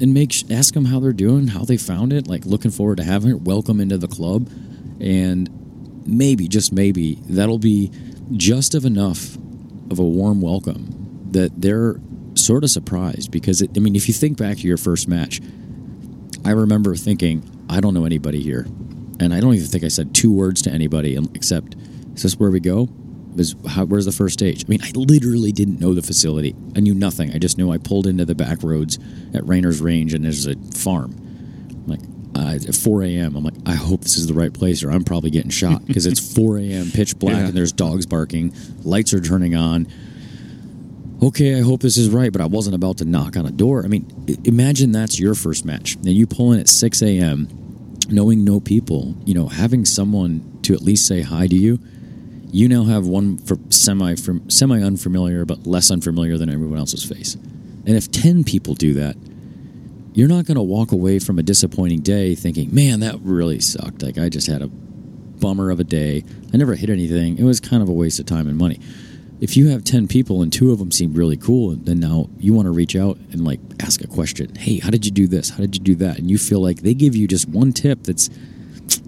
and 0.00 0.12
make 0.12 0.34
ask 0.50 0.74
them 0.74 0.86
how 0.86 1.00
they're 1.00 1.12
doing, 1.12 1.48
how 1.48 1.64
they 1.64 1.76
found 1.76 2.12
it, 2.12 2.26
like 2.26 2.44
looking 2.44 2.70
forward 2.70 2.96
to 2.98 3.04
having 3.04 3.30
it, 3.30 3.42
welcome 3.42 3.80
into 3.80 3.98
the 3.98 4.08
club, 4.08 4.48
and 5.00 5.50
maybe 6.06 6.48
just 6.48 6.72
maybe 6.72 7.14
that'll 7.28 7.58
be 7.58 7.90
just 8.32 8.74
of 8.74 8.84
enough 8.84 9.36
of 9.90 9.98
a 9.98 10.04
warm 10.04 10.40
welcome 10.40 11.28
that 11.30 11.60
they're 11.60 12.00
sort 12.34 12.64
of 12.64 12.70
surprised 12.70 13.30
because 13.30 13.62
it, 13.62 13.70
I 13.76 13.80
mean, 13.80 13.96
if 13.96 14.08
you 14.08 14.14
think 14.14 14.38
back 14.38 14.58
to 14.58 14.66
your 14.66 14.76
first 14.76 15.08
match, 15.08 15.40
I 16.44 16.50
remember 16.50 16.94
thinking, 16.94 17.42
I 17.68 17.80
don't 17.80 17.94
know 17.94 18.04
anybody 18.04 18.42
here. 18.42 18.66
And 19.18 19.32
I 19.32 19.40
don't 19.40 19.54
even 19.54 19.66
think 19.66 19.82
I 19.82 19.88
said 19.88 20.14
two 20.14 20.32
words 20.32 20.62
to 20.62 20.70
anybody 20.70 21.16
um, 21.16 21.30
except, 21.34 21.74
is 22.14 22.22
this 22.22 22.38
where 22.38 22.50
we 22.50 22.60
go? 22.60 22.88
Is, 23.38 23.54
how, 23.68 23.84
where's 23.84 24.04
the 24.06 24.12
first 24.12 24.34
stage? 24.34 24.64
I 24.64 24.68
mean, 24.68 24.80
I 24.82 24.90
literally 24.94 25.52
didn't 25.52 25.78
know 25.80 25.92
the 25.94 26.02
facility. 26.02 26.54
I 26.74 26.80
knew 26.80 26.94
nothing. 26.94 27.32
I 27.32 27.38
just 27.38 27.58
knew 27.58 27.70
I 27.70 27.78
pulled 27.78 28.06
into 28.06 28.24
the 28.24 28.34
back 28.34 28.62
roads 28.62 28.98
at 29.34 29.46
Rainer's 29.46 29.80
Range 29.80 30.14
and 30.14 30.24
there's 30.24 30.46
a 30.46 30.56
farm. 30.74 31.14
I'm 31.70 31.86
like, 31.86 32.00
I 32.34 32.54
it's 32.54 32.66
at 32.68 32.74
4 32.74 33.02
a.m. 33.04 33.36
I'm 33.36 33.44
like, 33.44 33.54
I 33.66 33.74
hope 33.74 34.00
this 34.02 34.16
is 34.16 34.26
the 34.26 34.34
right 34.34 34.52
place, 34.52 34.82
or 34.82 34.90
I'm 34.90 35.04
probably 35.04 35.30
getting 35.30 35.50
shot 35.50 35.84
because 35.86 36.06
it's 36.06 36.34
4 36.34 36.58
a.m. 36.58 36.90
pitch 36.90 37.18
black 37.18 37.34
Yeah. 37.36 37.46
and 37.48 37.54
there's 37.54 37.72
dogs 37.72 38.06
barking, 38.06 38.54
lights 38.84 39.12
are 39.14 39.20
turning 39.20 39.54
on. 39.54 39.86
Okay, 41.22 41.58
I 41.58 41.62
hope 41.62 41.80
this 41.80 41.96
is 41.96 42.10
right, 42.10 42.30
but 42.30 42.42
I 42.42 42.46
wasn't 42.46 42.74
about 42.74 42.98
to 42.98 43.06
knock 43.06 43.36
on 43.38 43.46
a 43.46 43.50
door. 43.50 43.82
I 43.84 43.88
mean, 43.88 44.06
imagine 44.44 44.92
that's 44.92 45.18
your 45.18 45.34
first 45.34 45.64
match, 45.64 45.94
and 45.96 46.06
you 46.08 46.26
pull 46.26 46.52
in 46.52 46.60
at 46.60 46.68
6 46.68 47.02
a.m., 47.02 47.48
knowing 48.10 48.44
no 48.44 48.60
people. 48.60 49.14
You 49.24 49.32
know, 49.34 49.48
having 49.48 49.86
someone 49.86 50.58
to 50.62 50.74
at 50.74 50.82
least 50.82 51.06
say 51.06 51.22
hi 51.22 51.46
to 51.46 51.54
you. 51.56 51.78
You 52.50 52.68
now 52.68 52.84
have 52.84 53.06
one 53.06 53.38
for 53.38 53.58
semi 53.70 54.14
semi 54.48 54.82
unfamiliar, 54.82 55.44
but 55.44 55.66
less 55.66 55.90
unfamiliar 55.90 56.38
than 56.38 56.48
everyone 56.48 56.78
else's 56.78 57.04
face. 57.04 57.34
And 57.34 57.96
if 57.96 58.10
10 58.10 58.44
people 58.44 58.74
do 58.74 58.94
that, 58.94 59.16
you're 60.12 60.28
not 60.28 60.46
going 60.46 60.56
to 60.56 60.62
walk 60.62 60.92
away 60.92 61.18
from 61.18 61.38
a 61.38 61.42
disappointing 61.42 62.00
day 62.00 62.34
thinking, 62.34 62.74
man, 62.74 63.00
that 63.00 63.20
really 63.20 63.60
sucked. 63.60 64.02
Like, 64.02 64.18
I 64.18 64.28
just 64.28 64.46
had 64.46 64.62
a 64.62 64.66
bummer 64.66 65.70
of 65.70 65.78
a 65.78 65.84
day. 65.84 66.24
I 66.52 66.56
never 66.56 66.74
hit 66.74 66.90
anything. 66.90 67.38
It 67.38 67.44
was 67.44 67.60
kind 67.60 67.82
of 67.82 67.88
a 67.88 67.92
waste 67.92 68.18
of 68.18 68.26
time 68.26 68.48
and 68.48 68.56
money. 68.56 68.80
If 69.40 69.56
you 69.56 69.68
have 69.68 69.84
10 69.84 70.08
people 70.08 70.40
and 70.40 70.50
two 70.50 70.72
of 70.72 70.78
them 70.78 70.90
seem 70.90 71.12
really 71.12 71.36
cool, 71.36 71.72
and 71.72 71.84
then 71.84 72.00
now 72.00 72.30
you 72.38 72.54
want 72.54 72.66
to 72.66 72.70
reach 72.70 72.96
out 72.96 73.18
and 73.30 73.44
like 73.44 73.60
ask 73.80 74.02
a 74.02 74.06
question 74.06 74.54
Hey, 74.54 74.78
how 74.78 74.88
did 74.88 75.04
you 75.04 75.10
do 75.12 75.26
this? 75.26 75.50
How 75.50 75.58
did 75.58 75.76
you 75.76 75.82
do 75.82 75.94
that? 75.96 76.18
And 76.18 76.30
you 76.30 76.38
feel 76.38 76.60
like 76.60 76.80
they 76.80 76.94
give 76.94 77.14
you 77.14 77.28
just 77.28 77.46
one 77.48 77.72
tip 77.72 78.04
that's, 78.04 78.30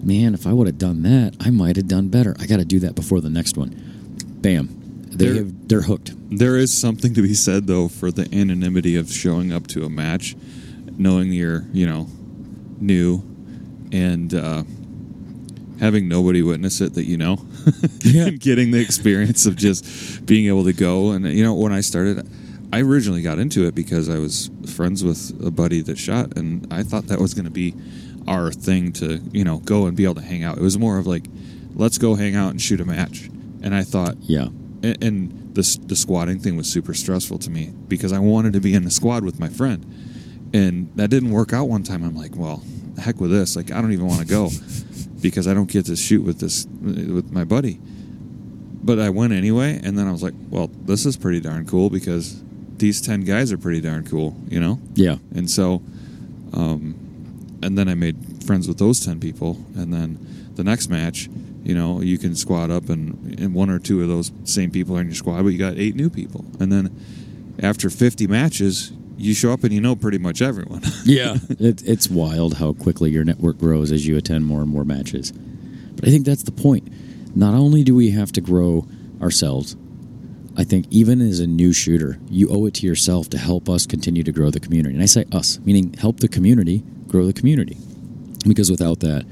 man, 0.03 0.33
if 0.33 0.45
I 0.47 0.53
would 0.53 0.67
have 0.67 0.77
done 0.77 1.03
that, 1.03 1.35
I 1.39 1.49
might 1.49 1.75
have 1.75 1.87
done 1.87 2.09
better. 2.09 2.35
I 2.39 2.45
got 2.45 2.57
to 2.57 2.65
do 2.65 2.79
that 2.79 2.95
before 2.95 3.21
the 3.21 3.29
next 3.29 3.57
one. 3.57 3.69
Bam. 4.41 4.69
They 5.11 5.25
There- 5.25 5.35
have, 5.35 5.67
they're 5.67 5.81
hooked. 5.81 6.13
There 6.37 6.57
is 6.57 6.71
something 6.71 7.13
to 7.15 7.21
be 7.23 7.33
said 7.33 7.65
though 7.67 7.87
for 7.87 8.11
the 8.11 8.27
anonymity 8.33 8.95
of 8.95 9.11
showing 9.11 9.51
up 9.51 9.65
to 9.67 9.83
a 9.83 9.89
match, 9.89 10.35
knowing 10.97 11.33
you're 11.33 11.65
you 11.73 11.85
know 11.87 12.07
new, 12.79 13.23
and 13.91 14.33
uh, 14.33 14.63
having 15.79 16.07
nobody 16.07 16.41
witness 16.41 16.81
it 16.81 16.93
that 16.93 17.05
you 17.05 17.17
know, 17.17 17.37
Yeah. 18.03 18.27
and 18.27 18.39
getting 18.39 18.71
the 18.71 18.79
experience 18.79 19.45
of 19.45 19.55
just 19.55 20.25
being 20.25 20.47
able 20.47 20.63
to 20.65 20.73
go. 20.73 21.11
And 21.11 21.25
you 21.25 21.43
know 21.43 21.55
when 21.55 21.71
I 21.73 21.81
started, 21.81 22.27
I 22.71 22.81
originally 22.81 23.21
got 23.23 23.39
into 23.39 23.65
it 23.65 23.73
because 23.73 24.07
I 24.09 24.19
was 24.19 24.51
friends 24.75 25.03
with 25.03 25.35
a 25.43 25.51
buddy 25.51 25.81
that 25.81 25.97
shot, 25.97 26.37
and 26.37 26.67
I 26.71 26.83
thought 26.83 27.07
that 27.07 27.19
was 27.19 27.33
going 27.33 27.45
to 27.45 27.51
be 27.51 27.73
our 28.29 28.51
thing 28.51 28.91
to 28.93 29.19
you 29.33 29.43
know 29.43 29.57
go 29.59 29.87
and 29.87 29.97
be 29.97 30.03
able 30.05 30.15
to 30.15 30.21
hang 30.21 30.43
out. 30.43 30.57
It 30.57 30.61
was 30.61 30.77
more 30.77 30.97
of 30.97 31.07
like, 31.07 31.25
let's 31.75 31.97
go 31.97 32.15
hang 32.15 32.35
out 32.35 32.51
and 32.51 32.61
shoot 32.61 32.79
a 32.81 32.85
match. 32.85 33.29
And 33.63 33.73
I 33.75 33.83
thought, 33.83 34.15
Yeah. 34.21 34.47
and, 34.83 35.03
and 35.03 35.53
the 35.55 35.63
the 35.87 35.95
squadding 35.95 36.41
thing 36.41 36.55
was 36.55 36.67
super 36.67 36.93
stressful 36.93 37.39
to 37.39 37.49
me 37.49 37.73
because 37.87 38.13
I 38.13 38.19
wanted 38.19 38.53
to 38.53 38.59
be 38.61 38.73
in 38.73 38.83
the 38.85 38.91
squad 38.91 39.23
with 39.25 39.39
my 39.39 39.49
friend, 39.49 39.83
and 40.53 40.89
that 40.95 41.09
didn't 41.09 41.31
work 41.31 41.51
out 41.53 41.65
one 41.67 41.83
time. 41.83 42.03
I'm 42.03 42.15
like, 42.15 42.35
well, 42.37 42.63
heck 42.97 43.19
with 43.19 43.31
this. 43.31 43.55
Like, 43.55 43.71
I 43.71 43.81
don't 43.81 43.91
even 43.91 44.07
want 44.07 44.21
to 44.21 44.27
go 44.27 44.49
because 45.21 45.47
I 45.47 45.53
don't 45.53 45.69
get 45.69 45.85
to 45.87 45.95
shoot 45.95 46.21
with 46.23 46.39
this 46.39 46.65
with 46.81 47.31
my 47.31 47.43
buddy. 47.43 47.79
But 48.81 48.99
I 48.99 49.09
went 49.09 49.33
anyway, 49.33 49.79
and 49.83 49.97
then 49.97 50.07
I 50.07 50.11
was 50.11 50.23
like, 50.23 50.33
well, 50.49 50.67
this 50.85 51.05
is 51.05 51.17
pretty 51.17 51.41
darn 51.41 51.65
cool 51.65 51.89
because 51.89 52.41
these 52.77 53.01
ten 53.01 53.21
guys 53.21 53.51
are 53.51 53.57
pretty 53.57 53.81
darn 53.81 54.05
cool, 54.07 54.37
you 54.47 54.59
know. 54.61 54.79
Yeah. 54.93 55.17
And 55.35 55.49
so, 55.49 55.81
um, 56.53 56.95
and 57.61 57.77
then 57.77 57.87
I 57.87 57.95
made 57.95 58.43
friends 58.43 58.67
with 58.67 58.77
those 58.77 58.99
10 59.05 59.19
people. 59.19 59.57
And 59.75 59.93
then 59.93 60.51
the 60.55 60.63
next 60.63 60.89
match, 60.89 61.29
you 61.63 61.75
know, 61.75 62.01
you 62.01 62.17
can 62.17 62.35
squad 62.35 62.71
up 62.71 62.89
and, 62.89 63.39
and 63.39 63.53
one 63.53 63.69
or 63.69 63.79
two 63.79 64.01
of 64.01 64.07
those 64.07 64.31
same 64.43 64.71
people 64.71 64.97
are 64.97 65.01
in 65.01 65.07
your 65.07 65.15
squad, 65.15 65.43
but 65.43 65.49
you 65.49 65.57
got 65.57 65.77
eight 65.77 65.95
new 65.95 66.09
people. 66.09 66.45
And 66.59 66.71
then 66.71 66.95
after 67.61 67.89
50 67.89 68.27
matches, 68.27 68.91
you 69.17 69.33
show 69.33 69.51
up 69.51 69.63
and 69.63 69.73
you 69.73 69.81
know 69.81 69.95
pretty 69.95 70.17
much 70.17 70.41
everyone. 70.41 70.81
Yeah, 71.05 71.37
it, 71.49 71.81
it's 71.87 72.07
wild 72.07 72.57
how 72.57 72.73
quickly 72.73 73.09
your 73.09 73.23
network 73.23 73.57
grows 73.57 73.91
as 73.91 74.05
you 74.05 74.15
attend 74.15 74.45
more 74.45 74.61
and 74.61 74.69
more 74.69 74.83
matches. 74.83 75.31
But 75.31 76.07
I 76.07 76.11
think 76.11 76.25
that's 76.25 76.43
the 76.43 76.51
point. 76.51 76.87
Not 77.35 77.55
only 77.55 77.83
do 77.83 77.95
we 77.95 78.11
have 78.11 78.31
to 78.33 78.41
grow 78.41 78.85
ourselves, 79.19 79.75
I 80.55 80.63
think 80.65 80.85
even 80.91 81.19
as 81.21 81.39
a 81.39 81.47
new 81.47 81.73
shooter, 81.73 82.19
you 82.29 82.49
owe 82.49 82.65
it 82.67 82.75
to 82.75 82.85
yourself 82.85 83.29
to 83.29 83.37
help 83.37 83.69
us 83.69 83.87
continue 83.87 84.23
to 84.23 84.31
grow 84.31 84.51
the 84.51 84.59
community. 84.59 84.93
And 84.93 85.01
I 85.01 85.07
say 85.07 85.25
us, 85.31 85.59
meaning 85.59 85.93
help 85.93 86.19
the 86.19 86.27
community 86.27 86.83
grow 87.09 87.25
the 87.25 87.33
community. 87.33 87.77
Because 88.47 88.71
without 88.71 89.01
that, 89.01 89.25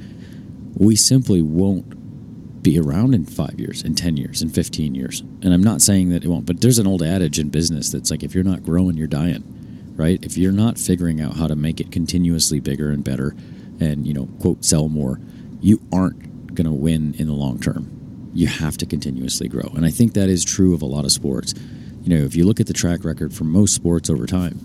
we 0.75 0.95
simply 0.95 1.41
won't 1.41 2.61
be 2.61 2.77
around 2.77 3.15
in 3.15 3.25
five 3.25 3.59
years, 3.59 3.81
in 3.81 3.95
10 3.95 4.17
years, 4.17 4.41
in 4.41 4.49
15 4.49 4.93
years. 4.93 5.21
And 5.21 5.53
I'm 5.53 5.63
not 5.63 5.81
saying 5.81 6.09
that 6.09 6.25
it 6.25 6.27
won't, 6.27 6.45
but 6.45 6.59
there's 6.59 6.79
an 6.79 6.87
old 6.87 7.01
adage 7.01 7.39
in 7.39 7.49
business 7.49 7.89
that's 7.89 8.11
like 8.11 8.23
if 8.23 8.35
you're 8.35 8.43
not 8.43 8.63
growing, 8.63 8.97
you're 8.97 9.07
dying 9.07 9.53
right? 9.97 10.23
If 10.23 10.37
you're 10.37 10.53
not 10.53 10.77
figuring 10.77 11.19
out 11.19 11.35
how 11.35 11.47
to 11.47 11.55
make 11.55 11.81
it 11.81 11.91
continuously 11.91 12.59
bigger 12.59 12.91
and 12.91 13.03
better 13.03 13.35
and, 13.79 14.07
you 14.07 14.13
know, 14.13 14.29
quote, 14.39 14.63
sell 14.63 14.87
more, 14.87 15.19
you 15.59 15.81
aren't 15.91 16.55
going 16.55 16.65
to 16.65 16.71
win 16.71 17.15
in 17.17 17.27
the 17.27 17.33
long 17.33 17.59
term. 17.59 18.31
You 18.33 18.47
have 18.47 18.77
to 18.77 18.85
continuously 18.85 19.47
grow. 19.47 19.69
And 19.75 19.85
I 19.85 19.89
think 19.89 20.13
that 20.13 20.29
is 20.29 20.45
true 20.45 20.73
of 20.73 20.81
a 20.81 20.85
lot 20.85 21.03
of 21.03 21.11
sports. 21.11 21.55
You 22.03 22.15
know, 22.15 22.23
if 22.23 22.35
you 22.35 22.45
look 22.45 22.59
at 22.59 22.67
the 22.67 22.73
track 22.73 23.03
record 23.03 23.33
for 23.33 23.43
most 23.43 23.73
sports 23.73 24.09
over 24.09 24.27
time, 24.27 24.59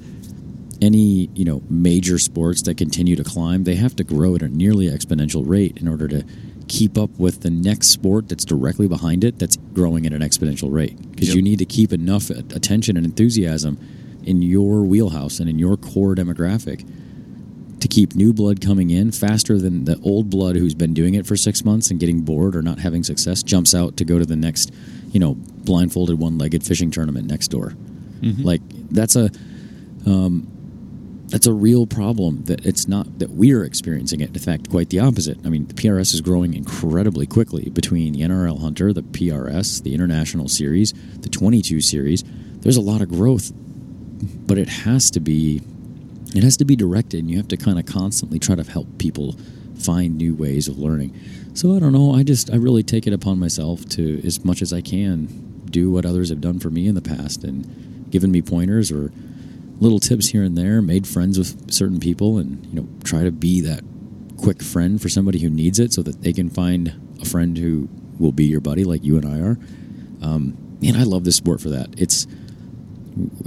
any, 0.83 1.31
you 1.35 1.45
know, 1.45 1.63
major 1.71 2.19
sports 2.19 2.61
that 2.63 2.77
continue 2.77 3.15
to 3.17 3.23
climb, 3.25 3.65
they 3.65 3.77
have 3.77 3.95
to 3.97 4.05
grow 4.05 4.35
at 4.35 4.43
a 4.43 4.49
nearly 4.49 4.89
exponential 4.89 5.45
rate 5.49 5.79
in 5.81 5.87
order 5.89 6.09
to 6.09 6.25
keep 6.69 6.99
up 6.99 7.11
with 7.19 7.41
the 7.43 7.51
next 7.51 7.89
sport 7.89 8.29
that's 8.29 8.45
directly 8.45 8.89
behind 8.89 9.23
it 9.25 9.39
that's 9.39 9.57
growing 9.75 10.07
at 10.07 10.13
an 10.13 10.23
exponential 10.23 10.73
rate 10.73 10.97
because 11.13 11.29
Yep. 11.29 11.37
you 11.37 11.43
need 11.43 11.59
to 11.59 11.65
keep 11.65 11.93
enough 11.93 12.31
attention 12.31 12.97
and 12.97 13.05
enthusiasm 13.07 13.79
in 14.25 14.43
your 14.43 14.83
wheelhouse 14.83 15.39
and 15.41 15.49
in 15.49 15.59
your 15.59 15.77
core 15.77 16.15
demographic 16.15 16.85
to 17.81 17.89
keep 17.89 18.15
new 18.15 18.33
blood 18.33 18.61
coming 18.61 18.91
in 18.91 19.11
faster 19.13 19.59
than 19.59 19.85
the 19.85 19.99
old 20.03 20.31
blood 20.31 20.57
who's 20.57 20.75
been 20.75 20.95
doing 20.95 21.15
it 21.15 21.27
for 21.27 21.37
six 21.37 21.65
months 21.65 21.91
and 21.91 21.99
getting 22.01 22.21
bored 22.23 22.55
or 22.57 22.63
not 22.63 22.79
having 22.79 23.03
success 23.03 23.43
jumps 23.43 23.75
out 23.75 23.97
to 23.97 24.05
go 24.05 24.19
to 24.21 24.25
the 24.25 24.37
next, 24.37 24.73
you 25.11 25.19
know, 25.21 25.35
blindfolded 25.65 26.19
one-legged 26.19 26.63
fishing 26.65 26.91
tournament 26.91 27.27
next 27.29 27.49
door. 27.49 27.75
Like 28.45 28.63
that's 28.91 29.17
a 29.17 29.31
um, 30.07 30.47
that's 31.27 31.47
a 31.47 31.53
real 31.53 31.87
problem 31.87 32.45
that 32.45 32.67
it's 32.67 32.87
not 32.89 33.19
that 33.19 33.31
we're 33.31 33.65
experiencing 33.65 34.21
it. 34.21 34.29
In 34.29 34.39
fact, 34.39 34.71
quite 34.71 34.91
the 34.91 35.01
opposite. 35.01 35.39
I 35.45 35.49
mean, 35.49 35.67
the 35.67 35.75
PRS 35.75 36.13
is 36.15 36.21
growing 36.21 36.55
incredibly 36.55 37.27
quickly 37.27 37.71
between 37.71 38.13
the 38.13 38.21
NRL 38.21 38.61
Hunter, 38.61 38.93
the 38.93 39.03
PRS, 39.03 39.83
the 39.83 39.95
International 39.95 40.49
Series, 40.49 40.93
the 41.21 41.29
22 41.29 41.81
Series. 41.81 42.25
There's 42.61 42.77
a 42.77 42.83
lot 42.83 43.01
of 43.01 43.09
growth, 43.09 43.51
but 44.47 44.59
it 44.59 44.69
has 44.69 45.11
to 45.13 45.21
be 45.21 45.63
it 46.35 46.43
has 46.43 46.57
to 46.57 46.65
be 46.65 46.77
directed 46.77 47.21
and 47.21 47.31
you 47.31 47.37
have 47.37 47.49
to 47.49 47.57
kind 47.57 47.79
of 47.79 47.87
constantly 47.87 48.39
try 48.39 48.55
to 48.55 48.63
help 48.65 48.87
people 48.99 49.37
find 49.79 50.17
new 50.17 50.35
ways 50.35 50.69
of 50.69 50.79
learning 50.79 51.19
so 51.55 51.77
i 51.77 51.79
don't 51.79 51.93
know 51.93 52.15
i 52.15 52.23
just 52.23 52.51
i 52.51 52.57
really 52.57 52.83
take 52.83 53.07
it 53.07 53.13
upon 53.13 53.39
myself 53.39 53.85
to 53.87 54.25
as 54.25 54.45
much 54.45 54.63
as 54.63 54.73
i 54.73 54.81
can 54.81 55.27
do 55.67 55.91
what 55.91 56.07
others 56.07 56.31
have 56.31 56.41
done 56.41 56.59
for 56.59 56.71
me 56.71 56.87
in 56.87 56.95
the 56.95 57.03
past 57.03 57.45
and 57.45 58.11
given 58.11 58.31
me 58.31 58.41
pointers 58.41 58.91
or 58.91 59.13
little 59.83 59.99
tips 59.99 60.29
here 60.29 60.45
and 60.45 60.57
there 60.57 60.81
made 60.81 61.07
friends 61.07 61.39
with 61.39 61.73
certain 61.73 61.99
people 61.99 62.39
and 62.39 62.65
you 62.67 62.81
know 62.81 62.89
try 63.03 63.25
to 63.25 63.33
be 63.33 63.61
that 63.61 63.83
quick 64.37 64.63
friend 64.63 65.03
for 65.03 65.09
somebody 65.09 65.41
who 65.41 65.51
needs 65.51 65.79
it 65.79 65.93
so 65.93 66.03
that 66.03 66.23
they 66.23 66.33
can 66.33 66.49
find 66.49 67.01
a 67.21 67.25
friend 67.25 67.59
who 67.59 67.89
will 68.19 68.33
be 68.33 68.45
your 68.45 68.61
buddy 68.61 68.85
like 68.85 69.05
you 69.05 69.17
and 69.17 69.27
i 69.27 69.41
are. 69.41 69.59
Um, 70.23 70.57
man 70.81 70.97
i 70.97 71.03
love 71.03 71.25
this 71.25 71.37
sport 71.37 71.61
for 71.61 71.71
that. 71.71 71.89
It's 71.99 72.27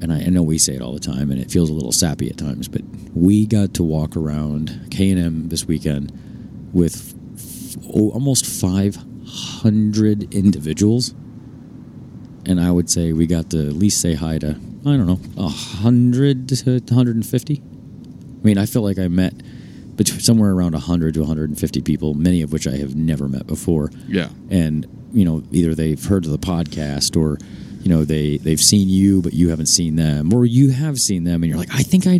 and 0.01 0.13
I, 0.13 0.21
I 0.21 0.25
know 0.29 0.43
we 0.43 0.57
say 0.57 0.75
it 0.75 0.81
all 0.81 0.93
the 0.93 0.99
time, 0.99 1.31
and 1.31 1.41
it 1.41 1.49
feels 1.49 1.69
a 1.69 1.73
little 1.73 1.91
sappy 1.91 2.29
at 2.29 2.37
times, 2.37 2.67
but 2.67 2.81
we 3.13 3.45
got 3.45 3.73
to 3.75 3.83
walk 3.83 4.15
around 4.15 4.89
K 4.91 5.09
and 5.09 5.19
M 5.19 5.49
this 5.49 5.65
weekend 5.65 6.11
with 6.73 7.15
oh, 7.87 8.11
almost 8.11 8.45
500 8.45 10.33
individuals, 10.33 11.15
and 12.45 12.61
I 12.61 12.71
would 12.71 12.89
say 12.89 13.13
we 13.13 13.25
got 13.25 13.49
to 13.51 13.67
at 13.67 13.73
least 13.73 14.01
say 14.01 14.13
hi 14.13 14.37
to 14.39 14.59
I 14.85 14.97
don't 14.97 15.07
know 15.07 15.15
100 15.35 16.49
to 16.49 16.71
150. 16.71 17.61
I 17.63 18.45
mean, 18.45 18.57
I 18.57 18.65
feel 18.65 18.83
like 18.83 18.99
I 18.99 19.07
met 19.07 19.33
between 19.95 20.19
somewhere 20.19 20.51
around 20.51 20.73
100 20.73 21.13
to 21.15 21.21
150 21.21 21.81
people, 21.81 22.13
many 22.13 22.41
of 22.41 22.51
which 22.51 22.67
I 22.67 22.77
have 22.77 22.95
never 22.95 23.27
met 23.27 23.47
before. 23.47 23.91
Yeah. 24.07 24.29
and 24.49 24.85
you 25.13 25.23
know 25.23 25.41
either 25.51 25.73
they've 25.73 26.03
heard 26.03 26.25
of 26.25 26.31
the 26.31 26.37
podcast 26.37 27.15
or 27.15 27.37
you 27.81 27.89
know 27.89 28.03
they 28.03 28.37
they've 28.37 28.59
seen 28.59 28.89
you 28.89 29.21
but 29.21 29.31
you 29.31 29.47
haven't 29.49 29.67
seen 29.67 29.95
them 29.95 30.33
or 30.33 30.45
you 30.45 30.71
have 30.71 30.99
seen 30.99 31.23
them 31.23 31.41
and 31.41 31.49
you're 31.49 31.57
like 31.57 31.73
i 31.73 31.83
think 31.83 32.05
i 32.05 32.19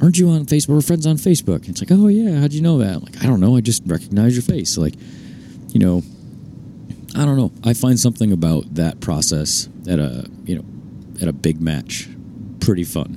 aren't 0.00 0.16
you 0.16 0.28
on 0.30 0.46
facebook? 0.46 0.68
We're 0.68 0.80
friends 0.80 1.06
on 1.06 1.16
facebook. 1.16 1.66
And 1.66 1.70
it's 1.70 1.80
like 1.80 1.90
oh 1.90 2.06
yeah 2.06 2.38
how'd 2.38 2.52
you 2.52 2.62
know 2.62 2.78
that? 2.78 2.94
I'm 2.94 3.00
like 3.02 3.20
i 3.22 3.26
don't 3.26 3.40
know 3.40 3.56
i 3.56 3.60
just 3.60 3.82
recognize 3.84 4.34
your 4.36 4.42
face. 4.44 4.78
Like 4.78 4.94
you 5.70 5.80
know 5.80 6.02
i 7.16 7.24
don't 7.24 7.36
know. 7.36 7.50
I 7.64 7.74
find 7.74 7.98
something 7.98 8.30
about 8.30 8.72
that 8.76 9.00
process 9.00 9.68
at 9.88 9.98
a 9.98 10.30
you 10.44 10.54
know 10.54 10.64
at 11.20 11.28
a 11.28 11.32
big 11.32 11.60
match 11.60 12.08
pretty 12.60 12.84
fun 12.84 13.16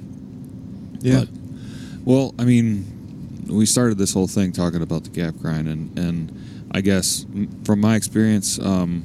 Yeah. 1.01 1.21
But- 1.21 1.29
well, 2.05 2.35
I 2.37 2.43
mean, 2.43 2.85
we 3.47 3.65
started 3.65 3.97
this 3.97 4.13
whole 4.13 4.27
thing 4.27 4.51
talking 4.51 4.81
about 4.81 5.03
the 5.05 5.09
gap 5.09 5.35
grind, 5.41 5.67
and 5.69 5.97
and 5.97 6.67
I 6.71 6.81
guess 6.81 7.25
from 7.63 7.79
my 7.79 7.95
experience, 7.95 8.59
um, 8.59 9.03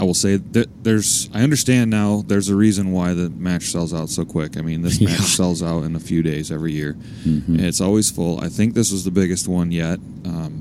I 0.00 0.04
will 0.04 0.14
say 0.14 0.36
that 0.36 0.68
there's. 0.84 1.28
I 1.34 1.42
understand 1.42 1.90
now. 1.90 2.24
There's 2.26 2.48
a 2.48 2.56
reason 2.56 2.92
why 2.92 3.12
the 3.12 3.28
match 3.30 3.64
sells 3.64 3.92
out 3.92 4.08
so 4.08 4.24
quick. 4.24 4.56
I 4.56 4.62
mean, 4.62 4.80
this 4.82 4.98
Yeah. 5.00 5.08
match 5.10 5.36
sells 5.36 5.62
out 5.62 5.84
in 5.84 5.96
a 5.96 6.00
few 6.00 6.22
days 6.22 6.50
every 6.50 6.72
year, 6.72 6.96
Mhm. 7.26 7.60
it's 7.60 7.80
always 7.82 8.10
full. 8.10 8.40
I 8.40 8.48
think 8.48 8.72
this 8.74 8.90
was 8.90 9.04
the 9.04 9.10
biggest 9.10 9.46
one 9.48 9.70
yet. 9.72 9.98
Um, 10.24 10.52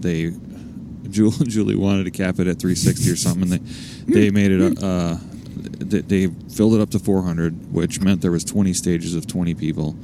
they, 0.00 0.32
Julie, 1.10 1.46
Julie 1.48 1.76
wanted 1.76 2.04
to 2.04 2.10
cap 2.10 2.38
it 2.40 2.46
at 2.46 2.58
360 2.58 3.10
or 3.10 3.16
something. 3.16 3.52
And 3.52 3.60
they 4.06 4.20
they 4.20 4.30
made 4.30 4.50
it. 4.52 4.78
Uh, 4.82 5.18
they, 5.82 6.26
filled 6.26 6.74
it 6.74 6.80
up 6.80 6.90
to 6.90 6.98
400, 6.98 7.72
which 7.72 8.00
meant 8.00 8.20
there 8.20 8.30
was 8.30 8.44
20 8.44 8.72
stages 8.74 9.14
of 9.14 9.26
20 9.26 9.54
people, 9.54 9.96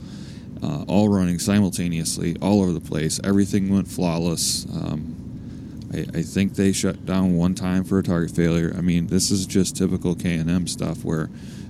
uh, 0.62 0.84
all 0.88 1.08
running 1.08 1.38
simultaneously, 1.38 2.36
all 2.40 2.62
over 2.62 2.72
the 2.72 2.80
place. 2.80 3.20
Everything 3.24 3.72
went 3.72 3.88
flawless. 3.88 4.66
Um, 4.66 5.14
I, 5.92 6.18
I 6.18 6.22
think 6.22 6.54
they 6.54 6.72
shut 6.72 7.06
down 7.06 7.36
one 7.36 7.54
time 7.54 7.84
for 7.84 7.98
a 7.98 8.02
target 8.02 8.34
failure. 8.34 8.74
I 8.76 8.80
mean, 8.80 9.06
this 9.06 9.30
is 9.30 9.46
just 9.46 9.76
typical 9.76 10.14
K 10.14 10.34
and 10.34 10.50
M 10.50 10.66
stuff 10.66 11.04
where 11.04 11.28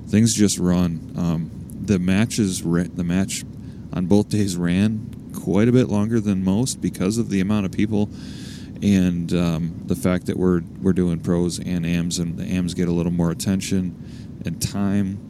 things 0.09 0.35
just 0.35 0.59
run. 0.59 1.13
Um, 1.17 1.51
the 1.81 1.99
matches, 1.99 2.63
the 2.63 3.05
match 3.05 3.45
on 3.93 4.07
both 4.07 4.29
days 4.29 4.57
ran 4.57 5.33
quite 5.35 5.69
a 5.69 5.73
bit 5.73 5.89
longer 5.89 6.21
than 6.21 6.45
most 6.45 6.81
because 6.81 7.19
of 7.19 7.31
the 7.31 7.41
amount 7.41 7.67
of 7.67 7.73
people 7.73 8.11
and 8.83 9.33
um, 9.35 9.83
the 9.87 9.97
fact 9.97 10.27
that 10.27 10.37
we're 10.37 10.63
we're 10.81 10.93
doing 10.93 11.21
pros 11.21 11.59
and 11.59 11.85
AMs, 11.85 12.19
and 12.19 12.37
the 12.37 12.45
AMs 12.45 12.75
get 12.75 12.89
a 12.89 12.93
little 12.93 13.13
more 13.13 13.31
attention 13.31 14.41
and 14.45 14.61
time. 14.61 15.25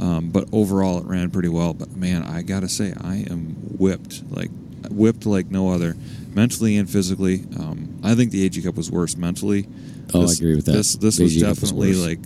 Um, 0.00 0.28
but 0.30 0.48
overall, 0.52 0.98
it 0.98 1.04
ran 1.06 1.30
pretty 1.30 1.48
well. 1.48 1.72
But 1.74 1.96
man, 1.96 2.22
I 2.22 2.42
gotta 2.42 2.68
say, 2.68 2.92
I 3.00 3.24
am 3.30 3.54
whipped 3.78 4.22
like 4.30 4.50
whipped 4.90 5.26
like 5.26 5.50
no 5.50 5.70
other, 5.70 5.96
mentally 6.34 6.76
and 6.76 6.88
physically. 6.88 7.44
Um, 7.58 7.98
I 8.02 8.14
think 8.14 8.30
the 8.30 8.44
AG 8.44 8.60
Cup 8.62 8.76
was 8.76 8.90
worse 8.90 9.16
mentally. 9.16 9.66
Oh, 10.14 10.28
I 10.28 10.32
agree 10.32 10.56
with 10.56 10.66
that. 10.66 10.72
This 10.72 10.96
this 10.96 11.16
The 11.16 11.24
was 11.24 11.36
AG 11.36 11.42
Cup 11.42 11.50
was 11.50 11.58
definitely 11.72 11.94
like 11.94 12.18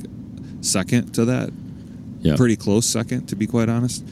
second 0.62 1.14
to 1.14 1.25
that. 1.27 1.51
Yeah. 2.21 2.37
Pretty 2.37 2.57
close 2.57 2.85
second, 2.87 3.29
to 3.29 3.37
be 3.37 3.47
quite 3.47 3.68
honest. 3.68 4.05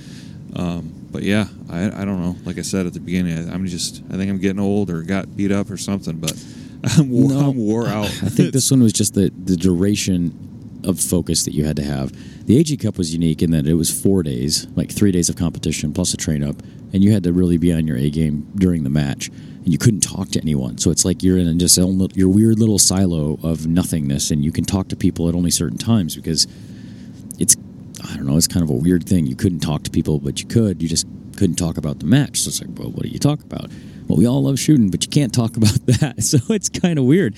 Um, 0.57 0.98
but 1.11 1.23
yeah, 1.23 1.47
I, 1.71 1.87
I 1.87 2.05
don't 2.05 2.21
know. 2.21 2.37
Like 2.45 2.59
I 2.59 2.63
said 2.63 2.87
at 2.87 2.93
the 2.93 3.01
beginning, 3.01 3.49
I, 3.49 3.53
I'm 3.53 3.67
just 3.67 4.03
I 4.11 4.17
think 4.17 4.31
I'm 4.31 4.39
getting 4.39 4.61
old 4.61 4.91
or 4.91 5.03
got 5.03 5.37
beat 5.37 5.53
up 5.53 5.71
or 5.71 5.77
something. 5.77 6.19
But 6.19 6.33
I'm 6.99 7.11
wore, 7.11 7.31
No, 7.31 7.51
I'm 7.51 7.57
wore 7.57 7.87
out. 7.87 8.07
I 8.07 8.29
think 8.29 8.53
this 8.53 8.71
one 8.71 8.83
was 8.83 8.93
just 8.93 9.15
the, 9.15 9.33
the 9.45 9.57
duration 9.57 10.81
of 10.85 11.01
focus 11.01 11.45
that 11.45 11.55
you 11.55 11.65
had 11.65 11.77
to 11.77 11.83
have. 11.83 12.13
The 12.47 12.59
AG 12.59 12.77
Cup 12.79 12.99
was 12.99 13.13
unique 13.13 13.43
in 13.43 13.51
that 13.51 13.67
it 13.67 13.75
was 13.75 13.91
four 13.91 14.23
days, 14.23 14.67
like 14.77 14.91
three 14.91 15.11
days 15.11 15.29
of 15.29 15.37
competition 15.37 15.93
plus 15.93 16.15
a 16.15 16.17
train 16.17 16.43
up, 16.43 16.57
and 16.93 17.03
you 17.03 17.13
had 17.13 17.25
to 17.25 17.33
really 17.33 17.59
be 17.59 17.73
on 17.73 17.87
your 17.87 17.97
A 17.97 18.11
game 18.11 18.47
during 18.55 18.85
the 18.85 18.91
match, 18.91 19.29
and 19.29 19.69
you 19.69 19.79
couldn't 19.79 20.01
talk 20.01 20.29
to 20.31 20.41
anyone. 20.41 20.79
So 20.79 20.91
it's 20.91 21.05
like 21.05 21.23
you're 21.23 21.39
in 21.39 21.59
just 21.59 21.77
your 21.77 22.29
weird 22.29 22.59
little 22.59 22.79
silo 22.79 23.39
of 23.43 23.67
nothingness, 23.67 24.31
and 24.31 24.45
you 24.45 24.53
can 24.53 24.65
talk 24.65 24.89
to 24.89 24.97
people 24.97 25.29
at 25.29 25.35
only 25.35 25.51
certain 25.51 25.79
times 25.79 26.17
because 26.17 26.47
it's 27.39 27.57
I 28.05 28.17
don't 28.17 28.27
know, 28.27 28.37
it's 28.37 28.49
kind 28.49 28.63
of 28.63 28.71
a 28.71 28.75
weird 28.75 29.05
thing. 29.09 29.27
You 29.27 29.37
couldn't 29.37 29.61
talk 29.61 29.83
to 29.85 29.91
people, 29.91 30.19
but 30.19 30.41
you 30.41 30.47
could. 30.47 30.83
You 30.83 30.89
just 30.89 31.07
couldn't 31.37 31.57
talk 31.57 31.77
about 31.77 32.01
the 32.01 32.07
match. 32.07 32.41
So 32.41 32.49
it's 32.49 32.61
like, 32.61 32.79
well, 32.79 32.91
what 32.91 33.03
do 33.03 33.09
you 33.09 33.19
talk 33.19 33.41
about? 33.41 33.71
Well, 34.07 34.19
we 34.19 34.27
all 34.27 34.43
love 34.43 34.59
shooting, 34.59 34.91
but 34.91 35.05
you 35.05 35.11
can't 35.11 35.33
talk 35.33 35.57
about 35.57 35.87
that. 35.87 36.23
So 36.23 36.39
it's 36.53 36.69
kind 36.69 36.99
of 36.99 37.05
weird. 37.05 37.37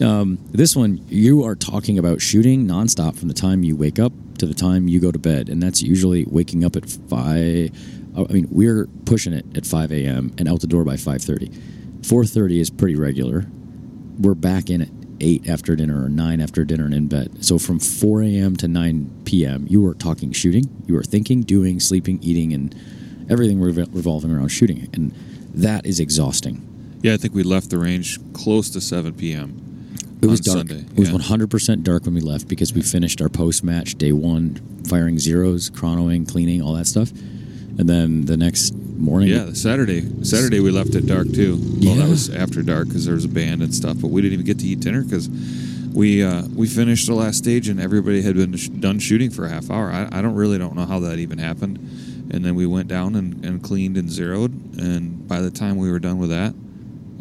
Um, 0.00 0.38
this 0.50 0.76
one, 0.76 1.04
you 1.08 1.44
are 1.44 1.56
talking 1.56 1.98
about 1.98 2.20
shooting 2.20 2.66
nonstop 2.66 3.16
from 3.18 3.28
the 3.28 3.34
time 3.34 3.64
you 3.64 3.74
wake 3.76 3.98
up 3.98 4.12
to 4.38 4.46
the 4.46 4.54
time 4.54 4.86
you 4.88 5.00
go 5.00 5.10
to 5.10 5.18
bed, 5.18 5.48
and 5.48 5.62
that's 5.62 5.82
usually 5.82 6.24
waking 6.24 6.64
up 6.64 6.76
at 6.76 6.88
five. 6.88 7.70
I 8.16 8.32
mean, 8.32 8.48
we're 8.50 8.86
pushing 9.06 9.32
it 9.32 9.44
at 9.56 9.66
five 9.66 9.92
a.m. 9.92 10.32
and 10.38 10.48
out 10.48 10.60
the 10.60 10.66
door 10.66 10.84
by 10.84 10.96
five 10.96 11.22
thirty. 11.22 11.50
Four 12.04 12.24
thirty 12.24 12.60
is 12.60 12.70
pretty 12.70 12.94
regular. 12.94 13.46
We're 14.18 14.34
back 14.34 14.70
in 14.70 14.82
at 14.82 14.97
eight 15.20 15.48
after 15.48 15.76
dinner 15.76 16.04
or 16.04 16.08
nine 16.08 16.40
after 16.40 16.64
dinner 16.64 16.84
and 16.84 16.94
in 16.94 17.08
bed. 17.08 17.44
So 17.44 17.58
from 17.58 17.78
four 17.78 18.22
a.m. 18.22 18.56
to 18.56 18.68
nine 18.68 19.10
p.m., 19.24 19.66
you 19.68 19.82
were 19.82 19.94
talking 19.94 20.32
shooting. 20.32 20.64
You 20.86 20.94
were 20.94 21.02
thinking, 21.02 21.42
doing, 21.42 21.80
sleeping, 21.80 22.18
eating, 22.22 22.52
and 22.52 22.74
everything 23.30 23.58
revol- 23.58 23.94
revolving 23.94 24.30
around 24.30 24.48
shooting, 24.48 24.88
and 24.92 25.12
that 25.54 25.86
is 25.86 26.00
exhausting. 26.00 26.64
Yeah, 27.02 27.14
I 27.14 27.16
think 27.16 27.34
we 27.34 27.42
left 27.42 27.70
the 27.70 27.78
range 27.78 28.18
close 28.32 28.70
to 28.70 28.80
7 28.80 29.14
p.m. 29.14 29.64
It 30.20 30.26
was 30.26 30.40
dark. 30.40 30.58
Sunday. 30.58 30.80
It 30.80 30.98
was 30.98 31.08
yeah. 31.08 31.14
one 31.14 31.22
hundred 31.22 31.50
percent 31.50 31.84
dark 31.84 32.04
when 32.04 32.14
we 32.14 32.20
left 32.20 32.48
because 32.48 32.72
we 32.72 32.82
finished 32.82 33.22
our 33.22 33.28
post 33.28 33.62
match 33.62 33.94
day 33.94 34.12
one, 34.12 34.56
firing 34.88 35.18
zeros, 35.18 35.70
chronoing, 35.70 36.28
cleaning, 36.28 36.60
all 36.60 36.74
that 36.74 36.86
stuff, 36.86 37.10
and 37.10 37.88
then 37.88 38.26
the 38.26 38.36
next 38.36 38.74
morning. 38.98 39.28
Yeah, 39.28 39.44
the 39.44 39.54
Saturday. 39.56 40.02
Saturday 40.24 40.60
we 40.60 40.70
left 40.70 40.94
at 40.94 41.06
dark 41.06 41.30
too. 41.32 41.58
Well, 41.82 41.94
that 41.96 42.08
was 42.08 42.34
after 42.34 42.62
dark 42.62 42.88
because 42.88 43.04
there 43.06 43.14
was 43.14 43.24
a 43.24 43.28
band 43.28 43.62
and 43.62 43.74
stuff. 43.74 43.96
But 44.00 44.08
we 44.08 44.22
didn't 44.22 44.34
even 44.34 44.46
get 44.46 44.58
to 44.60 44.66
eat 44.66 44.80
dinner 44.80 45.02
because 45.02 45.28
we 45.94 46.22
uh, 46.22 46.42
we 46.54 46.66
finished 46.66 47.06
the 47.06 47.14
last 47.14 47.38
stage 47.38 47.68
and 47.68 47.80
everybody 47.80 48.22
had 48.22 48.36
been 48.36 48.56
sh- 48.56 48.68
done 48.68 48.98
shooting 48.98 49.30
for 49.30 49.44
a 49.44 49.48
half 49.48 49.70
hour. 49.70 49.90
I, 49.90 50.08
I 50.12 50.22
don't 50.22 50.34
really 50.34 50.58
don't 50.58 50.74
know 50.76 50.86
how 50.86 51.00
that 51.00 51.18
even 51.18 51.38
happened. 51.38 51.78
And 52.30 52.44
then 52.44 52.54
we 52.54 52.66
went 52.66 52.88
down 52.88 53.14
and, 53.16 53.42
and 53.44 53.62
cleaned 53.62 53.96
and 53.96 54.10
zeroed. 54.10 54.52
And 54.78 55.26
by 55.26 55.40
the 55.40 55.50
time 55.50 55.76
we 55.76 55.90
were 55.90 55.98
done 55.98 56.18
with 56.18 56.28
that, 56.28 56.54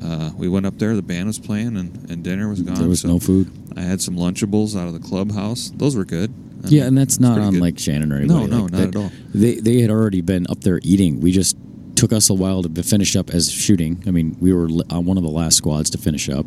uh, 0.04 0.32
we 0.36 0.50
went 0.50 0.66
up 0.66 0.78
there. 0.80 0.96
The 0.96 1.02
band 1.02 1.28
was 1.28 1.40
playing 1.40 1.78
and, 1.78 2.10
and 2.10 2.24
dinner 2.24 2.50
was 2.50 2.62
gone. 2.62 2.76
there 2.76 2.90
was 2.90 3.02
so 3.02 3.08
no 3.08 3.20
food. 3.20 3.50
I 3.78 3.82
had 3.82 4.02
some 4.02 4.16
Lunchables 4.18 4.76
out 4.80 4.88
of 4.88 4.94
the 4.94 5.00
clubhouse. 5.00 5.72
Those 5.76 5.96
were 5.96 6.04
good. 6.06 6.34
Yeah, 6.66 6.86
and 6.86 6.98
that's 6.98 7.20
not 7.20 7.38
on 7.40 7.54
good. 7.54 7.62
like 7.62 7.80
Shannon 7.80 8.12
or 8.12 8.20
No, 8.26 8.40
anybody. 8.44 8.52
no, 8.52 8.62
like 8.64 8.72
not 8.72 8.80
that. 8.80 8.88
at 8.90 8.96
all. 8.96 9.12
They 9.34 9.56
they 9.56 9.82
had 9.82 9.90
already 9.92 10.22
been 10.22 10.46
up 10.50 10.62
there 10.62 10.80
eating. 10.84 11.20
We 11.22 11.32
just 11.32 11.56
took 11.96 12.12
us 12.14 12.30
a 12.30 12.34
while 12.34 12.62
to 12.64 12.84
finish 12.84 13.16
up 13.16 13.30
as 13.32 13.52
shooting. 13.52 14.04
I 14.08 14.12
mean, 14.12 14.36
we 14.40 14.54
were 14.54 14.68
on 14.90 15.06
one 15.06 15.18
of 15.18 15.24
the 15.24 15.30
last 15.30 15.58
squads 15.58 15.90
to 15.92 15.98
finish 15.98 16.30
up, 16.30 16.46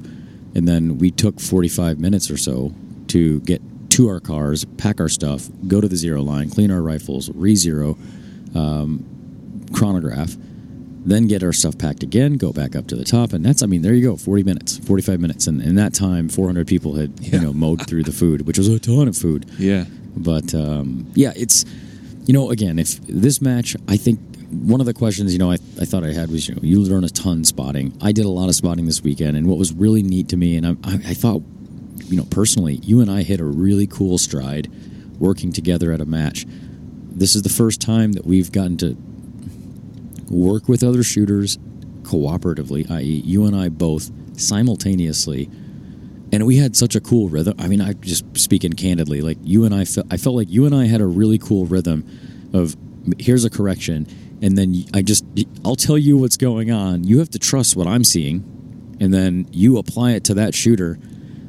and 0.54 0.66
then 0.68 0.98
we 0.98 1.11
took 1.11 1.40
forty 1.40 1.68
five 1.68 1.98
minutes 1.98 2.30
or 2.30 2.36
so 2.36 2.72
to 3.08 3.40
get 3.40 3.61
to 3.90 4.08
our 4.08 4.20
cars, 4.20 4.64
pack 4.76 5.00
our 5.00 5.08
stuff, 5.08 5.48
go 5.66 5.80
to 5.80 5.88
the 5.88 5.96
zero 5.96 6.22
line, 6.22 6.48
clean 6.50 6.70
our 6.70 6.80
rifles, 6.82 7.28
re 7.34 7.56
zero, 7.56 7.96
um, 8.54 9.04
chronograph. 9.72 10.36
Then 11.02 11.28
get 11.28 11.42
our 11.42 11.52
stuff 11.54 11.78
packed 11.78 12.02
again, 12.02 12.34
go 12.36 12.52
back 12.52 12.76
up 12.76 12.86
to 12.88 12.94
the 12.96 13.04
top, 13.04 13.32
and 13.32 13.42
that's 13.44 13.62
I 13.62 13.66
mean 13.66 13.80
there 13.80 13.94
you 13.94 14.02
go, 14.06 14.16
forty 14.16 14.42
minutes, 14.42 14.76
forty 14.78 15.02
five 15.02 15.18
minutes, 15.18 15.46
and 15.46 15.62
in 15.62 15.74
that 15.76 15.94
time, 15.94 16.28
four 16.28 16.46
hundred 16.46 16.66
people 16.66 16.94
had 16.96 17.12
Yeah. 17.20 17.36
you 17.36 17.40
know 17.40 17.52
mowed 17.54 17.86
through 17.86 18.02
the 18.04 18.12
food, 18.12 18.46
which 18.46 18.58
was 18.58 18.68
a 18.68 18.78
ton 18.78 19.08
of 19.08 19.16
food. 19.16 19.46
Yeah. 19.58 19.86
But 20.22 20.54
um, 20.54 21.10
yeah, 21.14 21.32
it's 21.34 21.64
you 22.26 22.32
know 22.34 22.50
again, 22.50 22.78
if 22.78 23.00
this 23.06 23.40
match, 23.40 23.76
I 23.88 23.96
think 23.96 24.20
one 24.50 24.80
of 24.80 24.86
the 24.86 24.94
questions 24.94 25.32
you 25.32 25.38
know 25.38 25.50
I, 25.50 25.58
I 25.80 25.84
thought 25.84 26.04
I 26.04 26.12
had 26.12 26.30
was 26.30 26.48
you 26.48 26.54
know 26.54 26.62
you 26.62 26.80
learn 26.80 27.04
a 27.04 27.08
ton 27.08 27.44
spotting. 27.44 27.96
I 28.00 28.12
did 28.12 28.24
a 28.24 28.28
lot 28.30 28.48
of 28.48 28.55
spotting 28.55 28.86
this 28.86 29.02
weekend, 29.02 29.36
and 29.36 29.47
what 29.48 29.59
was 29.59 29.72
really 29.72 30.02
neat 30.02 30.28
to 30.28 30.36
me, 30.36 30.56
and 30.56 30.66
I, 30.66 30.70
I, 30.84 30.94
I 30.94 31.14
thought 31.14 31.42
you 32.05 32.16
know 32.16 32.26
personally, 32.30 32.76
you 32.82 33.01
and 33.01 33.10
I 33.10 33.22
hit 33.22 33.40
a 33.40 33.44
really 33.44 33.86
cool 33.86 34.18
stride 34.18 34.70
working 35.18 35.52
together 35.52 35.92
at 35.92 36.01
a 36.01 36.06
match. 36.06 36.47
This 37.12 37.34
is 37.34 37.42
the 37.42 37.51
first 37.51 37.80
time 37.80 38.12
that 38.12 38.24
we've 38.24 38.52
gotten 38.52 38.76
to 38.78 38.97
work 40.30 40.68
with 40.68 40.82
other 40.82 41.02
shooters 41.02 41.59
cooperatively, 42.02 42.90
i.e., 42.90 43.22
you 43.24 43.47
and 43.47 43.55
I 43.55 43.68
both 43.68 44.10
simultaneously 44.40 45.51
and 46.32 46.47
we 46.47 46.57
had 46.57 46.77
such 46.77 46.94
a 46.94 47.01
cool 47.01 47.28
rhythm. 47.28 47.55
I 47.59 47.66
mean, 47.66 47.81
I 47.81 47.93
just 47.94 48.24
speaking 48.39 48.73
candidly, 48.73 49.20
like 49.20 49.39
you 49.43 49.65
and 49.65 49.74
I, 49.74 49.85
fe- 49.85 50.05
I 50.11 50.16
felt 50.16 50.36
like 50.36 50.48
you 50.48 50.66
and 50.66 50.74
I 50.74 50.86
had 50.86 51.01
a 51.01 51.07
really 51.07 51.39
cool 51.39 51.66
rhythm 51.66 52.05
of 52.52 52.77
here's 53.19 53.44
a 53.44 53.51
correction, 53.51 54.07
and 54.43 54.57
then 54.57 54.85
I 54.94 55.02
just 55.02 55.24
I'll 55.65 55.77
tell 55.77 55.98
you 55.98 56.16
what's 56.16 56.36
going 56.36 56.70
on. 56.70 57.05
You 57.05 57.19
have 57.19 57.31
to 57.31 57.39
trust 57.39 57.77
what 57.77 57.86
I'm 57.86 58.05
seeing, 58.05 58.97
and 59.01 59.12
then 59.12 59.48
you 59.51 59.78
apply 59.78 60.12
it 60.12 60.24
to 60.24 60.35
that 60.35 60.55
shooter, 60.55 60.98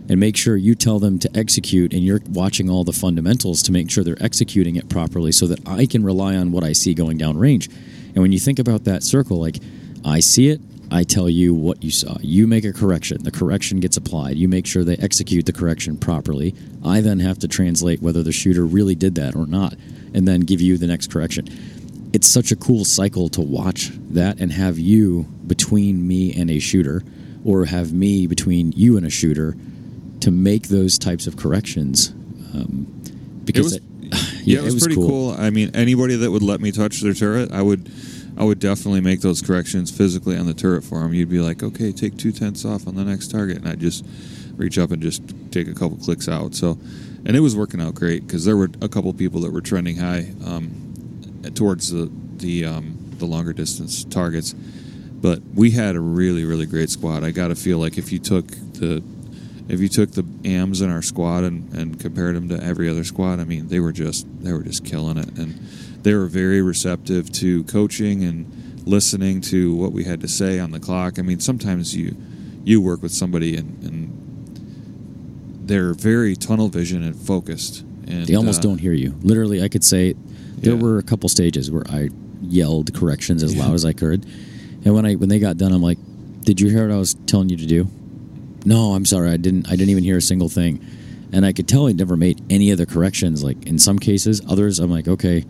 and 0.09 0.19
make 0.19 0.35
sure 0.35 0.55
you 0.57 0.75
tell 0.75 0.99
them 0.99 1.19
to 1.19 1.29
execute, 1.37 1.93
and 1.93 2.03
you're 2.03 2.21
watching 2.29 2.69
all 2.69 2.83
the 2.83 2.93
fundamentals 2.93 3.61
to 3.63 3.71
make 3.71 3.91
sure 3.91 4.03
they're 4.03 4.21
executing 4.21 4.75
it 4.75 4.89
properly, 4.89 5.31
so 5.31 5.47
that 5.47 5.59
I 5.67 5.85
can 5.85 6.03
rely 6.03 6.35
on 6.35 6.51
what 6.51 6.63
I 6.63 6.73
see 6.73 6.93
going 6.93 7.17
down 7.17 7.37
range. 7.37 7.69
And 8.13 8.17
when 8.17 8.31
you 8.31 8.39
think 8.39 8.59
about 8.59 8.83
that 8.85 9.03
circle, 9.03 9.39
like 9.39 9.57
I 10.03 10.19
see 10.19 10.49
it, 10.49 10.59
I 10.91 11.03
tell 11.03 11.29
you 11.29 11.53
what 11.53 11.83
you 11.83 11.89
saw. 11.89 12.17
You 12.21 12.47
make 12.47 12.65
a 12.65 12.73
correction. 12.73 13.23
The 13.23 13.31
correction 13.31 13.79
gets 13.79 13.95
applied. 13.95 14.35
You 14.37 14.49
make 14.49 14.65
sure 14.65 14.83
they 14.83 14.97
execute 14.97 15.45
the 15.45 15.53
correction 15.53 15.97
properly. 15.97 16.53
I 16.83 16.99
then 16.99 17.19
have 17.19 17.39
to 17.39 17.47
translate 17.47 18.01
whether 18.01 18.21
the 18.23 18.33
shooter 18.33 18.65
really 18.65 18.95
did 18.95 19.15
that 19.15 19.35
or 19.35 19.47
not, 19.47 19.75
and 20.13 20.27
then 20.27 20.41
give 20.41 20.59
you 20.59 20.77
the 20.77 20.87
next 20.87 21.11
correction. 21.11 21.47
It's 22.13 22.27
such 22.27 22.51
a 22.51 22.57
cool 22.57 22.83
cycle 22.83 23.29
to 23.29 23.41
watch 23.41 23.91
that 24.09 24.41
and 24.41 24.51
have 24.51 24.77
you 24.77 25.23
between 25.47 26.05
me 26.05 26.33
and 26.33 26.51
a 26.51 26.59
shooter, 26.59 27.03
or 27.45 27.65
have 27.65 27.93
me 27.93 28.27
between 28.27 28.73
you 28.73 28.97
and 28.97 29.05
a 29.05 29.09
shooter 29.09 29.55
to 30.19 30.29
make 30.29 30.67
those 30.67 30.99
types 30.99 31.25
of 31.25 31.37
corrections. 31.37 32.09
Um, 32.53 32.85
because 33.45 33.77
It 33.77 33.83
Yeah, 34.43 34.59
it 34.59 34.73
was, 34.73 34.79
pretty 34.83 34.95
cool. 34.95 35.31
I 35.31 35.49
mean, 35.49 35.71
anybody 35.75 36.15
that 36.17 36.31
would 36.31 36.41
let 36.41 36.61
me 36.61 36.71
touch 36.71 37.01
their 37.01 37.13
turret, 37.13 37.51
I 37.51 37.61
would, 37.61 37.91
I 38.41 38.43
would 38.43 38.57
definitely 38.57 39.01
make 39.01 39.21
those 39.21 39.39
corrections 39.39 39.95
physically 39.95 40.35
on 40.35 40.47
the 40.47 40.55
turret 40.55 40.83
for 40.83 40.97
them. 40.97 41.13
You'd 41.13 41.29
be 41.29 41.37
like, 41.37 41.61
okay, 41.61 41.91
take 41.91 42.17
two 42.17 42.31
tenths 42.31 42.65
off 42.65 42.87
on 42.87 42.95
the 42.95 43.05
next 43.05 43.29
target, 43.29 43.57
and 43.57 43.69
I'd 43.69 43.79
just 43.79 44.03
reach 44.55 44.79
up 44.79 44.89
and 44.89 44.99
just 44.99 45.21
take 45.51 45.67
a 45.67 45.75
couple 45.75 45.95
clicks 45.97 46.27
out. 46.27 46.55
So, 46.55 46.79
and 47.23 47.35
it 47.35 47.41
was 47.41 47.55
working 47.55 47.79
out 47.79 47.93
great 47.93 48.25
because 48.25 48.43
there 48.43 48.57
were 48.57 48.71
a 48.81 48.89
couple 48.89 49.13
people 49.13 49.41
that 49.41 49.51
were 49.51 49.61
trending 49.61 49.97
high 49.97 50.33
um, 50.43 51.43
towards 51.53 51.91
the 51.91 52.11
the 52.37 52.65
um, 52.65 52.97
the 53.19 53.27
longer 53.27 53.53
distance 53.53 54.03
targets. 54.05 54.53
But 54.53 55.43
we 55.53 55.69
had 55.69 55.95
a 55.95 55.99
really 55.99 56.43
really 56.43 56.65
great 56.65 56.89
squad. 56.89 57.23
I 57.23 57.29
got 57.29 57.49
to 57.49 57.55
feel 57.55 57.77
like 57.77 57.99
if 57.99 58.11
you 58.11 58.17
took 58.17 58.47
the 58.47 59.03
if 59.69 59.79
you 59.79 59.87
took 59.87 60.13
the 60.13 60.25
AMs 60.45 60.81
in 60.81 60.89
our 60.89 61.03
squad 61.03 61.43
and, 61.43 61.71
and 61.73 61.99
compared 61.99 62.35
them 62.35 62.49
to 62.49 62.61
every 62.63 62.89
other 62.89 63.03
squad, 63.03 63.39
I 63.39 63.43
mean, 63.43 63.67
they 63.67 63.79
were 63.79 63.91
just 63.91 64.25
they 64.43 64.51
were 64.51 64.63
just 64.63 64.83
killing 64.83 65.17
it, 65.17 65.37
and 65.37 65.59
they 66.03 66.13
were 66.13 66.25
very 66.27 66.61
receptive 66.61 67.31
to 67.33 67.63
coaching 67.65 68.23
and 68.23 68.81
listening 68.87 69.41
to 69.41 69.75
what 69.75 69.91
we 69.91 70.03
had 70.03 70.19
to 70.21 70.27
say 70.27 70.57
on 70.59 70.71
the 70.71 70.79
clock. 70.79 71.19
I 71.19 71.21
mean, 71.21 71.39
sometimes 71.39 71.95
you 71.95 72.15
you 72.63 72.79
work 72.81 73.01
with 73.01 73.11
somebody 73.11 73.55
and, 73.57 73.83
and 73.83 75.67
they're 75.67 75.93
very 75.93 76.35
tunnel 76.35 76.67
vision 76.69 77.03
and 77.03 77.15
focused. 77.15 77.81
And 78.07 78.25
They 78.27 78.35
almost 78.35 78.59
uh, 78.59 78.63
don't 78.69 78.77
hear 78.79 78.93
you. 78.93 79.15
Literally, 79.23 79.63
I 79.63 79.67
could 79.67 79.83
say 79.83 80.13
there 80.57 80.73
Yeah. 80.75 80.81
were 80.81 80.97
a 80.97 81.03
couple 81.03 81.29
stages 81.29 81.71
where 81.71 81.83
I 81.89 82.09
yelled 82.41 82.93
corrections 82.93 83.41
as 83.43 83.53
Yeah. 83.53 83.65
loud 83.65 83.73
as 83.75 83.85
I 83.85 83.93
could, 83.93 84.25
and 84.83 84.93
when 84.93 85.05
I 85.05 85.15
when 85.15 85.29
they 85.29 85.39
got 85.39 85.57
done, 85.57 85.71
I'm 85.71 85.81
like, 85.81 85.97
"Did 86.43 86.59
you 86.59 86.69
hear 86.69 86.87
what 86.87 86.93
I 86.93 86.97
was 86.97 87.15
telling 87.25 87.49
you 87.49 87.57
to 87.57 87.65
do?" 87.65 87.87
No, 88.65 88.93
I'm 88.93 89.05
sorry, 89.05 89.29
I 89.29 89.37
didn't. 89.37 89.67
I 89.67 89.71
didn't 89.71 89.89
even 89.89 90.03
hear 90.03 90.17
a 90.17 90.21
single 90.21 90.49
thing, 90.49 90.79
and 91.31 91.45
I 91.45 91.53
could 91.53 91.67
tell 91.67 91.85
he 91.87 91.93
never 91.93 92.17
made 92.17 92.41
any 92.49 92.71
other 92.71 92.85
corrections. 92.85 93.43
Like 93.43 93.65
in 93.65 93.79
some 93.79 93.97
cases, 93.99 94.41
others, 94.47 94.79
I'm 94.79 94.91
like, 94.91 95.07
okay, 95.07 95.45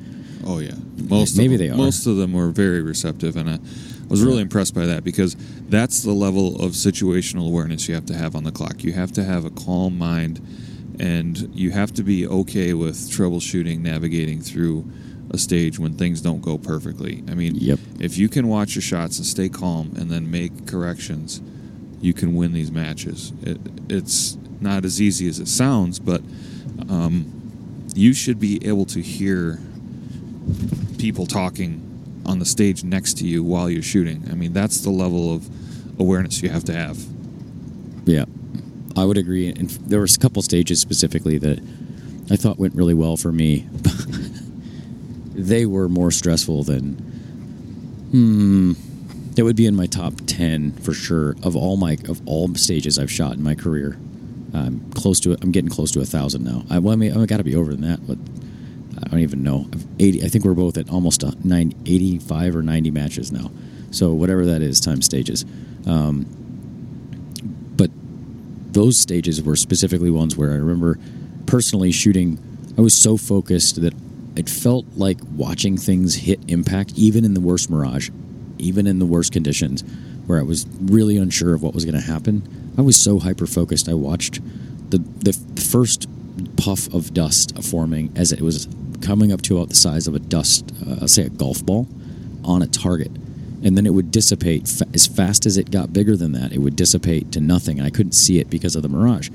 Oh 0.46 0.60
yeah, 0.60 0.76
most 1.10 1.38
Maybe 1.38 1.54
of 1.56 1.60
them, 1.60 1.68
they 1.68 1.74
are. 1.74 1.78
Most 1.78 2.06
of 2.08 2.18
them 2.18 2.34
were 2.34 2.50
very 2.50 2.82
receptive, 2.82 3.36
and 3.36 3.50
I 3.50 3.60
was 4.08 4.22
really 4.24 4.42
impressed 4.42 4.74
by 4.76 4.86
that 4.88 5.04
because 5.04 5.36
that's 5.70 6.04
the 6.04 6.12
level 6.14 6.56
of 6.62 6.72
situational 6.72 7.48
awareness 7.48 7.88
you 7.88 7.96
have 7.96 8.06
to 8.08 8.14
have 8.16 8.36
on 8.36 8.44
the 8.44 8.52
clock. 8.52 8.84
You 8.84 8.94
have 8.94 9.12
to 9.14 9.24
have 9.24 9.46
a 9.46 9.50
calm 9.52 9.98
mind, 9.98 10.42
and 11.00 11.50
you 11.54 11.72
have 11.72 11.94
to 11.94 12.04
be 12.04 12.28
okay 12.28 12.74
with 12.74 12.96
troubleshooting, 13.10 13.80
navigating 13.80 14.42
through 14.42 14.90
a 15.30 15.38
stage 15.38 15.80
when 15.80 15.94
things 15.94 16.20
don't 16.22 16.42
go 16.42 16.58
perfectly. 16.58 17.24
I 17.30 17.36
mean, 17.36 17.56
Yep. 17.56 17.80
if 18.00 18.18
you 18.18 18.28
can 18.28 18.48
watch 18.50 18.76
your 18.76 18.82
shots 18.82 19.18
and 19.18 19.26
stay 19.26 19.48
calm 19.48 19.94
and 19.96 20.10
then 20.12 20.30
make 20.30 20.66
corrections, 20.68 21.42
you 22.02 22.14
can 22.14 22.36
win 22.36 22.52
these 22.52 22.72
matches. 22.72 23.32
It, 23.44 23.58
it's 23.88 24.38
not 24.60 24.84
as 24.84 25.02
easy 25.02 25.28
as 25.30 25.40
it 25.40 25.48
sounds, 25.48 26.00
but 26.00 26.22
um, 26.90 27.26
you 27.96 28.14
should 28.14 28.40
be 28.40 28.60
able 28.68 28.86
to 28.88 29.02
hear 29.02 29.60
people 30.98 31.26
talking 31.26 31.88
on 32.26 32.40
the 32.40 32.46
stage 32.46 32.84
next 32.84 33.18
to 33.18 33.26
you 33.26 33.44
while 33.44 33.70
you're 33.70 33.82
shooting. 33.82 34.28
I 34.32 34.36
mean, 34.36 34.54
that's 34.54 34.82
the 34.82 34.90
level 34.90 35.34
of 35.34 35.50
awareness 36.00 36.42
you 36.42 36.50
have 36.50 36.64
to 36.66 36.74
have. 36.74 36.98
Yeah, 38.06 38.26
I 38.96 39.06
would 39.06 39.18
agree. 39.18 39.50
And 39.50 39.70
there 39.70 40.02
was 40.02 40.16
a 40.16 40.20
couple 40.20 40.42
stages 40.42 40.80
specifically 40.80 41.38
that 41.40 41.60
I 42.30 42.36
thought 42.36 42.58
went 42.58 42.76
really 42.76 42.94
well 42.94 43.18
for 43.18 43.32
me. 43.32 43.68
they 45.36 45.66
were 45.66 45.90
more 45.90 46.12
stressful 46.12 46.64
than. 46.64 46.94
Hmm. 48.12 48.74
Would 49.38 49.56
be 49.56 49.66
in 49.66 49.76
my 49.76 49.88
top 49.88 50.14
ten 50.28 50.72
for 50.72 50.94
sure 50.94 51.36
of 51.42 51.56
all 51.56 51.76
my 51.76 51.98
of 52.08 52.22
all 52.28 52.54
stages 52.54 53.00
I've 53.00 53.10
shot 53.10 53.34
in 53.34 53.42
my 53.42 53.56
career. 53.56 53.98
I'm 54.54 54.92
close 54.92 55.20
to 55.22 55.32
it. 55.32 55.44
I'm 55.44 55.52
getting 55.52 55.72
close 55.72 55.92
to 55.94 56.00
a 56.00 56.06
thousand 56.06 56.44
now. 56.44 56.64
I, 56.70 56.78
well, 56.78 56.94
I 56.94 56.96
mean, 56.96 57.18
I 57.18 57.26
got 57.26 57.38
to 57.38 57.44
be 57.44 57.56
over 57.56 57.72
than 57.72 57.82
that, 57.82 58.06
but 58.06 58.20
I 58.98 59.10
don't 59.10 59.20
even 59.20 59.44
know. 59.44 59.68
I've 59.74 59.86
80. 60.00 60.24
I 60.24 60.28
think 60.28 60.46
we're 60.46 60.54
both 60.54 60.78
at 60.78 60.90
almost 60.90 61.24
a 61.24 61.36
90, 61.44 61.78
85 61.86 62.56
or 62.56 62.62
90 62.62 62.92
matches 62.92 63.32
now. 63.32 63.52
So 63.92 64.14
whatever 64.14 64.46
that 64.46 64.62
is, 64.62 64.80
times 64.80 65.06
stages. 65.06 65.46
Um, 65.86 66.26
but 67.76 67.92
those 68.74 69.00
stages 69.00 69.42
were 69.42 69.56
specifically 69.56 70.12
ones 70.12 70.38
where 70.38 70.52
I 70.52 70.56
remember 70.56 70.98
personally 71.46 71.92
shooting. 71.92 72.40
I 72.78 72.82
was 72.82 72.94
so 72.94 73.18
focused 73.18 73.82
that 73.82 73.94
it 74.36 74.50
felt 74.50 74.86
like 74.96 75.20
watching 75.36 75.78
things 75.78 76.16
hit 76.16 76.40
impact, 76.48 76.94
even 76.96 77.26
in 77.26 77.34
the 77.34 77.42
worst 77.42 77.70
mirage, 77.70 78.10
even 78.58 78.88
in 78.88 79.00
the 79.00 79.06
worst 79.06 79.34
conditions, 79.34 79.84
where 80.26 80.40
I 80.40 80.44
was 80.44 80.66
really 80.80 81.18
unsure 81.18 81.54
of 81.54 81.62
what 81.62 81.74
was 81.74 81.84
going 81.84 81.96
to 81.96 82.02
happen. 82.02 82.74
I 82.78 82.82
was 82.82 82.96
so 82.96 83.20
hyper 83.20 83.46
focused. 83.46 83.90
I 83.90 83.94
watched 83.94 84.40
the 84.90 85.00
the 85.00 85.34
first 85.62 86.08
puff 86.58 86.94
of 86.94 87.14
dust 87.14 87.62
forming 87.64 88.12
as 88.16 88.32
it 88.32 88.42
was 88.42 88.68
coming 89.02 89.32
up 89.32 89.42
to 89.44 89.58
about 89.58 89.70
the 89.70 89.76
size 89.76 90.08
of 90.08 90.16
a 90.16 90.20
dust, 90.20 90.72
uh, 90.88 91.08
say 91.08 91.24
a 91.24 91.30
golf 91.30 91.66
ball, 91.66 91.88
on 92.44 92.62
a 92.62 92.68
target 92.68 93.12
and 93.64 93.78
then 93.78 93.86
it 93.86 93.94
would 93.94 94.12
dissipate 94.12 94.68
fa- 94.68 94.88
as 94.94 95.08
fast 95.08 95.46
as 95.46 95.58
it 95.58 95.72
got 95.72 95.94
bigger 95.94 96.16
than 96.16 96.32
that. 96.34 96.52
It 96.52 96.60
would 96.60 96.76
dissipate 96.76 97.32
to 97.34 97.40
nothing, 97.40 97.78
and 97.78 97.88
I 97.88 97.92
couldn't 97.92 98.14
see 98.14 98.40
it 98.40 98.50
because 98.50 98.76
of 98.76 98.82
the 98.82 98.90
mirage. 98.90 99.30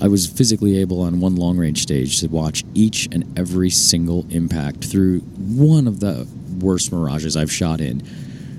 I 0.00 0.08
was 0.08 0.26
physically 0.26 0.78
able 0.78 1.02
on 1.02 1.20
one 1.20 1.36
long 1.36 1.58
range 1.58 1.82
stage 1.82 2.20
to 2.20 2.28
watch 2.28 2.64
each 2.74 3.06
and 3.12 3.38
every 3.38 3.70
single 3.70 4.26
impact 4.30 4.84
through 4.84 5.20
one 5.20 5.86
of 5.86 6.00
the 6.00 6.26
worst 6.58 6.90
mirages 6.92 7.36
I've 7.36 7.52
shot 7.52 7.80
in 7.80 8.02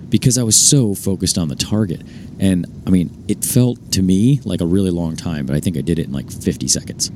because 0.10 0.38
I 0.38 0.44
was 0.44 0.56
so 0.56 0.94
focused 0.94 1.38
on 1.38 1.48
the 1.48 1.56
target. 1.56 2.02
And 2.40 2.66
I 2.86 2.90
mean, 2.90 3.24
it 3.28 3.44
felt 3.44 3.92
to 3.94 4.02
me 4.02 4.40
like 4.44 4.62
a 4.62 4.66
really 4.66 4.92
long 4.92 5.16
time, 5.16 5.46
but 5.46 5.56
I 5.56 5.60
think 5.60 5.78
I 5.78 5.82
did 5.82 6.00
it 6.00 6.08
in 6.08 6.12
like 6.14 6.32
50 6.32 6.68
seconds. 6.68 7.10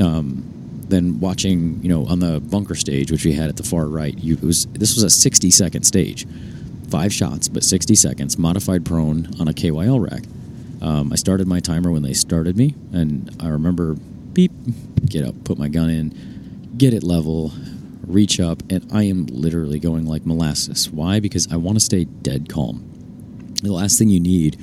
Um, 0.00 0.43
then 0.88 1.20
watching, 1.20 1.82
you 1.82 1.88
know, 1.88 2.06
on 2.06 2.20
the 2.20 2.40
bunker 2.40 2.74
stage, 2.74 3.10
which 3.10 3.24
we 3.24 3.32
had 3.32 3.48
at 3.48 3.56
the 3.56 3.62
far 3.62 3.86
right, 3.86 4.16
you, 4.18 4.36
was 4.36 4.66
this 4.66 4.94
was 4.94 5.02
a 5.02 5.10
60 5.10 5.50
second 5.50 5.84
stage 5.84 6.26
five 6.94 7.12
shots, 7.12 7.48
but 7.48 7.64
60 7.64 7.94
seconds, 7.96 8.38
modified 8.38 8.84
prone 8.84 9.28
on 9.40 9.48
a 9.48 9.52
KYL 9.52 10.00
rack. 10.08 10.22
Um, 10.80 11.12
I 11.12 11.16
started 11.16 11.48
my 11.48 11.58
timer 11.58 11.90
when 11.90 12.02
they 12.02 12.12
started 12.12 12.56
me, 12.56 12.74
and 12.92 13.34
I 13.40 13.48
remember 13.48 13.94
beep, 13.94 14.52
get 15.06 15.24
up, 15.24 15.34
put 15.44 15.58
my 15.58 15.68
gun 15.68 15.90
in, 15.90 16.70
get 16.76 16.94
it 16.94 17.02
level, 17.02 17.52
reach 18.06 18.38
up, 18.38 18.62
and 18.70 18.86
I 18.92 19.04
am 19.04 19.26
literally 19.26 19.78
going 19.80 20.06
like 20.06 20.26
molasses. 20.26 20.90
Why? 20.90 21.20
Because 21.20 21.52
I 21.52 21.56
want 21.56 21.78
to 21.78 21.84
stay 21.84 22.04
dead 22.04 22.48
calm. 22.48 22.88
The 23.62 23.72
last 23.72 23.98
thing 23.98 24.08
you 24.08 24.20
need 24.20 24.56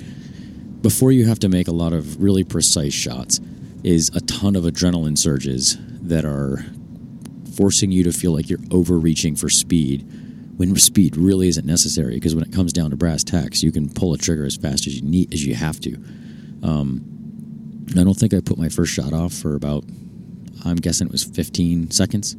before 0.81 1.11
you 1.11 1.27
have 1.27 1.39
to 1.39 1.49
make 1.49 1.67
a 1.67 1.73
lot 1.73 1.91
of 1.91 2.21
really 2.21 2.43
precise 2.43 2.93
shots 2.93 3.39
is 3.83 4.09
a 4.15 4.21
ton 4.21 4.55
of 4.55 4.63
adrenaline 4.63 5.17
surges 5.17 5.77
that 6.11 6.25
are 6.25 6.63
forcing 7.55 7.91
you 7.91 8.03
to 8.03 8.11
feel 8.11 8.31
like 8.33 8.49
you're 8.49 8.59
overreaching 8.71 9.35
for 9.35 9.49
speed 9.49 10.05
when 10.57 10.75
speed 10.75 11.17
really 11.17 11.47
isn't 11.47 11.65
necessary 11.65 12.15
because 12.15 12.35
when 12.35 12.43
it 12.43 12.51
comes 12.53 12.71
down 12.73 12.89
to 12.91 12.95
brass 12.97 13.23
tacks 13.23 13.63
you 13.63 13.71
can 13.71 13.89
pull 13.89 14.13
a 14.13 14.17
trigger 14.17 14.45
as 14.45 14.55
fast 14.55 14.85
as 14.87 14.95
you 14.95 15.01
need 15.01 15.33
as 15.33 15.45
you 15.45 15.55
have 15.55 15.79
to 15.79 15.93
um, 16.63 17.01
i 17.97 18.03
don't 18.03 18.13
think 18.15 18.33
i 18.33 18.39
put 18.39 18.57
my 18.57 18.69
first 18.69 18.93
shot 18.93 19.13
off 19.13 19.33
for 19.33 19.55
about 19.55 19.83
i'm 20.65 20.75
guessing 20.77 21.07
it 21.07 21.11
was 21.11 21.23
15 21.23 21.91
seconds 21.91 22.35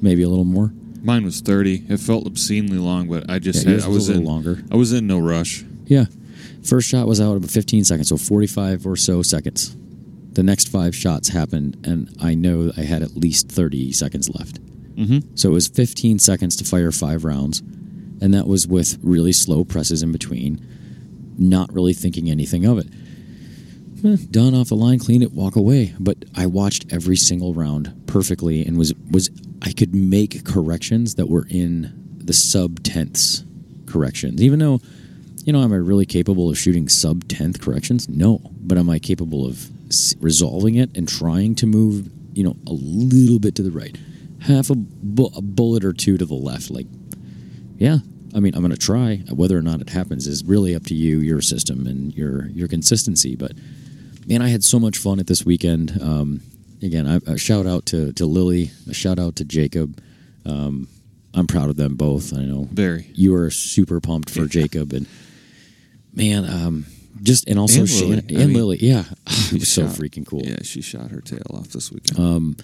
maybe 0.00 0.22
a 0.22 0.28
little 0.28 0.44
more 0.44 0.72
Mine 1.04 1.24
was 1.24 1.40
30. 1.40 1.86
It 1.88 1.98
felt 1.98 2.28
obscenely 2.28 2.78
long, 2.78 3.08
but 3.08 3.28
I 3.28 3.40
just 3.40 3.64
Yeah, 3.64 3.70
had, 3.70 3.80
yours 3.80 3.84
I 3.84 3.88
was 3.88 3.96
was 3.96 4.08
a 4.08 4.12
little 4.12 4.22
in 4.22 4.28
longer. 4.32 4.62
I 4.70 4.76
was 4.76 4.92
in 4.92 5.08
no 5.08 5.18
rush. 5.18 5.64
yeah 5.86 6.04
first 6.64 6.88
shot 6.88 7.08
was 7.08 7.20
out 7.20 7.36
about 7.36 7.50
15 7.50 7.82
seconds 7.84 8.08
so 8.08 8.16
45 8.16 8.86
or 8.86 8.94
so 8.94 9.20
seconds 9.22 9.76
the 10.34 10.42
next 10.42 10.68
five 10.68 10.94
shots 10.94 11.28
happened 11.28 11.76
and 11.86 12.14
i 12.20 12.34
know 12.34 12.72
i 12.76 12.82
had 12.82 13.02
at 13.02 13.16
least 13.16 13.48
30 13.48 13.92
seconds 13.92 14.28
left 14.30 14.58
Mm-hmm. 14.96 15.34
So 15.34 15.50
it 15.50 15.52
was 15.52 15.68
15 15.68 16.18
seconds 16.18 16.56
to 16.56 16.64
fire 16.64 16.92
five 16.92 17.24
rounds, 17.24 17.60
and 17.60 18.34
that 18.34 18.46
was 18.46 18.66
with 18.66 18.98
really 19.02 19.32
slow 19.32 19.64
presses 19.64 20.02
in 20.02 20.12
between, 20.12 20.64
not 21.38 21.72
really 21.72 21.94
thinking 21.94 22.30
anything 22.30 22.64
of 22.64 22.78
it. 22.78 22.86
Eh, 24.04 24.16
done 24.30 24.54
off 24.54 24.68
the 24.68 24.76
line, 24.76 24.98
clean 24.98 25.22
it, 25.22 25.32
walk 25.32 25.56
away. 25.56 25.94
But 25.98 26.24
I 26.36 26.46
watched 26.46 26.92
every 26.92 27.16
single 27.16 27.54
round 27.54 27.92
perfectly, 28.06 28.64
and 28.64 28.76
was 28.76 28.94
was 29.10 29.30
I 29.62 29.72
could 29.72 29.94
make 29.94 30.44
corrections 30.44 31.14
that 31.14 31.28
were 31.28 31.46
in 31.48 31.92
the 32.18 32.32
sub 32.32 32.82
tenths 32.82 33.44
corrections, 33.86 34.42
even 34.42 34.58
though. 34.58 34.80
You 35.44 35.52
know, 35.52 35.60
am 35.60 35.72
I 35.72 35.76
really 35.76 36.06
capable 36.06 36.50
of 36.50 36.56
shooting 36.56 36.88
sub 36.88 37.26
tenth 37.26 37.60
corrections? 37.60 38.08
No, 38.08 38.40
but 38.60 38.78
am 38.78 38.88
I 38.88 39.00
capable 39.00 39.44
of 39.44 39.68
resolving 40.20 40.76
it 40.76 40.96
and 40.96 41.08
trying 41.08 41.54
to 41.56 41.66
move, 41.66 42.10
you 42.34 42.44
know, 42.44 42.56
a 42.66 42.72
little 42.72 43.38
bit 43.38 43.54
to 43.56 43.62
the 43.62 43.70
right, 43.70 43.96
half 44.40 44.70
a, 44.70 44.74
bu- 44.74 45.30
a 45.36 45.42
bullet 45.42 45.84
or 45.84 45.92
two 45.92 46.16
to 46.18 46.24
the 46.24 46.34
left? 46.34 46.70
Like, 46.70 46.86
yeah, 47.76 47.98
I 48.34 48.40
mean, 48.40 48.54
I'm 48.54 48.62
going 48.62 48.70
to 48.72 48.76
try. 48.78 49.16
Whether 49.30 49.56
or 49.56 49.62
not 49.62 49.80
it 49.80 49.90
happens 49.90 50.26
is 50.26 50.44
really 50.44 50.74
up 50.74 50.84
to 50.84 50.94
you, 50.94 51.20
your 51.20 51.40
system, 51.40 51.86
and 51.86 52.14
your 52.14 52.46
your 52.48 52.68
consistency. 52.68 53.36
But 53.36 53.52
man, 54.26 54.42
I 54.42 54.48
had 54.48 54.64
so 54.64 54.78
much 54.78 54.98
fun 54.98 55.20
at 55.20 55.26
this 55.26 55.44
weekend. 55.44 56.00
Um, 56.00 56.40
again, 56.82 57.06
I, 57.06 57.32
a 57.32 57.38
shout 57.38 57.66
out 57.66 57.86
to 57.86 58.12
to 58.14 58.26
Lily, 58.26 58.70
a 58.88 58.94
shout 58.94 59.18
out 59.18 59.36
to 59.36 59.44
Jacob. 59.44 60.00
Um, 60.44 60.88
I'm 61.34 61.46
proud 61.46 61.70
of 61.70 61.76
them 61.76 61.96
both. 61.96 62.36
I 62.36 62.42
know 62.42 62.68
Very. 62.70 63.10
you 63.14 63.34
are 63.34 63.50
super 63.50 64.00
pumped 64.00 64.28
for 64.28 64.46
Jacob 64.46 64.92
and 64.92 65.06
man, 66.12 66.44
um, 66.44 66.86
just 67.22 67.48
and 67.48 67.58
also 67.58 67.80
And 67.80 67.90
Lily. 67.90 68.18
and 68.18 68.42
I 68.42 68.46
mean, 68.46 68.56
Lily. 68.56 68.78
Yeah, 68.80 69.04
it 69.26 69.52
was 69.52 69.72
so 69.72 69.84
freaking 69.84 70.26
cool. 70.26 70.42
Yeah, 70.42 70.62
she 70.62 70.82
shot 70.82 71.10
her 71.10 71.20
tail 71.20 71.42
off 71.54 71.68
this 71.68 71.90
weekend. 71.90 72.18
Um, 72.18 72.56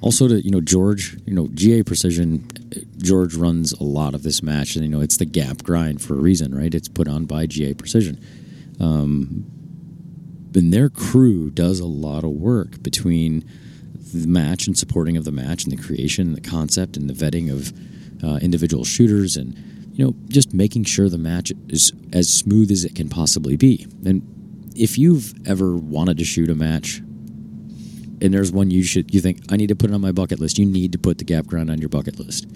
also 0.00 0.28
to 0.28 0.44
you 0.44 0.50
know 0.50 0.60
George, 0.60 1.16
you 1.26 1.34
know 1.34 1.48
GA 1.54 1.82
Precision, 1.82 2.48
George 2.98 3.34
runs 3.34 3.72
a 3.72 3.84
lot 3.84 4.14
of 4.14 4.22
this 4.22 4.42
match, 4.42 4.76
and 4.76 4.84
you 4.84 4.90
know 4.90 5.00
it's 5.00 5.16
the 5.16 5.24
gap 5.24 5.62
grind 5.62 6.02
for 6.02 6.14
a 6.14 6.20
reason, 6.20 6.54
right? 6.54 6.74
It's 6.74 6.88
put 6.88 7.08
on 7.08 7.24
by 7.24 7.46
GA 7.46 7.74
Precision. 7.74 8.20
Um, 8.80 9.46
and 10.54 10.72
their 10.72 10.90
crew 10.90 11.50
does 11.50 11.80
a 11.80 11.86
lot 11.86 12.24
of 12.24 12.30
work 12.30 12.82
between 12.82 13.44
the 14.12 14.26
match 14.26 14.66
and 14.66 14.76
supporting 14.76 15.16
of 15.16 15.24
the 15.24 15.32
match 15.32 15.64
and 15.64 15.72
the 15.72 15.82
creation 15.82 16.28
and 16.28 16.36
the 16.36 16.46
concept 16.46 16.96
and 16.96 17.08
the 17.08 17.14
vetting 17.14 17.50
of 17.50 17.72
uh, 18.22 18.36
individual 18.42 18.84
shooters 18.84 19.36
and 19.36 19.56
you 19.92 20.04
know 20.04 20.14
just 20.28 20.52
making 20.54 20.84
sure 20.84 21.08
the 21.08 21.18
match 21.18 21.52
is 21.68 21.92
as 22.12 22.32
smooth 22.32 22.70
as 22.70 22.84
it 22.84 22.94
can 22.94 23.08
possibly 23.08 23.56
be 23.56 23.86
and 24.04 24.22
if 24.76 24.98
you've 24.98 25.34
ever 25.46 25.76
wanted 25.76 26.18
to 26.18 26.24
shoot 26.24 26.50
a 26.50 26.54
match, 26.54 26.98
and 26.98 28.32
there's 28.32 28.52
one 28.52 28.70
you 28.70 28.82
should 28.82 29.12
you 29.14 29.20
think 29.20 29.40
I 29.50 29.56
need 29.56 29.68
to 29.68 29.76
put 29.76 29.90
it 29.90 29.94
on 29.94 30.00
my 30.00 30.12
bucket 30.12 30.40
list, 30.40 30.58
you 30.58 30.66
need 30.66 30.92
to 30.92 30.98
put 30.98 31.18
the 31.18 31.24
gap 31.24 31.46
grind 31.46 31.70
on 31.70 31.78
your 31.78 31.88
bucket 31.88 32.18
list. 32.18 32.46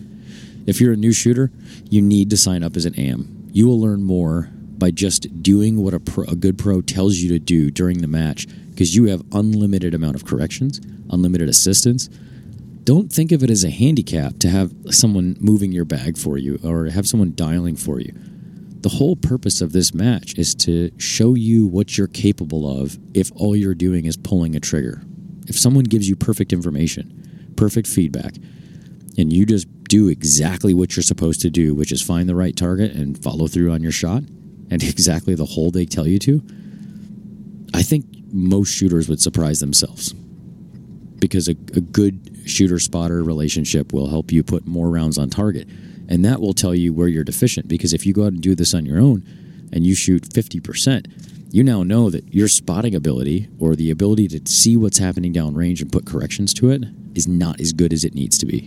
If 0.67 0.81
you're 0.81 0.93
a 0.93 0.97
new 0.97 1.13
shooter, 1.13 1.51
you 1.91 2.03
need 2.03 2.31
to 2.31 2.37
sign 2.37 2.63
up 2.63 2.77
as 2.77 2.87
an 2.87 2.99
AM. 2.99 3.49
You 3.53 3.67
will 3.67 3.81
learn 3.81 4.03
more 4.03 4.51
by 4.79 4.91
just 4.91 5.43
doing 5.43 5.83
what 5.83 5.95
a, 5.95 6.01
pro, 6.01 6.25
a 6.25 6.37
good 6.37 6.59
pro 6.59 6.83
tells 6.83 7.17
you 7.17 7.31
to 7.31 7.39
do 7.39 7.71
during 7.71 8.01
the 8.01 8.09
match 8.09 8.47
because 8.71 8.95
you 8.95 9.07
have 9.07 9.23
unlimited 9.33 9.95
amount 9.95 10.17
of 10.17 10.25
corrections, 10.25 10.81
unlimited 11.11 11.49
assistance. 11.49 12.11
Don't 12.87 13.13
think 13.13 13.33
of 13.33 13.43
it 13.43 13.51
as 13.51 13.65
a 13.65 13.71
handicap 13.71 14.39
to 14.39 14.49
have 14.49 14.73
someone 14.91 15.37
moving 15.41 15.73
your 15.73 15.85
bag 15.85 16.17
for 16.17 16.39
you 16.39 16.61
or 16.63 16.87
have 16.87 17.09
someone 17.09 17.33
dialing 17.35 17.75
for 17.75 17.99
you. 17.99 18.13
The 18.15 18.91
whole 18.91 19.17
purpose 19.17 19.61
of 19.61 19.73
this 19.73 19.93
match 19.93 20.39
is 20.39 20.55
to 20.55 20.93
show 20.97 21.35
you 21.35 21.67
what 21.67 21.99
you're 21.99 22.07
capable 22.07 22.81
of 22.81 22.97
if 23.13 23.33
all 23.35 23.57
you're 23.57 23.75
doing 23.75 24.05
is 24.05 24.17
pulling 24.17 24.55
a 24.55 24.61
trigger. 24.61 25.03
If 25.49 25.59
someone 25.59 25.83
gives 25.83 26.09
you 26.09 26.15
perfect 26.15 26.53
information, 26.53 27.53
perfect 27.57 27.89
feedback, 27.89 28.37
and 29.19 29.33
you 29.33 29.47
just 29.47 29.67
do 29.89 30.07
exactly 30.07 30.73
what 30.73 30.95
you're 30.95 31.03
supposed 31.03 31.41
to 31.41 31.51
do, 31.51 31.75
which 31.75 31.91
is 31.91 32.01
find 32.01 32.29
the 32.29 32.37
right 32.37 32.55
target 32.55 32.93
and 32.93 33.21
follow 33.21 33.49
through 33.49 33.73
on 33.73 33.83
your 33.83 33.91
shot, 33.91 34.23
and 34.71 34.81
exactly 34.85 35.35
the 35.35 35.45
hole 35.45 35.73
they 35.73 35.87
tell 35.87 36.07
you 36.07 36.21
to, 36.21 36.41
I 37.75 37.83
think 37.83 38.07
most 38.31 38.69
shooters 38.69 39.09
would 39.09 39.21
surprise 39.21 39.59
themselves 39.59 40.15
because 41.31 41.49
a, 41.49 41.53
a 41.53 41.81
good 41.81 42.43
shooter 42.47 42.79
spotter 42.79 43.23
relationship 43.23 43.93
will 43.93 44.09
help 44.09 44.33
you 44.33 44.43
put 44.43 44.67
more 44.67 44.91
rounds 44.91 45.19
on 45.19 45.31
target. 45.31 45.69
And 46.09 46.25
that 46.25 46.41
will 46.41 46.55
tell 46.55 46.75
you 46.75 46.93
where 46.93 47.09
you're 47.09 47.25
deficient 47.25 47.69
because 47.69 47.93
if 47.93 48.07
you 48.07 48.13
go 48.13 48.25
out 48.25 48.33
and 48.33 48.41
do 48.41 48.55
this 48.55 48.75
on 48.75 48.87
your 48.87 49.01
own 49.01 49.25
and 49.73 49.85
you 49.85 49.95
shoot 49.95 50.23
50%, 50.23 51.53
you 51.53 51.65
now 51.65 51.83
know 51.83 52.11
that 52.11 52.33
your 52.35 52.49
spotting 52.49 52.95
ability 52.95 53.49
or 53.59 53.75
the 53.75 53.91
ability 53.91 54.29
to 54.29 54.41
see 54.51 54.77
what's 54.77 54.99
happening 54.99 55.33
downrange 55.33 55.81
and 55.81 55.91
put 55.91 56.07
corrections 56.07 56.53
to 56.55 56.71
it 56.71 56.85
is 57.15 57.27
not 57.27 57.61
as 57.61 57.73
good 57.73 57.93
as 57.93 58.05
it 58.05 58.15
needs 58.15 58.39
to 58.39 58.47
be. 58.47 58.67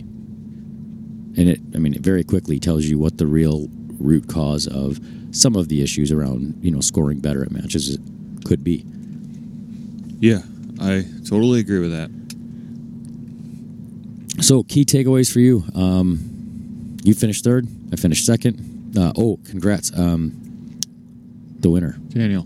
And 1.36 1.48
it, 1.48 1.60
I 1.74 1.78
mean, 1.78 1.94
it 1.94 2.00
very 2.00 2.24
quickly 2.24 2.58
tells 2.58 2.84
you 2.86 2.98
what 2.98 3.18
the 3.18 3.26
real 3.26 3.68
root 3.98 4.28
cause 4.28 4.66
of 4.66 4.98
some 5.30 5.54
of 5.56 5.68
the 5.68 5.82
issues 5.82 6.10
around, 6.10 6.58
you 6.60 6.70
know, 6.70 6.80
scoring 6.80 7.20
better 7.20 7.42
at 7.42 7.52
matches 7.52 7.98
could 8.44 8.64
be. 8.64 8.84
Yeah, 10.18 10.42
I 10.80 11.04
totally 11.28 11.60
agree 11.60 11.78
with 11.78 11.92
that. 11.92 12.10
So, 14.40 14.62
key 14.62 14.84
takeaways 14.84 15.32
for 15.32 15.40
you. 15.40 15.64
Um, 15.74 16.96
you 17.04 17.14
finished 17.14 17.44
third. 17.44 17.66
I 17.92 17.96
finished 17.96 18.24
second. 18.26 18.94
Uh, 18.98 19.12
oh, 19.16 19.38
congrats. 19.48 19.96
Um, 19.96 20.78
the 21.60 21.70
winner, 21.70 21.96
Daniel, 22.08 22.42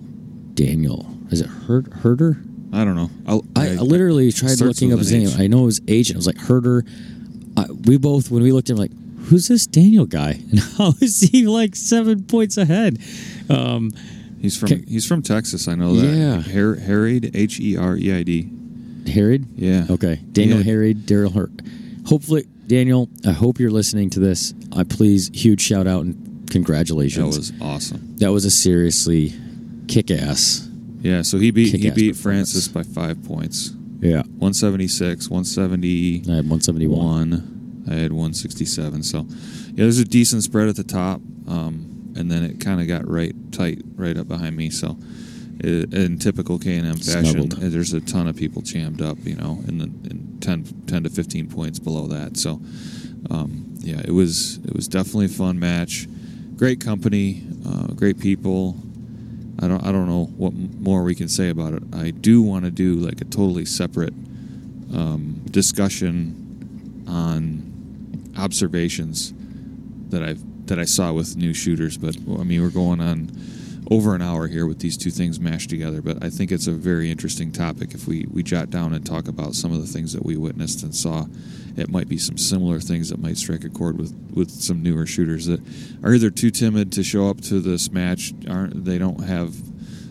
Daniel. 0.55 1.07
Is 1.31 1.41
it 1.41 1.47
Herd, 1.47 1.93
Herder? 1.93 2.37
I 2.73 2.85
don't 2.85 2.97
know. 2.97 3.11
I'll, 3.27 3.45
I, 3.57 3.69
I 3.69 3.75
literally 3.75 4.33
tried 4.33 4.61
looking 4.61 4.93
up 4.93 4.99
his 4.99 5.13
name. 5.13 5.29
I 5.39 5.47
know 5.47 5.67
his 5.67 5.81
agent. 5.89 6.17
I 6.17 6.19
was 6.19 6.27
like 6.27 6.39
Herder. 6.39 6.85
I, 7.57 7.67
we 7.87 7.97
both, 7.97 8.31
when 8.31 8.43
we 8.43 8.51
looked 8.53 8.69
at 8.71 8.73
him, 8.75 8.79
like, 8.79 8.91
who's 9.27 9.47
this 9.49 9.67
Daniel 9.67 10.07
guy? 10.07 10.41
And 10.51 10.59
how 10.59 10.93
is 11.01 11.21
he 11.21 11.47
like 11.47 11.77
seven 11.77 12.25
points 12.25 12.57
ahead? 12.57 12.99
Um, 13.49 13.93
He's 14.41 14.59
from 14.59 14.73
Okay. 14.73 14.85
he's 14.87 15.07
from 15.07 15.23
Texas. 15.23 15.69
I 15.69 15.75
know 15.75 15.95
that. 15.97 16.07
Yeah. 16.07 16.41
Her, 16.43 16.75
Herried, 16.75 17.31
H 17.35 17.59
E 17.61 17.79
R 17.79 17.97
E 17.97 18.13
I 18.13 18.23
D. 18.25 18.51
Harried? 19.11 19.47
Yeah. 19.57 19.87
Okay. 19.89 20.17
Daniel 20.33 20.59
Yeah. 20.59 20.65
Harried, 20.65 21.07
Daryl 21.07 21.33
Hurt. 21.33 21.51
Hopefully, 22.07 22.47
Daniel, 22.67 23.09
I 23.27 23.33
hope 23.33 23.59
you're 23.59 23.71
listening 23.71 24.11
to 24.11 24.21
this. 24.21 24.55
I 24.77 24.85
please, 24.85 25.31
huge 25.35 25.61
shout 25.61 25.87
out 25.87 26.05
and 26.05 26.49
congratulations. 26.51 27.51
That 27.51 27.61
was 27.61 27.63
awesome. 27.63 28.17
That 28.19 28.33
was 28.33 28.45
a 28.45 28.51
seriously 28.51 29.33
kick 29.89 30.11
ass. 30.11 30.69
Yeah. 31.01 31.23
So 31.23 31.39
he 31.39 31.51
beat 31.51 31.75
he 31.75 31.91
beat. 31.91 32.17
Francis 32.17 32.69
by 32.69 32.83
five 32.83 33.23
points. 33.25 33.73
Yeah. 34.01 34.23
one 34.39 34.55
seventy 34.55 34.89
six, 34.89 35.29
one 35.29 35.45
seventy. 35.45 36.17
I 36.29 36.37
had 36.37 36.49
171. 36.49 37.85
I 37.91 37.95
had 37.95 38.13
167. 38.13 39.03
So 39.03 39.27
yeah, 39.29 39.73
there's 39.77 39.99
a 39.99 40.05
decent 40.05 40.43
spread 40.43 40.69
at 40.69 40.77
the 40.77 40.85
top, 40.85 41.21
um, 41.49 42.13
and 42.17 42.31
then 42.31 42.43
it 42.45 42.61
kind 42.61 42.81
of 42.81 42.89
got 42.89 43.07
right 43.09 43.35
tight 43.53 43.83
right 43.97 44.17
up 44.17 44.29
behind 44.29 44.57
me. 44.57 44.71
So. 44.71 44.99
In 45.61 46.19
typical 46.19 46.59
K 46.59 46.77
and 46.77 46.87
M 46.87 46.97
fashion, 46.97 47.53
uh, 47.53 47.57
there's 47.69 47.93
a 47.93 48.01
ton 48.01 48.27
of 48.27 48.37
people 48.37 48.63
jammed 48.63 49.01
up, 49.01 49.19
you 49.25 49.37
know, 49.37 49.63
in 49.69 49.79
the 49.79 49.85
in 49.85 50.39
10, 50.41 50.65
10 50.87 51.03
to 51.05 51.11
fifteen 51.11 51.49
points 51.49 51.79
below 51.79 52.07
that. 52.09 52.37
So, 52.37 52.61
um, 53.31 53.75
yeah, 53.79 54.01
it 54.05 54.11
was 54.11 54.59
it 54.59 54.75
was 54.75 54.89
definitely 54.89 55.27
a 55.27 55.29
fun 55.29 55.59
match. 55.59 56.07
Great 56.57 56.81
company, 56.81 57.43
uh, 57.67 57.89
great 57.89 58.19
people. 58.19 58.77
I 59.61 59.69
don't 59.69 59.85
I 59.85 59.93
don't 59.93 60.09
know 60.09 60.27
what 60.37 60.53
more 60.55 61.03
we 61.05 61.15
can 61.15 61.29
say 61.29 61.51
about 61.51 61.75
it. 61.75 61.83
I 61.95 62.11
do 62.11 62.43
want 62.43 62.65
to 62.65 62.71
do 62.71 62.97
like 62.97 63.21
a 63.21 63.25
totally 63.25 63.65
separate 63.65 64.13
um, 64.93 65.43
discussion 65.51 67.05
on 67.09 68.33
observations 68.39 69.33
that 70.11 70.23
I've 70.23 70.67
that 70.67 70.79
I 70.79 70.85
saw 70.85 71.13
with 71.13 71.37
new 71.37 71.55
shooters. 71.55 71.97
But 71.97 72.17
I 72.17 72.45
mean, 72.45 72.63
we're 72.63 72.71
going 72.71 73.01
on 73.01 73.31
over 73.91 74.15
an 74.15 74.23
hour 74.23 74.47
here 74.49 74.67
with 74.67 74.79
these 74.79 74.97
two 74.97 75.11
things 75.11 75.39
mashed 75.39 75.69
together. 75.71 76.01
But 76.01 76.25
I 76.25 76.31
think 76.31 76.51
it's 76.53 76.67
a 76.67 76.73
very 76.73 77.11
interesting 77.11 77.53
topic. 77.53 77.95
If 77.95 78.07
we 78.07 78.27
we 78.33 78.43
jot 78.43 78.71
down 78.71 78.95
and 78.95 79.05
talk 79.05 79.29
about 79.29 79.55
some 79.55 79.73
of 79.73 79.81
the 79.81 79.87
things 79.87 80.13
that 80.13 80.25
we 80.25 80.37
witnessed 80.37 80.83
and 80.83 80.95
saw, 80.95 81.27
it 81.77 81.91
might 81.91 82.09
be 82.09 82.17
some 82.19 82.39
similar 82.39 82.81
things 82.81 83.11
that 83.11 83.19
might 83.21 83.37
strike 83.37 83.65
a 83.65 83.69
chord 83.69 83.99
with 83.99 84.15
with 84.33 84.51
some 84.51 84.83
newer 84.83 85.07
shooters 85.07 85.47
that 85.47 85.61
are 86.03 86.15
either 86.15 86.31
too 86.31 86.51
timid 86.51 86.93
to 86.93 87.03
show 87.03 87.29
up 87.29 87.41
to 87.43 87.61
this 87.61 87.91
match, 87.93 88.33
aren't 88.49 88.85
they 88.85 88.97
don't 88.99 89.25
have 89.25 89.55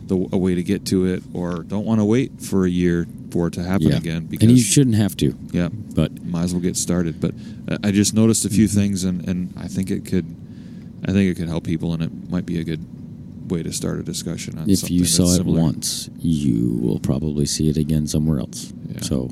the, 0.08 0.16
a 0.34 0.38
way 0.38 0.54
to 0.54 0.62
get 0.64 0.86
to 0.88 1.06
it, 1.06 1.24
or 1.34 1.64
don't 1.64 1.86
want 1.86 2.00
to 2.02 2.06
wait 2.06 2.42
for 2.42 2.66
a 2.66 2.70
year 2.70 3.08
for 3.32 3.48
it 3.48 3.54
to 3.54 3.64
happen 3.64 3.88
Yeah. 3.88 3.98
again. 3.98 4.26
Because 4.26 4.48
and 4.50 4.58
you 4.58 4.62
shouldn't 4.64 4.98
have 4.98 5.16
to, 5.18 5.34
yeah, 5.52 5.70
but 5.72 6.24
might 6.26 6.44
as 6.44 6.54
well 6.54 6.62
get 6.62 6.76
started. 6.76 7.20
But 7.22 7.34
I 7.84 7.92
just 7.92 8.14
noticed 8.14 8.44
a 8.46 8.50
few 8.50 8.66
Mm-hmm. 8.68 8.78
things, 8.80 9.04
and, 9.06 9.28
and 9.30 9.54
I 9.58 9.68
think 9.70 9.90
it 9.90 10.06
could, 10.06 10.26
I 11.08 11.14
think 11.14 11.32
it 11.32 11.36
could 11.40 11.48
help 11.48 11.64
people, 11.64 11.94
and 11.94 12.04
it 12.04 12.30
might 12.30 12.46
be 12.46 12.60
a 12.60 12.64
good 12.66 12.86
way 13.54 13.64
to 13.64 13.72
start 13.72 14.00
a 14.00 14.04
discussion 14.04 14.58
on. 14.58 14.70
if 14.70 14.90
you 14.90 15.06
saw 15.06 15.34
it 15.36 15.46
once, 15.46 16.10
you 16.20 16.80
will 16.82 17.00
probably 17.00 17.46
see 17.46 17.70
it 17.70 17.78
again 17.78 18.08
somewhere 18.08 18.40
else. 18.40 18.74
Yeah. 18.88 19.02
So, 19.02 19.30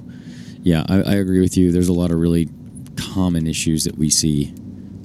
yeah, 0.64 0.84
I, 0.88 1.02
I 1.02 1.14
agree 1.16 1.42
with 1.42 1.58
you. 1.58 1.72
There's 1.72 1.90
a 1.90 1.94
lot 1.94 2.12
of 2.12 2.18
really 2.18 2.50
common 2.96 3.48
issues 3.48 3.84
that 3.86 3.98
we 3.98 4.10
see, 4.10 4.54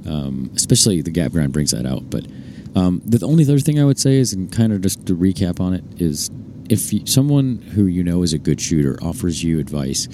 um, 0.07 0.51
especially 0.55 1.01
the 1.03 1.11
gap 1.11 1.33
grind 1.33 1.53
brings 1.53 1.71
that 1.71 1.87
out. 1.87 2.09
But 2.11 2.27
um, 2.75 3.01
the 3.05 3.25
only 3.25 3.45
other 3.45 3.59
thing 3.59 3.81
I 3.81 3.85
would 3.85 3.99
say 3.99 4.17
is, 4.17 4.33
and 4.33 4.53
kind 4.53 4.73
of 4.73 4.83
just 4.83 5.07
to 5.07 5.17
recap 5.17 5.61
on 5.61 5.73
it, 5.73 5.85
is 5.97 6.31
if 6.69 6.93
you, 6.93 7.07
someone 7.07 7.57
who 7.75 7.87
you 7.87 8.05
know 8.05 8.23
is 8.23 8.33
a 8.33 8.39
good 8.39 8.61
shooter 8.61 8.99
offers 9.03 9.43
you 9.43 9.59
advice 9.59 10.09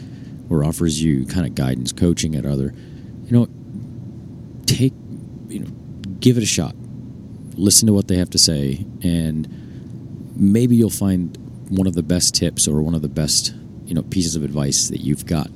or 0.49 0.65
offers 0.65 1.03
you 1.03 1.27
kind 1.27 1.47
of 1.47 1.55
guidance, 1.55 1.93
coaching 1.93 2.37
at 2.37 2.47
other, 2.47 2.73
you 3.25 3.33
know, 3.33 3.49
take, 4.67 4.93
you 5.49 5.61
know, 5.61 5.71
give 6.21 6.37
it 6.37 6.43
a 6.43 6.47
shot. 6.47 6.75
Listen 7.55 7.87
to 7.87 7.93
what 7.93 8.09
they 8.09 8.17
have 8.17 8.31
to 8.31 8.39
say, 8.39 8.85
and 9.03 9.49
maybe 10.37 10.77
you'll 10.77 10.91
find 10.91 11.37
one 11.69 11.87
of 11.87 11.95
the 11.95 12.03
best 12.03 12.35
tips 12.35 12.67
or 12.69 12.83
one 12.83 12.95
of 12.95 13.03
the 13.03 13.09
best, 13.09 13.55
you 13.85 13.95
know, 13.95 14.03
pieces 14.03 14.37
of 14.37 14.45
advice 14.45 14.89
that 14.89 15.01
you've 15.01 15.27
got 15.27 15.49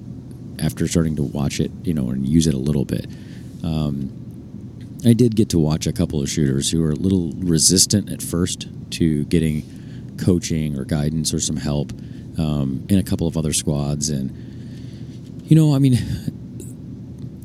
after 0.59 0.87
starting 0.89 1.17
to 1.17 1.23
watch 1.23 1.61
it, 1.61 1.71
you 1.83 1.93
know, 1.95 2.11
and 2.11 2.27
use 2.27 2.47
it 2.47 2.55
a 2.55 2.59
little 2.59 2.85
bit. 2.85 3.07
Um, 3.63 4.11
I 5.05 5.13
did 5.13 5.37
get 5.37 5.51
to 5.51 5.59
watch 5.59 5.87
a 5.87 5.93
couple 5.93 6.23
of 6.23 6.29
shooters 6.29 6.71
who 6.71 6.81
were 6.81 6.93
a 6.93 6.97
little 6.97 7.33
resistant 7.37 8.11
at 8.11 8.23
first 8.23 8.67
to 8.93 9.25
getting 9.27 9.63
coaching 10.19 10.79
or 10.79 10.85
guidance 10.85 11.35
or 11.35 11.41
some 11.41 11.57
help 11.57 11.93
um, 12.39 12.87
in 12.89 12.99
a 12.99 13.03
couple 13.03 13.27
of 13.27 13.37
other 13.37 13.53
squads, 13.53 14.09
and 14.09 14.31
you 15.45 15.55
know, 15.55 15.75
I 15.75 15.79
mean, 15.79 15.99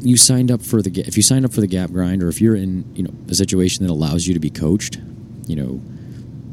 you 0.01 0.17
signed 0.17 0.51
up 0.51 0.61
for 0.61 0.81
the 0.81 1.01
if 1.01 1.15
you 1.15 1.23
signed 1.23 1.45
up 1.45 1.53
for 1.53 1.61
the 1.61 1.67
gap 1.67 1.91
grind, 1.91 2.23
or 2.23 2.27
if 2.27 2.41
you're 2.41 2.55
in 2.55 2.91
you 2.95 3.03
know 3.03 3.13
a 3.29 3.35
situation 3.35 3.85
that 3.85 3.91
allows 3.91 4.27
you 4.27 4.33
to 4.33 4.39
be 4.39 4.49
coached, 4.49 4.99
you 5.45 5.55
know, 5.55 5.81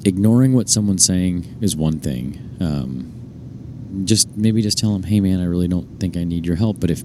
ignoring 0.04 0.52
what 0.52 0.68
someone's 0.68 1.04
saying 1.04 1.56
is 1.60 1.74
one 1.74 1.98
thing. 1.98 2.56
Um, 2.60 4.04
just 4.04 4.36
maybe 4.36 4.62
just 4.62 4.78
tell 4.78 4.92
them, 4.92 5.02
hey 5.02 5.20
man, 5.20 5.40
I 5.40 5.44
really 5.44 5.68
don't 5.68 5.98
think 5.98 6.16
I 6.16 6.24
need 6.24 6.46
your 6.46 6.56
help. 6.56 6.78
But 6.78 6.90
if 6.90 7.02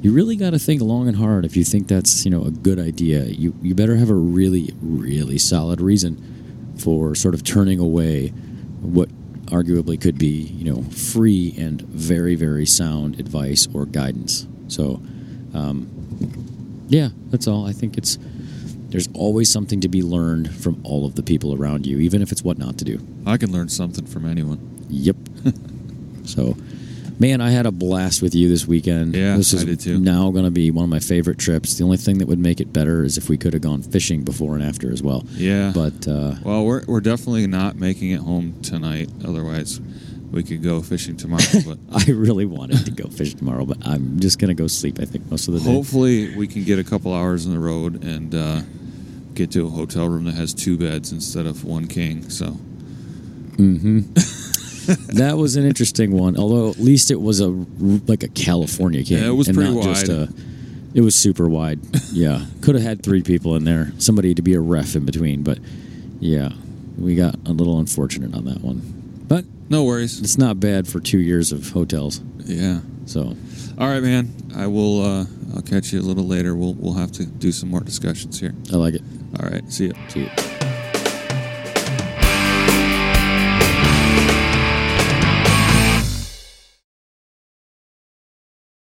you 0.00 0.12
really 0.12 0.36
got 0.36 0.50
to 0.50 0.58
think 0.58 0.80
long 0.80 1.08
and 1.08 1.16
hard 1.16 1.44
if 1.44 1.56
you 1.56 1.64
think 1.64 1.88
that's 1.88 2.24
you 2.24 2.30
know 2.30 2.44
a 2.44 2.50
good 2.50 2.78
idea, 2.78 3.24
you 3.24 3.54
you 3.60 3.74
better 3.74 3.96
have 3.96 4.10
a 4.10 4.14
really 4.14 4.72
really 4.80 5.38
solid 5.38 5.80
reason 5.80 6.74
for 6.78 7.14
sort 7.14 7.34
of 7.34 7.44
turning 7.44 7.78
away 7.78 8.28
what 8.80 9.08
arguably 9.46 10.00
could 10.00 10.16
be 10.16 10.26
you 10.42 10.72
know 10.72 10.82
free 10.84 11.52
and 11.58 11.82
very 11.82 12.36
very 12.36 12.64
sound 12.64 13.18
advice 13.18 13.66
or 13.74 13.86
guidance. 13.86 14.46
So. 14.68 15.02
Um, 15.54 16.86
yeah, 16.88 17.10
that's 17.30 17.46
all. 17.46 17.66
I 17.66 17.72
think 17.72 17.96
it's 17.98 18.18
there's 18.88 19.08
always 19.14 19.50
something 19.50 19.80
to 19.82 19.88
be 19.88 20.02
learned 20.02 20.52
from 20.54 20.80
all 20.84 21.06
of 21.06 21.14
the 21.14 21.22
people 21.22 21.54
around 21.54 21.86
you, 21.86 21.98
even 21.98 22.22
if 22.22 22.32
it's 22.32 22.42
what 22.42 22.58
not 22.58 22.78
to 22.78 22.84
do. 22.84 23.00
I 23.24 23.36
can 23.36 23.52
learn 23.52 23.68
something 23.68 24.04
from 24.06 24.26
anyone. 24.26 24.58
Yep. 24.88 25.16
so, 26.24 26.56
Man, 27.20 27.42
I 27.42 27.50
had 27.50 27.66
a 27.66 27.70
blast 27.70 28.22
with 28.22 28.34
you 28.34 28.48
this 28.48 28.66
weekend. 28.66 29.14
Yeah, 29.14 29.36
this 29.36 29.52
is 29.52 29.60
I 29.62 29.66
did 29.66 29.80
too. 29.80 29.98
now 29.98 30.30
going 30.30 30.46
to 30.46 30.50
be 30.50 30.70
one 30.70 30.84
of 30.84 30.88
my 30.88 31.00
favorite 31.00 31.36
trips. 31.38 31.74
The 31.74 31.84
only 31.84 31.98
thing 31.98 32.16
that 32.16 32.28
would 32.28 32.38
make 32.38 32.62
it 32.62 32.72
better 32.72 33.04
is 33.04 33.18
if 33.18 33.28
we 33.28 33.36
could 33.36 33.52
have 33.52 33.60
gone 33.60 33.82
fishing 33.82 34.22
before 34.24 34.54
and 34.54 34.64
after 34.64 34.90
as 34.90 35.02
well. 35.02 35.26
Yeah. 35.32 35.70
But 35.74 36.08
uh, 36.08 36.36
Well, 36.42 36.64
we're 36.64 36.82
we're 36.86 37.02
definitely 37.02 37.46
not 37.46 37.76
making 37.76 38.12
it 38.12 38.20
home 38.20 38.54
tonight. 38.62 39.10
Otherwise, 39.22 39.82
we 40.30 40.42
could 40.42 40.62
go 40.62 40.80
fishing 40.82 41.16
tomorrow. 41.16 41.42
But 41.66 41.78
I 41.92 42.10
really 42.10 42.46
wanted 42.46 42.84
to 42.86 42.90
go 42.92 43.08
fish 43.08 43.34
tomorrow, 43.34 43.64
but 43.64 43.78
I'm 43.86 44.20
just 44.20 44.38
going 44.38 44.48
to 44.48 44.54
go 44.54 44.66
sleep. 44.66 44.98
I 45.00 45.04
think 45.04 45.30
most 45.30 45.48
of 45.48 45.54
the 45.54 45.60
day. 45.60 45.72
hopefully, 45.72 46.36
we 46.36 46.46
can 46.46 46.64
get 46.64 46.78
a 46.78 46.84
couple 46.84 47.12
hours 47.12 47.46
on 47.46 47.52
the 47.52 47.58
road 47.58 48.04
and 48.04 48.34
uh, 48.34 48.60
get 49.34 49.50
to 49.52 49.66
a 49.66 49.70
hotel 49.70 50.08
room 50.08 50.24
that 50.24 50.34
has 50.34 50.54
two 50.54 50.76
beds 50.78 51.12
instead 51.12 51.46
of 51.46 51.64
one 51.64 51.86
king. 51.86 52.28
So 52.30 52.56
that 55.14 55.34
was 55.36 55.56
an 55.56 55.66
interesting 55.66 56.12
one. 56.12 56.36
Although 56.36 56.70
at 56.70 56.78
least 56.78 57.10
it 57.10 57.20
was 57.20 57.40
a 57.40 57.48
like 57.48 58.22
a 58.22 58.28
California 58.28 59.02
king. 59.04 59.18
Yeah, 59.18 59.28
it 59.28 59.34
was 59.34 59.48
and 59.48 59.56
pretty 59.56 59.74
not 59.74 59.84
Just 59.84 60.08
wide. 60.08 60.16
a, 60.16 60.28
it 60.94 61.00
was 61.02 61.14
super 61.14 61.48
wide. 61.48 61.80
Yeah, 62.12 62.44
could 62.60 62.74
have 62.74 62.82
had 62.82 63.04
three 63.04 63.22
people 63.22 63.54
in 63.54 63.62
there, 63.62 63.92
somebody 63.98 64.34
to 64.34 64.42
be 64.42 64.54
a 64.54 64.60
ref 64.60 64.96
in 64.96 65.04
between. 65.06 65.44
But 65.44 65.58
yeah, 66.18 66.50
we 66.98 67.14
got 67.14 67.36
a 67.46 67.52
little 67.52 67.78
unfortunate 67.78 68.34
on 68.34 68.46
that 68.46 68.62
one. 68.62 68.99
No 69.70 69.84
worries. 69.84 70.20
it's 70.20 70.36
not 70.36 70.58
bad 70.60 70.86
for 70.88 71.00
two 71.00 71.18
years 71.18 71.52
of 71.52 71.70
hotels. 71.70 72.20
Yeah. 72.44 72.80
So 73.06 73.36
All 73.78 73.88
right, 73.88 74.02
man. 74.02 74.30
I 74.54 74.66
will. 74.66 75.02
Uh, 75.02 75.24
I'll 75.54 75.62
catch 75.62 75.92
you 75.92 76.00
a 76.00 76.02
little 76.02 76.26
later. 76.26 76.54
We'll 76.54 76.74
we'll 76.74 76.94
have 76.94 77.12
to 77.12 77.24
do 77.24 77.52
some 77.52 77.70
more 77.70 77.80
discussions 77.80 78.38
here. 78.40 78.54
I 78.72 78.76
like 78.76 78.94
it. 78.94 79.02
All 79.40 79.48
right. 79.48 79.62
See 79.72 79.86
you. 79.86 79.94
See 80.08 80.20
you. 80.20 80.59